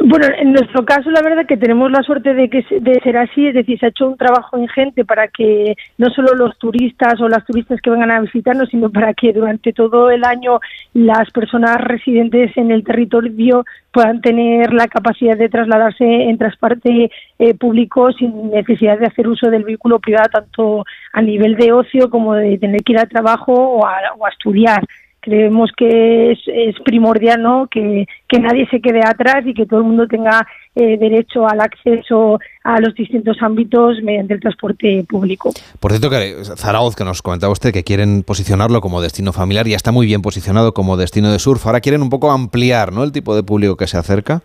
Bueno, 0.00 0.26
en 0.38 0.52
nuestro 0.52 0.84
caso 0.84 1.10
la 1.10 1.22
verdad 1.22 1.44
que 1.44 1.56
tenemos 1.56 1.90
la 1.90 2.04
suerte 2.04 2.32
de 2.32 2.48
que 2.48 2.64
de 2.80 3.00
ser 3.02 3.16
así, 3.16 3.48
es 3.48 3.54
decir, 3.54 3.80
se 3.80 3.86
ha 3.86 3.88
hecho 3.88 4.06
un 4.06 4.16
trabajo 4.16 4.56
ingente 4.56 5.04
para 5.04 5.26
que 5.26 5.74
no 5.98 6.08
solo 6.10 6.34
los 6.34 6.56
turistas 6.56 7.20
o 7.20 7.28
las 7.28 7.44
turistas 7.44 7.80
que 7.80 7.90
vengan 7.90 8.12
a 8.12 8.20
visitarnos, 8.20 8.68
sino 8.68 8.90
para 8.90 9.12
que 9.12 9.32
durante 9.32 9.72
todo 9.72 10.10
el 10.10 10.24
año 10.24 10.60
las 10.94 11.28
personas 11.32 11.78
residentes 11.80 12.56
en 12.56 12.70
el 12.70 12.84
territorio 12.84 13.64
puedan 13.92 14.20
tener 14.20 14.72
la 14.72 14.86
capacidad 14.86 15.36
de 15.36 15.48
trasladarse 15.48 16.04
en 16.04 16.38
transporte 16.38 17.10
eh, 17.40 17.54
público 17.54 18.12
sin 18.12 18.50
necesidad 18.50 19.00
de 19.00 19.06
hacer 19.06 19.26
uso 19.26 19.50
del 19.50 19.64
vehículo 19.64 19.98
privado 19.98 20.28
tanto 20.32 20.84
a 21.12 21.22
nivel 21.22 21.56
de 21.56 21.72
ocio 21.72 22.08
como 22.08 22.34
de 22.34 22.56
tener 22.58 22.82
que 22.84 22.92
ir 22.92 22.98
al 22.98 23.08
trabajo 23.08 23.52
o 23.52 23.84
a 23.84 24.30
estudiar 24.30 24.84
creemos 25.28 25.70
que 25.76 26.32
es, 26.32 26.74
primordial 26.84 27.42
¿no? 27.42 27.68
que, 27.70 28.06
que, 28.26 28.38
nadie 28.38 28.66
se 28.70 28.80
quede 28.80 29.00
atrás 29.04 29.44
y 29.44 29.52
que 29.52 29.66
todo 29.66 29.80
el 29.80 29.86
mundo 29.86 30.06
tenga 30.08 30.46
eh, 30.74 30.96
derecho 30.96 31.46
al 31.46 31.60
acceso 31.60 32.38
a 32.64 32.80
los 32.80 32.94
distintos 32.94 33.36
ámbitos 33.42 33.98
mediante 34.02 34.34
el 34.34 34.40
transporte 34.40 35.04
público. 35.06 35.52
Por 35.80 35.92
cierto, 35.92 36.08
que 36.08 36.44
Zaragoza, 36.56 36.96
que 36.96 37.04
nos 37.04 37.20
comentaba 37.20 37.52
usted 37.52 37.72
que 37.72 37.84
quieren 37.84 38.22
posicionarlo 38.22 38.80
como 38.80 39.02
destino 39.02 39.32
familiar, 39.32 39.66
ya 39.66 39.76
está 39.76 39.92
muy 39.92 40.06
bien 40.06 40.22
posicionado 40.22 40.72
como 40.72 40.96
destino 40.96 41.30
de 41.30 41.38
surf. 41.38 41.66
Ahora 41.66 41.80
quieren 41.80 42.02
un 42.02 42.10
poco 42.10 42.30
ampliar 42.30 42.92
¿no? 42.92 43.04
el 43.04 43.12
tipo 43.12 43.36
de 43.36 43.42
público 43.42 43.76
que 43.76 43.86
se 43.86 43.98
acerca. 43.98 44.42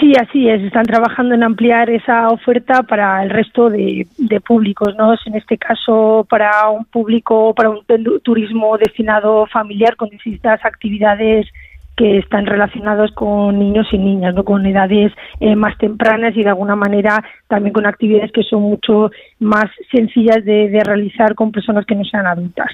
Sí, 0.00 0.14
así 0.18 0.48
es. 0.48 0.62
Están 0.62 0.84
trabajando 0.84 1.34
en 1.34 1.42
ampliar 1.42 1.90
esa 1.90 2.28
oferta 2.30 2.82
para 2.84 3.22
el 3.22 3.28
resto 3.28 3.68
de, 3.68 4.06
públicos, 4.46 4.94
¿no? 4.96 5.14
En 5.26 5.34
este 5.34 5.58
caso, 5.58 6.26
para 6.28 6.70
un 6.70 6.86
público, 6.86 7.54
para 7.54 7.68
un 7.68 7.84
turismo 8.22 8.78
destinado 8.78 9.46
familiar 9.46 9.96
con 9.96 10.08
distintas 10.08 10.64
actividades 10.64 11.46
que 11.96 12.18
están 12.18 12.46
relacionados 12.46 13.12
con 13.12 13.58
niños 13.58 13.86
y 13.92 13.98
niñas, 13.98 14.34
¿no? 14.34 14.44
con 14.44 14.66
edades 14.66 15.12
eh, 15.40 15.54
más 15.54 15.76
tempranas 15.78 16.36
y 16.36 16.42
de 16.42 16.48
alguna 16.48 16.76
manera 16.76 17.22
también 17.48 17.72
con 17.72 17.86
actividades 17.86 18.32
que 18.32 18.42
son 18.42 18.62
mucho 18.62 19.10
más 19.38 19.66
sencillas 19.92 20.44
de, 20.44 20.68
de, 20.70 20.80
realizar 20.82 21.34
con 21.34 21.52
personas 21.52 21.86
que 21.86 21.94
no 21.94 22.04
sean 22.04 22.26
adultas. 22.26 22.70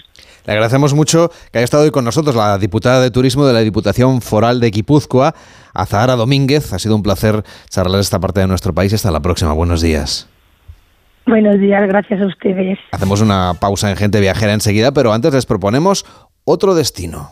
Le 0.47 0.53
agradecemos 0.53 0.95
mucho 0.95 1.31
que 1.53 1.59
haya 1.59 1.65
estado 1.65 1.85
hoy 1.85 1.91
con 1.91 2.05
nosotros 2.05 2.35
la 2.35 2.59
diputada 2.59 3.03
de 3.03 3.11
Turismo 3.11 3.47
de 3.47 3.53
la 3.53 3.61
Diputación 3.61 4.23
Foral 4.23 4.61
de 4.61 4.71
Guipúzcoa, 4.71 5.35
Azahara 5.75 6.17
Domínguez. 6.17 6.73
Ha 6.73 6.79
sido 6.79 6.97
un 6.97 7.03
placer 7.03 7.43
charlar 7.69 8.01
esta 8.01 8.21
parte 8.21 8.41
de 8.41 8.47
nuestro 8.47 8.75
país. 8.75 8.93
Hasta 8.95 9.11
la 9.11 9.21
próxima. 9.21 9.53
Buenos 9.53 9.83
días. 9.83 10.29
Buenos 11.27 11.61
días, 11.61 11.87
gracias 11.87 12.21
a 12.21 12.27
ustedes. 12.27 12.79
Hacemos 12.93 13.21
una 13.21 13.53
pausa 13.61 13.91
en 13.91 13.97
Gente 13.97 14.21
Viajera 14.21 14.53
enseguida, 14.53 14.93
pero 14.93 15.13
antes 15.13 15.33
les 15.33 15.47
proponemos 15.47 16.05
otro 16.45 16.75
destino. 16.75 17.31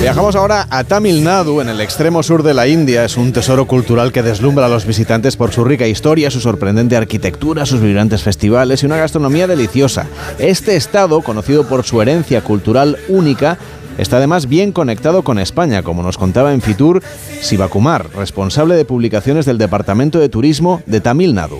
Viajamos 0.00 0.36
ahora 0.36 0.66
a 0.68 0.84
Tamil 0.84 1.24
Nadu, 1.24 1.62
en 1.62 1.70
el 1.70 1.80
extremo 1.80 2.22
sur 2.22 2.42
de 2.42 2.52
la 2.52 2.66
India. 2.66 3.06
Es 3.06 3.16
un 3.16 3.32
tesoro 3.32 3.66
cultural 3.66 4.12
que 4.12 4.22
deslumbra 4.22 4.66
a 4.66 4.68
los 4.68 4.84
visitantes 4.84 5.36
por 5.36 5.50
su 5.52 5.64
rica 5.64 5.86
historia, 5.86 6.30
su 6.30 6.40
sorprendente 6.40 6.96
arquitectura, 6.96 7.64
sus 7.64 7.80
vibrantes 7.80 8.22
festivales 8.22 8.82
y 8.82 8.86
una 8.86 8.98
gastronomía 8.98 9.46
deliciosa. 9.46 10.06
Este 10.38 10.76
estado, 10.76 11.22
conocido 11.22 11.66
por 11.66 11.84
su 11.84 12.02
herencia 12.02 12.42
cultural 12.42 12.98
única, 13.08 13.56
Está 13.96 14.16
además 14.16 14.48
bien 14.48 14.72
conectado 14.72 15.22
con 15.22 15.38
España, 15.38 15.82
como 15.82 16.02
nos 16.02 16.18
contaba 16.18 16.52
en 16.52 16.60
Fitur 16.60 17.00
Sivakumar, 17.40 18.08
responsable 18.16 18.74
de 18.74 18.84
publicaciones 18.84 19.46
del 19.46 19.58
Departamento 19.58 20.18
de 20.18 20.28
Turismo 20.28 20.82
de 20.86 21.00
Tamil 21.00 21.34
Nadu. 21.34 21.58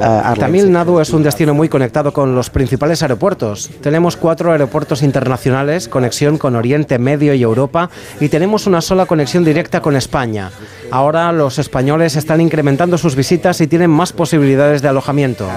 Uh, 0.00 0.38
Tamil 0.38 0.70
Nadu 0.70 1.00
es 1.00 1.10
un 1.10 1.22
destino 1.22 1.54
muy 1.54 1.68
conectado 1.68 2.12
con 2.12 2.34
los 2.34 2.50
principales 2.50 3.02
aeropuertos. 3.02 3.70
Tenemos 3.80 4.16
cuatro 4.16 4.52
aeropuertos 4.52 5.02
internacionales, 5.02 5.88
conexión 5.88 6.38
con 6.38 6.54
Oriente 6.54 6.98
Medio 6.98 7.34
y 7.34 7.42
Europa, 7.42 7.90
y 8.20 8.28
tenemos 8.28 8.66
una 8.66 8.80
sola 8.80 9.06
conexión 9.06 9.44
directa 9.44 9.80
con 9.80 9.96
España. 9.96 10.50
Ahora 10.90 11.32
los 11.32 11.58
españoles 11.58 12.16
están 12.16 12.40
incrementando 12.40 12.98
sus 12.98 13.16
visitas 13.16 13.60
y 13.60 13.66
tienen 13.66 13.90
más 13.90 14.12
posibilidades 14.12 14.82
de 14.82 14.88
alojamiento. 14.88 15.48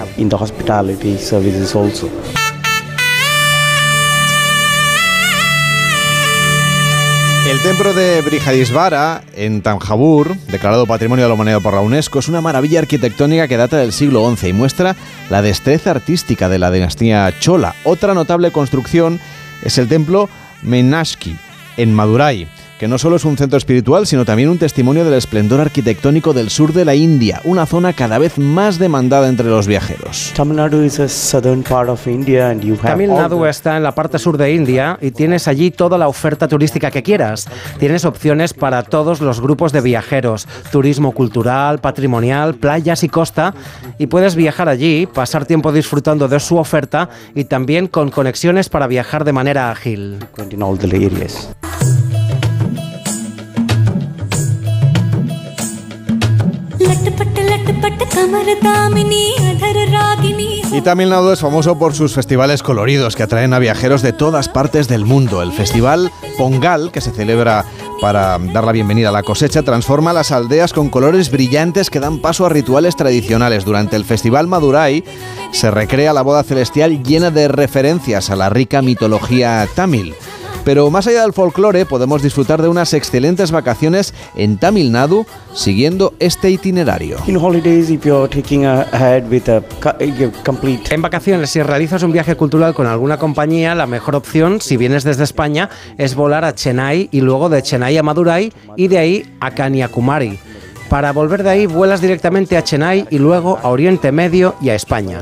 El 7.46 7.62
templo 7.62 7.94
de 7.94 8.22
Brihadisvara, 8.22 9.22
en 9.36 9.62
Tanjabur, 9.62 10.36
declarado 10.50 10.84
Patrimonio 10.84 11.24
de 11.24 11.28
la 11.28 11.34
Humanidad 11.34 11.62
por 11.62 11.74
la 11.74 11.80
UNESCO, 11.80 12.18
es 12.18 12.28
una 12.28 12.40
maravilla 12.40 12.80
arquitectónica 12.80 13.46
que 13.46 13.56
data 13.56 13.76
del 13.76 13.92
siglo 13.92 14.28
XI 14.34 14.48
y 14.48 14.52
muestra 14.52 14.96
la 15.30 15.42
destreza 15.42 15.92
artística 15.92 16.48
de 16.48 16.58
la 16.58 16.72
dinastía 16.72 17.32
Chola. 17.38 17.76
Otra 17.84 18.14
notable 18.14 18.50
construcción 18.50 19.20
es 19.62 19.78
el 19.78 19.86
templo 19.86 20.28
Menashki, 20.62 21.36
en 21.76 21.94
Madurai 21.94 22.48
que 22.78 22.88
no 22.88 22.98
solo 22.98 23.16
es 23.16 23.24
un 23.24 23.36
centro 23.36 23.56
espiritual, 23.56 24.06
sino 24.06 24.24
también 24.24 24.48
un 24.48 24.58
testimonio 24.58 25.04
del 25.04 25.14
esplendor 25.14 25.60
arquitectónico 25.60 26.32
del 26.32 26.50
sur 26.50 26.72
de 26.72 26.84
la 26.84 26.94
India, 26.94 27.40
una 27.44 27.66
zona 27.66 27.92
cada 27.92 28.18
vez 28.18 28.38
más 28.38 28.78
demandada 28.78 29.28
entre 29.28 29.48
los 29.48 29.66
viajeros. 29.66 30.32
Tamil 32.90 33.10
Nadu 33.14 33.44
está 33.46 33.76
en 33.76 33.82
la 33.82 33.94
parte 33.94 34.18
sur 34.18 34.36
de 34.36 34.52
India 34.52 34.98
y 35.00 35.10
tienes 35.10 35.48
allí 35.48 35.70
toda 35.70 35.96
la 35.98 36.08
oferta 36.08 36.48
turística 36.48 36.90
que 36.90 37.02
quieras. 37.02 37.48
Tienes 37.78 38.04
opciones 38.04 38.52
para 38.52 38.82
todos 38.82 39.20
los 39.20 39.40
grupos 39.40 39.72
de 39.72 39.80
viajeros, 39.80 40.46
turismo 40.70 41.12
cultural, 41.12 41.78
patrimonial, 41.78 42.54
playas 42.54 43.02
y 43.04 43.08
costa, 43.08 43.54
y 43.98 44.06
puedes 44.06 44.34
viajar 44.34 44.68
allí, 44.68 45.06
pasar 45.06 45.46
tiempo 45.46 45.72
disfrutando 45.72 46.28
de 46.28 46.40
su 46.40 46.56
oferta 46.56 47.08
y 47.34 47.44
también 47.44 47.86
con 47.86 48.10
conexiones 48.10 48.68
para 48.68 48.86
viajar 48.86 49.24
de 49.24 49.32
manera 49.32 49.70
ágil. 49.70 50.18
Y 60.72 60.80
Tamil 60.80 61.10
Nadu 61.10 61.32
es 61.32 61.40
famoso 61.40 61.78
por 61.78 61.94
sus 61.94 62.14
festivales 62.14 62.62
coloridos 62.62 63.14
que 63.16 63.22
atraen 63.22 63.52
a 63.52 63.58
viajeros 63.58 64.02
de 64.02 64.12
todas 64.12 64.48
partes 64.48 64.88
del 64.88 65.04
mundo. 65.04 65.42
El 65.42 65.52
festival 65.52 66.10
Pongal, 66.36 66.92
que 66.92 67.00
se 67.00 67.12
celebra 67.12 67.64
para 68.00 68.38
dar 68.38 68.64
la 68.64 68.72
bienvenida 68.72 69.10
a 69.10 69.12
la 69.12 69.22
cosecha, 69.22 69.62
transforma 69.62 70.12
las 70.12 70.32
aldeas 70.32 70.72
con 70.72 70.90
colores 70.90 71.30
brillantes 71.30 71.90
que 71.90 72.00
dan 72.00 72.18
paso 72.20 72.46
a 72.46 72.48
rituales 72.48 72.96
tradicionales. 72.96 73.64
Durante 73.64 73.96
el 73.96 74.04
festival 74.04 74.46
Madurai 74.46 75.04
se 75.52 75.70
recrea 75.70 76.12
la 76.12 76.22
boda 76.22 76.42
celestial 76.42 77.02
llena 77.02 77.30
de 77.30 77.48
referencias 77.48 78.30
a 78.30 78.36
la 78.36 78.50
rica 78.50 78.82
mitología 78.82 79.66
tamil. 79.74 80.14
Pero 80.66 80.90
más 80.90 81.06
allá 81.06 81.22
del 81.22 81.32
folclore, 81.32 81.86
podemos 81.86 82.24
disfrutar 82.24 82.60
de 82.60 82.66
unas 82.66 82.92
excelentes 82.92 83.52
vacaciones 83.52 84.12
en 84.34 84.58
Tamil 84.58 84.90
Nadu 84.90 85.24
siguiendo 85.54 86.14
este 86.18 86.50
itinerario. 86.50 87.18
En 90.90 91.02
vacaciones, 91.02 91.50
si 91.50 91.62
realizas 91.62 92.02
un 92.02 92.10
viaje 92.10 92.34
cultural 92.34 92.74
con 92.74 92.88
alguna 92.88 93.16
compañía, 93.16 93.76
la 93.76 93.86
mejor 93.86 94.16
opción, 94.16 94.60
si 94.60 94.76
vienes 94.76 95.04
desde 95.04 95.22
España, 95.22 95.70
es 95.98 96.16
volar 96.16 96.44
a 96.44 96.56
Chennai 96.56 97.10
y 97.12 97.20
luego 97.20 97.48
de 97.48 97.62
Chennai 97.62 97.96
a 97.96 98.02
Madurai 98.02 98.52
y 98.74 98.88
de 98.88 98.98
ahí 98.98 99.36
a 99.38 99.52
Kanyakumari. 99.52 100.40
Para 100.88 101.12
volver 101.12 101.42
de 101.42 101.50
ahí 101.50 101.66
vuelas 101.66 102.00
directamente 102.00 102.56
a 102.56 102.62
Chennai 102.62 103.06
y 103.10 103.18
luego 103.18 103.58
a 103.62 103.68
Oriente 103.68 104.12
Medio 104.12 104.54
y 104.60 104.68
a 104.68 104.74
España. 104.74 105.20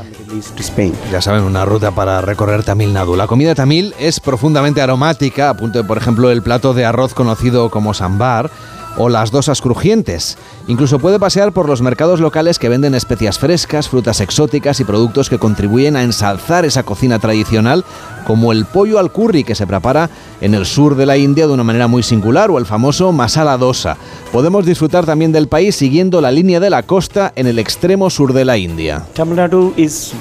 Ya 1.10 1.22
saben, 1.22 1.42
una 1.42 1.64
ruta 1.64 1.92
para 1.92 2.20
recorrer 2.20 2.62
Tamil 2.62 2.92
Nadu. 2.92 3.16
La 3.16 3.26
comida 3.26 3.54
tamil 3.54 3.94
es 3.98 4.20
profundamente 4.20 4.82
aromática, 4.82 5.48
a 5.48 5.54
punto 5.54 5.78
de, 5.78 5.84
por 5.84 5.96
ejemplo, 5.96 6.30
el 6.30 6.42
plato 6.42 6.74
de 6.74 6.84
arroz 6.84 7.14
conocido 7.14 7.70
como 7.70 7.94
sambar 7.94 8.50
o 8.96 9.08
las 9.08 9.30
dosas 9.30 9.60
crujientes. 9.60 10.36
Incluso 10.66 10.98
puede 10.98 11.18
pasear 11.18 11.52
por 11.52 11.68
los 11.68 11.82
mercados 11.82 12.20
locales 12.20 12.58
que 12.58 12.68
venden 12.68 12.94
especias 12.94 13.38
frescas, 13.38 13.88
frutas 13.88 14.20
exóticas 14.20 14.80
y 14.80 14.84
productos 14.84 15.28
que 15.28 15.38
contribuyen 15.38 15.96
a 15.96 16.02
ensalzar 16.02 16.64
esa 16.64 16.82
cocina 16.82 17.18
tradicional, 17.18 17.84
como 18.26 18.52
el 18.52 18.64
pollo 18.64 18.98
al 18.98 19.12
curry 19.12 19.44
que 19.44 19.54
se 19.54 19.66
prepara 19.66 20.08
en 20.40 20.54
el 20.54 20.66
sur 20.66 20.96
de 20.96 21.06
la 21.06 21.16
India 21.16 21.46
de 21.46 21.52
una 21.52 21.64
manera 21.64 21.86
muy 21.86 22.02
singular 22.02 22.50
o 22.50 22.58
el 22.58 22.66
famoso 22.66 23.12
masala 23.12 23.56
dosa. 23.58 23.96
Podemos 24.32 24.64
disfrutar 24.66 25.06
también 25.06 25.32
del 25.32 25.48
país 25.48 25.76
siguiendo 25.76 26.20
la 26.20 26.30
línea 26.30 26.60
de 26.60 26.70
la 26.70 26.82
costa 26.82 27.32
en 27.36 27.46
el 27.46 27.58
extremo 27.58 28.10
sur 28.10 28.32
de 28.32 28.44
la 28.44 28.56
India. 28.56 29.04
Tamil 29.14 29.36
Nadu 29.36 29.74
is, 29.76 30.14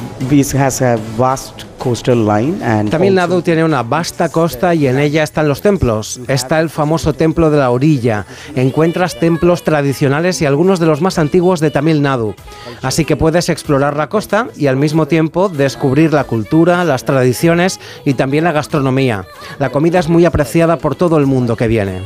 has 0.54 0.82
a 0.82 0.98
vast 1.18 1.64
coastal 1.80 2.26
line 2.26 2.64
and 2.64 2.90
Tamil 2.90 3.14
Nadu 3.14 3.42
tiene 3.42 3.64
una 3.64 3.84
vasta 3.84 4.30
costa 4.30 4.74
y 4.74 4.88
en 4.88 5.00
ella 5.00 5.24
están 5.24 5.48
los 5.48 5.62
templos. 5.62 6.20
Está 6.28 6.60
el 6.60 6.70
famoso 6.70 7.14
templo 7.14 7.50
de 7.50 7.58
la 7.58 7.72
orilla. 7.72 8.26
Encuentras 8.64 9.20
templos 9.20 9.64
tradicionales 9.64 10.42
y 10.42 10.46
algunos 10.46 10.80
de 10.80 10.86
los 10.86 11.02
más 11.02 11.20
antiguos 11.20 11.60
de 11.60 11.70
Tamil 11.70 12.02
Nadu. 12.02 12.34
Así 12.82 13.04
que 13.04 13.18
puedes 13.18 13.50
explorar 13.50 13.98
la 13.98 14.08
costa 14.08 14.48
y 14.56 14.68
al 14.68 14.78
mismo 14.78 15.06
tiempo 15.06 15.50
descubrir 15.50 16.14
la 16.14 16.24
cultura, 16.24 16.86
las 16.86 17.04
tradiciones 17.04 17.82
y 18.06 18.14
también 18.14 18.46
la 18.46 18.54
gastronomía. 18.54 19.26
La 19.60 19.70
comida 19.70 20.00
es 20.00 20.08
muy 20.08 20.24
apreciada 20.24 20.78
por 20.78 20.96
todo 20.96 21.18
el 21.18 21.26
mundo 21.26 21.58
que 21.58 21.68
viene. 21.68 22.04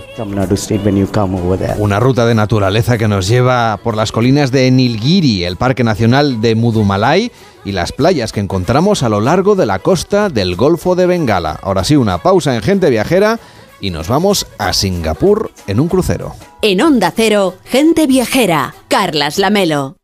Una 1.77 1.99
ruta 1.99 2.25
de 2.25 2.33
naturaleza 2.33 2.97
que 2.97 3.07
nos 3.07 3.27
lleva 3.27 3.77
por 3.83 3.95
las 3.95 4.11
colinas 4.11 4.51
de 4.51 4.71
Nilgiri, 4.71 5.43
el 5.43 5.57
Parque 5.57 5.83
Nacional 5.83 6.41
de 6.41 6.55
Mudumalai 6.55 7.31
y 7.65 7.71
las 7.71 7.91
playas 7.91 8.31
que 8.31 8.39
encontramos 8.39 9.03
a 9.03 9.09
lo 9.09 9.21
largo 9.21 9.53
de 9.53 9.67
la 9.67 9.77
costa 9.77 10.29
del 10.29 10.55
Golfo 10.55 10.95
de 10.95 11.05
Bengala. 11.05 11.59
Ahora 11.61 11.83
sí, 11.83 11.95
una 11.95 12.17
pausa 12.17 12.55
en 12.55 12.63
Gente 12.63 12.89
Viajera 12.89 13.39
y 13.79 13.89
nos 13.89 14.07
vamos 14.07 14.47
a 14.57 14.73
Singapur 14.73 15.51
en 15.67 15.79
un 15.79 15.87
crucero. 15.87 16.35
En 16.61 16.81
Onda 16.81 17.13
Cero, 17.15 17.55
Gente 17.65 18.07
Viajera, 18.07 18.75
Carlas 18.87 19.37
Lamelo. 19.37 19.97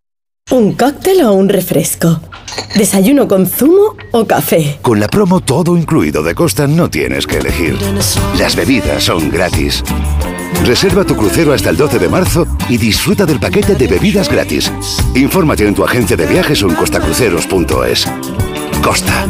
¿Un 0.52 0.74
cóctel 0.74 1.22
o 1.24 1.34
un 1.34 1.48
refresco? 1.48 2.20
¿Desayuno 2.76 3.28
con 3.28 3.48
zumo 3.48 3.96
o 4.12 4.26
café? 4.26 4.78
Con 4.82 5.00
la 5.00 5.08
promo 5.08 5.40
todo 5.40 5.78
incluido 5.78 6.22
de 6.22 6.36
Costa 6.36 6.68
no 6.68 6.90
tienes 6.90 7.26
que 7.26 7.38
elegir. 7.38 7.78
Las 8.38 8.56
bebidas 8.56 9.06
son 9.06 9.30
gratis. 9.30 9.84
Reserva 10.66 11.06
tu 11.06 11.16
crucero 11.16 11.54
hasta 11.54 11.70
el 11.70 11.78
12 11.78 12.00
de 12.00 12.10
marzo 12.10 12.46
y 12.70 12.78
disfruta 12.78 13.26
del 13.26 13.40
paquete 13.40 13.76
de 13.76 13.88
bebidas 13.88 14.30
gratis. 14.30 14.72
Infórmate 15.16 15.66
en 15.66 15.76
tu 15.76 15.84
agencia 15.84 16.18
de 16.18 16.28
viajes 16.28 16.62
o 16.64 16.70
en 16.70 16.76
costacruceros.es. 16.76 18.06
Costa. 18.84 19.26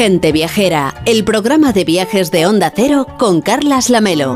Gente 0.00 0.32
Viajera, 0.32 0.94
el 1.04 1.24
programa 1.24 1.74
de 1.74 1.84
viajes 1.84 2.30
de 2.30 2.46
Onda 2.46 2.72
Cero 2.74 3.06
con 3.18 3.42
Carlas 3.42 3.90
Lamelo. 3.90 4.32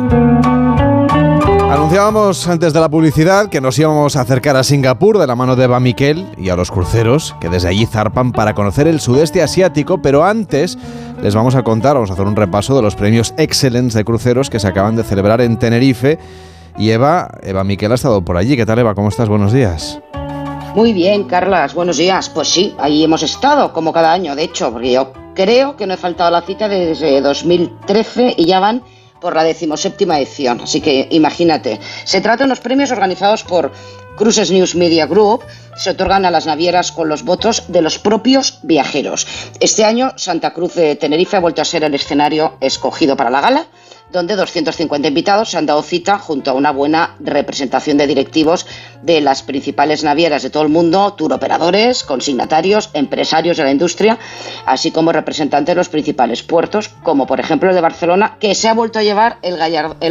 Anunciábamos 1.70 2.46
antes 2.46 2.74
de 2.74 2.80
la 2.80 2.90
publicidad 2.90 3.48
que 3.48 3.62
nos 3.62 3.78
íbamos 3.78 4.14
a 4.14 4.20
acercar 4.20 4.56
a 4.56 4.62
Singapur 4.62 5.16
de 5.16 5.26
la 5.26 5.34
mano 5.34 5.56
de 5.56 5.64
Eva 5.64 5.80
Miquel 5.80 6.26
y 6.36 6.50
a 6.50 6.56
los 6.56 6.70
cruceros 6.70 7.34
que 7.40 7.48
desde 7.48 7.68
allí 7.68 7.86
zarpan 7.86 8.32
para 8.32 8.52
conocer 8.52 8.86
el 8.86 9.00
sudeste 9.00 9.42
asiático, 9.42 10.02
pero 10.02 10.22
antes 10.22 10.76
les 11.22 11.34
vamos 11.34 11.54
a 11.54 11.62
contar, 11.62 11.94
vamos 11.94 12.10
a 12.10 12.12
hacer 12.12 12.26
un 12.26 12.36
repaso 12.36 12.76
de 12.76 12.82
los 12.82 12.94
premios 12.94 13.32
Excellence 13.38 13.96
de 13.96 14.04
cruceros 14.04 14.50
que 14.50 14.60
se 14.60 14.68
acaban 14.68 14.96
de 14.96 15.02
celebrar 15.02 15.40
en 15.40 15.58
Tenerife. 15.58 16.18
Y 16.76 16.90
Eva, 16.90 17.30
Eva 17.42 17.64
Miquel 17.64 17.90
ha 17.90 17.94
estado 17.94 18.22
por 18.22 18.36
allí. 18.36 18.54
¿Qué 18.54 18.66
tal 18.66 18.80
Eva? 18.80 18.94
¿Cómo 18.94 19.08
estás? 19.08 19.30
Buenos 19.30 19.54
días. 19.54 19.98
Muy 20.74 20.92
bien, 20.92 21.24
Carlas, 21.24 21.72
buenos 21.72 21.96
días. 21.96 22.28
Pues 22.28 22.48
sí, 22.48 22.74
ahí 22.78 23.02
hemos 23.02 23.22
estado, 23.22 23.72
como 23.72 23.94
cada 23.94 24.12
año, 24.12 24.36
de 24.36 24.42
hecho, 24.42 24.70
porque 24.70 24.92
yo 24.92 25.23
creo 25.34 25.76
que 25.76 25.86
no 25.86 25.94
he 25.94 25.98
faltado 25.98 26.30
la 26.30 26.42
cita 26.42 26.68
desde 26.68 27.20
2013 27.20 28.34
y 28.36 28.46
ya 28.46 28.60
van 28.60 28.82
por 29.20 29.34
la 29.34 29.44
decimoséptima 29.44 30.18
edición. 30.18 30.60
Así 30.60 30.80
que 30.80 31.08
imagínate. 31.10 31.80
Se 32.04 32.20
trata 32.20 32.38
de 32.38 32.44
unos 32.44 32.60
premios 32.60 32.90
organizados 32.90 33.42
por 33.42 33.72
Cruises 34.16 34.50
News 34.50 34.74
Media 34.74 35.06
Group. 35.06 35.42
Se 35.76 35.90
otorgan 35.90 36.24
a 36.24 36.30
las 36.30 36.46
navieras 36.46 36.92
con 36.92 37.08
los 37.08 37.24
votos 37.24 37.64
de 37.68 37.82
los 37.82 37.98
propios 37.98 38.60
viajeros. 38.62 39.26
Este 39.60 39.84
año, 39.84 40.12
Santa 40.16 40.52
Cruz 40.52 40.74
de 40.74 40.96
Tenerife 40.96 41.36
ha 41.36 41.40
vuelto 41.40 41.62
a 41.62 41.64
ser 41.64 41.84
el 41.84 41.94
escenario 41.94 42.56
escogido 42.60 43.16
para 43.16 43.30
la 43.30 43.40
gala 43.40 43.66
donde 44.14 44.36
250 44.36 45.08
invitados 45.08 45.50
se 45.50 45.58
han 45.58 45.66
dado 45.66 45.82
cita 45.82 46.18
junto 46.18 46.52
a 46.52 46.54
una 46.54 46.70
buena 46.70 47.16
representación 47.18 47.98
de 47.98 48.06
directivos 48.06 48.64
de 49.02 49.20
las 49.20 49.42
principales 49.42 50.04
navieras 50.04 50.44
de 50.44 50.50
todo 50.50 50.62
el 50.62 50.68
mundo, 50.68 51.14
turoperadores, 51.14 52.04
consignatarios, 52.04 52.90
empresarios 52.94 53.56
de 53.56 53.64
la 53.64 53.72
industria, 53.72 54.20
así 54.66 54.92
como 54.92 55.10
representantes 55.10 55.74
de 55.74 55.80
los 55.80 55.88
principales 55.88 56.44
puertos, 56.44 56.90
como 57.02 57.26
por 57.26 57.40
ejemplo 57.40 57.68
el 57.68 57.74
de 57.74 57.80
Barcelona, 57.80 58.36
que 58.38 58.54
se 58.54 58.68
ha 58.68 58.74
vuelto 58.74 59.00
a 59.00 59.02
llevar 59.02 59.38
el, 59.42 59.56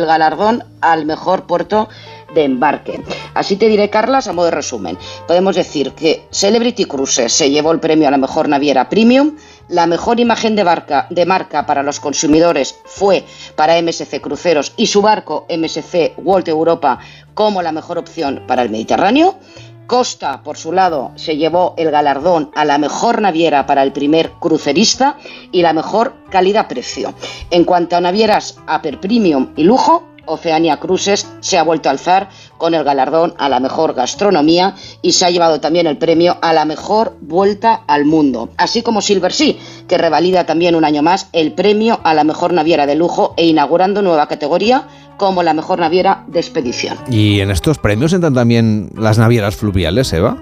galardón 0.06 0.66
al 0.82 1.06
mejor 1.06 1.48
puerto 1.48 1.88
de 2.36 2.44
embarque. 2.44 3.02
Así 3.34 3.56
te 3.56 3.70
diré, 3.70 3.90
Carlas, 3.90 4.28
a 4.28 4.34
modo 4.34 4.46
de 4.46 4.52
resumen. 4.52 4.98
Podemos 5.28 5.56
decir 5.56 5.94
que 5.94 6.28
Celebrity 6.30 6.86
Cruises 6.86 7.32
se 7.32 7.50
llevó 7.50 7.72
el 7.72 7.80
premio 7.80 8.10
a 8.10 8.12
la 8.12 8.18
mejor 8.18 8.50
naviera 8.50 8.90
premium, 8.90 9.38
la 9.74 9.88
mejor 9.88 10.20
imagen 10.20 10.56
de, 10.56 10.64
barca, 10.64 11.08
de 11.10 11.26
marca 11.26 11.66
para 11.66 11.82
los 11.82 12.00
consumidores 12.00 12.76
fue 12.86 13.26
para 13.56 13.82
MSC 13.82 14.22
Cruceros 14.22 14.72
y 14.78 14.86
su 14.86 15.02
barco 15.02 15.48
MSC 15.50 16.14
World 16.18 16.48
Europa 16.48 17.00
como 17.34 17.64
la 17.64 17.72
mejor 17.72 17.98
opción 17.98 18.44
para 18.45 18.62
el 18.62 18.70
Mediterráneo. 18.70 19.40
Costa, 19.88 20.41
por 20.43 20.57
su 20.57 20.72
lado, 20.72 21.11
se 21.15 21.38
llevó 21.38 21.73
el 21.77 21.91
galardón 21.91 22.51
a 22.55 22.65
la 22.65 22.77
mejor 22.77 23.22
naviera 23.22 23.65
para 23.65 23.84
el 23.84 23.91
primer 23.91 24.31
crucerista 24.39 25.18
y 25.51 25.61
la 25.61 25.73
mejor 25.73 26.14
calidad-precio. 26.30 27.14
En 27.51 27.64
cuanto 27.65 27.95
a 27.95 28.01
navieras 28.01 28.57
Upper 28.68 28.99
Premium 28.99 29.49
y 29.55 29.64
lujo, 29.64 30.03
Oceania 30.26 30.77
Cruises 30.77 31.27
se 31.41 31.57
ha 31.57 31.64
vuelto 31.64 31.89
a 31.89 31.91
alzar 31.91 32.30
con 32.57 32.73
el 32.73 32.84
galardón 32.84 33.34
a 33.38 33.49
la 33.49 33.60
mejor 33.60 33.93
gastronomía 33.93 34.76
y 35.01 35.11
se 35.11 35.26
ha 35.26 35.30
llevado 35.30 35.60
también 35.60 35.88
el 35.88 35.97
premio 35.97 36.38
a 36.41 36.53
la 36.53 36.65
mejor 36.65 37.18
vuelta 37.19 37.81
al 37.88 38.05
mundo, 38.05 38.49
así 38.57 38.81
como 38.81 39.01
Silver 39.01 39.34
Sea, 39.34 39.55
que 39.88 39.97
revalida 39.97 40.45
también 40.45 40.76
un 40.76 40.85
año 40.85 41.03
más 41.03 41.27
el 41.34 41.51
premio 41.53 41.99
a 42.03 42.14
la 42.14 42.23
mejor 42.23 42.53
naviera 42.53 42.85
de 42.85 42.95
lujo 42.95 43.34
e 43.35 43.45
inaugurando 43.45 44.01
nueva 44.01 44.27
categoría 44.27 44.88
como 45.18 45.44
la 45.44 45.53
mejor 45.53 45.80
naviera 45.80 46.23
de 46.27 46.40
expedición. 46.40 46.98
¿Y 47.10 47.40
en 47.40 47.52
estos 47.52 47.77
premios 47.77 48.14
entran 48.14 48.34
también 48.34 48.90
las 48.95 49.18
navieras 49.18 49.56
fluviales, 49.56 50.11
Eva? 50.14 50.38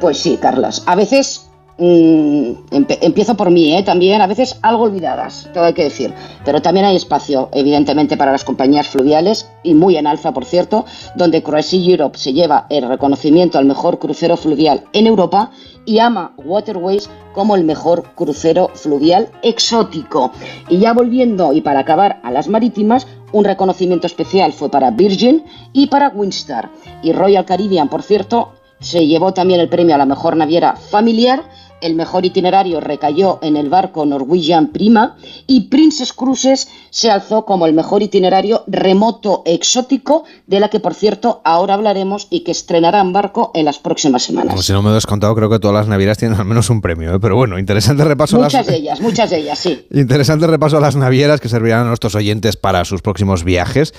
Pues 0.00 0.18
sí, 0.18 0.38
Carlos. 0.40 0.82
A 0.86 0.94
veces 0.94 1.48
Mm, 1.80 2.54
empiezo 2.70 3.36
por 3.36 3.52
mí, 3.52 3.76
¿eh? 3.76 3.84
también 3.84 4.20
a 4.20 4.26
veces 4.26 4.58
algo 4.62 4.82
olvidadas, 4.82 5.48
todo 5.54 5.62
hay 5.62 5.74
que 5.74 5.84
decir, 5.84 6.12
pero 6.44 6.60
también 6.60 6.84
hay 6.84 6.96
espacio, 6.96 7.50
evidentemente, 7.52 8.16
para 8.16 8.32
las 8.32 8.42
compañías 8.42 8.88
fluviales 8.88 9.48
y 9.62 9.74
muy 9.74 9.96
en 9.96 10.08
alza, 10.08 10.32
por 10.32 10.44
cierto, 10.44 10.86
donde 11.14 11.40
Cruise 11.44 11.72
Europe 11.74 12.18
se 12.18 12.32
lleva 12.32 12.66
el 12.68 12.88
reconocimiento 12.88 13.58
al 13.58 13.64
mejor 13.64 14.00
crucero 14.00 14.36
fluvial 14.36 14.82
en 14.92 15.06
Europa 15.06 15.52
y 15.84 16.00
ama 16.00 16.32
Waterways 16.36 17.08
como 17.32 17.54
el 17.54 17.62
mejor 17.62 18.02
crucero 18.16 18.70
fluvial 18.74 19.28
exótico. 19.42 20.32
Y 20.68 20.78
ya 20.78 20.92
volviendo 20.92 21.52
y 21.52 21.60
para 21.60 21.80
acabar 21.80 22.18
a 22.24 22.32
las 22.32 22.48
marítimas, 22.48 23.06
un 23.32 23.44
reconocimiento 23.44 24.06
especial 24.06 24.52
fue 24.52 24.70
para 24.70 24.90
Virgin 24.90 25.44
y 25.72 25.86
para 25.86 26.08
Winstar. 26.08 26.70
Y 27.02 27.12
Royal 27.12 27.44
Caribbean, 27.44 27.88
por 27.88 28.02
cierto, 28.02 28.52
se 28.80 29.06
llevó 29.06 29.32
también 29.32 29.60
el 29.60 29.68
premio 29.68 29.94
a 29.94 29.98
la 29.98 30.06
mejor 30.06 30.36
naviera 30.36 30.76
familiar 30.76 31.42
el 31.80 31.94
mejor 31.94 32.24
itinerario 32.24 32.80
recayó 32.80 33.38
en 33.42 33.56
el 33.56 33.68
barco 33.68 34.04
Norwegian 34.06 34.68
Prima 34.68 35.16
y 35.46 35.68
Princess 35.68 36.12
Cruises 36.12 36.68
se 36.90 37.10
alzó 37.10 37.44
como 37.44 37.66
el 37.66 37.74
mejor 37.74 38.02
itinerario 38.02 38.64
remoto 38.66 39.42
exótico, 39.46 40.24
de 40.46 40.60
la 40.60 40.68
que 40.68 40.80
por 40.80 40.94
cierto 40.94 41.40
ahora 41.44 41.74
hablaremos 41.74 42.26
y 42.30 42.40
que 42.40 42.52
estrenarán 42.52 43.12
barco 43.12 43.50
en 43.54 43.64
las 43.64 43.78
próximas 43.78 44.22
semanas. 44.22 44.50
Como 44.50 44.62
si 44.62 44.72
no 44.72 44.82
me 44.82 44.90
lo 44.90 44.98
contado, 45.06 45.34
creo 45.34 45.48
que 45.48 45.58
todas 45.58 45.74
las 45.74 45.88
navieras 45.88 46.18
tienen 46.18 46.38
al 46.38 46.44
menos 46.44 46.70
un 46.70 46.80
premio, 46.80 47.14
¿eh? 47.14 47.20
pero 47.20 47.36
bueno, 47.36 47.58
interesante 47.58 48.04
repaso. 48.04 48.38
Muchas 48.38 48.66
de 48.66 48.76
ellas, 48.76 49.00
muchas 49.00 49.30
de 49.30 49.38
ellas, 49.38 49.58
sí. 49.58 49.86
Interesante 49.92 50.46
repaso 50.46 50.76
a 50.76 50.80
las 50.80 50.96
navieras 50.96 51.40
que 51.40 51.48
servirán 51.48 51.82
a 51.82 51.88
nuestros 51.88 52.14
oyentes 52.14 52.56
para 52.56 52.84
sus 52.84 53.00
próximos 53.00 53.44
viajes 53.44 53.94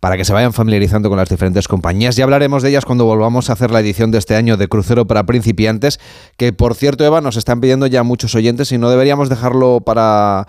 para 0.00 0.16
que 0.16 0.24
se 0.24 0.32
vayan 0.32 0.52
familiarizando 0.52 1.08
con 1.08 1.18
las 1.18 1.28
diferentes 1.28 1.68
compañías. 1.68 2.16
Ya 2.16 2.24
hablaremos 2.24 2.62
de 2.62 2.70
ellas 2.70 2.84
cuando 2.84 3.04
volvamos 3.04 3.50
a 3.50 3.54
hacer 3.54 3.70
la 3.70 3.80
edición 3.80 4.10
de 4.10 4.18
este 4.18 4.36
año 4.36 4.56
de 4.56 4.68
Crucero 4.68 5.06
para 5.06 5.24
Principiantes, 5.24 5.98
que 6.36 6.52
por 6.52 6.74
cierto, 6.74 7.04
Eva, 7.04 7.20
nos 7.20 7.36
están 7.36 7.60
pidiendo 7.60 7.86
ya 7.86 8.02
muchos 8.02 8.34
oyentes 8.34 8.72
y 8.72 8.78
no 8.78 8.90
deberíamos 8.90 9.28
dejarlo 9.28 9.80
para, 9.80 10.46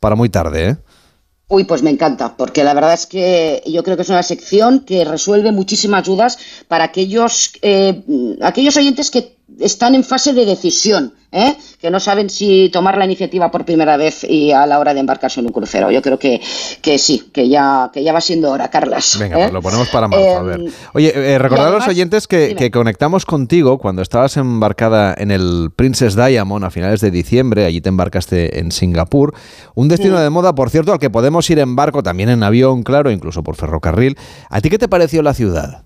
para 0.00 0.16
muy 0.16 0.28
tarde. 0.28 0.68
¿eh? 0.68 0.76
Uy, 1.48 1.64
pues 1.64 1.82
me 1.82 1.90
encanta, 1.90 2.36
porque 2.36 2.62
la 2.62 2.74
verdad 2.74 2.92
es 2.92 3.06
que 3.06 3.62
yo 3.66 3.82
creo 3.82 3.96
que 3.96 4.02
es 4.02 4.10
una 4.10 4.22
sección 4.22 4.80
que 4.80 5.06
resuelve 5.06 5.50
muchísimas 5.50 6.04
dudas 6.04 6.38
para 6.68 6.84
aquellos, 6.84 7.52
eh, 7.62 8.04
aquellos 8.42 8.76
oyentes 8.76 9.10
que 9.10 9.37
están 9.60 9.94
en 9.94 10.04
fase 10.04 10.32
de 10.32 10.44
decisión 10.44 11.14
¿eh? 11.32 11.56
que 11.80 11.90
no 11.90 12.00
saben 12.00 12.30
si 12.30 12.70
tomar 12.70 12.96
la 12.96 13.04
iniciativa 13.04 13.50
por 13.50 13.64
primera 13.64 13.96
vez 13.96 14.24
y 14.24 14.52
a 14.52 14.66
la 14.66 14.78
hora 14.78 14.94
de 14.94 15.00
embarcarse 15.00 15.40
en 15.40 15.46
un 15.46 15.52
crucero. 15.52 15.90
Yo 15.90 16.02
creo 16.02 16.18
que, 16.18 16.40
que 16.82 16.98
sí, 16.98 17.30
que 17.32 17.48
ya, 17.48 17.90
que 17.92 18.02
ya 18.02 18.12
va 18.12 18.20
siendo 18.20 18.50
hora, 18.50 18.70
Carlas. 18.70 19.16
Venga, 19.18 19.36
¿eh? 19.36 19.42
pues 19.42 19.52
lo 19.52 19.62
ponemos 19.62 19.88
para 19.88 20.08
marzo, 20.08 20.38
a 20.38 20.42
ver. 20.42 20.60
Em, 20.60 20.72
Oye, 20.94 21.12
eh, 21.14 21.38
recordar 21.38 21.68
a 21.68 21.70
los 21.70 21.88
oyentes 21.88 22.26
que, 22.26 22.54
que 22.56 22.70
conectamos 22.70 23.26
contigo 23.26 23.78
cuando 23.78 24.02
estabas 24.02 24.36
embarcada 24.36 25.14
en 25.16 25.30
el 25.30 25.70
Princess 25.74 26.16
Diamond 26.16 26.64
a 26.64 26.70
finales 26.70 27.00
de 27.00 27.10
diciembre, 27.10 27.64
allí 27.64 27.80
te 27.80 27.88
embarcaste 27.88 28.60
en 28.60 28.72
Singapur, 28.72 29.34
un 29.74 29.88
destino 29.88 30.18
de 30.18 30.30
moda, 30.30 30.54
por 30.54 30.70
cierto, 30.70 30.92
al 30.92 30.98
que 30.98 31.10
podemos 31.10 31.48
ir 31.50 31.58
en 31.58 31.76
barco, 31.76 32.02
también 32.02 32.28
en 32.28 32.42
avión, 32.42 32.82
claro, 32.82 33.10
incluso 33.10 33.42
por 33.42 33.56
ferrocarril. 33.56 34.16
¿A 34.50 34.60
ti 34.60 34.70
qué 34.70 34.78
te 34.78 34.88
pareció 34.88 35.22
la 35.22 35.34
ciudad? 35.34 35.84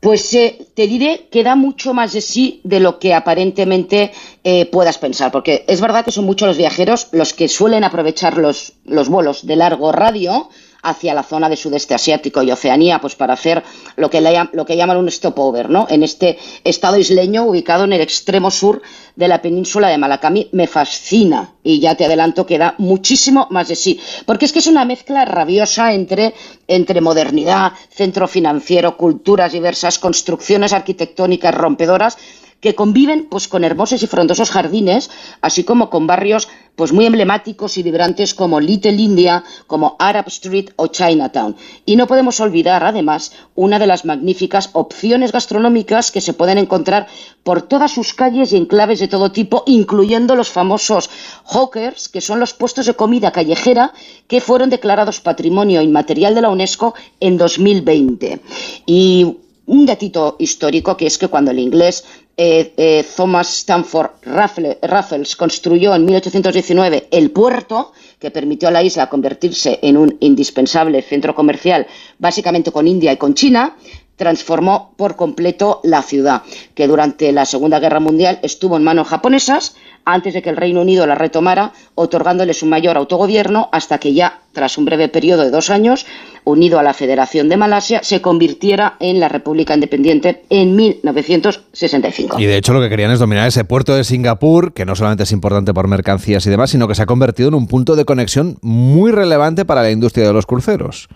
Pues 0.00 0.32
eh, 0.34 0.66
te 0.74 0.86
diré 0.86 1.26
que 1.30 1.42
da 1.42 1.56
mucho 1.56 1.92
más 1.92 2.12
de 2.12 2.20
sí 2.20 2.60
de 2.62 2.78
lo 2.78 3.00
que 3.00 3.14
aparentemente 3.14 4.12
eh, 4.44 4.66
puedas 4.66 4.98
pensar, 4.98 5.32
porque 5.32 5.64
es 5.66 5.80
verdad 5.80 6.04
que 6.04 6.12
son 6.12 6.24
muchos 6.24 6.46
los 6.46 6.56
viajeros 6.56 7.08
los 7.10 7.34
que 7.34 7.48
suelen 7.48 7.82
aprovechar 7.82 8.38
los, 8.38 8.74
los 8.84 9.08
vuelos 9.08 9.44
de 9.44 9.56
largo 9.56 9.90
radio 9.90 10.48
hacia 10.82 11.14
la 11.14 11.22
zona 11.22 11.48
de 11.48 11.56
sudeste 11.56 11.94
asiático 11.94 12.42
y 12.42 12.50
Oceanía, 12.50 13.00
pues 13.00 13.16
para 13.16 13.34
hacer 13.34 13.62
lo 13.96 14.10
que, 14.10 14.20
lo 14.52 14.64
que 14.64 14.76
llaman 14.76 14.96
un 14.96 15.10
stopover, 15.10 15.68
¿no? 15.70 15.86
En 15.90 16.02
este 16.02 16.38
estado 16.64 16.98
isleño 16.98 17.44
ubicado 17.44 17.84
en 17.84 17.92
el 17.92 18.00
extremo 18.00 18.50
sur 18.50 18.82
de 19.16 19.28
la 19.28 19.42
península 19.42 19.88
de 19.88 19.98
Malaca. 19.98 20.28
A 20.28 20.30
mí 20.30 20.48
me 20.52 20.66
fascina 20.66 21.54
y 21.62 21.80
ya 21.80 21.94
te 21.94 22.04
adelanto 22.04 22.46
que 22.46 22.58
da 22.58 22.74
muchísimo 22.78 23.48
más 23.50 23.68
de 23.68 23.76
sí, 23.76 24.00
porque 24.26 24.44
es 24.44 24.52
que 24.52 24.60
es 24.60 24.66
una 24.66 24.84
mezcla 24.84 25.24
rabiosa 25.24 25.92
entre, 25.92 26.34
entre 26.66 27.00
modernidad, 27.00 27.72
centro 27.90 28.28
financiero, 28.28 28.96
culturas 28.96 29.52
diversas, 29.52 29.98
construcciones 29.98 30.72
arquitectónicas 30.72 31.54
rompedoras 31.54 32.16
que 32.60 32.74
conviven 32.74 33.26
pues 33.30 33.48
con 33.48 33.64
hermosos 33.64 34.02
y 34.02 34.06
frondosos 34.06 34.50
jardines, 34.50 35.10
así 35.40 35.64
como 35.64 35.90
con 35.90 36.06
barrios 36.06 36.48
pues 36.74 36.92
muy 36.92 37.06
emblemáticos 37.06 37.76
y 37.76 37.82
vibrantes 37.82 38.34
como 38.34 38.60
Little 38.60 38.92
India, 38.92 39.42
como 39.66 39.96
Arab 39.98 40.28
Street 40.28 40.70
o 40.76 40.86
Chinatown. 40.86 41.56
Y 41.84 41.96
no 41.96 42.06
podemos 42.06 42.38
olvidar 42.38 42.84
además 42.84 43.32
una 43.56 43.80
de 43.80 43.88
las 43.88 44.04
magníficas 44.04 44.70
opciones 44.74 45.32
gastronómicas 45.32 46.12
que 46.12 46.20
se 46.20 46.34
pueden 46.34 46.56
encontrar 46.56 47.08
por 47.42 47.62
todas 47.62 47.92
sus 47.92 48.14
calles 48.14 48.52
y 48.52 48.56
enclaves 48.56 49.00
de 49.00 49.08
todo 49.08 49.32
tipo, 49.32 49.64
incluyendo 49.66 50.36
los 50.36 50.50
famosos 50.50 51.10
hawkers, 51.46 52.08
que 52.08 52.20
son 52.20 52.38
los 52.38 52.54
puestos 52.54 52.86
de 52.86 52.94
comida 52.94 53.32
callejera 53.32 53.92
que 54.28 54.40
fueron 54.40 54.70
declarados 54.70 55.20
Patrimonio 55.20 55.82
Inmaterial 55.82 56.34
de 56.34 56.42
la 56.42 56.50
UNESCO 56.50 56.94
en 57.18 57.38
2020. 57.38 58.40
Y 58.86 59.38
un 59.66 59.84
datito 59.84 60.36
histórico 60.38 60.96
que 60.96 61.06
es 61.06 61.18
que 61.18 61.28
cuando 61.28 61.50
el 61.50 61.58
inglés 61.58 62.04
eh, 62.38 62.72
eh, 62.76 63.04
Thomas 63.16 63.52
Stanford 63.58 64.10
Raffle- 64.22 64.78
Raffles 64.80 65.34
construyó 65.36 65.94
en 65.94 66.04
1819 66.04 67.08
el 67.10 67.30
puerto 67.32 67.92
que 68.20 68.30
permitió 68.30 68.68
a 68.68 68.72
la 68.72 68.82
isla 68.82 69.08
convertirse 69.08 69.80
en 69.82 69.96
un 69.96 70.16
indispensable 70.20 71.02
centro 71.02 71.34
comercial, 71.34 71.86
básicamente 72.18 72.72
con 72.72 72.86
India 72.86 73.12
y 73.12 73.16
con 73.16 73.34
China, 73.34 73.76
transformó 74.16 74.94
por 74.96 75.14
completo 75.16 75.80
la 75.84 76.02
ciudad, 76.02 76.42
que 76.74 76.88
durante 76.88 77.30
la 77.32 77.44
Segunda 77.44 77.78
Guerra 77.78 78.00
Mundial 78.00 78.40
estuvo 78.42 78.76
en 78.76 78.82
manos 78.84 79.08
japonesas 79.08 79.76
antes 80.04 80.32
de 80.34 80.42
que 80.42 80.50
el 80.50 80.56
Reino 80.56 80.80
Unido 80.80 81.06
la 81.06 81.14
retomara, 81.14 81.72
otorgándoles 81.94 82.62
un 82.62 82.70
mayor 82.70 82.96
autogobierno 82.96 83.68
hasta 83.72 83.98
que 83.98 84.14
ya, 84.14 84.40
tras 84.52 84.78
un 84.78 84.86
breve 84.86 85.08
periodo 85.08 85.42
de 85.42 85.50
dos 85.50 85.68
años, 85.70 86.06
unido 86.48 86.78
a 86.78 86.82
la 86.82 86.94
Federación 86.94 87.48
de 87.48 87.56
Malasia, 87.56 88.02
se 88.02 88.20
convirtiera 88.20 88.96
en 89.00 89.20
la 89.20 89.28
República 89.28 89.74
Independiente 89.74 90.44
en 90.50 90.76
1965. 90.76 92.38
Y 92.38 92.46
de 92.46 92.56
hecho 92.56 92.72
lo 92.72 92.80
que 92.80 92.88
querían 92.88 93.10
es 93.10 93.18
dominar 93.18 93.46
ese 93.46 93.64
puerto 93.64 93.94
de 93.94 94.04
Singapur, 94.04 94.72
que 94.72 94.84
no 94.84 94.96
solamente 94.96 95.24
es 95.24 95.32
importante 95.32 95.74
por 95.74 95.88
mercancías 95.88 96.46
y 96.46 96.50
demás, 96.50 96.70
sino 96.70 96.88
que 96.88 96.94
se 96.94 97.02
ha 97.02 97.06
convertido 97.06 97.48
en 97.48 97.54
un 97.54 97.66
punto 97.66 97.96
de 97.96 98.04
conexión 98.04 98.58
muy 98.62 99.12
relevante 99.12 99.64
para 99.64 99.82
la 99.82 99.90
industria 99.90 100.26
de 100.26 100.32
los 100.32 100.46
cruceros. 100.46 101.08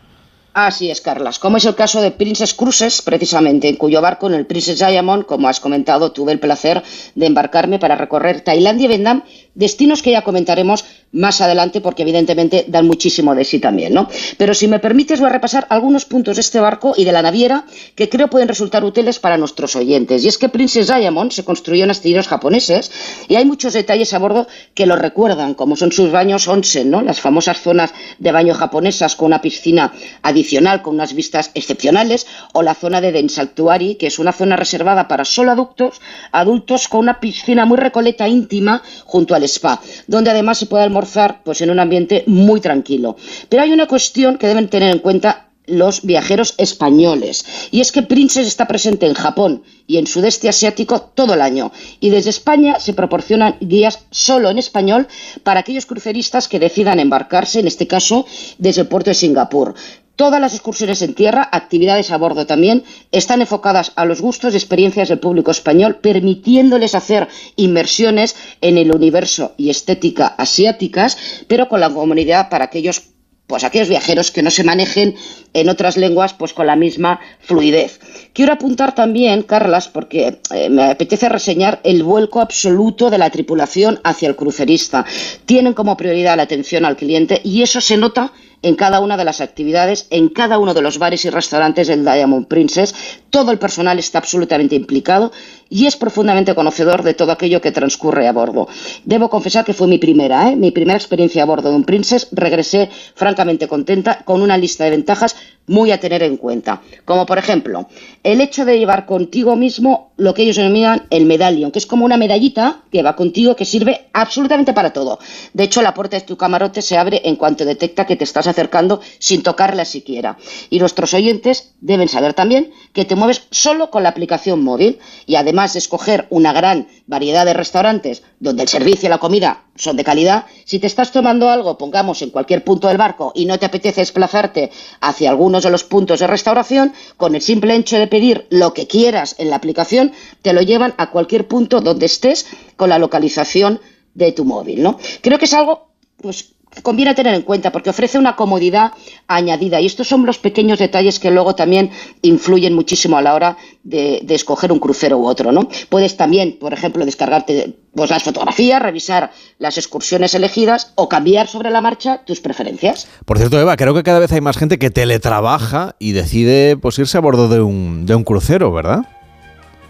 Así 0.54 0.90
es, 0.90 1.00
Carlas. 1.00 1.38
Como 1.38 1.56
es 1.56 1.64
el 1.64 1.74
caso 1.74 2.02
de 2.02 2.10
Princess 2.10 2.52
Cruises, 2.52 3.00
precisamente, 3.00 3.70
en 3.70 3.76
cuyo 3.76 4.02
barco, 4.02 4.26
en 4.26 4.34
el 4.34 4.44
Princess 4.44 4.80
Diamond, 4.80 5.24
como 5.24 5.48
has 5.48 5.60
comentado, 5.60 6.12
tuve 6.12 6.32
el 6.32 6.40
placer 6.40 6.82
de 7.14 7.26
embarcarme 7.26 7.78
para 7.78 7.96
recorrer 7.96 8.42
Tailandia 8.42 8.84
y 8.84 8.88
Vietnam, 8.88 9.22
destinos 9.54 10.02
que 10.02 10.12
ya 10.12 10.22
comentaremos 10.22 10.84
más 11.12 11.42
adelante, 11.42 11.80
porque 11.82 12.02
evidentemente 12.02 12.64
dan 12.68 12.86
muchísimo 12.86 13.34
de 13.34 13.44
sí 13.44 13.58
también, 13.58 13.92
¿no? 13.92 14.08
Pero 14.38 14.54
si 14.54 14.66
me 14.66 14.78
permites, 14.78 15.20
voy 15.20 15.28
a 15.28 15.32
repasar 15.32 15.66
algunos 15.68 16.06
puntos 16.06 16.36
de 16.36 16.40
este 16.40 16.58
barco 16.58 16.94
y 16.96 17.04
de 17.04 17.12
la 17.12 17.20
naviera 17.20 17.66
que 17.94 18.08
creo 18.08 18.28
pueden 18.28 18.48
resultar 18.48 18.82
útiles 18.82 19.18
para 19.18 19.36
nuestros 19.36 19.76
oyentes. 19.76 20.24
Y 20.24 20.28
es 20.28 20.38
que 20.38 20.48
Princess 20.48 20.88
Diamond 20.88 21.32
se 21.32 21.44
construyó 21.44 21.84
en 21.84 21.90
astilleros 21.90 22.28
japoneses 22.28 22.90
y 23.28 23.36
hay 23.36 23.44
muchos 23.44 23.74
detalles 23.74 24.14
a 24.14 24.18
bordo 24.18 24.46
que 24.74 24.86
lo 24.86 24.96
recuerdan, 24.96 25.52
como 25.52 25.76
son 25.76 25.92
sus 25.92 26.10
baños 26.10 26.48
onsen, 26.48 26.90
¿no? 26.90 27.02
Las 27.02 27.20
famosas 27.20 27.60
zonas 27.60 27.92
de 28.18 28.32
baño 28.32 28.54
japonesas 28.54 29.16
con 29.16 29.26
una 29.26 29.42
piscina 29.42 29.92
adicional 30.22 30.82
con 30.82 30.94
unas 30.94 31.14
vistas 31.14 31.50
excepcionales, 31.54 32.26
o 32.52 32.62
la 32.62 32.74
zona 32.74 33.00
de 33.00 33.12
Densaltuari, 33.12 33.96
que 33.96 34.06
es 34.06 34.18
una 34.18 34.32
zona 34.32 34.56
reservada 34.56 35.08
para 35.08 35.24
solo 35.24 35.50
adultos, 35.50 36.00
adultos 36.30 36.88
con 36.88 37.00
una 37.00 37.20
piscina 37.20 37.66
muy 37.66 37.76
recoleta 37.76 38.28
íntima 38.28 38.82
junto 39.04 39.34
al 39.34 39.41
spa, 39.44 39.80
donde 40.06 40.30
además 40.30 40.58
se 40.58 40.66
puede 40.66 40.84
almorzar 40.84 41.42
pues 41.44 41.60
en 41.60 41.70
un 41.70 41.78
ambiente 41.78 42.24
muy 42.26 42.60
tranquilo. 42.60 43.16
Pero 43.48 43.62
hay 43.62 43.72
una 43.72 43.86
cuestión 43.86 44.38
que 44.38 44.46
deben 44.46 44.68
tener 44.68 44.92
en 44.92 45.00
cuenta 45.00 45.48
los 45.66 46.02
viajeros 46.02 46.54
españoles. 46.58 47.44
Y 47.70 47.80
es 47.80 47.92
que 47.92 48.02
Princess 48.02 48.46
está 48.46 48.66
presente 48.66 49.06
en 49.06 49.14
Japón 49.14 49.62
y 49.86 49.98
en 49.98 50.06
sudeste 50.06 50.48
asiático 50.48 51.00
todo 51.00 51.34
el 51.34 51.40
año. 51.40 51.72
Y 52.00 52.10
desde 52.10 52.30
España 52.30 52.80
se 52.80 52.94
proporcionan 52.94 53.56
guías 53.60 54.00
solo 54.10 54.50
en 54.50 54.58
español 54.58 55.06
para 55.42 55.60
aquellos 55.60 55.86
cruceristas 55.86 56.48
que 56.48 56.58
decidan 56.58 57.00
embarcarse, 57.00 57.60
en 57.60 57.66
este 57.66 57.86
caso, 57.86 58.26
desde 58.58 58.82
el 58.82 58.88
puerto 58.88 59.10
de 59.10 59.14
Singapur. 59.14 59.74
Todas 60.16 60.40
las 60.40 60.52
excursiones 60.52 61.00
en 61.02 61.14
tierra, 61.14 61.48
actividades 61.50 62.10
a 62.10 62.18
bordo 62.18 62.46
también, 62.46 62.84
están 63.12 63.40
enfocadas 63.40 63.92
a 63.96 64.04
los 64.04 64.20
gustos 64.20 64.52
y 64.52 64.56
experiencias 64.56 65.08
del 65.08 65.18
público 65.18 65.50
español, 65.50 65.96
permitiéndoles 66.02 66.94
hacer 66.94 67.28
inmersiones 67.56 68.36
en 68.60 68.76
el 68.76 68.94
universo 68.94 69.54
y 69.56 69.70
estética 69.70 70.26
asiáticas, 70.26 71.16
pero 71.48 71.68
con 71.68 71.80
la 71.80 71.90
comunidad 71.90 72.50
para 72.50 72.66
aquellos 72.66 73.12
pues 73.52 73.64
aquellos 73.64 73.90
viajeros 73.90 74.30
que 74.30 74.42
no 74.42 74.50
se 74.50 74.64
manejen 74.64 75.14
en 75.52 75.68
otras 75.68 75.98
lenguas 75.98 76.32
pues 76.32 76.54
con 76.54 76.66
la 76.66 76.76
misma 76.76 77.20
fluidez. 77.40 78.00
Quiero 78.32 78.54
apuntar 78.54 78.94
también, 78.94 79.42
Carlas, 79.42 79.88
porque 79.88 80.40
eh, 80.54 80.70
me 80.70 80.84
apetece 80.84 81.28
reseñar 81.28 81.78
el 81.84 82.02
vuelco 82.02 82.40
absoluto 82.40 83.10
de 83.10 83.18
la 83.18 83.28
tripulación 83.28 84.00
hacia 84.04 84.28
el 84.28 84.36
crucerista. 84.36 85.04
Tienen 85.44 85.74
como 85.74 85.98
prioridad 85.98 86.36
la 86.36 86.44
atención 86.44 86.86
al 86.86 86.96
cliente 86.96 87.42
y 87.44 87.60
eso 87.60 87.82
se 87.82 87.98
nota 87.98 88.32
en 88.62 88.76
cada 88.76 89.00
una 89.00 89.16
de 89.16 89.24
las 89.24 89.40
actividades, 89.40 90.06
en 90.10 90.28
cada 90.28 90.58
uno 90.58 90.72
de 90.74 90.82
los 90.82 90.98
bares 90.98 91.24
y 91.24 91.30
restaurantes 91.30 91.88
del 91.88 92.04
Diamond 92.04 92.46
Princess. 92.46 92.94
Todo 93.30 93.50
el 93.50 93.58
personal 93.58 93.98
está 93.98 94.18
absolutamente 94.18 94.74
implicado 94.74 95.32
y 95.68 95.86
es 95.86 95.96
profundamente 95.96 96.54
conocedor 96.54 97.02
de 97.02 97.14
todo 97.14 97.32
aquello 97.32 97.60
que 97.60 97.72
transcurre 97.72 98.28
a 98.28 98.32
bordo. 98.32 98.68
Debo 99.04 99.30
confesar 99.30 99.64
que 99.64 99.74
fue 99.74 99.88
mi 99.88 99.98
primera, 99.98 100.50
¿eh? 100.50 100.56
mi 100.56 100.70
primera 100.70 100.98
experiencia 100.98 101.42
a 101.42 101.46
bordo 101.46 101.70
de 101.70 101.76
un 101.76 101.84
Princess. 101.84 102.28
Regresé 102.32 102.90
francamente 103.14 103.68
contenta 103.68 104.22
con 104.24 104.42
una 104.42 104.56
lista 104.56 104.84
de 104.84 104.90
ventajas 104.90 105.36
muy 105.66 105.90
a 105.90 106.00
tener 106.00 106.22
en 106.22 106.36
cuenta. 106.36 106.82
Como 107.04 107.26
por 107.26 107.38
ejemplo, 107.38 107.88
el 108.22 108.40
hecho 108.40 108.64
de 108.64 108.78
llevar 108.78 109.06
contigo 109.06 109.56
mismo 109.56 110.12
lo 110.16 110.34
que 110.34 110.42
ellos 110.42 110.56
denominan 110.56 111.06
el 111.10 111.26
medallion, 111.26 111.70
que 111.70 111.78
es 111.78 111.86
como 111.86 112.04
una 112.04 112.16
medallita 112.16 112.82
que 112.90 113.02
va 113.02 113.16
contigo 113.16 113.56
que 113.56 113.64
sirve 113.64 114.08
absolutamente 114.12 114.72
para 114.72 114.92
todo. 114.92 115.18
De 115.52 115.64
hecho, 115.64 115.82
la 115.82 115.94
puerta 115.94 116.16
de 116.16 116.24
tu 116.24 116.36
camarote 116.36 116.82
se 116.82 116.96
abre 116.96 117.22
en 117.24 117.36
cuanto 117.36 117.64
detecta 117.64 118.06
que 118.06 118.16
te 118.16 118.24
estás 118.24 118.46
acercando 118.46 119.00
sin 119.18 119.42
tocarla 119.42 119.84
siquiera. 119.84 120.38
Y 120.70 120.78
nuestros 120.78 121.14
oyentes 121.14 121.74
deben 121.80 122.08
saber 122.08 122.34
también 122.34 122.70
que 122.92 123.04
te 123.04 123.16
mueves 123.16 123.42
solo 123.50 123.90
con 123.90 124.02
la 124.02 124.10
aplicación 124.10 124.62
móvil 124.62 124.98
y 125.26 125.36
además 125.36 125.72
de 125.72 125.80
escoger 125.80 126.26
una 126.30 126.52
gran 126.52 126.86
variedad 127.12 127.44
de 127.44 127.52
restaurantes 127.52 128.22
donde 128.40 128.62
el 128.62 128.68
servicio 128.68 129.06
y 129.06 129.10
la 129.10 129.18
comida 129.18 129.64
son 129.76 129.96
de 129.96 130.02
calidad, 130.02 130.46
si 130.64 130.78
te 130.78 130.86
estás 130.86 131.12
tomando 131.12 131.50
algo, 131.50 131.76
pongamos 131.76 132.22
en 132.22 132.30
cualquier 132.30 132.64
punto 132.64 132.88
del 132.88 132.96
barco 132.96 133.32
y 133.34 133.44
no 133.44 133.58
te 133.58 133.66
apetece 133.66 134.00
desplazarte 134.00 134.70
hacia 135.00 135.30
algunos 135.30 135.62
de 135.62 135.70
los 135.70 135.84
puntos 135.84 136.20
de 136.20 136.26
restauración, 136.26 136.94
con 137.18 137.34
el 137.34 137.42
simple 137.42 137.76
hecho 137.76 137.98
de 137.98 138.06
pedir 138.06 138.46
lo 138.50 138.72
que 138.72 138.86
quieras 138.86 139.36
en 139.38 139.50
la 139.50 139.56
aplicación, 139.56 140.12
te 140.40 140.54
lo 140.54 140.62
llevan 140.62 140.94
a 140.96 141.10
cualquier 141.10 141.46
punto 141.46 141.82
donde 141.82 142.06
estés 142.06 142.46
con 142.76 142.88
la 142.88 142.98
localización 142.98 143.80
de 144.14 144.32
tu 144.32 144.44
móvil, 144.44 144.82
¿no? 144.82 144.98
Creo 145.20 145.38
que 145.38 145.44
es 145.44 145.54
algo 145.54 145.92
pues 146.16 146.54
conviene 146.82 147.14
tener 147.14 147.34
en 147.34 147.42
cuenta 147.42 147.70
porque 147.70 147.90
ofrece 147.90 148.18
una 148.18 148.36
comodidad 148.36 148.92
añadida 149.26 149.80
y 149.80 149.86
estos 149.86 150.08
son 150.08 150.24
los 150.24 150.38
pequeños 150.38 150.78
detalles 150.78 151.18
que 151.18 151.30
luego 151.30 151.54
también 151.54 151.90
influyen 152.22 152.74
muchísimo 152.74 153.18
a 153.18 153.22
la 153.22 153.34
hora 153.34 153.56
de, 153.84 154.20
de 154.22 154.34
escoger 154.34 154.72
un 154.72 154.78
crucero 154.78 155.18
u 155.18 155.26
otro, 155.26 155.52
¿no? 155.52 155.68
Puedes 155.88 156.16
también, 156.16 156.58
por 156.58 156.72
ejemplo, 156.72 157.04
descargarte 157.04 157.74
pues, 157.94 158.10
las 158.10 158.22
fotografías, 158.22 158.80
revisar 158.80 159.32
las 159.58 159.76
excursiones 159.76 160.34
elegidas 160.34 160.92
o 160.94 161.08
cambiar 161.08 161.48
sobre 161.48 161.70
la 161.70 161.80
marcha 161.80 162.22
tus 162.24 162.40
preferencias. 162.40 163.08
Por 163.24 163.38
cierto, 163.38 163.60
Eva, 163.60 163.76
creo 163.76 163.94
que 163.94 164.02
cada 164.02 164.18
vez 164.18 164.32
hay 164.32 164.40
más 164.40 164.56
gente 164.56 164.78
que 164.78 164.90
teletrabaja 164.90 165.96
y 165.98 166.12
decide 166.12 166.76
pues, 166.76 166.98
irse 166.98 167.18
a 167.18 167.20
bordo 167.20 167.48
de 167.48 167.60
un, 167.60 168.06
de 168.06 168.14
un 168.14 168.24
crucero, 168.24 168.72
¿verdad? 168.72 169.06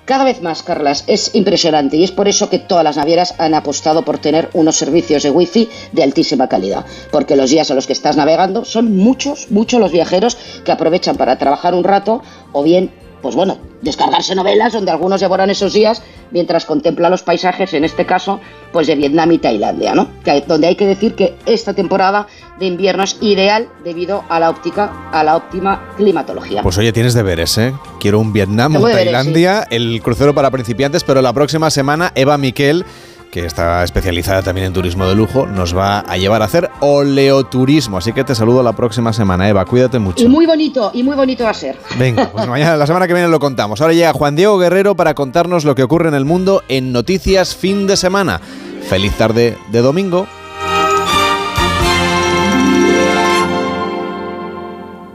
Cada 0.04 0.24
vez 0.24 0.42
más, 0.42 0.64
Carlas, 0.64 1.04
es 1.06 1.32
impresionante 1.34 1.96
y 1.96 2.02
es 2.02 2.10
por 2.10 2.26
eso 2.26 2.50
que 2.50 2.58
todas 2.58 2.82
las 2.82 2.96
navieras 2.96 3.36
han 3.38 3.54
apostado 3.54 4.02
por 4.02 4.18
tener 4.18 4.50
unos 4.52 4.74
servicios 4.74 5.22
de 5.22 5.30
wifi 5.30 5.68
de 5.92 6.02
altísima 6.02 6.48
calidad, 6.48 6.84
porque 7.12 7.36
los 7.36 7.50
días 7.50 7.70
a 7.70 7.74
los 7.74 7.86
que 7.86 7.92
estás 7.92 8.16
navegando 8.16 8.64
son 8.64 8.96
muchos, 8.96 9.52
muchos 9.52 9.78
los 9.78 9.92
viajeros 9.92 10.36
que 10.64 10.72
aprovechan 10.72 11.16
para 11.16 11.38
trabajar 11.38 11.74
un 11.74 11.84
rato 11.84 12.20
o 12.50 12.64
bien 12.64 12.90
pues 13.22 13.36
bueno, 13.36 13.58
descargarse 13.80 14.34
novelas 14.34 14.72
donde 14.72 14.90
algunos 14.90 15.20
devoran 15.20 15.48
esos 15.48 15.72
días 15.72 16.02
mientras 16.32 16.66
contempla 16.66 17.08
los 17.08 17.22
paisajes, 17.22 17.72
en 17.74 17.84
este 17.84 18.04
caso, 18.04 18.40
pues 18.72 18.86
de 18.86 18.96
Vietnam 18.96 19.30
y 19.32 19.38
Tailandia, 19.38 19.94
¿no? 19.94 20.08
Que, 20.24 20.42
donde 20.46 20.66
hay 20.66 20.76
que 20.76 20.86
decir 20.86 21.14
que 21.14 21.34
esta 21.46 21.74
temporada 21.74 22.26
de 22.58 22.66
invierno 22.66 23.04
es 23.04 23.16
ideal 23.20 23.68
debido 23.84 24.24
a 24.28 24.40
la 24.40 24.50
óptica, 24.50 25.10
a 25.12 25.22
la 25.22 25.36
óptima 25.36 25.94
climatología. 25.96 26.62
Pues 26.62 26.78
oye, 26.78 26.92
tienes 26.92 27.14
deberes, 27.14 27.56
¿eh? 27.58 27.72
Quiero 28.00 28.18
un 28.18 28.32
Vietnam, 28.32 28.76
un 28.76 28.82
Tailandia, 28.82 29.66
el 29.70 30.00
crucero 30.02 30.34
para 30.34 30.50
principiantes, 30.50 31.04
pero 31.04 31.22
la 31.22 31.32
próxima 31.32 31.70
semana 31.70 32.12
Eva 32.14 32.38
Miquel 32.38 32.84
que 33.32 33.46
está 33.46 33.82
especializada 33.82 34.42
también 34.42 34.66
en 34.66 34.72
turismo 34.74 35.06
de 35.06 35.14
lujo, 35.14 35.46
nos 35.46 35.74
va 35.74 36.00
a 36.00 36.18
llevar 36.18 36.42
a 36.42 36.44
hacer 36.44 36.70
oleoturismo. 36.80 37.96
Así 37.96 38.12
que 38.12 38.24
te 38.24 38.34
saludo 38.34 38.62
la 38.62 38.74
próxima 38.74 39.14
semana, 39.14 39.48
Eva. 39.48 39.64
Cuídate 39.64 39.98
mucho. 39.98 40.22
Y 40.22 40.28
muy 40.28 40.44
bonito, 40.44 40.90
y 40.92 41.02
muy 41.02 41.16
bonito 41.16 41.44
va 41.44 41.50
a 41.50 41.54
ser. 41.54 41.78
Venga, 41.98 42.28
pues 42.30 42.46
mañana, 42.46 42.76
la 42.76 42.86
semana 42.86 43.08
que 43.08 43.14
viene 43.14 43.30
lo 43.30 43.40
contamos. 43.40 43.80
Ahora 43.80 43.94
llega 43.94 44.12
Juan 44.12 44.36
Diego 44.36 44.58
Guerrero 44.58 44.94
para 44.96 45.14
contarnos 45.14 45.64
lo 45.64 45.74
que 45.74 45.82
ocurre 45.82 46.10
en 46.10 46.14
el 46.14 46.26
mundo 46.26 46.62
en 46.68 46.92
Noticias 46.92 47.56
Fin 47.56 47.86
de 47.86 47.96
Semana. 47.96 48.38
Feliz 48.90 49.16
tarde 49.16 49.56
de 49.70 49.80
domingo. 49.80 50.26